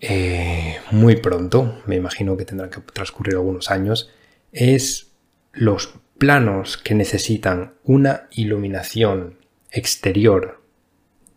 eh, 0.00 0.78
muy 0.90 1.16
pronto, 1.16 1.82
me 1.86 1.96
imagino 1.96 2.36
que 2.36 2.44
tendrán 2.44 2.70
que 2.70 2.80
transcurrir 2.80 3.34
algunos 3.34 3.70
años, 3.70 4.10
es 4.52 5.12
los 5.52 5.94
planos 6.18 6.78
que 6.78 6.94
necesitan 6.94 7.74
una 7.84 8.28
iluminación 8.30 9.38
exterior 9.70 10.62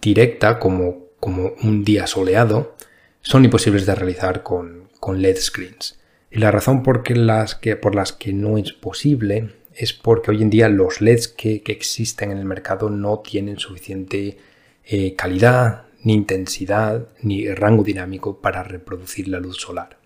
directa, 0.02 0.60
como, 0.60 1.07
como 1.20 1.53
un 1.61 1.84
día 1.84 2.07
soleado, 2.07 2.76
son 3.22 3.44
imposibles 3.44 3.86
de 3.86 3.95
realizar 3.95 4.44
con, 4.44 4.90
con 4.99 5.22
LED 5.22 5.38
screens. 5.38 5.99
Y 6.32 6.40
la 6.40 6.52
razón 6.52 6.84
por, 6.84 7.10
las 7.18 7.56
que, 7.56 7.76
por 7.76 7.95
las 7.95 8.14
que 8.14 8.34
no 8.34 8.57
es 8.57 8.72
posible 8.74 9.56
es 9.80 9.93
porque 9.93 10.31
hoy 10.31 10.41
en 10.41 10.49
día 10.49 10.68
los 10.68 10.99
LEDs 10.99 11.30
que, 11.30 11.64
existen 11.65 12.31
en 12.31 12.38
el 12.38 12.43
mercado 12.43 12.89
no 12.89 13.19
tienen 13.19 13.60
suficiente 13.60 14.38
eh, 14.84 15.15
calidad, 15.15 15.84
ni 16.03 16.14
intensidad, 16.14 17.07
ni 17.22 17.47
rango 17.47 17.84
dinámico 17.84 18.41
para 18.41 18.61
reproducir 18.61 19.30
la 19.30 19.39
luz 19.39 19.56
solar. 19.56 19.97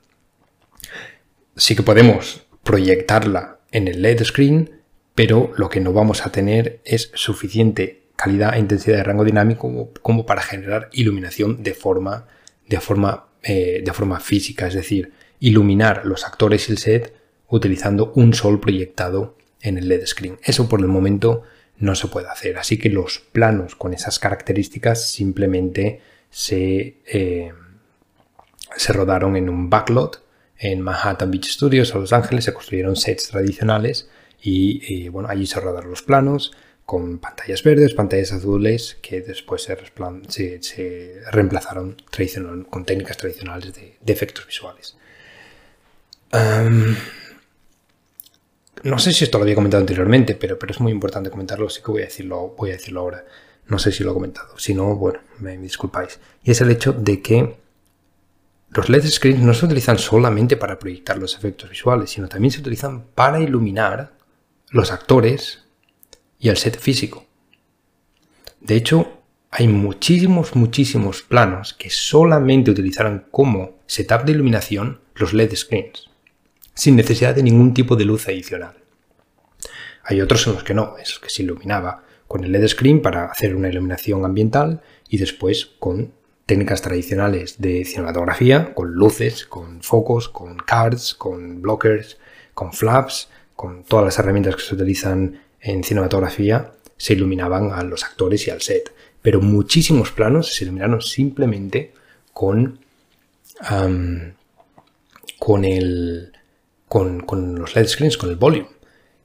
Sí 1.56 1.76
que 1.76 1.82
podemos 1.82 2.44
proyectarla 2.64 3.62
en 3.72 3.88
el 3.88 4.04
LED 4.04 4.24
screen, 4.26 4.82
pero 5.16 5.52
lo 5.58 5.70
que 5.70 5.80
no 5.80 5.92
vamos 5.92 6.24
a 6.24 6.32
tener 6.32 6.80
es 6.86 7.10
suficiente 7.16 8.04
calidad 8.16 8.54
e 8.54 8.60
intensidad 8.60 8.98
de 8.98 9.04
rango 9.04 9.24
dinámico 9.24 9.92
como, 10.04 10.28
para 10.28 10.44
generar 10.44 10.90
iluminación 10.94 11.64
de 11.64 11.74
forma, 11.74 12.28
de 12.68 12.80
forma, 12.80 13.26
eh, 13.42 13.82
de 13.84 13.94
forma 13.94 14.20
física, 14.20 14.68
es 14.68 14.76
decir, 14.76 15.14
iluminar 15.40 16.06
los 16.06 16.26
actores 16.26 16.70
y 16.70 16.74
el 16.74 16.78
set 16.78 17.16
utilizando 17.48 18.12
un 18.16 18.36
sol 18.36 18.60
proyectado 18.60 19.36
en 19.64 19.78
el 19.80 19.88
LED 19.88 20.06
screen. 20.06 20.38
Eso 20.44 20.70
por 20.70 20.82
el 20.82 20.88
momento 20.88 21.44
no 21.80 21.96
se 21.96 22.08
puede 22.08 22.28
hacer, 22.28 22.58
así 22.60 22.78
que 22.78 22.90
los 22.90 23.20
planos 23.20 23.76
con 23.76 23.94
esas 23.94 24.20
características 24.20 25.10
simplemente 25.10 26.02
se, 26.30 26.98
eh, 27.08 27.52
se 28.76 28.94
rodaron 28.94 29.36
en 29.36 29.50
un 29.50 29.70
backlot 29.70 30.24
en 30.60 30.82
Manhattan 30.82 31.32
Beach 31.32 31.50
Studios 31.50 31.96
a 31.96 31.98
Los 31.98 32.14
Ángeles, 32.14 32.46
se 32.46 32.54
construyeron 32.54 32.96
sets 32.96 33.30
tradicionales 33.30 34.10
y, 34.46 35.08
bueno, 35.08 35.30
allí 35.30 35.48
se 35.48 35.60
rodaron 35.60 35.90
los 35.90 36.04
planos 36.04 36.52
con 36.86 37.18
pantallas 37.18 37.64
verdes, 37.64 37.94
pantallas 37.94 38.34
azules 38.34 38.98
que 39.02 39.22
después 39.22 39.64
se, 39.64 40.62
se, 40.62 41.22
reemplazaron 41.32 41.96
con 42.70 42.86
técnicas 42.86 43.18
tradicionales 43.18 43.74
de 43.74 44.14
efectos 44.14 44.46
visuales 44.46 44.98
no 48.84 49.00
sé 49.00 49.14
si 49.14 49.24
esto 49.24 49.38
lo 49.38 49.44
había 49.44 49.56
comentado 49.56 49.82
anteriormente, 49.82 50.36
pero, 50.36 50.60
pero 50.60 50.74
es 50.74 50.80
muy 50.82 50.92
importante 50.92 51.30
comentarlo, 51.30 51.68
así 51.68 51.82
que 51.82 51.92
voy 51.92 52.02
a 52.02 52.06
decirlo, 52.06 52.54
voy 52.58 52.72
a 52.72 52.74
decirlo 52.74 53.00
ahora. 53.00 53.26
No 53.68 53.80
sé 53.80 53.94
si 53.94 54.04
lo 54.04 54.12
he 54.12 54.14
comentado. 54.14 54.58
Si 54.60 54.74
no, 54.74 54.96
bueno, 54.96 55.20
me, 55.40 55.58
disculpáis. 55.58 56.20
Y 56.44 56.52
es 56.52 56.60
el 56.60 56.70
hecho 56.70 56.92
de 56.92 57.22
que 57.22 57.56
los 58.72 58.90
LED 58.90 59.06
screens 59.06 59.40
no 59.40 59.54
se 59.54 59.66
utilizan 59.66 59.98
solamente 59.98 60.58
para 60.58 60.78
proyectar 60.78 61.18
los 61.18 61.36
efectos 61.38 61.70
visuales, 61.70 62.10
sino 62.10 62.28
también 62.28 62.52
se 62.52 62.60
utilizan 62.60 63.06
para 63.16 63.40
iluminar 63.40 64.18
los 64.70 64.92
actores 64.92 65.64
y 66.38 66.50
el 66.50 66.58
set 66.58 66.78
físico. 66.78 67.26
De 68.60 68.76
hecho, 68.76 69.22
hay 69.50 69.70
muchísimos, 69.70 70.56
muchísimos 70.56 71.22
planos 71.22 71.74
que 71.74 71.90
solamente 71.90 72.72
utilizarán 72.72 73.28
como 73.32 73.80
setup 73.86 74.24
de 74.24 74.34
iluminación 74.34 75.00
los 75.16 75.34
LED 75.34 75.56
screens 75.56 76.13
sin 76.74 76.96
necesidad 76.96 77.36
de 77.36 77.44
ningún 77.44 77.74
tipo 77.74 77.96
de 77.96 78.06
luz 78.06 78.28
adicional. 78.28 78.76
Hay 80.04 80.22
otros 80.22 80.46
en 80.48 80.54
los 80.54 80.64
que 80.64 80.74
no, 80.74 80.98
es 80.98 81.20
que 81.20 81.30
se 81.30 81.44
iluminaba 81.44 82.04
con 82.28 82.44
el 82.44 82.52
LED 82.52 82.68
screen 82.68 83.02
para 83.02 83.26
hacer 83.26 83.56
una 83.56 83.70
iluminación 83.70 84.26
ambiental 84.26 84.82
y 85.08 85.18
después 85.18 85.72
con 85.80 86.12
técnicas 86.46 86.82
tradicionales 86.82 87.62
de 87.62 87.86
cinematografía, 87.86 88.74
con 88.74 88.92
luces, 88.94 89.46
con 89.46 89.82
focos, 89.82 90.28
con 90.30 90.58
cards, 90.58 91.16
con 91.16 91.62
blockers, 91.62 92.18
con 92.54 92.74
flaps, 92.74 93.30
con 93.56 93.84
todas 93.84 94.06
las 94.06 94.20
herramientas 94.20 94.56
que 94.56 94.64
se 94.64 94.76
utilizan 94.76 95.42
en 95.62 95.84
cinematografía, 95.84 96.74
se 96.98 97.14
iluminaban 97.14 97.72
a 97.72 97.84
los 97.84 98.04
actores 98.04 98.48
y 98.48 98.52
al 98.52 98.62
set. 98.62 98.94
Pero 99.22 99.40
muchísimos 99.40 100.12
planos 100.12 100.54
se 100.54 100.66
iluminaron 100.66 101.02
simplemente 101.02 101.94
con, 102.34 102.80
con 105.40 105.66
el, 105.66 106.33
con, 106.94 107.56
los 107.56 107.76
LED 107.76 107.88
screens, 107.88 108.18
con 108.18 108.30
el 108.30 108.36
volume. 108.36 108.68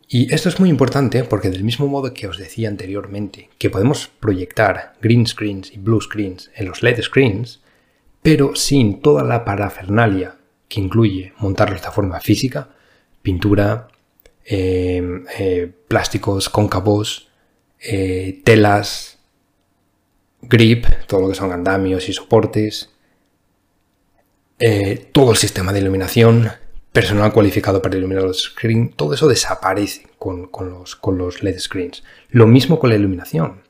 Y 0.08 0.32
esto 0.32 0.48
es 0.48 0.58
muy 0.58 0.70
importante 0.70 1.22
porque 1.24 1.50
del 1.50 1.64
mismo 1.64 1.86
modo 1.86 2.14
que 2.14 2.26
os 2.26 2.38
decía 2.38 2.70
anteriormente 2.70 3.50
que 3.58 3.68
podemos 3.68 4.08
proyectar 4.20 4.94
green 5.02 5.26
screens 5.26 5.70
y 5.70 5.76
blue 5.76 6.00
screens 6.00 6.50
en 6.54 6.66
los 6.66 6.82
LED 6.82 7.02
screens, 7.02 7.60
pero 8.22 8.56
sin 8.56 9.02
toda 9.02 9.22
la 9.22 9.44
parafernalia 9.44 10.36
que 10.66 10.80
incluye 10.80 11.34
montarlos 11.38 11.82
de 11.82 11.90
forma 11.90 12.20
física, 12.20 12.70
pintura, 13.20 13.88
eh, 14.46 15.02
eh, 15.38 15.70
plásticos 15.88 16.48
cóncavos, 16.48 17.28
eh, 17.78 18.40
telas, 18.44 19.18
grip, 20.40 20.86
todo 21.06 21.20
lo 21.20 21.28
que 21.28 21.34
son 21.34 21.52
andamios 21.52 22.08
y 22.08 22.14
soportes, 22.14 22.90
todo 25.12 25.30
el 25.30 25.36
sistema 25.36 25.72
de 25.72 25.80
iluminación, 25.80 26.50
personal 26.98 27.32
cualificado 27.32 27.80
para 27.80 27.96
iluminar 27.96 28.24
los 28.24 28.42
screens, 28.42 28.96
todo 28.96 29.14
eso 29.14 29.28
desaparece 29.28 30.08
con, 30.18 30.50
los, 30.68 30.96
con 30.96 31.16
los 31.16 31.44
LED 31.44 31.60
screens. 31.60 32.02
Lo 32.30 32.48
mismo 32.48 32.80
con 32.80 32.90
la 32.90 32.96
iluminación. 32.96 33.62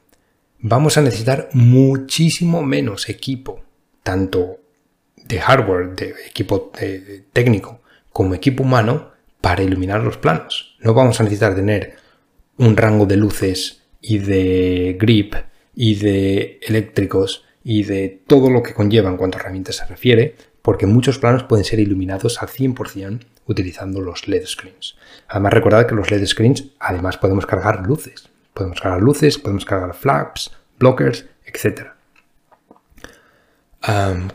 Vamos 0.61 0.97
a 0.97 1.03
necesitar 1.03 1.51
muchísimo 1.53 2.63
menos 2.63 3.11
equipo, 3.11 3.61
tanto 4.03 4.61
de 5.15 5.41
hardware, 5.41 5.95
de 5.95 6.15
equipo 6.27 6.73
técnico, 7.35 7.83
como 8.15 8.35
equipo 8.35 8.63
humano, 8.63 9.11
para 9.43 9.63
iluminar 9.63 10.03
los 10.03 10.17
planos. 10.17 10.79
No 10.81 10.95
vamos 10.95 11.21
a 11.21 11.25
necesitar 11.25 11.55
tener 11.55 11.97
un 12.57 12.79
rango 12.79 13.05
de 13.05 13.19
luces 13.19 13.83
y 14.01 14.21
de 14.21 14.97
grip 14.99 15.35
y 15.75 15.97
de 15.97 16.61
eléctricos 16.63 17.45
y 17.63 17.83
de 17.83 18.23
todo 18.27 18.49
lo 18.49 18.63
que 18.63 18.73
conlleva 18.73 19.11
en 19.11 19.19
cuanto 19.19 19.37
a 19.37 19.43
herramientas 19.43 19.77
se 19.77 19.85
refiere 19.85 20.35
porque 20.69 20.85
muchos 20.85 21.19
planos 21.19 21.45
pueden 21.45 21.65
ser 21.65 21.81
iluminados 21.81 22.43
al 22.43 22.49
100% 22.49 23.21
utilizando 23.47 24.03
los 24.03 24.29
LED 24.29 24.45
screens. 24.45 24.97
Además, 25.27 25.55
recordad 25.55 25.87
que 25.87 25.95
los 25.95 26.11
LED 26.11 26.27
screens 26.27 26.67
además 26.79 27.17
podemos 27.17 27.47
cargar 27.47 27.87
luces. 27.87 28.29
Podemos 28.53 28.79
cargar 28.79 29.01
luces, 29.01 29.39
podemos 29.39 29.65
cargar 29.65 29.95
flaps, 29.95 30.51
blockers, 30.79 31.25
etc. 31.47 31.87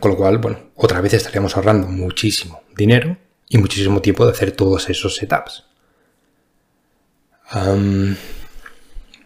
con 0.00 0.10
lo 0.10 0.16
cual, 0.16 0.38
bueno, 0.38 0.58
otra 0.74 1.00
vez 1.00 1.14
estaríamos 1.14 1.56
ahorrando 1.56 1.86
muchísimo 1.86 2.64
dinero 2.74 3.16
y 3.48 3.58
muchísimo 3.58 4.02
tiempo 4.02 4.26
de 4.26 4.32
hacer 4.32 4.50
todos 4.50 4.90
esos 4.90 5.14
setups. 5.14 5.68
vale, 7.52 8.16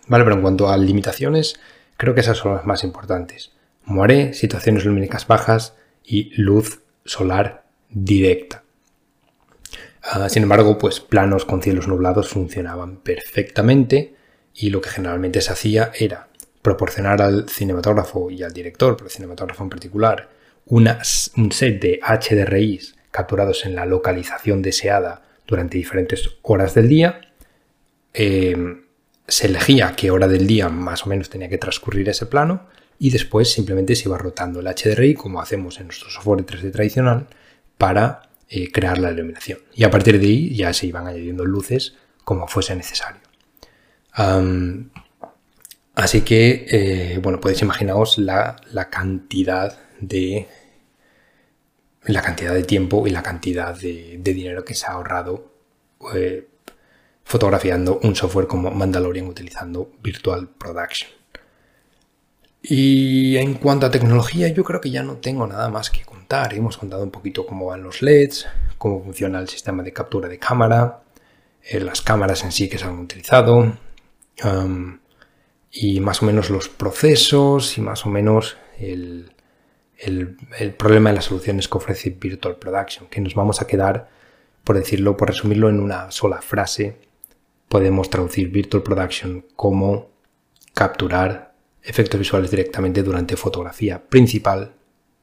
pero 0.08 0.34
en 0.34 0.42
cuanto 0.42 0.68
a 0.68 0.76
limitaciones, 0.76 1.58
creo 1.96 2.14
que 2.14 2.20
esas 2.20 2.36
son 2.36 2.52
las 2.52 2.66
más 2.66 2.84
importantes. 2.84 3.52
Moaré, 3.86 4.34
situaciones 4.34 4.84
lumínicas 4.84 5.26
bajas 5.26 5.72
y 6.04 6.34
luz 6.36 6.82
solar 7.08 7.64
directa. 7.88 8.62
Ah, 10.02 10.28
sin 10.28 10.44
embargo, 10.44 10.78
pues 10.78 11.00
planos 11.00 11.44
con 11.44 11.62
cielos 11.62 11.88
nublados 11.88 12.28
funcionaban 12.28 12.98
perfectamente 12.98 14.14
y 14.54 14.70
lo 14.70 14.80
que 14.80 14.90
generalmente 14.90 15.40
se 15.40 15.52
hacía 15.52 15.90
era 15.98 16.28
proporcionar 16.62 17.22
al 17.22 17.48
cinematógrafo 17.48 18.30
y 18.30 18.42
al 18.42 18.52
director, 18.52 18.96
pero 18.96 19.06
al 19.06 19.12
cinematógrafo 19.12 19.62
en 19.64 19.70
particular, 19.70 20.28
un 20.66 21.50
set 21.52 21.80
de 21.80 22.00
HDRIs 22.00 22.96
capturados 23.10 23.64
en 23.64 23.74
la 23.74 23.86
localización 23.86 24.62
deseada 24.62 25.22
durante 25.46 25.78
diferentes 25.78 26.28
horas 26.42 26.74
del 26.74 26.88
día. 26.88 27.20
Em, 28.12 28.84
se 29.26 29.46
elegía 29.46 29.94
qué 29.96 30.10
hora 30.10 30.28
del 30.28 30.46
día 30.46 30.68
más 30.68 31.06
o 31.06 31.08
menos 31.08 31.30
tenía 31.30 31.48
que 31.48 31.58
transcurrir 31.58 32.08
ese 32.08 32.26
plano 32.26 32.66
y 32.98 33.10
después 33.10 33.50
simplemente 33.52 33.94
se 33.94 34.08
iba 34.08 34.18
rotando 34.18 34.60
el 34.60 34.66
HDRI 34.66 35.14
como 35.14 35.40
hacemos 35.40 35.78
en 35.78 35.86
nuestro 35.86 36.10
software 36.10 36.44
3D 36.44 36.72
tradicional 36.72 37.28
para 37.76 38.30
eh, 38.48 38.72
crear 38.72 38.98
la 38.98 39.10
iluminación. 39.10 39.60
Y 39.74 39.84
a 39.84 39.90
partir 39.90 40.18
de 40.18 40.26
ahí 40.26 40.54
ya 40.54 40.72
se 40.72 40.86
iban 40.86 41.06
añadiendo 41.06 41.44
luces 41.44 41.94
como 42.24 42.48
fuese 42.48 42.74
necesario. 42.74 43.20
así 45.94 46.22
que, 46.22 46.66
eh, 46.70 47.18
bueno, 47.22 47.40
podéis 47.40 47.62
imaginaros 47.62 48.18
la, 48.18 48.56
cantidad 48.90 49.78
de 50.00 50.48
la 52.04 52.22
cantidad 52.22 52.54
de 52.54 52.62
tiempo 52.62 53.06
y 53.06 53.10
la 53.10 53.22
cantidad 53.22 53.78
de, 53.78 54.18
dinero 54.22 54.64
que 54.64 54.74
se 54.74 54.86
ha 54.86 54.92
ahorrado 54.92 55.52
eh, 56.14 56.48
fotografiando 57.24 58.00
un 58.02 58.16
software 58.16 58.46
como 58.46 58.70
Mandalorian 58.70 59.26
utilizando 59.26 59.92
Virtual 60.02 60.48
Production. 60.48 61.17
Y 62.70 63.38
en 63.38 63.54
cuanto 63.54 63.86
a 63.86 63.90
tecnología, 63.90 64.48
yo 64.48 64.62
creo 64.62 64.78
que 64.78 64.90
ya 64.90 65.02
no 65.02 65.14
tengo 65.14 65.46
nada 65.46 65.70
más 65.70 65.88
que 65.88 66.04
contar. 66.04 66.52
Hemos 66.52 66.76
contado 66.76 67.02
un 67.02 67.10
poquito 67.10 67.46
cómo 67.46 67.66
van 67.66 67.82
los 67.82 68.02
LEDs, 68.02 68.46
cómo 68.76 69.02
funciona 69.02 69.38
el 69.40 69.48
sistema 69.48 69.82
de 69.82 69.94
captura 69.94 70.28
de 70.28 70.38
cámara, 70.38 71.00
eh, 71.62 71.80
las 71.80 72.02
cámaras 72.02 72.44
en 72.44 72.52
sí 72.52 72.68
que 72.68 72.76
se 72.76 72.84
han 72.84 72.98
utilizado, 72.98 73.72
y 75.70 76.00
más 76.00 76.22
o 76.22 76.26
menos 76.26 76.50
los 76.50 76.68
procesos 76.68 77.78
y 77.78 77.80
más 77.80 78.04
o 78.04 78.10
menos 78.10 78.58
el, 78.78 79.32
problema 80.76 81.08
de 81.08 81.16
las 81.16 81.24
soluciones 81.24 81.68
que 81.68 81.78
ofrece 81.78 82.10
Virtual 82.10 82.56
Production, 82.56 83.08
que 83.08 83.22
nos 83.22 83.34
vamos 83.34 83.62
a 83.62 83.66
quedar, 83.66 84.10
por 84.62 84.76
decirlo, 84.76 85.16
por 85.16 85.28
resumirlo 85.28 85.70
en 85.70 85.80
una 85.80 86.10
sola 86.10 86.42
frase, 86.42 86.98
podemos 87.70 88.10
traducir 88.10 88.50
Virtual 88.50 88.82
Production 88.82 89.46
como 89.56 90.10
capturar 90.74 91.47
efectos 91.88 92.20
visuales 92.20 92.50
directamente 92.50 93.02
durante 93.02 93.36
fotografía 93.36 94.08
principal 94.08 94.74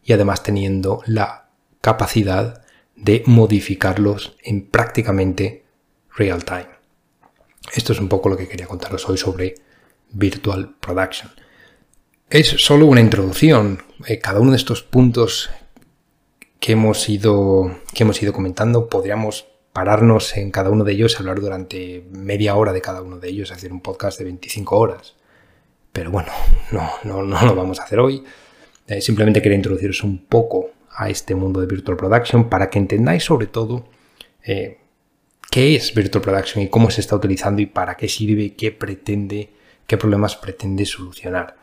y 0.03 0.13
además 0.13 0.43
teniendo 0.43 1.01
la 1.05 1.49
capacidad 1.79 2.65
de 2.95 3.23
modificarlos 3.27 4.35
en 4.43 4.67
prácticamente 4.67 5.65
real 6.15 6.43
time. 6.43 6.67
Esto 7.73 7.93
es 7.93 7.99
un 7.99 8.09
poco 8.09 8.29
lo 8.29 8.37
que 8.37 8.47
quería 8.47 8.67
contaros 8.67 9.07
hoy 9.07 9.17
sobre 9.17 9.55
Virtual 10.11 10.75
Production. 10.79 11.31
Es 12.29 12.47
solo 12.47 12.87
una 12.87 13.01
introducción. 13.01 13.83
Eh, 14.07 14.19
cada 14.19 14.39
uno 14.39 14.51
de 14.51 14.57
estos 14.57 14.81
puntos 14.81 15.49
que 16.59 16.71
hemos, 16.71 17.07
ido, 17.09 17.79
que 17.93 18.03
hemos 18.03 18.21
ido 18.23 18.33
comentando 18.33 18.89
podríamos 18.89 19.47
pararnos 19.71 20.37
en 20.37 20.51
cada 20.51 20.69
uno 20.69 20.83
de 20.83 20.93
ellos 20.93 21.13
y 21.13 21.17
hablar 21.17 21.41
durante 21.41 22.07
media 22.11 22.55
hora 22.55 22.71
de 22.71 22.81
cada 22.81 23.01
uno 23.01 23.19
de 23.19 23.29
ellos, 23.29 23.51
hacer 23.51 23.71
un 23.73 23.81
podcast 23.81 24.17
de 24.17 24.25
25 24.25 24.77
horas. 24.77 25.14
Pero 25.95 26.11
bueno, 26.11 26.29
no, 26.73 26.91
no, 27.05 27.23
no 27.23 27.45
lo 27.45 27.55
vamos 27.55 27.79
a 27.79 27.85
hacer 27.85 27.99
hoy. 27.99 28.21
Eh, 28.85 28.99
simplemente 28.99 29.41
quería 29.41 29.55
introduciros 29.55 30.03
un 30.03 30.25
poco 30.25 30.71
a 30.89 31.09
este 31.09 31.35
mundo 31.35 31.61
de 31.61 31.67
Virtual 31.67 31.95
Production 31.95 32.49
para 32.49 32.69
que 32.69 32.79
entendáis 32.79 33.23
sobre 33.23 33.47
todo 33.47 33.87
eh, 34.43 34.77
qué 35.49 35.73
es 35.73 35.95
Virtual 35.95 36.21
Production 36.21 36.65
y 36.65 36.67
cómo 36.67 36.91
se 36.91 36.99
está 36.99 37.15
utilizando 37.15 37.61
y 37.61 37.67
para 37.67 37.95
qué 37.95 38.09
sirve, 38.09 38.55
qué 38.55 38.73
pretende, 38.73 39.51
qué 39.87 39.95
problemas 39.95 40.35
pretende 40.35 40.85
solucionar. 40.85 41.55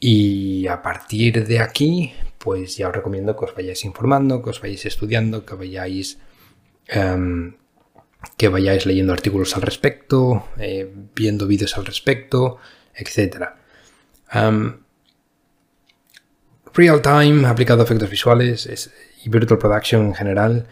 Y 0.00 0.66
a 0.66 0.82
partir 0.82 1.46
de 1.46 1.60
aquí, 1.60 2.12
pues 2.38 2.76
ya 2.76 2.88
os 2.88 2.94
recomiendo 2.96 3.36
que 3.36 3.44
os 3.44 3.54
vayáis 3.54 3.84
informando, 3.84 4.42
que 4.42 4.50
os 4.50 4.60
vayáis 4.60 4.86
estudiando, 4.86 5.46
que 5.46 5.54
vayáis, 5.54 6.18
em, 6.88 7.54
que 8.36 8.48
vayáis 8.48 8.86
leyendo 8.86 9.12
artículos 9.12 9.54
al 9.54 9.62
respecto, 9.62 10.48
eh, 10.58 10.92
viendo 11.14 11.46
vídeos 11.46 11.78
al 11.78 11.86
respecto, 11.86 12.58
etc. 12.94 13.50
Real 16.74 17.02
Time 17.02 17.46
aplicado 17.46 17.82
a 17.82 17.84
efectos 17.84 18.08
visuales 18.08 18.90
y 19.24 19.28
Virtual 19.28 19.58
Production 19.58 20.06
en 20.06 20.14
general 20.14 20.66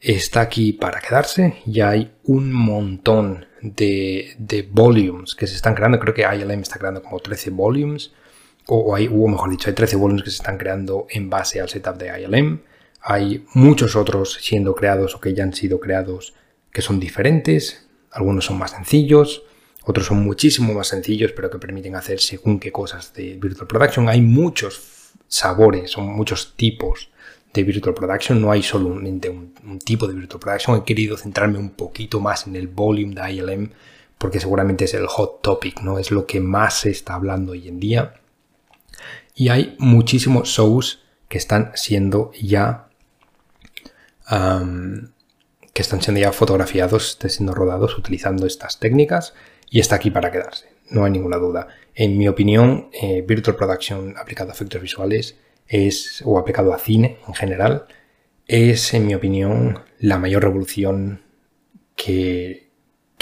está 0.00 0.42
aquí 0.42 0.72
para 0.72 1.00
quedarse. 1.00 1.56
Ya 1.64 1.90
hay 1.90 2.12
un 2.24 2.52
montón 2.52 3.46
de, 3.62 4.68
volumes 4.70 5.34
que 5.34 5.46
se 5.46 5.56
están 5.56 5.74
creando. 5.74 5.98
Creo 5.98 6.14
que 6.14 6.22
ILM 6.22 6.60
está 6.60 6.78
creando 6.78 7.02
como 7.02 7.18
13 7.18 7.50
volumes. 7.50 8.12
O, 8.66 8.94
hay, 8.94 9.08
o 9.08 9.28
mejor 9.28 9.50
dicho, 9.50 9.70
hay 9.70 9.74
13 9.74 9.96
volumes 9.96 10.24
que 10.24 10.30
se 10.30 10.36
están 10.36 10.58
creando 10.58 11.06
en 11.08 11.30
base 11.30 11.60
al 11.60 11.68
setup 11.68 11.96
de 11.96 12.20
ILM. 12.20 12.60
Hay 13.00 13.46
muchos 13.54 13.96
otros 13.96 14.38
siendo 14.40 14.74
creados 14.74 15.14
o 15.14 15.20
que 15.20 15.32
ya 15.32 15.44
han 15.44 15.54
sido 15.54 15.80
creados 15.80 16.34
que 16.72 16.82
son 16.82 17.00
diferentes. 17.00 17.88
Algunos 18.10 18.44
son 18.44 18.58
más 18.58 18.72
sencillos. 18.72 19.42
Otros 19.88 20.06
son 20.06 20.24
muchísimo 20.24 20.74
más 20.74 20.88
sencillos, 20.88 21.30
pero 21.30 21.48
que 21.48 21.58
permiten 21.58 21.94
hacer 21.94 22.18
según 22.18 22.58
qué 22.58 22.72
cosas 22.72 23.14
de 23.14 23.38
Virtual 23.40 23.68
Production. 23.68 24.08
Hay 24.08 24.20
muchos 24.20 25.12
sabores, 25.28 25.92
son 25.92 26.06
muchos 26.06 26.54
tipos 26.56 27.08
de 27.54 27.62
Virtual 27.62 27.94
Production, 27.94 28.42
no 28.42 28.50
hay 28.50 28.64
un, 28.74 29.54
un, 29.64 29.78
tipo 29.78 30.08
de 30.08 30.14
Virtual 30.14 30.40
Production. 30.40 30.78
He 30.78 30.84
querido 30.84 31.16
centrarme 31.16 31.58
un 31.58 31.70
poquito 31.70 32.18
más 32.18 32.48
en 32.48 32.56
el 32.56 32.66
volume 32.66 33.14
de 33.14 33.32
ILM 33.32 33.70
porque 34.18 34.40
seguramente 34.40 34.86
es 34.86 34.94
el 34.94 35.06
hot 35.06 35.40
topic, 35.40 35.80
¿no? 35.82 36.00
Es 36.00 36.10
lo 36.10 36.26
que 36.26 36.40
más 36.40 36.80
se 36.80 36.90
está 36.90 37.14
hablando 37.14 37.52
hoy 37.52 37.68
en 37.68 37.78
día. 37.78 38.14
Y 39.36 39.50
hay 39.50 39.76
muchísimos 39.78 40.48
shows 40.48 41.00
que 41.28 41.38
están 41.38 41.70
siendo 41.76 42.32
ya 42.40 42.88
que 45.72 45.82
están 45.82 46.02
siendo 46.02 46.20
ya 46.20 46.32
fotografiados, 46.32 47.10
están 47.10 47.30
siendo 47.30 47.54
rodados 47.54 47.96
utilizando 47.96 48.46
estas 48.46 48.80
técnicas 48.80 49.34
y 49.70 49.80
está 49.80 49.96
aquí 49.96 50.10
para 50.10 50.30
quedarse, 50.30 50.68
no 50.90 51.04
hay 51.04 51.12
ninguna 51.12 51.36
duda. 51.36 51.68
En 51.94 52.18
mi 52.18 52.28
opinión, 52.28 52.90
eh, 52.92 53.24
Virtual 53.26 53.56
Production 53.56 54.14
aplicado 54.18 54.50
a 54.50 54.54
efectos 54.54 54.80
visuales 54.80 55.36
es, 55.66 56.22
o 56.24 56.38
aplicado 56.38 56.72
a 56.72 56.78
cine 56.78 57.18
en 57.26 57.34
general, 57.34 57.86
es, 58.46 58.94
en 58.94 59.06
mi 59.06 59.14
opinión, 59.14 59.80
la 59.98 60.18
mayor 60.18 60.44
revolución 60.44 61.22
que, 61.96 62.66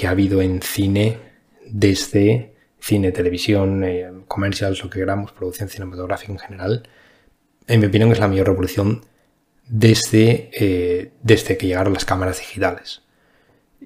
ha 0.04 0.10
habido 0.10 0.42
en 0.42 0.60
cine 0.60 1.18
desde 1.66 2.54
cine, 2.78 3.10
televisión, 3.10 3.82
eh, 3.84 4.10
comercials, 4.28 4.82
lo 4.84 4.90
que 4.90 4.98
queramos, 4.98 5.32
producción 5.32 5.70
cinematográfica 5.70 6.32
en 6.32 6.38
general. 6.38 6.88
En 7.66 7.80
mi 7.80 7.86
opinión, 7.86 8.12
es 8.12 8.18
la 8.18 8.28
mayor 8.28 8.48
revolución 8.48 9.06
desde, 9.66 10.50
eh, 10.52 11.12
desde 11.22 11.56
que 11.56 11.68
llegaron 11.68 11.94
las 11.94 12.04
cámaras 12.04 12.38
digitales. 12.38 13.02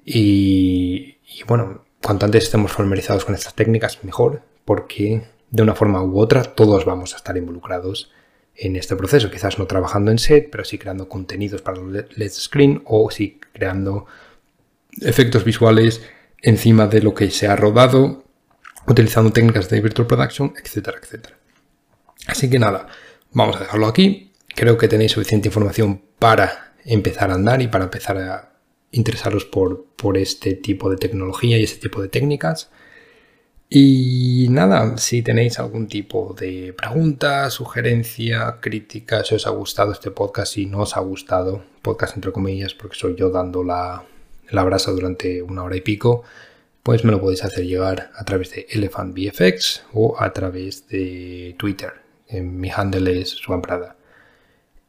Y, 0.03 1.19
y 1.23 1.43
bueno, 1.47 1.85
cuanto 2.01 2.25
antes 2.25 2.45
estemos 2.45 2.71
familiarizados 2.71 3.25
con 3.25 3.35
estas 3.35 3.53
técnicas, 3.53 4.03
mejor, 4.03 4.41
porque 4.65 5.23
de 5.51 5.63
una 5.63 5.75
forma 5.75 6.03
u 6.03 6.19
otra 6.19 6.43
todos 6.43 6.85
vamos 6.85 7.13
a 7.13 7.17
estar 7.17 7.35
involucrados 7.37 8.11
en 8.55 8.75
este 8.75 8.95
proceso. 8.95 9.31
Quizás 9.31 9.57
no 9.57 9.67
trabajando 9.67 10.11
en 10.11 10.19
set, 10.19 10.49
pero 10.51 10.63
sí 10.65 10.77
creando 10.77 11.09
contenidos 11.09 11.61
para 11.61 11.77
los 11.77 12.05
LED 12.15 12.31
Screen 12.31 12.81
o 12.85 13.09
sí 13.09 13.39
creando 13.53 14.05
efectos 15.01 15.43
visuales 15.43 16.01
encima 16.41 16.87
de 16.87 17.01
lo 17.01 17.13
que 17.13 17.31
se 17.31 17.47
ha 17.47 17.55
rodado, 17.55 18.23
utilizando 18.87 19.31
técnicas 19.31 19.69
de 19.69 19.81
Virtual 19.81 20.07
Production, 20.07 20.53
etcétera, 20.61 20.99
etcétera. 21.01 21.37
Así 22.27 22.49
que 22.49 22.59
nada, 22.59 22.87
vamos 23.31 23.55
a 23.57 23.59
dejarlo 23.59 23.87
aquí. 23.87 24.33
Creo 24.55 24.77
que 24.77 24.87
tenéis 24.87 25.13
suficiente 25.13 25.47
información 25.47 26.01
para 26.17 26.73
empezar 26.85 27.31
a 27.31 27.35
andar 27.35 27.61
y 27.61 27.67
para 27.67 27.85
empezar 27.85 28.17
a 28.17 28.48
interesaros 28.91 29.45
por, 29.45 29.85
por 29.95 30.17
este 30.17 30.53
tipo 30.53 30.89
de 30.89 30.97
tecnología 30.97 31.57
y 31.57 31.63
este 31.63 31.79
tipo 31.79 32.01
de 32.01 32.09
técnicas. 32.09 32.69
Y 33.69 34.47
nada, 34.49 34.97
si 34.97 35.21
tenéis 35.21 35.59
algún 35.59 35.87
tipo 35.87 36.35
de 36.37 36.73
pregunta, 36.73 37.51
sugerencia, 37.51 38.57
crítica, 38.59 39.23
si 39.23 39.35
os 39.35 39.45
ha 39.45 39.51
gustado 39.51 39.91
este 39.91 40.09
podcast, 40.09 40.53
si 40.53 40.65
no 40.65 40.79
os 40.79 40.97
ha 40.97 41.01
gustado, 41.01 41.63
podcast 41.83 42.15
entre 42.15 42.31
comillas, 42.31 42.73
porque 42.73 42.97
soy 42.97 43.15
yo 43.15 43.29
dando 43.29 43.63
la, 43.63 44.05
la 44.49 44.63
brasa 44.63 44.91
durante 44.91 45.43
una 45.43 45.63
hora 45.63 45.75
y 45.75 45.81
pico, 45.81 46.23
pues 46.81 47.03
me 47.03 47.11
lo 47.11 47.21
podéis 47.21 47.43
hacer 47.43 47.65
llegar 47.67 48.09
a 48.15 48.25
través 48.25 48.51
de 48.51 48.65
ElephantVFX 48.69 49.83
o 49.93 50.15
a 50.19 50.33
través 50.33 50.87
de 50.87 51.55
Twitter. 51.59 51.93
Mi 52.31 52.71
handle 52.71 53.21
es 53.21 53.39
Juan 53.45 53.61
Prada. 53.61 53.97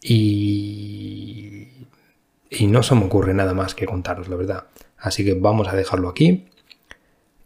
Y, 0.03 1.69
y 2.51 2.67
no 2.67 2.83
se 2.83 2.95
me 2.97 3.05
ocurre 3.05 3.33
nada 3.33 3.55
más 3.55 3.75
que 3.75 3.87
contaros, 3.87 4.29
la 4.29 4.37
verdad. 4.37 4.65
Así 4.99 5.25
que 5.25 5.35
vamos 5.35 5.69
a 5.69 5.77
dejarlo 5.77 6.09
aquí. 6.09 6.49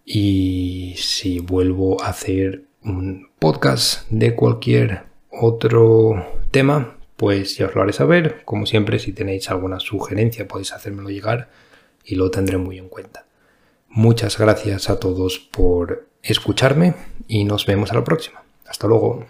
Y 0.05 0.95
si 0.97 1.39
vuelvo 1.39 2.03
a 2.03 2.09
hacer 2.09 2.65
un 2.83 3.31
podcast 3.39 4.09
de 4.11 4.35
cualquier 4.35 5.03
otro 5.31 6.27
tema, 6.51 6.97
pues 7.17 7.57
ya 7.57 7.67
os 7.67 7.75
lo 7.75 7.83
haré 7.83 7.93
saber. 7.93 8.43
Como 8.45 8.67
siempre, 8.67 8.99
si 8.99 9.13
tenéis 9.13 9.51
alguna 9.51 9.79
sugerencia 9.79 10.49
podéis 10.49 10.73
hacérmelo 10.73 11.11
llegar 11.11 11.51
y 12.05 12.17
lo 12.17 12.31
tendré 12.31 12.59
muy 12.59 12.79
en 12.79 12.89
cuenta. 12.89 13.27
Muchas 13.89 14.39
gracias 14.39 14.91
a 14.91 14.99
todos 14.99 15.39
por 15.39 16.09
escucharme 16.23 16.95
y 17.29 17.45
nos 17.45 17.67
vemos 17.67 17.93
a 17.93 17.95
la 17.95 18.05
próxima. 18.05 18.43
Hasta 18.67 18.89
luego. 18.89 19.25